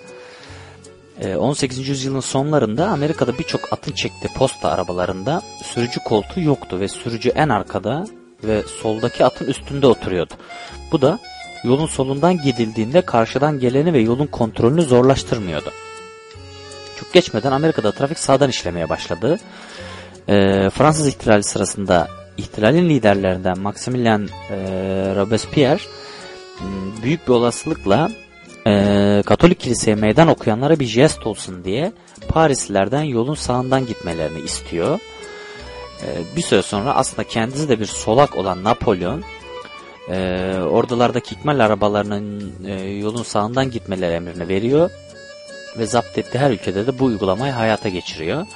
E, 1.20 1.36
18. 1.36 1.88
yüzyılın 1.88 2.20
sonlarında 2.20 2.88
Amerika'da 2.88 3.38
birçok 3.38 3.72
atın 3.72 3.92
çektiği 3.92 4.28
posta 4.28 4.70
arabalarında 4.70 5.42
sürücü 5.64 6.00
koltuğu 6.00 6.40
yoktu 6.40 6.80
ve 6.80 6.88
sürücü 6.88 7.28
en 7.28 7.48
arkada 7.48 8.04
ve 8.44 8.62
soldaki 8.82 9.24
atın 9.24 9.46
üstünde 9.46 9.86
oturuyordu. 9.86 10.34
Bu 10.92 11.02
da 11.02 11.18
yolun 11.64 11.86
solundan 11.86 12.42
gidildiğinde 12.42 13.00
karşıdan 13.00 13.60
geleni 13.60 13.92
ve 13.92 14.00
yolun 14.00 14.26
kontrolünü 14.26 14.82
zorlaştırmıyordu. 14.82 15.72
Çok 17.00 17.12
geçmeden 17.12 17.52
Amerika'da 17.52 17.92
trafik 17.92 18.18
sağdan 18.18 18.50
işlemeye 18.50 18.88
başladı. 18.88 19.38
Ee, 20.28 20.70
Fransız 20.70 21.06
ihtilali 21.06 21.42
sırasında 21.42 22.08
ihtilalin 22.36 22.88
liderlerinden 22.88 23.58
Maximilien 23.58 24.28
e, 24.50 24.56
Robespierre 25.16 25.80
büyük 27.02 27.28
bir 27.28 27.32
olasılıkla 27.32 28.10
e, 28.66 29.22
Katolik 29.26 29.60
kiliseye 29.60 29.96
meydan 29.96 30.28
okuyanlara 30.28 30.80
bir 30.80 30.86
jest 30.86 31.26
olsun 31.26 31.64
diye 31.64 31.92
Parislilerden 32.28 33.02
yolun 33.02 33.34
sağından 33.34 33.86
gitmelerini 33.86 34.40
istiyor. 34.40 35.00
E, 36.02 36.36
bir 36.36 36.42
süre 36.42 36.62
sonra 36.62 36.94
aslında 36.94 37.28
kendisi 37.28 37.68
de 37.68 37.80
bir 37.80 37.86
solak 37.86 38.36
olan 38.36 38.64
Napolyon 38.64 39.24
e, 40.10 40.58
ordulardaki 40.70 41.34
ikmal 41.34 41.58
arabalarının 41.58 42.52
e, 42.66 42.72
yolun 42.90 43.22
sağından 43.22 43.70
gitmeleri 43.70 44.14
emrini 44.14 44.48
veriyor 44.48 44.90
ve 45.78 45.86
zapt 45.86 46.18
ettiği 46.18 46.38
her 46.38 46.50
ülkede 46.50 46.86
de 46.86 46.98
bu 46.98 47.04
uygulamayı 47.04 47.52
hayata 47.52 47.88
geçiriyor. 47.88 48.46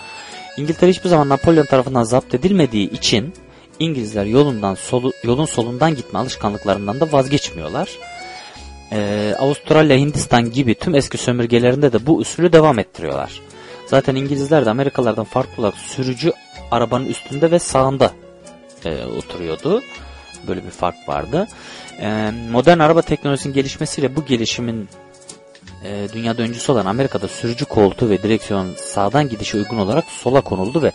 İngiltere 0.57 0.91
hiçbir 0.91 1.09
zaman 1.09 1.29
Napolyon 1.29 1.65
tarafından 1.65 2.03
zapt 2.03 2.35
edilmediği 2.35 2.91
için 2.91 3.35
İngilizler 3.79 4.25
yolundan 4.25 4.75
solu, 4.75 5.13
yolun 5.25 5.45
solundan 5.45 5.95
gitme 5.95 6.19
alışkanlıklarından 6.19 7.01
da 7.01 7.13
vazgeçmiyorlar. 7.13 7.89
Ee, 8.93 9.35
Avustralya, 9.39 9.97
Hindistan 9.97 10.51
gibi 10.51 10.75
tüm 10.75 10.95
eski 10.95 11.19
sömürgelerinde 11.19 11.93
de 11.93 12.07
bu 12.07 12.17
usulü 12.17 12.53
devam 12.53 12.79
ettiriyorlar. 12.79 13.41
Zaten 13.87 14.15
İngilizler 14.15 14.67
de 14.67 14.71
Amerikalılardan 14.71 15.25
farklı 15.25 15.63
olarak 15.63 15.79
sürücü 15.79 16.33
arabanın 16.71 17.07
üstünde 17.07 17.51
ve 17.51 17.59
sağında 17.59 18.11
e, 18.85 19.05
oturuyordu. 19.05 19.83
Böyle 20.49 20.65
bir 20.65 20.71
fark 20.71 21.09
vardı. 21.09 21.49
E, 22.01 22.31
modern 22.51 22.79
araba 22.79 23.03
teknolojisinin 23.03 23.55
gelişmesiyle 23.55 24.17
bu 24.17 24.25
gelişimin 24.25 24.89
e, 25.85 26.09
dünyada 26.13 26.43
öncüsü 26.43 26.73
olan 26.73 26.87
Amerika'da 26.87 27.29
sürücü 27.29 27.65
koltuğu 27.65 28.11
ve 28.11 28.23
direksiyon 28.23 28.75
sağdan 28.77 29.29
gidişe 29.29 29.59
uygun 29.59 29.79
olarak 29.79 30.05
sola 30.05 30.41
konuldu 30.41 30.83
ve 30.83 30.93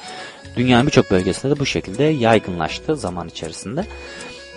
dünyanın 0.56 0.88
birçok 0.88 1.12
bölgesinde 1.12 1.56
de 1.56 1.60
bu 1.60 1.66
şekilde 1.66 2.04
yaygınlaştı 2.04 2.96
zaman 2.96 3.28
içerisinde. 3.28 3.86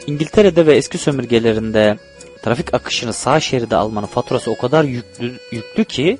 İngiltere'de 0.06 0.66
ve 0.66 0.76
eski 0.76 0.98
sömürgelerinde 0.98 1.96
trafik 2.42 2.74
akışını 2.74 3.12
sağ 3.12 3.40
şeride 3.40 3.76
almanın 3.76 4.06
faturası 4.06 4.50
o 4.50 4.58
kadar 4.58 4.84
yüklü, 4.84 5.38
yüklü 5.52 5.84
ki 5.84 6.18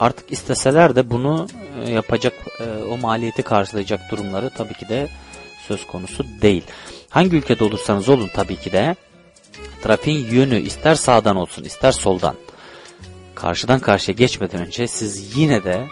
artık 0.00 0.32
isteseler 0.32 0.96
de 0.96 1.10
bunu 1.10 1.46
e, 1.84 1.90
yapacak 1.90 2.32
e, 2.60 2.82
o 2.82 2.96
maliyeti 2.96 3.42
karşılayacak 3.42 4.00
durumları 4.10 4.50
tabii 4.50 4.74
ki 4.74 4.88
de 4.88 5.08
söz 5.68 5.86
konusu 5.86 6.24
değil. 6.42 6.62
Hangi 7.10 7.36
ülkede 7.36 7.64
olursanız 7.64 8.08
olun 8.08 8.30
tabii 8.34 8.56
ki 8.56 8.72
de 8.72 8.96
trafiğin 9.82 10.30
yönü 10.30 10.60
ister 10.60 10.94
sağdan 10.94 11.36
olsun 11.36 11.64
ister 11.64 11.92
soldan 11.92 12.34
karşıdan 13.34 13.80
karşıya 13.80 14.14
geçmeden 14.14 14.66
önce 14.66 14.88
siz 14.88 15.36
yine 15.36 15.64
de 15.64 15.86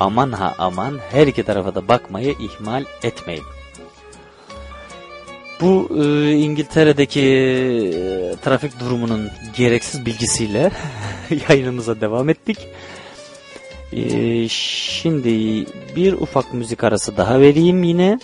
aman 0.00 0.32
ha 0.32 0.54
aman 0.58 0.98
her 1.10 1.26
iki 1.26 1.42
tarafa 1.42 1.74
da 1.74 1.88
bakmayı 1.88 2.34
ihmal 2.40 2.84
etmeyin. 3.02 3.44
Bu 5.60 5.88
e, 6.02 6.32
İngiltere'deki 6.32 7.20
e, 7.20 8.36
trafik 8.44 8.80
durumunun 8.80 9.30
gereksiz 9.56 10.06
bilgisiyle 10.06 10.70
yayınımıza 11.48 12.00
devam 12.00 12.28
ettik. 12.28 12.58
E, 13.92 14.48
şimdi 14.48 15.30
bir 15.96 16.12
ufak 16.12 16.54
müzik 16.54 16.84
arası 16.84 17.16
daha 17.16 17.40
vereyim 17.40 17.82
yine. 17.82 18.18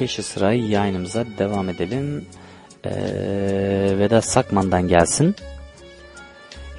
Peşi 0.00 0.22
sıra 0.22 0.52
yayınımıza 0.52 1.24
devam 1.38 1.68
edelim. 1.68 2.26
E, 2.84 2.90
Vedat 3.98 4.24
Sakman'dan 4.24 4.88
gelsin. 4.88 5.34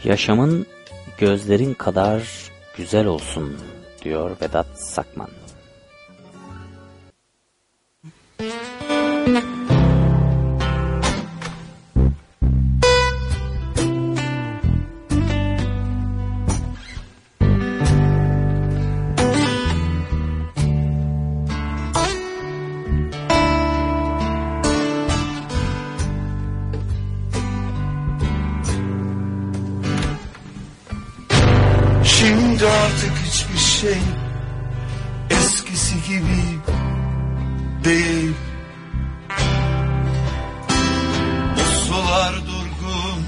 Yaşamın 0.04 0.66
gözlerin 1.18 1.74
kadar 1.74 2.24
güzel 2.78 3.06
olsun 3.06 3.58
diyor 4.04 4.32
Vedat 4.42 4.68
Sakman. 4.80 5.30
Şimdi 9.26 9.71
hiçbir 33.42 33.58
şey 33.58 33.98
eskisi 35.30 35.96
gibi 36.08 36.44
değil. 37.84 38.34
Bu 41.56 41.76
sular 41.86 42.36
durgun 42.36 43.24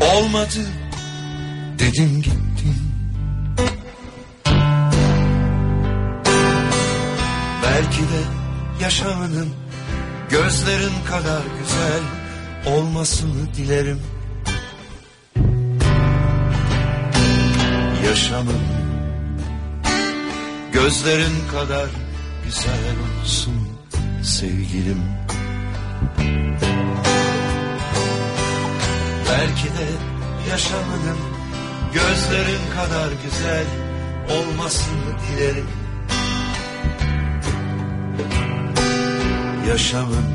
olmadı 0.00 0.66
dedin 1.78 2.22
gittin. 2.22 2.76
Belki 7.62 8.00
de 8.00 8.22
yaşamının 8.80 9.48
gözlerin 10.30 11.04
kadar 11.08 11.42
güzel 11.60 12.02
olmasını 12.76 13.54
dilerim. 13.56 14.00
Yaşamın 18.10 18.60
gözlerin 20.72 21.48
kadar 21.52 21.88
güzel 22.44 22.94
olsun 23.22 23.54
sevgilim. 24.22 25.02
Belki 29.28 29.64
de 29.64 29.86
yaşamının 30.50 31.18
gözlerin 31.94 32.64
kadar 32.76 33.08
güzel 33.24 33.66
olmasını 34.30 35.14
dilerim. 35.22 35.68
Yaşamın 39.68 40.26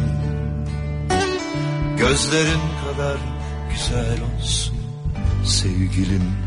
gözlerin 1.98 2.62
kadar 2.86 3.18
güzel 3.70 4.18
olsun 4.38 4.76
sevgilim. 5.46 6.45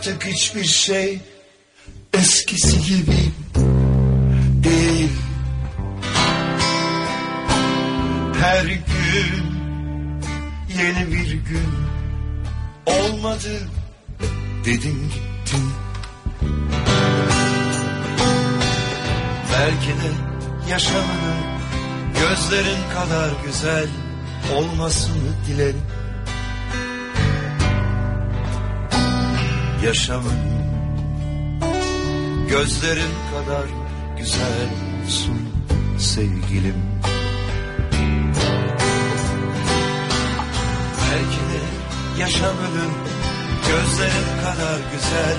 Artık 0.00 0.26
hiçbir 0.26 0.64
şey 0.64 1.20
eskisi 2.14 2.82
gibi 2.82 3.32
değil. 4.64 5.10
Her 8.40 8.64
gün 8.64 9.44
yeni 10.78 11.12
bir 11.12 11.32
gün 11.32 11.68
olmadı 12.86 13.68
dedin 14.64 15.02
gittin. 15.02 15.70
Belki 19.52 19.88
de 19.88 20.12
yaşamanın 20.70 21.60
gözlerin 22.14 22.90
kadar 22.94 23.30
güzel 23.46 23.88
olmasını 24.54 25.32
Yaşamın 30.10 30.38
gözlerin 32.48 33.14
kadar 33.32 33.66
güzel 34.18 34.68
olsun 35.04 35.48
sevgilim. 35.98 36.74
Belki 41.02 41.40
de 41.50 41.60
yaşamının 42.20 42.92
gözlerin 43.68 44.42
kadar 44.42 44.80
güzel 44.92 45.36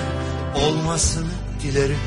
olmasını 0.66 1.32
dilerim. 1.62 1.98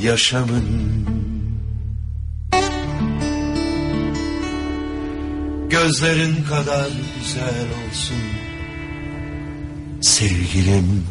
Yaşamın 0.00 0.64
gözlerin 5.70 6.44
kadar 6.44 6.88
güzel 7.20 7.66
olsun 7.88 8.43
sevgilim. 10.04 11.06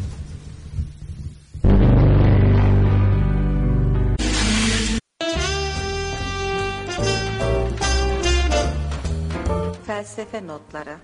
Felsefe 9.86 10.46
notları. 10.46 10.96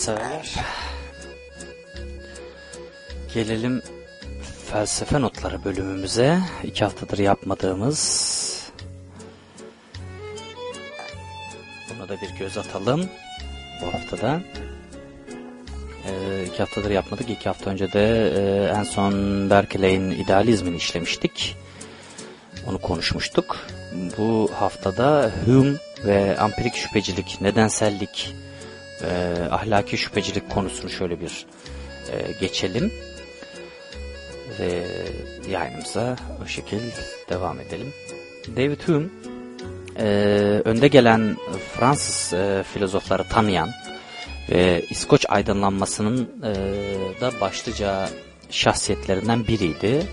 Sanatseverler. 0.00 0.54
Gelelim 3.34 3.82
felsefe 4.72 5.20
notları 5.20 5.64
bölümümüze. 5.64 6.38
İki 6.64 6.84
haftadır 6.84 7.18
yapmadığımız. 7.18 8.70
Buna 11.90 12.08
da 12.08 12.16
bir 12.22 12.38
göz 12.38 12.58
atalım. 12.58 13.08
Bu 13.82 13.94
haftada. 13.94 14.40
Ee, 16.06 16.44
iki 16.46 16.58
haftadır 16.58 16.90
yapmadık. 16.90 17.30
İki 17.30 17.44
hafta 17.44 17.70
önce 17.70 17.92
de 17.92 18.32
e, 18.36 18.70
en 18.78 18.82
son 18.82 19.14
Berkeley'in 19.50 20.10
idealizmini 20.10 20.76
işlemiştik. 20.76 21.56
Onu 22.66 22.78
konuşmuştuk. 22.78 23.56
Bu 24.18 24.50
haftada 24.54 25.32
Hume 25.44 25.76
ve 26.04 26.38
ampirik 26.38 26.74
şüphecilik, 26.74 27.40
nedensellik, 27.40 28.34
e, 29.02 29.36
ahlaki 29.50 29.98
şüphecilik 29.98 30.50
konusunu 30.50 30.90
şöyle 30.90 31.20
bir 31.20 31.46
e, 32.12 32.32
geçelim. 32.40 32.92
Ve 34.60 34.82
yayınımıza 35.50 36.16
o 36.44 36.46
şekil 36.46 36.80
devam 37.28 37.60
edelim. 37.60 37.92
David 38.56 38.80
Hume 38.82 39.06
e, 39.98 40.06
önde 40.64 40.88
gelen 40.88 41.36
Fransız 41.74 42.32
e, 42.32 42.64
filozofları 42.72 43.24
tanıyan 43.24 43.70
ve 44.50 44.84
İskoç 44.90 45.26
aydınlanmasının 45.28 46.28
e, 46.42 46.54
da 47.20 47.40
başlıca 47.40 48.08
şahsiyetlerinden 48.50 49.46
biriydi. 49.46 50.06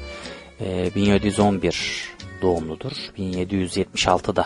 E, 0.61 0.95
1711 0.95 2.13
doğumludur. 2.41 2.91
1776'da 3.17 4.45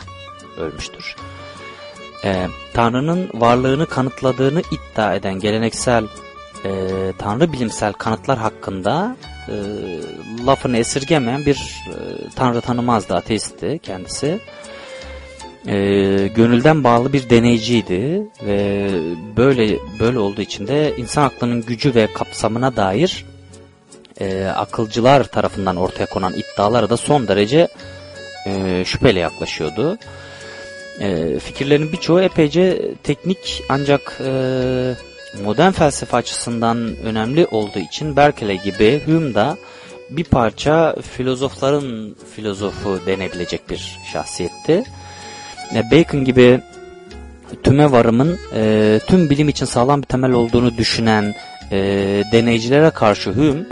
ölmüştür. 0.57 1.15
E, 2.23 2.47
Tanrı'nın 2.73 3.29
varlığını 3.33 3.85
kanıtladığını 3.85 4.61
iddia 4.61 5.15
eden 5.15 5.39
geleneksel 5.39 6.03
e, 6.65 6.71
Tanrı 7.17 7.53
bilimsel 7.53 7.93
kanıtlar 7.93 8.37
hakkında 8.37 9.15
e, 9.47 9.55
lafını 10.45 10.77
esirgemeyen 10.77 11.45
bir 11.45 11.55
e, 11.87 11.95
Tanrı 12.35 12.61
tanımazdı, 12.61 13.15
ateistti 13.15 13.79
kendisi. 13.83 14.39
E, 15.67 15.75
gönülden 16.35 16.83
bağlı 16.83 17.13
bir 17.13 17.29
deneyciydi 17.29 18.27
ve 18.45 18.89
böyle 19.37 19.77
böyle 19.99 20.19
olduğu 20.19 20.41
için 20.41 20.67
de 20.67 20.93
insan 20.97 21.23
aklının 21.23 21.61
gücü 21.61 21.95
ve 21.95 22.13
kapsamına 22.13 22.75
dair 22.75 23.25
e, 24.19 24.45
akılcılar 24.45 25.23
tarafından 25.23 25.75
ortaya 25.75 26.05
konan 26.05 26.33
iddialara 26.33 26.89
da 26.89 26.97
son 26.97 27.27
derece 27.27 27.67
e, 28.47 28.83
şüpheyle 28.85 29.19
yaklaşıyordu. 29.19 29.93
E, 29.93 30.30
fikirlerin 31.39 31.91
birçoğu 31.91 32.21
epeyce 32.21 32.91
teknik 33.03 33.63
ancak 33.69 34.21
e, 34.25 34.31
modern 35.43 35.71
felsefe 35.71 36.17
açısından 36.17 36.77
önemli 37.03 37.45
olduğu 37.45 37.79
için 37.79 38.15
Berkeley 38.15 38.61
gibi 38.61 39.01
Hume 39.05 39.35
da 39.35 39.57
bir 40.09 40.23
parça 40.23 40.95
filozofların 41.01 42.15
filozofu 42.35 42.99
denebilecek 43.05 43.69
bir 43.69 43.99
şahsiyetti. 44.13 44.83
E, 45.75 45.91
Bacon 45.91 46.25
gibi 46.25 46.61
tüme 47.63 47.91
varımın 47.91 48.39
e, 48.55 48.99
tüm 49.07 49.29
bilim 49.29 49.49
için 49.49 49.65
sağlam 49.65 50.01
bir 50.01 50.07
temel 50.07 50.31
olduğunu 50.31 50.77
düşünen 50.77 51.35
e, 51.71 51.77
deneyicilere 52.31 52.89
karşı 52.89 53.31
Hume 53.31 53.63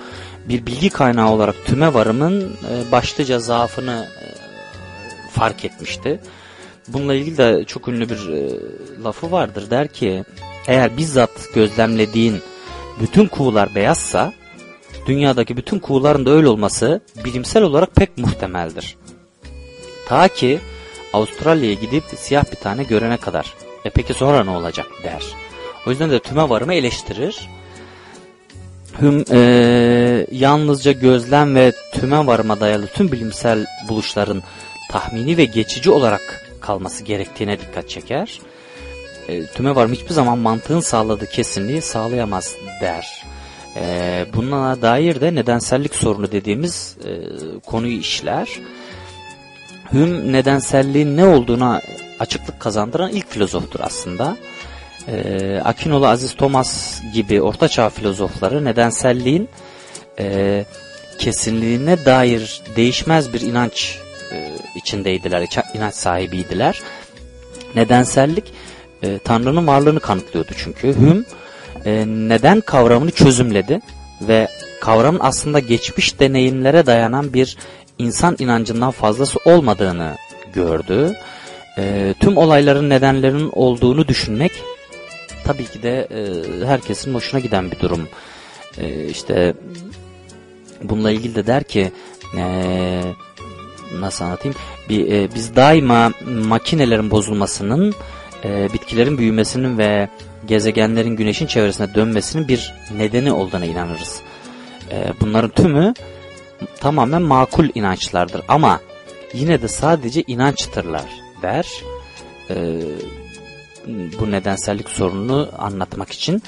bir 0.49 0.65
bilgi 0.65 0.89
kaynağı 0.89 1.31
olarak 1.31 1.55
tüme 1.65 1.93
varımın 1.93 2.41
e, 2.41 2.91
başlıca 2.91 3.39
zaafını 3.39 4.07
e, 4.21 4.25
fark 5.31 5.65
etmişti. 5.65 6.19
Bununla 6.93 7.13
ilgili 7.13 7.37
de 7.37 7.63
çok 7.67 7.87
ünlü 7.87 8.09
bir 8.09 8.29
e, 8.29 8.49
lafı 9.03 9.31
vardır. 9.31 9.69
Der 9.69 9.87
ki 9.87 10.23
eğer 10.67 10.97
bizzat 10.97 11.53
gözlemlediğin 11.55 12.41
bütün 13.01 13.27
kuğular 13.27 13.75
beyazsa 13.75 14.33
dünyadaki 15.07 15.57
bütün 15.57 15.79
kuğuların 15.79 16.25
da 16.25 16.31
öyle 16.31 16.47
olması 16.47 17.01
bilimsel 17.25 17.63
olarak 17.63 17.95
pek 17.95 18.17
muhtemeldir. 18.17 18.97
Ta 20.07 20.27
ki 20.27 20.59
Avustralya'ya 21.13 21.73
gidip 21.73 22.03
siyah 22.15 22.51
bir 22.51 22.55
tane 22.55 22.83
görene 22.83 23.17
kadar. 23.17 23.53
E 23.85 23.89
peki 23.89 24.13
sonra 24.13 24.43
ne 24.43 24.49
olacak 24.49 24.87
der. 25.03 25.23
O 25.87 25.89
yüzden 25.89 26.11
de 26.11 26.19
tüme 26.19 26.49
varımı 26.49 26.73
eleştirir. 26.73 27.49
Hüm, 29.01 29.25
e, 29.31 29.39
yalnızca 30.31 30.91
gözlem 30.91 31.55
ve 31.55 31.73
tüme 31.93 32.27
varıma 32.27 32.59
dayalı 32.59 32.87
tüm 32.87 33.11
bilimsel 33.11 33.65
buluşların 33.89 34.43
tahmini 34.91 35.37
ve 35.37 35.45
geçici 35.45 35.91
olarak 35.91 36.48
kalması 36.69 37.03
gerektiğine 37.03 37.59
dikkat 37.59 37.89
çeker. 37.89 38.39
E, 39.27 39.45
tüme 39.45 39.75
varım 39.75 39.91
hiçbir 39.91 40.13
zaman 40.13 40.37
mantığın 40.37 40.79
sağladığı 40.79 41.29
kesinliği 41.29 41.81
sağlayamaz 41.81 42.55
der. 42.81 43.23
E, 43.75 44.25
buna 44.33 44.81
dair 44.81 45.21
de 45.21 45.35
nedensellik 45.35 45.95
sorunu 45.95 46.31
dediğimiz 46.31 46.97
e, 47.05 47.11
konuyu 47.65 47.97
işler. 47.97 48.49
Hüm 49.93 50.33
nedenselliğin 50.33 51.17
ne 51.17 51.25
olduğuna 51.25 51.81
açıklık 52.19 52.59
kazandıran 52.59 53.11
ilk 53.11 53.29
filozoftur 53.29 53.79
aslında. 53.79 54.37
E, 55.07 55.61
Akinolu 55.65 56.07
Aziz 56.07 56.35
Thomas 56.35 57.01
gibi 57.13 57.41
ortaçağ 57.41 57.89
filozofları 57.89 58.65
nedenselliğin 58.65 59.49
e, 60.19 60.65
kesinliğine 61.19 62.05
dair 62.05 62.61
değişmez 62.75 63.33
bir 63.33 63.41
inanç 63.41 63.99
e, 64.31 64.51
içindeydiler, 64.75 65.47
inanç 65.73 65.93
sahibiydiler. 65.93 66.81
Nedensellik 67.75 68.53
e, 69.03 69.17
Tanrı'nın 69.17 69.67
varlığını 69.67 69.99
kanıtlıyordu 69.99 70.51
çünkü. 70.57 70.87
Hüm 70.87 71.25
e, 71.85 72.05
neden 72.07 72.61
kavramını 72.61 73.11
çözümledi 73.11 73.79
ve 74.21 74.47
kavramın 74.81 75.19
aslında 75.23 75.59
geçmiş 75.59 76.19
deneyimlere 76.19 76.85
dayanan 76.85 77.33
bir 77.33 77.57
insan 77.97 78.35
inancından 78.39 78.91
fazlası 78.91 79.39
olmadığını 79.45 80.15
gördü. 80.53 81.15
E, 81.77 82.13
tüm 82.19 82.37
olayların 82.37 82.89
nedenlerinin 82.89 83.49
olduğunu 83.53 84.07
düşünmek 84.07 84.51
tabii 85.43 85.65
ki 85.65 85.83
de 85.83 86.07
e, 86.11 86.65
herkesin 86.65 87.13
hoşuna 87.13 87.39
giden 87.39 87.71
bir 87.71 87.79
durum. 87.79 88.07
E, 88.77 89.05
işte 89.05 89.53
bununla 90.83 91.11
ilgili 91.11 91.35
de 91.35 91.47
der 91.47 91.63
ki 91.63 91.91
e, 92.37 93.01
nasıl 93.93 94.25
anlatayım? 94.25 94.57
Bir, 94.89 95.11
e, 95.11 95.35
biz 95.35 95.55
daima 95.55 96.11
makinelerin 96.25 97.11
bozulmasının, 97.11 97.95
e, 98.43 98.73
bitkilerin 98.73 99.17
büyümesinin 99.17 99.77
ve 99.77 100.09
gezegenlerin 100.47 101.15
güneşin 101.15 101.47
çevresine 101.47 101.95
dönmesinin 101.95 102.47
bir 102.47 102.73
nedeni 102.97 103.31
olduğuna 103.31 103.65
inanırız. 103.65 104.21
E, 104.91 105.13
bunların 105.21 105.49
tümü 105.49 105.93
tamamen 106.79 107.21
makul 107.21 107.69
inançlardır 107.75 108.41
ama 108.47 108.79
yine 109.33 109.61
de 109.61 109.67
sadece 109.67 110.23
inançtırlar 110.27 111.09
der. 111.41 111.67
E, 112.49 112.55
bu 114.19 114.31
nedensellik 114.31 114.89
sorununu 114.89 115.49
anlatmak 115.57 116.11
için. 116.11 116.43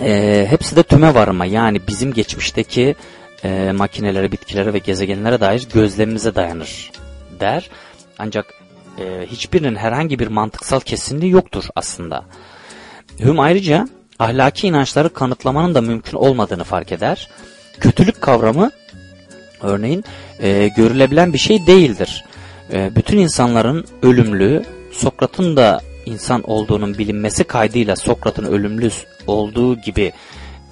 E, 0.00 0.46
hepsi 0.50 0.76
de 0.76 0.82
tüme 0.82 1.14
varma 1.14 1.46
yani 1.46 1.80
bizim 1.88 2.12
geçmişteki 2.12 2.94
e, 3.44 3.72
makinelere, 3.72 4.32
bitkilere 4.32 4.72
ve 4.72 4.78
gezegenlere 4.78 5.40
dair 5.40 5.68
gözlemimize 5.74 6.34
dayanır 6.34 6.92
der. 7.40 7.70
Ancak 8.18 8.54
e, 8.98 9.26
hiçbirinin 9.26 9.76
herhangi 9.76 10.18
bir 10.18 10.26
mantıksal 10.26 10.80
kesinliği 10.80 11.32
yoktur 11.32 11.64
aslında. 11.76 12.24
Hume 13.22 13.42
ayrıca 13.42 13.88
ahlaki 14.18 14.66
inançları 14.66 15.12
kanıtlamanın 15.12 15.74
da 15.74 15.80
mümkün 15.80 16.16
olmadığını 16.16 16.64
fark 16.64 16.92
eder. 16.92 17.28
Kötülük 17.80 18.20
kavramı 18.20 18.70
örneğin 19.62 20.04
e, 20.40 20.68
görülebilen 20.76 21.32
bir 21.32 21.38
şey 21.38 21.66
değildir. 21.66 22.24
E, 22.72 22.96
bütün 22.96 23.18
insanların 23.18 23.84
ölümlü, 24.02 24.62
Sokrat'ın 24.92 25.56
da 25.56 25.80
insan 26.06 26.50
olduğunun 26.50 26.98
bilinmesi 26.98 27.44
kaydıyla 27.44 27.96
Sokrat'ın 27.96 28.44
ölümlü 28.44 28.90
olduğu 29.26 29.80
gibi 29.80 30.12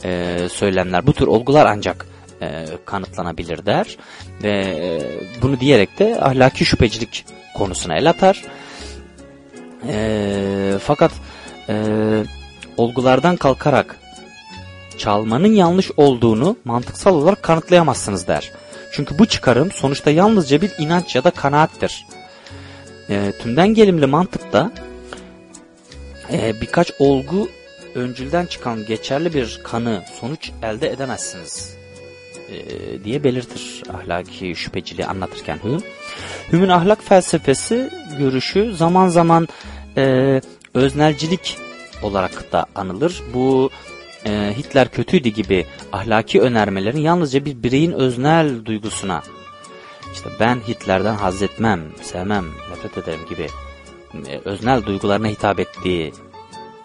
e, 0.04 0.38
söylemler, 0.48 1.06
bu 1.06 1.12
tür 1.12 1.26
olgular 1.26 1.66
ancak 1.66 2.06
e, 2.42 2.66
kanıtlanabilir 2.84 3.66
der. 3.66 3.96
Ve 4.42 4.50
e, 4.50 5.00
bunu 5.42 5.60
diyerek 5.60 5.98
de 5.98 6.20
ahlaki 6.20 6.64
şüphecilik 6.64 7.24
konusuna 7.54 7.96
el 7.96 8.10
atar. 8.10 8.42
E, 9.88 10.78
fakat 10.80 11.12
e, 11.68 11.74
olgulardan 12.76 13.36
kalkarak 13.36 13.98
çalmanın 14.98 15.52
yanlış 15.52 15.90
olduğunu 15.96 16.56
mantıksal 16.64 17.14
olarak 17.14 17.42
kanıtlayamazsınız 17.42 18.28
der. 18.28 18.50
Çünkü 18.92 19.18
bu 19.18 19.26
çıkarım 19.26 19.72
sonuçta 19.72 20.10
yalnızca 20.10 20.60
bir 20.60 20.72
inanç 20.78 21.14
ya 21.16 21.24
da 21.24 21.30
kanaattir. 21.30 22.06
E, 23.10 23.32
tümden 23.42 23.68
gelimli 23.74 24.06
mantıkta 24.06 24.70
e, 26.32 26.60
birkaç 26.60 26.92
olgu 26.98 27.48
öncülden 27.94 28.46
çıkan 28.46 28.86
geçerli 28.86 29.34
bir 29.34 29.60
kanı 29.64 30.02
sonuç 30.20 30.50
elde 30.62 30.90
edemezsiniz 30.90 31.81
e, 32.52 33.04
diye 33.04 33.24
belirtir 33.24 33.82
ahlaki 33.94 34.54
şüpheciliği 34.54 35.06
anlatırken 35.06 35.58
Hume. 35.58 35.80
Hume'un 36.50 36.68
ahlak 36.68 37.04
felsefesi 37.04 37.90
görüşü 38.18 38.74
zaman 38.74 39.08
zaman 39.08 39.48
e, 39.96 40.40
öznelcilik 40.74 41.58
olarak 42.02 42.52
da 42.52 42.66
anılır. 42.74 43.22
Bu 43.34 43.70
e, 44.26 44.54
Hitler 44.56 44.88
kötüydü 44.88 45.28
gibi 45.28 45.66
ahlaki 45.92 46.40
önermelerin 46.40 47.00
yalnızca 47.00 47.44
bir 47.44 47.62
bireyin 47.62 47.92
öznel 47.92 48.64
duygusuna 48.64 49.22
işte 50.12 50.30
ben 50.40 50.60
Hitler'den 50.68 51.14
haz 51.14 51.42
etmem, 51.42 51.80
sevmem, 52.02 52.44
nefret 52.70 52.98
ederim 52.98 53.20
gibi 53.30 53.48
e, 54.28 54.40
öznel 54.44 54.86
duygularına 54.86 55.28
hitap 55.28 55.60
ettiği 55.60 56.12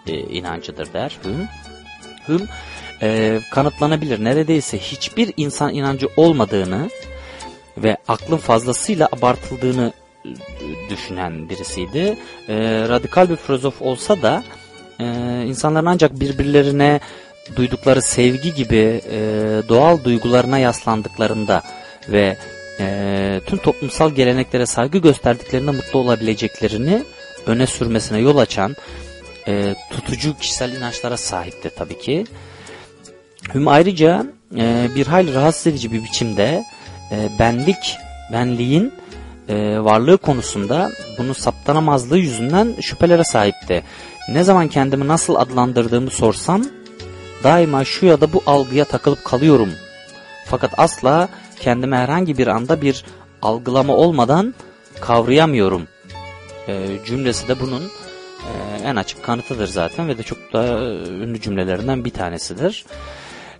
e, 0.06 0.12
inancıdır 0.18 0.92
der 0.92 1.18
Hume. 1.22 1.48
Hume 2.26 2.46
e, 3.02 3.40
kanıtlanabilir 3.50 4.24
neredeyse 4.24 4.78
hiçbir 4.78 5.32
insan 5.36 5.74
inancı 5.74 6.08
olmadığını 6.16 6.90
ve 7.76 7.96
aklın 8.08 8.36
fazlasıyla 8.36 9.08
abartıldığını 9.12 9.92
e, 10.24 10.30
düşünen 10.90 11.48
birisiydi. 11.48 12.18
E, 12.48 12.56
radikal 12.88 13.30
bir 13.30 13.36
filozof 13.36 13.82
olsa 13.82 14.22
da 14.22 14.44
e, 15.00 15.04
insanların 15.46 15.86
ancak 15.86 16.20
birbirlerine 16.20 17.00
duydukları 17.56 18.02
sevgi 18.02 18.54
gibi 18.54 19.00
e, 19.10 19.18
doğal 19.68 20.04
duygularına 20.04 20.58
yaslandıklarında 20.58 21.62
ve 22.08 22.36
e, 22.80 23.40
tüm 23.46 23.58
toplumsal 23.58 24.10
geleneklere 24.10 24.66
saygı 24.66 24.98
gösterdiklerinde 24.98 25.70
mutlu 25.70 25.98
olabileceklerini 25.98 27.02
öne 27.46 27.66
sürmesine 27.66 28.18
yol 28.18 28.36
açan 28.36 28.76
e, 29.48 29.74
tutucu 29.90 30.38
kişisel 30.38 30.72
inançlara 30.72 31.16
sahipti 31.16 31.70
tabii 31.70 31.98
ki. 31.98 32.24
Hüm 33.54 33.68
ayrıca 33.68 34.26
e, 34.56 34.88
bir 34.94 35.06
hayli 35.06 35.34
rahatsız 35.34 35.66
edici 35.66 35.92
bir 35.92 36.04
biçimde 36.04 36.64
e, 37.12 37.28
benlik, 37.38 37.96
benliğin 38.32 38.92
e, 39.48 39.78
varlığı 39.80 40.18
konusunda 40.18 40.90
bunu 41.18 41.34
saptanamazlığı 41.34 42.18
yüzünden 42.18 42.74
şüphelere 42.80 43.24
sahipti. 43.24 43.82
Ne 44.28 44.44
zaman 44.44 44.68
kendimi 44.68 45.08
nasıl 45.08 45.34
adlandırdığımı 45.34 46.10
sorsam 46.10 46.64
daima 47.44 47.84
şu 47.84 48.06
ya 48.06 48.20
da 48.20 48.32
bu 48.32 48.42
algıya 48.46 48.84
takılıp 48.84 49.24
kalıyorum. 49.24 49.70
Fakat 50.46 50.78
asla 50.78 51.28
kendime 51.60 51.96
herhangi 51.96 52.38
bir 52.38 52.46
anda 52.46 52.82
bir 52.82 53.04
algılama 53.42 53.96
olmadan 53.96 54.54
kavrayamıyorum. 55.00 55.88
E, 56.68 56.86
cümlesi 57.06 57.48
de 57.48 57.60
bunun 57.60 57.82
e, 57.82 58.52
en 58.84 58.96
açık 58.96 59.24
kanıtıdır 59.24 59.66
zaten 59.66 60.08
ve 60.08 60.18
de 60.18 60.22
çok 60.22 60.52
da 60.52 60.78
ünlü 61.08 61.40
cümlelerinden 61.40 62.04
bir 62.04 62.10
tanesidir. 62.10 62.84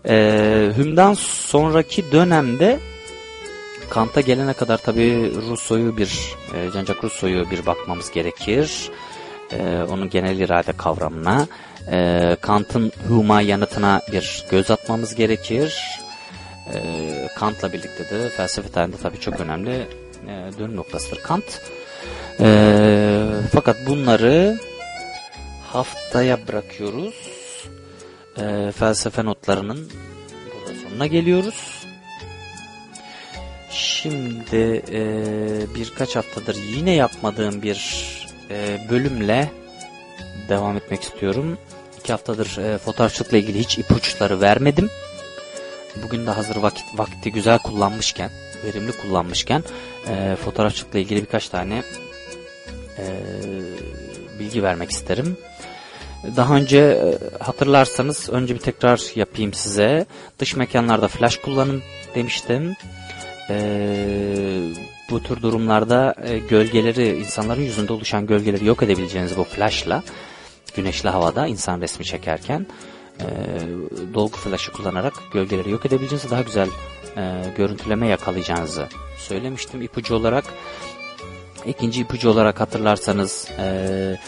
E, 0.08 0.72
Hüm'den 0.76 1.14
sonraki 1.14 2.12
dönemde 2.12 2.78
Kant'a 3.90 4.20
gelene 4.20 4.52
kadar 4.52 4.78
tabi 4.78 5.32
Rousseau'yu 5.48 5.96
bir, 5.96 6.36
e, 6.54 6.70
Jean-Jacques 6.70 7.02
Rousseau'yu 7.02 7.50
bir 7.50 7.66
bakmamız 7.66 8.10
gerekir. 8.10 8.90
E, 9.52 9.82
onun 9.90 10.10
genel 10.10 10.38
irade 10.38 10.72
kavramına. 10.72 11.46
E, 11.92 12.36
Kant'ın 12.40 12.92
Hume'a 13.08 13.40
yanıtına 13.40 14.02
bir 14.12 14.44
göz 14.50 14.70
atmamız 14.70 15.14
gerekir. 15.14 15.78
E, 16.74 16.80
Kant'la 17.36 17.72
birlikte 17.72 18.10
de 18.10 18.28
felsefe 18.28 18.68
tarihinde 18.68 18.96
tabi 18.96 19.20
çok 19.20 19.40
önemli 19.40 19.86
e, 20.26 20.58
dönüm 20.58 20.76
noktasıdır 20.76 21.22
Kant. 21.22 21.60
E, 22.40 22.46
fakat 23.52 23.76
bunları 23.86 24.58
haftaya 25.72 26.38
bırakıyoruz. 26.48 27.37
E, 28.40 28.72
felsefe 28.72 29.24
notlarının 29.24 29.88
burada 30.46 30.80
sonuna 30.88 31.06
geliyoruz. 31.06 31.86
Şimdi 33.70 34.82
e, 34.92 35.02
birkaç 35.74 36.16
haftadır 36.16 36.56
yine 36.76 36.94
yapmadığım 36.94 37.62
bir 37.62 38.08
e, 38.50 38.78
bölümle 38.90 39.50
devam 40.48 40.76
etmek 40.76 41.02
istiyorum. 41.02 41.58
İki 42.00 42.12
haftadır 42.12 42.58
e, 42.58 42.78
fotoğrafçılıkla 42.78 43.36
ilgili 43.36 43.58
hiç 43.58 43.78
ipuçları 43.78 44.40
vermedim. 44.40 44.90
Bugün 46.02 46.26
de 46.26 46.30
hazır 46.30 46.56
vakit 46.56 46.84
vakti 46.94 47.32
güzel 47.32 47.58
kullanmışken, 47.58 48.30
verimli 48.64 48.92
kullanmışken 48.92 49.64
e, 50.08 50.36
fotoğrafçılıkla 50.44 50.98
ilgili 50.98 51.20
birkaç 51.20 51.48
tane 51.48 51.82
e, 52.98 53.04
bilgi 54.38 54.62
vermek 54.62 54.90
isterim. 54.90 55.36
Daha 56.36 56.56
önce 56.56 56.78
e, 56.78 57.18
hatırlarsanız 57.44 58.28
önce 58.30 58.54
bir 58.54 58.60
tekrar 58.60 59.16
yapayım 59.16 59.52
size. 59.54 60.06
Dış 60.38 60.56
mekanlarda 60.56 61.08
flash 61.08 61.36
kullanın 61.36 61.82
demiştim. 62.14 62.76
Ee, 63.50 64.60
bu 65.10 65.22
tür 65.22 65.42
durumlarda 65.42 66.14
e, 66.22 66.38
gölgeleri, 66.38 67.16
insanların 67.18 67.62
yüzünde 67.62 67.92
oluşan 67.92 68.26
gölgeleri 68.26 68.64
yok 68.64 68.82
edebileceğiniz 68.82 69.36
bu 69.36 69.44
flashla, 69.44 70.02
güneşli 70.76 71.08
havada 71.08 71.46
insan 71.46 71.80
resmi 71.80 72.04
çekerken 72.04 72.66
e, 73.20 73.26
dolgu 74.14 74.36
flaşı 74.36 74.72
kullanarak 74.72 75.14
gölgeleri 75.32 75.70
yok 75.70 75.86
edebileceğinizi, 75.86 76.30
daha 76.30 76.42
güzel 76.42 76.68
e, 77.16 77.42
görüntüleme 77.56 78.08
yakalayacağınızı 78.08 78.88
söylemiştim 79.18 79.82
ipucu 79.82 80.14
olarak. 80.14 80.44
İkinci 81.66 82.00
ipucu 82.00 82.30
olarak 82.30 82.60
hatırlarsanız 82.60 83.48
e, 83.58 83.62
e, 83.62 84.18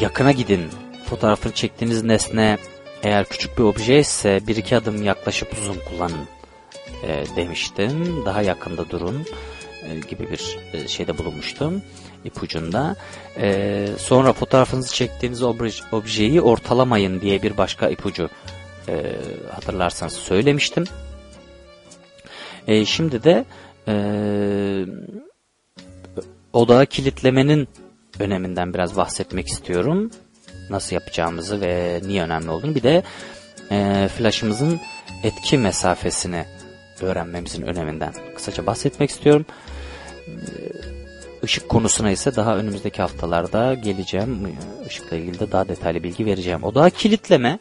yakına 0.00 0.32
gidin. 0.32 0.62
Fotoğrafını 1.04 1.52
çektiğiniz 1.52 2.02
nesne 2.02 2.58
eğer 3.02 3.24
küçük 3.24 3.58
bir 3.58 3.62
obje 3.62 3.98
ise 3.98 4.40
bir 4.46 4.56
iki 4.56 4.76
adım 4.76 5.02
yaklaşıp 5.02 5.48
zoom 5.66 5.78
kullanın 5.88 6.26
e, 7.02 7.24
demiştim. 7.36 8.22
Daha 8.26 8.42
yakında 8.42 8.90
durun 8.90 9.26
e, 9.82 9.98
gibi 10.08 10.30
bir 10.30 10.58
e, 10.72 10.88
şeyde 10.88 11.18
bulunmuştum 11.18 11.82
ipucunda. 12.24 12.96
E, 13.36 13.86
sonra 13.98 14.32
fotoğrafınızı 14.32 14.94
çektiğiniz 14.94 15.42
obje, 15.42 15.84
objeyi 15.92 16.40
ortalamayın 16.40 17.20
diye 17.20 17.42
bir 17.42 17.56
başka 17.56 17.88
ipucu 17.88 18.28
e, 18.88 19.16
hatırlarsanız 19.50 20.12
söylemiştim. 20.12 20.84
E, 22.68 22.84
şimdi 22.84 23.24
de 23.24 23.44
e, 23.88 23.94
odağı 26.52 26.86
kilitlemenin 26.86 27.68
öneminden 28.18 28.74
biraz 28.74 28.96
bahsetmek 28.96 29.48
istiyorum. 29.48 30.10
Nasıl 30.70 30.94
yapacağımızı 30.94 31.60
ve 31.60 32.00
niye 32.06 32.22
önemli 32.22 32.50
olduğunu. 32.50 32.74
Bir 32.74 32.82
de 32.82 33.02
e, 33.70 34.08
flash'ımızın 34.08 34.80
etki 35.22 35.58
mesafesini 35.58 36.44
öğrenmemizin 37.00 37.62
öneminden 37.62 38.14
kısaca 38.34 38.66
bahsetmek 38.66 39.10
istiyorum. 39.10 39.46
Işık 41.42 41.68
konusuna 41.68 42.10
ise 42.10 42.36
daha 42.36 42.56
önümüzdeki 42.56 43.02
haftalarda 43.02 43.74
geleceğim. 43.74 44.56
Işıkla 44.88 45.16
ilgili 45.16 45.40
de 45.40 45.52
daha 45.52 45.68
detaylı 45.68 46.02
bilgi 46.02 46.26
vereceğim. 46.26 46.64
Odağı 46.64 46.90
kilitleme. 46.90 47.58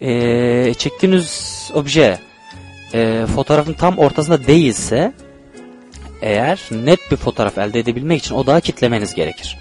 E, 0.00 0.74
çektiğiniz 0.74 1.70
obje 1.74 2.18
e, 2.94 3.26
fotoğrafın 3.34 3.72
tam 3.72 3.98
ortasında 3.98 4.46
değilse 4.46 5.12
eğer 6.22 6.60
net 6.70 7.10
bir 7.10 7.16
fotoğraf 7.16 7.58
elde 7.58 7.78
edebilmek 7.78 8.18
için 8.18 8.34
odağı 8.34 8.60
kitlemeniz 8.60 9.14
gerekir. 9.14 9.58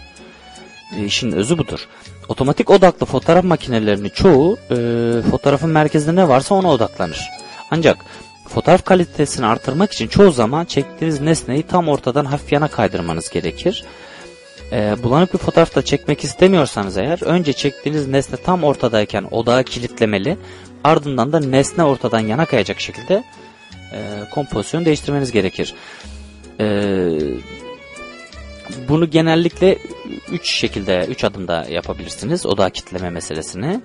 E, 0.98 1.06
işin 1.06 1.32
özü 1.32 1.58
budur. 1.58 1.88
Otomatik 2.28 2.70
odaklı 2.70 3.06
fotoğraf 3.06 3.44
makinelerinin 3.44 4.10
çoğu 4.10 4.58
e, 4.72 4.76
fotoğrafın 5.32 5.70
merkezinde 5.70 6.22
ne 6.22 6.28
varsa 6.28 6.56
ona 6.56 6.72
odaklanır. 6.72 7.30
Ancak 7.72 7.98
fotoğraf 8.48 8.86
kalitesini 8.86 9.46
artırmak 9.46 9.92
için 9.92 10.08
çoğu 10.08 10.32
zaman 10.32 10.66
çektiğiniz 10.66 11.22
nesneyi 11.22 11.64
tam 11.64 11.90
ortadan 11.90 12.26
hafif 12.26 12.52
yana 12.52 12.68
kaydırmanız 12.68 13.30
gerekir. 13.30 13.86
E, 14.72 14.96
bulanık 15.04 15.34
bir 15.34 15.40
fotoğraf 15.40 15.76
da 15.76 15.82
çekmek 15.82 16.24
istemiyorsanız 16.24 16.98
eğer 16.98 17.24
önce 17.24 17.54
çektiğiniz 17.54 18.08
nesne 18.08 18.38
tam 18.38 18.64
ortadayken 18.64 19.28
odağı 19.32 19.64
kilitlemeli 19.64 20.38
ardından 20.84 21.34
da 21.34 21.40
nesne 21.40 21.84
ortadan 21.84 22.20
yana 22.20 22.46
kayacak 22.46 22.80
şekilde 22.80 23.24
e, 23.94 24.00
kompozisyon 24.32 24.86
değiştirmeniz 24.86 25.32
gerekir. 25.32 25.76
Ee, 26.60 27.20
bunu 28.90 29.10
genellikle 29.10 29.78
üç 30.32 30.52
şekilde, 30.52 31.06
üç 31.10 31.24
adımda 31.24 31.66
yapabilirsiniz 31.70 32.46
odağı 32.46 32.72
kitleme 32.72 33.10
meselesini. 33.10 33.82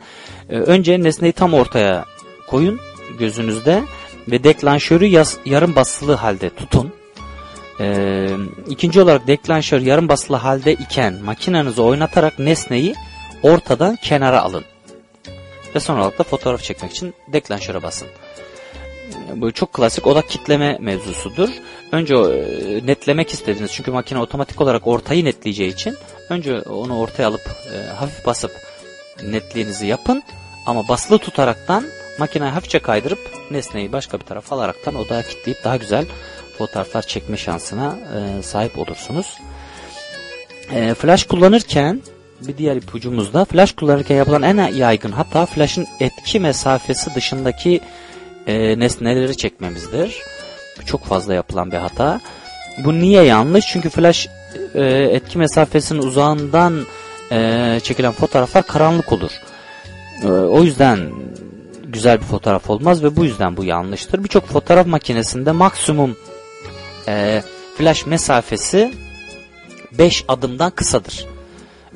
Ee, 0.50 0.56
önce 0.56 1.02
nesneyi 1.02 1.32
tam 1.32 1.54
ortaya 1.54 2.04
koyun 2.46 2.80
gözünüzde 3.18 3.82
ve 4.28 4.44
deklanşörü 4.44 5.04
yas, 5.04 5.36
yarım 5.44 5.76
basılı 5.76 6.14
halde 6.14 6.50
tutun. 6.50 6.92
Ee, 7.80 8.28
ikinci 8.68 9.00
olarak 9.00 9.26
deklanşör 9.26 9.80
yarım 9.80 10.08
basılı 10.08 10.36
halde 10.36 10.72
iken 10.72 11.14
makinenizi 11.24 11.82
oynatarak 11.82 12.38
nesneyi 12.38 12.94
ortadan 13.42 13.96
kenara 13.96 14.42
alın. 14.42 14.64
Ve 15.74 15.80
son 15.80 15.98
olarak 15.98 16.18
da 16.18 16.22
fotoğraf 16.22 16.62
çekmek 16.62 16.90
için 16.92 17.14
deklanşöre 17.32 17.82
basın. 17.82 18.08
Bu 19.36 19.52
çok 19.52 19.72
klasik 19.72 20.06
odak 20.06 20.28
kitleme 20.28 20.78
mevzusudur. 20.80 21.48
Önce 21.92 22.14
e, 22.14 22.86
netlemek 22.86 23.30
istediniz 23.30 23.72
çünkü 23.72 23.90
makine 23.90 24.18
otomatik 24.18 24.60
olarak 24.60 24.86
ortayı 24.86 25.24
netleyeceği 25.24 25.72
için 25.72 25.96
önce 26.30 26.60
onu 26.60 26.98
ortaya 26.98 27.26
alıp 27.26 27.50
e, 27.74 27.90
hafif 27.90 28.26
basıp 28.26 28.50
netliğinizi 29.24 29.86
yapın 29.86 30.22
ama 30.66 30.88
basılı 30.88 31.18
tutaraktan 31.18 31.84
makineyi 32.18 32.50
hafifçe 32.50 32.78
kaydırıp 32.78 33.18
nesneyi 33.50 33.92
başka 33.92 34.20
bir 34.20 34.24
tarafa 34.24 34.56
alaraktan 34.56 34.94
odağa 34.94 35.22
kitleyip 35.22 35.64
daha 35.64 35.76
güzel 35.76 36.06
fotoğraflar 36.58 37.02
çekme 37.02 37.36
şansına 37.36 37.96
e, 38.16 38.42
sahip 38.42 38.78
olursunuz. 38.78 39.38
E, 40.72 40.94
flash 40.94 41.24
kullanırken 41.24 42.02
bir 42.40 42.58
diğer 42.58 42.76
ipucumuz 42.76 43.34
da 43.34 43.44
flash 43.44 43.72
kullanırken 43.72 44.16
yapılan 44.16 44.42
en 44.42 44.72
yaygın 44.72 45.12
hata 45.12 45.46
flash'ın 45.46 45.86
etki 46.00 46.40
mesafesi 46.40 47.14
dışındaki 47.14 47.80
e, 48.46 48.78
nesneleri 48.78 49.36
çekmemizdir. 49.36 50.22
Çok 50.86 51.04
fazla 51.04 51.34
yapılan 51.34 51.72
bir 51.72 51.76
hata. 51.76 52.20
Bu 52.84 52.94
niye 52.94 53.22
yanlış? 53.22 53.66
Çünkü 53.66 53.90
flash 53.90 54.28
e, 54.74 54.84
etki 54.84 55.38
mesafesinin 55.38 56.02
uzağından 56.02 56.86
e, 57.32 57.80
çekilen 57.82 58.12
fotoğraflar 58.12 58.66
karanlık 58.66 59.12
olur. 59.12 59.30
E, 60.22 60.28
o 60.28 60.62
yüzden 60.62 61.10
güzel 61.84 62.20
bir 62.20 62.24
fotoğraf 62.24 62.70
olmaz 62.70 63.02
ve 63.02 63.16
bu 63.16 63.24
yüzden 63.24 63.56
bu 63.56 63.64
yanlıştır. 63.64 64.24
Birçok 64.24 64.46
fotoğraf 64.46 64.86
makinesinde 64.86 65.52
maksimum 65.52 66.16
e, 67.08 67.42
flash 67.76 68.06
mesafesi 68.06 68.94
5 69.98 70.24
adımdan 70.28 70.70
kısadır. 70.70 71.26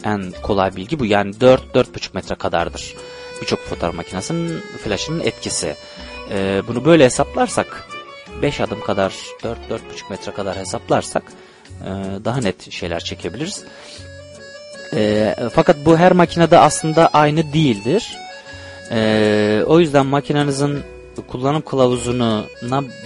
En 0.04 0.32
kolay 0.42 0.76
bilgi 0.76 0.98
bu. 0.98 1.06
Yani 1.06 1.30
4-4,5 1.30 2.14
metre 2.14 2.34
kadardır. 2.34 2.94
Birçok 3.42 3.60
fotoğraf 3.60 3.94
makinesinin 3.94 4.60
flashının 4.84 5.20
etkisi. 5.20 5.76
Ee, 6.30 6.62
bunu 6.68 6.84
böyle 6.84 7.04
hesaplarsak 7.04 7.86
5 8.42 8.60
adım 8.60 8.80
kadar 8.80 9.10
4-4,5 9.10 9.54
metre 10.10 10.32
kadar 10.32 10.56
hesaplarsak 10.56 11.22
e, 11.80 11.88
daha 12.24 12.40
net 12.40 12.72
şeyler 12.72 13.00
çekebiliriz. 13.00 13.64
E, 14.94 15.34
fakat 15.52 15.76
bu 15.84 15.96
her 15.96 16.12
makinede 16.12 16.58
aslında 16.58 17.08
aynı 17.08 17.52
değildir. 17.52 18.18
E, 18.90 19.62
o 19.66 19.80
yüzden 19.80 20.06
makinenizin 20.06 20.82
kullanım 21.28 21.62
kılavuzuna 21.62 22.44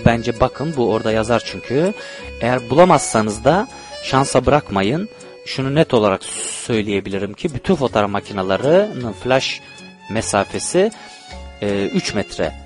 bence 0.06 0.40
bakın. 0.40 0.74
Bu 0.76 0.90
orada 0.90 1.12
yazar 1.12 1.42
çünkü. 1.46 1.94
Eğer 2.40 2.70
bulamazsanız 2.70 3.44
da 3.44 3.68
şansa 4.02 4.46
bırakmayın. 4.46 5.08
Şunu 5.46 5.74
net 5.74 5.94
olarak 5.94 6.24
söyleyebilirim 6.24 7.34
ki 7.34 7.54
bütün 7.54 7.74
fotoğraf 7.74 8.10
makinelerinin 8.10 9.12
flash 9.12 9.60
mesafesi 10.10 10.90
e, 11.62 11.86
3 11.86 12.14
metre 12.14 12.63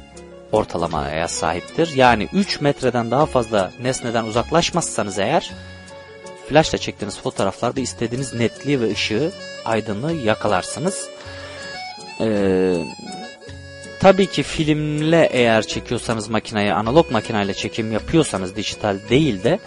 ortalamaya 0.53 1.29
sahiptir. 1.29 1.97
Yani 1.97 2.29
3 2.33 2.61
metreden 2.61 3.11
daha 3.11 3.27
fazla 3.27 3.73
nesneden 3.83 4.25
uzaklaşmazsanız 4.25 5.19
eğer 5.19 5.53
flashla 6.49 6.79
çektiğiniz 6.79 7.21
fotoğraflarda 7.21 7.81
istediğiniz 7.81 8.35
netliği 8.35 8.81
ve 8.81 8.91
ışığı, 8.91 9.33
aydınlığı 9.65 10.13
yakalarsınız. 10.13 11.09
Ee, 12.21 12.75
tabii 14.01 14.27
ki 14.27 14.43
filmle 14.43 15.29
eğer 15.33 15.63
çekiyorsanız 15.63 16.29
makineye, 16.29 16.75
analog 16.75 17.11
makineyle 17.11 17.55
çekim 17.55 17.93
yapıyorsanız 17.93 18.57
dijital 18.57 18.99
değil 19.11 19.45
de 19.45 19.59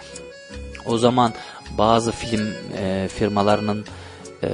o 0.86 0.98
zaman 0.98 1.32
bazı 1.78 2.12
film 2.12 2.54
e, 2.78 3.08
firmalarının 3.08 3.84
e, 4.42 4.48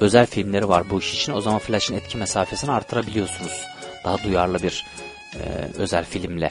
özel 0.00 0.26
filmleri 0.26 0.68
var 0.68 0.90
bu 0.90 0.98
iş 0.98 1.14
için. 1.14 1.32
O 1.32 1.40
zaman 1.40 1.58
flash'ın 1.58 1.94
etki 1.94 2.18
mesafesini 2.18 2.70
artırabiliyorsunuz. 2.70 3.66
Daha 4.04 4.22
duyarlı 4.22 4.62
bir 4.62 4.86
e, 5.34 5.70
özel 5.76 6.04
filmle. 6.04 6.50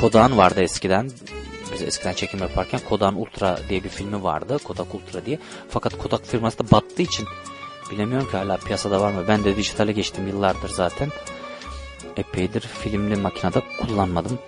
Kodak'ın 0.00 0.36
vardı 0.36 0.62
eskiden. 0.62 1.10
Biz 1.72 1.82
eskiden 1.82 2.12
çekim 2.12 2.40
yaparken 2.40 2.80
Kodak'ın 2.88 3.16
Ultra 3.16 3.58
diye 3.68 3.84
bir 3.84 3.88
filmi 3.88 4.22
vardı. 4.22 4.58
Kodak 4.64 4.94
Ultra 4.94 5.26
diye. 5.26 5.38
Fakat 5.68 5.98
Kodak 5.98 6.26
firması 6.26 6.58
da 6.58 6.70
battığı 6.70 7.02
için 7.02 7.26
bilemiyorum 7.90 8.30
ki 8.30 8.36
hala 8.36 8.56
piyasada 8.56 9.00
var 9.00 9.12
mı. 9.12 9.24
Ben 9.28 9.44
de 9.44 9.56
dijitale 9.56 9.92
geçtim 9.92 10.26
yıllardır 10.28 10.68
zaten. 10.68 11.08
Epeydir 12.16 12.60
filmli 12.60 13.16
makinede 13.16 13.62
kullanmadım. 13.80 14.38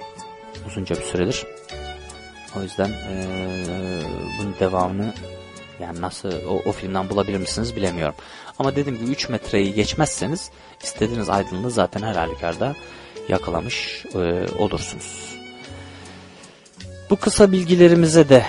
Uzunca 0.66 0.96
bir 0.96 1.02
süredir. 1.02 1.46
O 2.58 2.62
yüzden 2.62 2.88
e, 2.88 3.26
bunun 4.38 4.54
devamını 4.60 5.14
yani 5.80 6.00
nasıl 6.00 6.32
o, 6.48 6.62
o 6.66 6.72
filmden 6.72 7.10
bulabilir 7.10 7.38
misiniz 7.38 7.76
bilemiyorum. 7.76 8.14
Ama 8.58 8.76
dediğim 8.76 8.98
gibi 8.98 9.10
3 9.10 9.28
metreyi 9.28 9.74
geçmezseniz 9.74 10.50
istediğiniz 10.82 11.28
aydınlığı 11.28 11.70
zaten 11.70 12.02
her 12.02 12.14
halükarda 12.14 12.76
yakalamış 13.30 14.04
e, 14.14 14.18
olursunuz. 14.58 15.36
Bu 17.10 17.16
kısa 17.16 17.52
bilgilerimize 17.52 18.28
de 18.28 18.44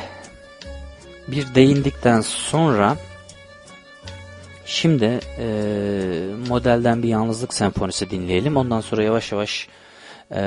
bir 1.27 1.55
değindikten 1.55 2.21
sonra 2.21 2.97
şimdi 4.65 5.19
e, 5.39 5.47
modelden 6.47 7.03
bir 7.03 7.07
yalnızlık 7.07 7.53
senfonisi 7.53 8.09
dinleyelim. 8.09 8.57
Ondan 8.57 8.81
sonra 8.81 9.03
yavaş 9.03 9.31
yavaş 9.31 9.67
e, 10.31 10.41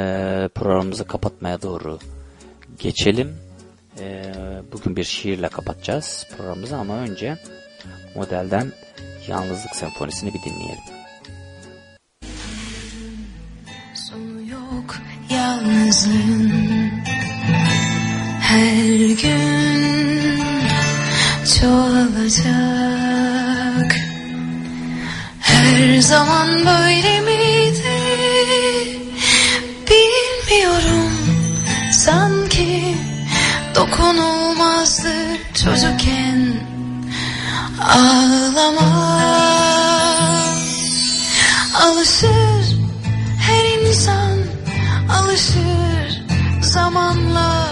programımızı 0.55 1.07
kapatmaya 1.07 1.63
doğru 1.63 1.99
geçelim. 2.79 3.37
E, 4.01 4.33
bugün 4.73 4.97
bir 4.97 5.05
şiirle 5.05 5.49
kapatacağız 5.49 6.27
programımızı 6.37 6.77
ama 6.77 6.95
önce 6.95 7.39
modelden 8.15 8.73
yalnızlık 9.29 9.77
senfonisini 9.77 10.35
bir 10.35 10.43
dinleyelim. 10.43 10.94
Yok 15.45 15.63
yalnızlığın 15.63 16.53
Her 18.41 18.99
gün 19.23 20.43
çoğalacak. 21.61 22.55
Her 25.41 26.01
zaman 26.01 26.49
böyle 26.67 27.21
miydi? 27.21 28.01
Bilmiyorum. 29.91 31.13
Sanki 31.93 32.97
dokunulmazdı 33.75 35.15
çocukken. 35.65 36.55
Ağlama 37.81 39.05
Alışır 41.75 42.79
her 43.41 43.65
insan 43.81 44.34
alışır 45.11 46.23
zamanla 46.61 47.67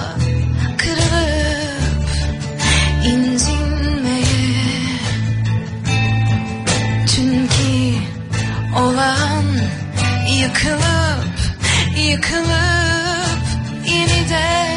kırılıp 0.79 2.11
incinmeye. 3.05 4.23
Çünkü 7.07 7.99
olan 8.77 9.45
yıkılıp 10.29 11.39
yıkılıp 11.97 13.43
yeniden 13.87 14.72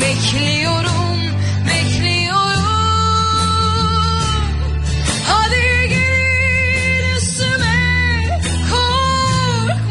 Bekliyorum, 0.00 1.18
bekliyorum, 1.66 2.64
Hadi 5.26 5.88
üstüme 7.16 8.40
korkmuyorum. 8.70 9.84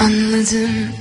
Anladım 0.00 0.93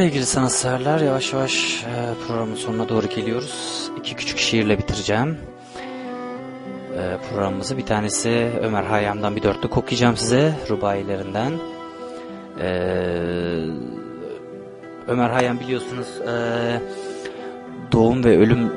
Sevgili 0.00 0.26
sanatseverler 0.26 1.00
yavaş 1.00 1.32
yavaş 1.32 1.84
e, 1.84 2.14
programın 2.26 2.54
sonuna 2.54 2.88
doğru 2.88 3.06
geliyoruz. 3.08 3.90
İki 3.98 4.16
küçük 4.16 4.38
şiirle 4.38 4.78
bitireceğim. 4.78 5.38
E, 6.98 7.16
programımızı 7.30 7.78
bir 7.78 7.86
tanesi 7.86 8.50
Ömer 8.62 8.82
Hayyam'dan 8.82 9.36
bir 9.36 9.42
dörtlük 9.42 9.76
okuyacağım 9.76 10.16
size 10.16 10.54
rubailerinden. 10.70 11.52
E, 12.60 12.68
Ömer 15.08 15.30
Hayyam 15.30 15.60
biliyorsunuz 15.60 16.08
doğum 17.92 18.24
ve 18.24 18.38
ölüm 18.38 18.70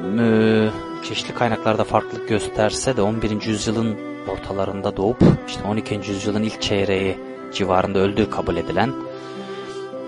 çeşitli 1.04 1.34
kaynaklarda 1.34 1.84
farklılık 1.84 2.30
gösterse 2.30 2.98
de 2.98 3.02
11. 3.02 3.42
yüzyılın 3.42 3.96
ortalarında 4.28 4.98
doğup 4.98 5.24
işte 5.48 5.64
12. 5.68 5.96
yüzyılın 5.96 6.44
ilk 6.44 6.62
çeyreği 6.62 7.18
civarında 7.54 8.00
öldüğü 8.00 8.30
kabul 8.30 8.58
edilen 8.58 8.94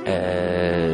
ee, 0.08 0.86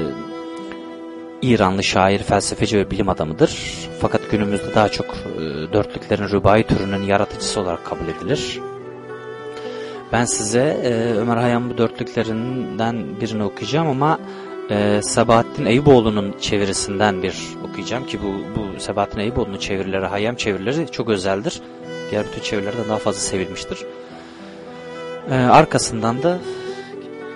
İranlı 1.42 1.84
şair, 1.84 2.20
felsefeci 2.20 2.78
ve 2.78 2.92
bilim 2.92 3.10
adamıdır. 3.10 3.58
Fakat 4.00 4.32
günümüzde 4.32 4.76
daha 4.76 4.90
çok 4.90 5.06
e, 5.06 5.74
dörtlüklerin 5.74 6.30
rübai 6.30 6.64
türünün 6.64 7.04
yaratıcısı 7.04 7.62
olarak 7.62 7.86
kabul 7.86 8.08
edilir. 8.08 8.60
Ben 10.12 10.26
size 10.26 10.80
e, 10.84 11.14
Ömer 11.14 11.38
Hayyam 11.38 11.70
bu 11.70 11.78
dörtlüklerinden 11.78 13.22
birini 13.22 13.44
okuyacağım 13.44 13.88
ama 13.88 14.20
e, 14.70 15.02
Sabahattin 15.02 15.66
Eyüboğlu'nun 15.66 16.36
çevirisinden 16.42 17.24
bir 17.24 17.36
okuyacağım 17.70 18.06
ki 18.06 18.20
bu, 18.24 18.60
bu 18.60 18.80
Sabahattin 18.80 19.20
Eyüboğlu'nun 19.20 19.58
çevirileri, 19.58 20.06
Hayyam 20.06 20.36
çevirileri 20.36 20.92
çok 20.92 21.10
özeldir. 21.10 21.62
Diğer 22.12 22.26
bütün 22.26 22.42
çevirilerden 22.42 22.90
daha 22.90 22.98
fazla 22.98 23.20
sevilmiştir. 23.20 23.86
E, 25.32 25.36
arkasından 25.36 26.24
da 26.24 26.38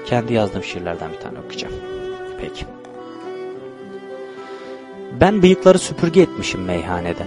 kendi 0.05 0.33
yazdığım 0.33 0.63
şiirlerden 0.63 1.11
bir 1.13 1.19
tane 1.19 1.39
okuyacağım. 1.39 1.73
Peki. 2.41 2.65
Ben 5.19 5.41
bıyıkları 5.41 5.79
süpürge 5.79 6.21
etmişim 6.21 6.61
meyhanede. 6.61 7.23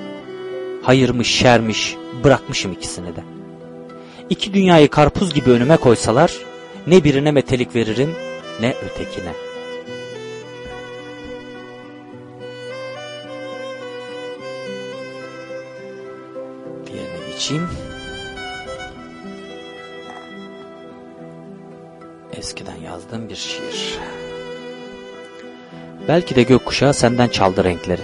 Hayırmış 0.82 1.28
şermiş 1.28 1.96
bırakmışım 2.24 2.72
ikisini 2.72 3.16
de. 3.16 3.20
İki 4.30 4.54
dünyayı 4.54 4.88
karpuz 4.88 5.34
gibi 5.34 5.50
önüme 5.50 5.76
koysalar 5.76 6.32
ne 6.86 7.04
birine 7.04 7.30
metelik 7.30 7.74
veririm 7.74 8.14
ne 8.60 8.74
ötekine. 8.84 9.32
Diğerine 16.86 17.32
geçeyim. 17.32 17.68
Eskiden 22.36 22.76
yazdığım 22.76 23.28
bir 23.28 23.36
şiir. 23.36 23.98
Belki 26.08 26.36
de 26.36 26.42
gökkuşağı 26.42 26.94
senden 26.94 27.28
çaldı 27.28 27.64
renkleri. 27.64 28.02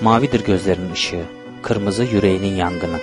Mavidir 0.00 0.44
gözlerinin 0.44 0.92
ışığı, 0.92 1.24
kırmızı 1.62 2.04
yüreğinin 2.04 2.54
yangını. 2.56 2.98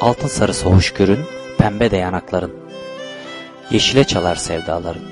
Altın 0.00 0.28
sarısı 0.28 0.68
hoşgörün, 0.68 1.20
pembe 1.58 1.90
de 1.90 1.96
yanakların. 1.96 2.52
Yeşile 3.70 4.04
çalar 4.04 4.34
sevdaların. 4.34 5.02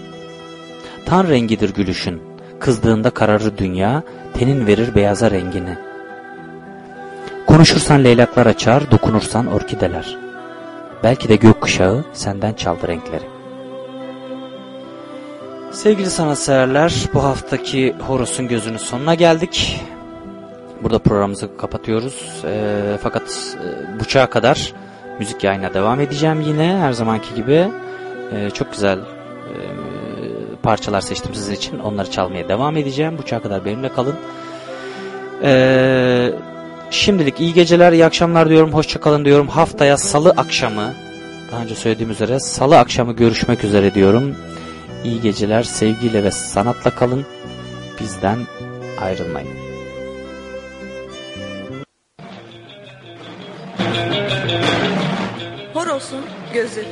Tan 1.06 1.28
rengidir 1.28 1.74
gülüşün, 1.74 2.22
kızdığında 2.60 3.10
kararır 3.10 3.58
dünya, 3.58 4.02
tenin 4.34 4.66
verir 4.66 4.94
beyaza 4.94 5.30
rengini. 5.30 5.78
Konuşursan 7.46 8.04
leylaklar 8.04 8.46
açar, 8.46 8.90
dokunursan 8.90 9.46
orkideler. 9.46 10.18
Belki 11.02 11.28
de 11.28 11.36
gökkuşağı 11.36 12.04
senden 12.12 12.52
çaldı 12.52 12.88
renkleri. 12.88 13.31
Sevgili 15.72 16.10
sanatseverler, 16.10 16.94
bu 17.14 17.24
haftaki 17.24 17.94
Horus'un 18.06 18.48
gözünün 18.48 18.76
sonuna 18.76 19.14
geldik. 19.14 19.80
Burada 20.82 20.98
programımızı 20.98 21.56
kapatıyoruz. 21.56 22.42
E, 22.44 22.72
fakat 23.02 23.22
e, 23.22 24.00
buçuğa 24.00 24.26
kadar 24.30 24.72
müzik 25.18 25.44
yayına 25.44 25.74
devam 25.74 26.00
edeceğim 26.00 26.40
yine 26.40 26.76
her 26.76 26.92
zamanki 26.92 27.34
gibi. 27.34 27.68
E, 28.32 28.50
çok 28.50 28.72
güzel 28.72 28.98
e, 28.98 29.56
parçalar 30.62 31.00
seçtim 31.00 31.34
sizin 31.34 31.54
için. 31.54 31.78
Onları 31.78 32.10
çalmaya 32.10 32.48
devam 32.48 32.76
edeceğim. 32.76 33.18
Buçuğa 33.18 33.42
kadar 33.42 33.64
benimle 33.64 33.88
kalın. 33.88 34.16
E, 35.42 36.32
şimdilik 36.90 37.40
iyi 37.40 37.54
geceler, 37.54 37.92
iyi 37.92 38.04
akşamlar 38.04 38.48
diyorum. 38.48 38.72
Hoşçakalın 38.72 39.24
diyorum. 39.24 39.48
Haftaya 39.48 39.96
salı 39.96 40.30
akşamı, 40.30 40.94
daha 41.52 41.62
önce 41.62 41.74
söylediğim 41.74 42.10
üzere 42.10 42.40
salı 42.40 42.78
akşamı 42.78 43.12
görüşmek 43.12 43.64
üzere 43.64 43.94
diyorum. 43.94 44.36
İyi 45.04 45.20
geceler, 45.20 45.62
sevgiyle 45.62 46.24
ve 46.24 46.30
sanatla 46.30 46.94
kalın. 46.94 47.26
Bizden 48.00 48.38
ayrılmayın. 49.00 49.48
Horos'un 55.74 56.24
gözü. 56.54 56.84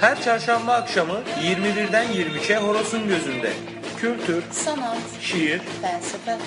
Her 0.00 0.22
çarşamba 0.22 0.72
akşamı 0.72 1.20
21'den 1.42 2.06
23'e 2.06 2.56
Horos'un 2.56 3.08
gözünde. 3.08 3.52
Kültür, 4.00 4.42
Sanat, 4.52 4.98
şiir, 5.20 5.60
felsefe. 5.82 6.38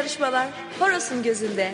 Yarışmalar 0.00 0.48
Horos'un 0.78 1.22
gözünde. 1.22 1.72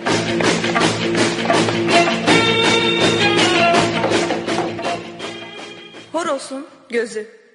Horos'un 6.12 6.66
gözü. 6.88 7.45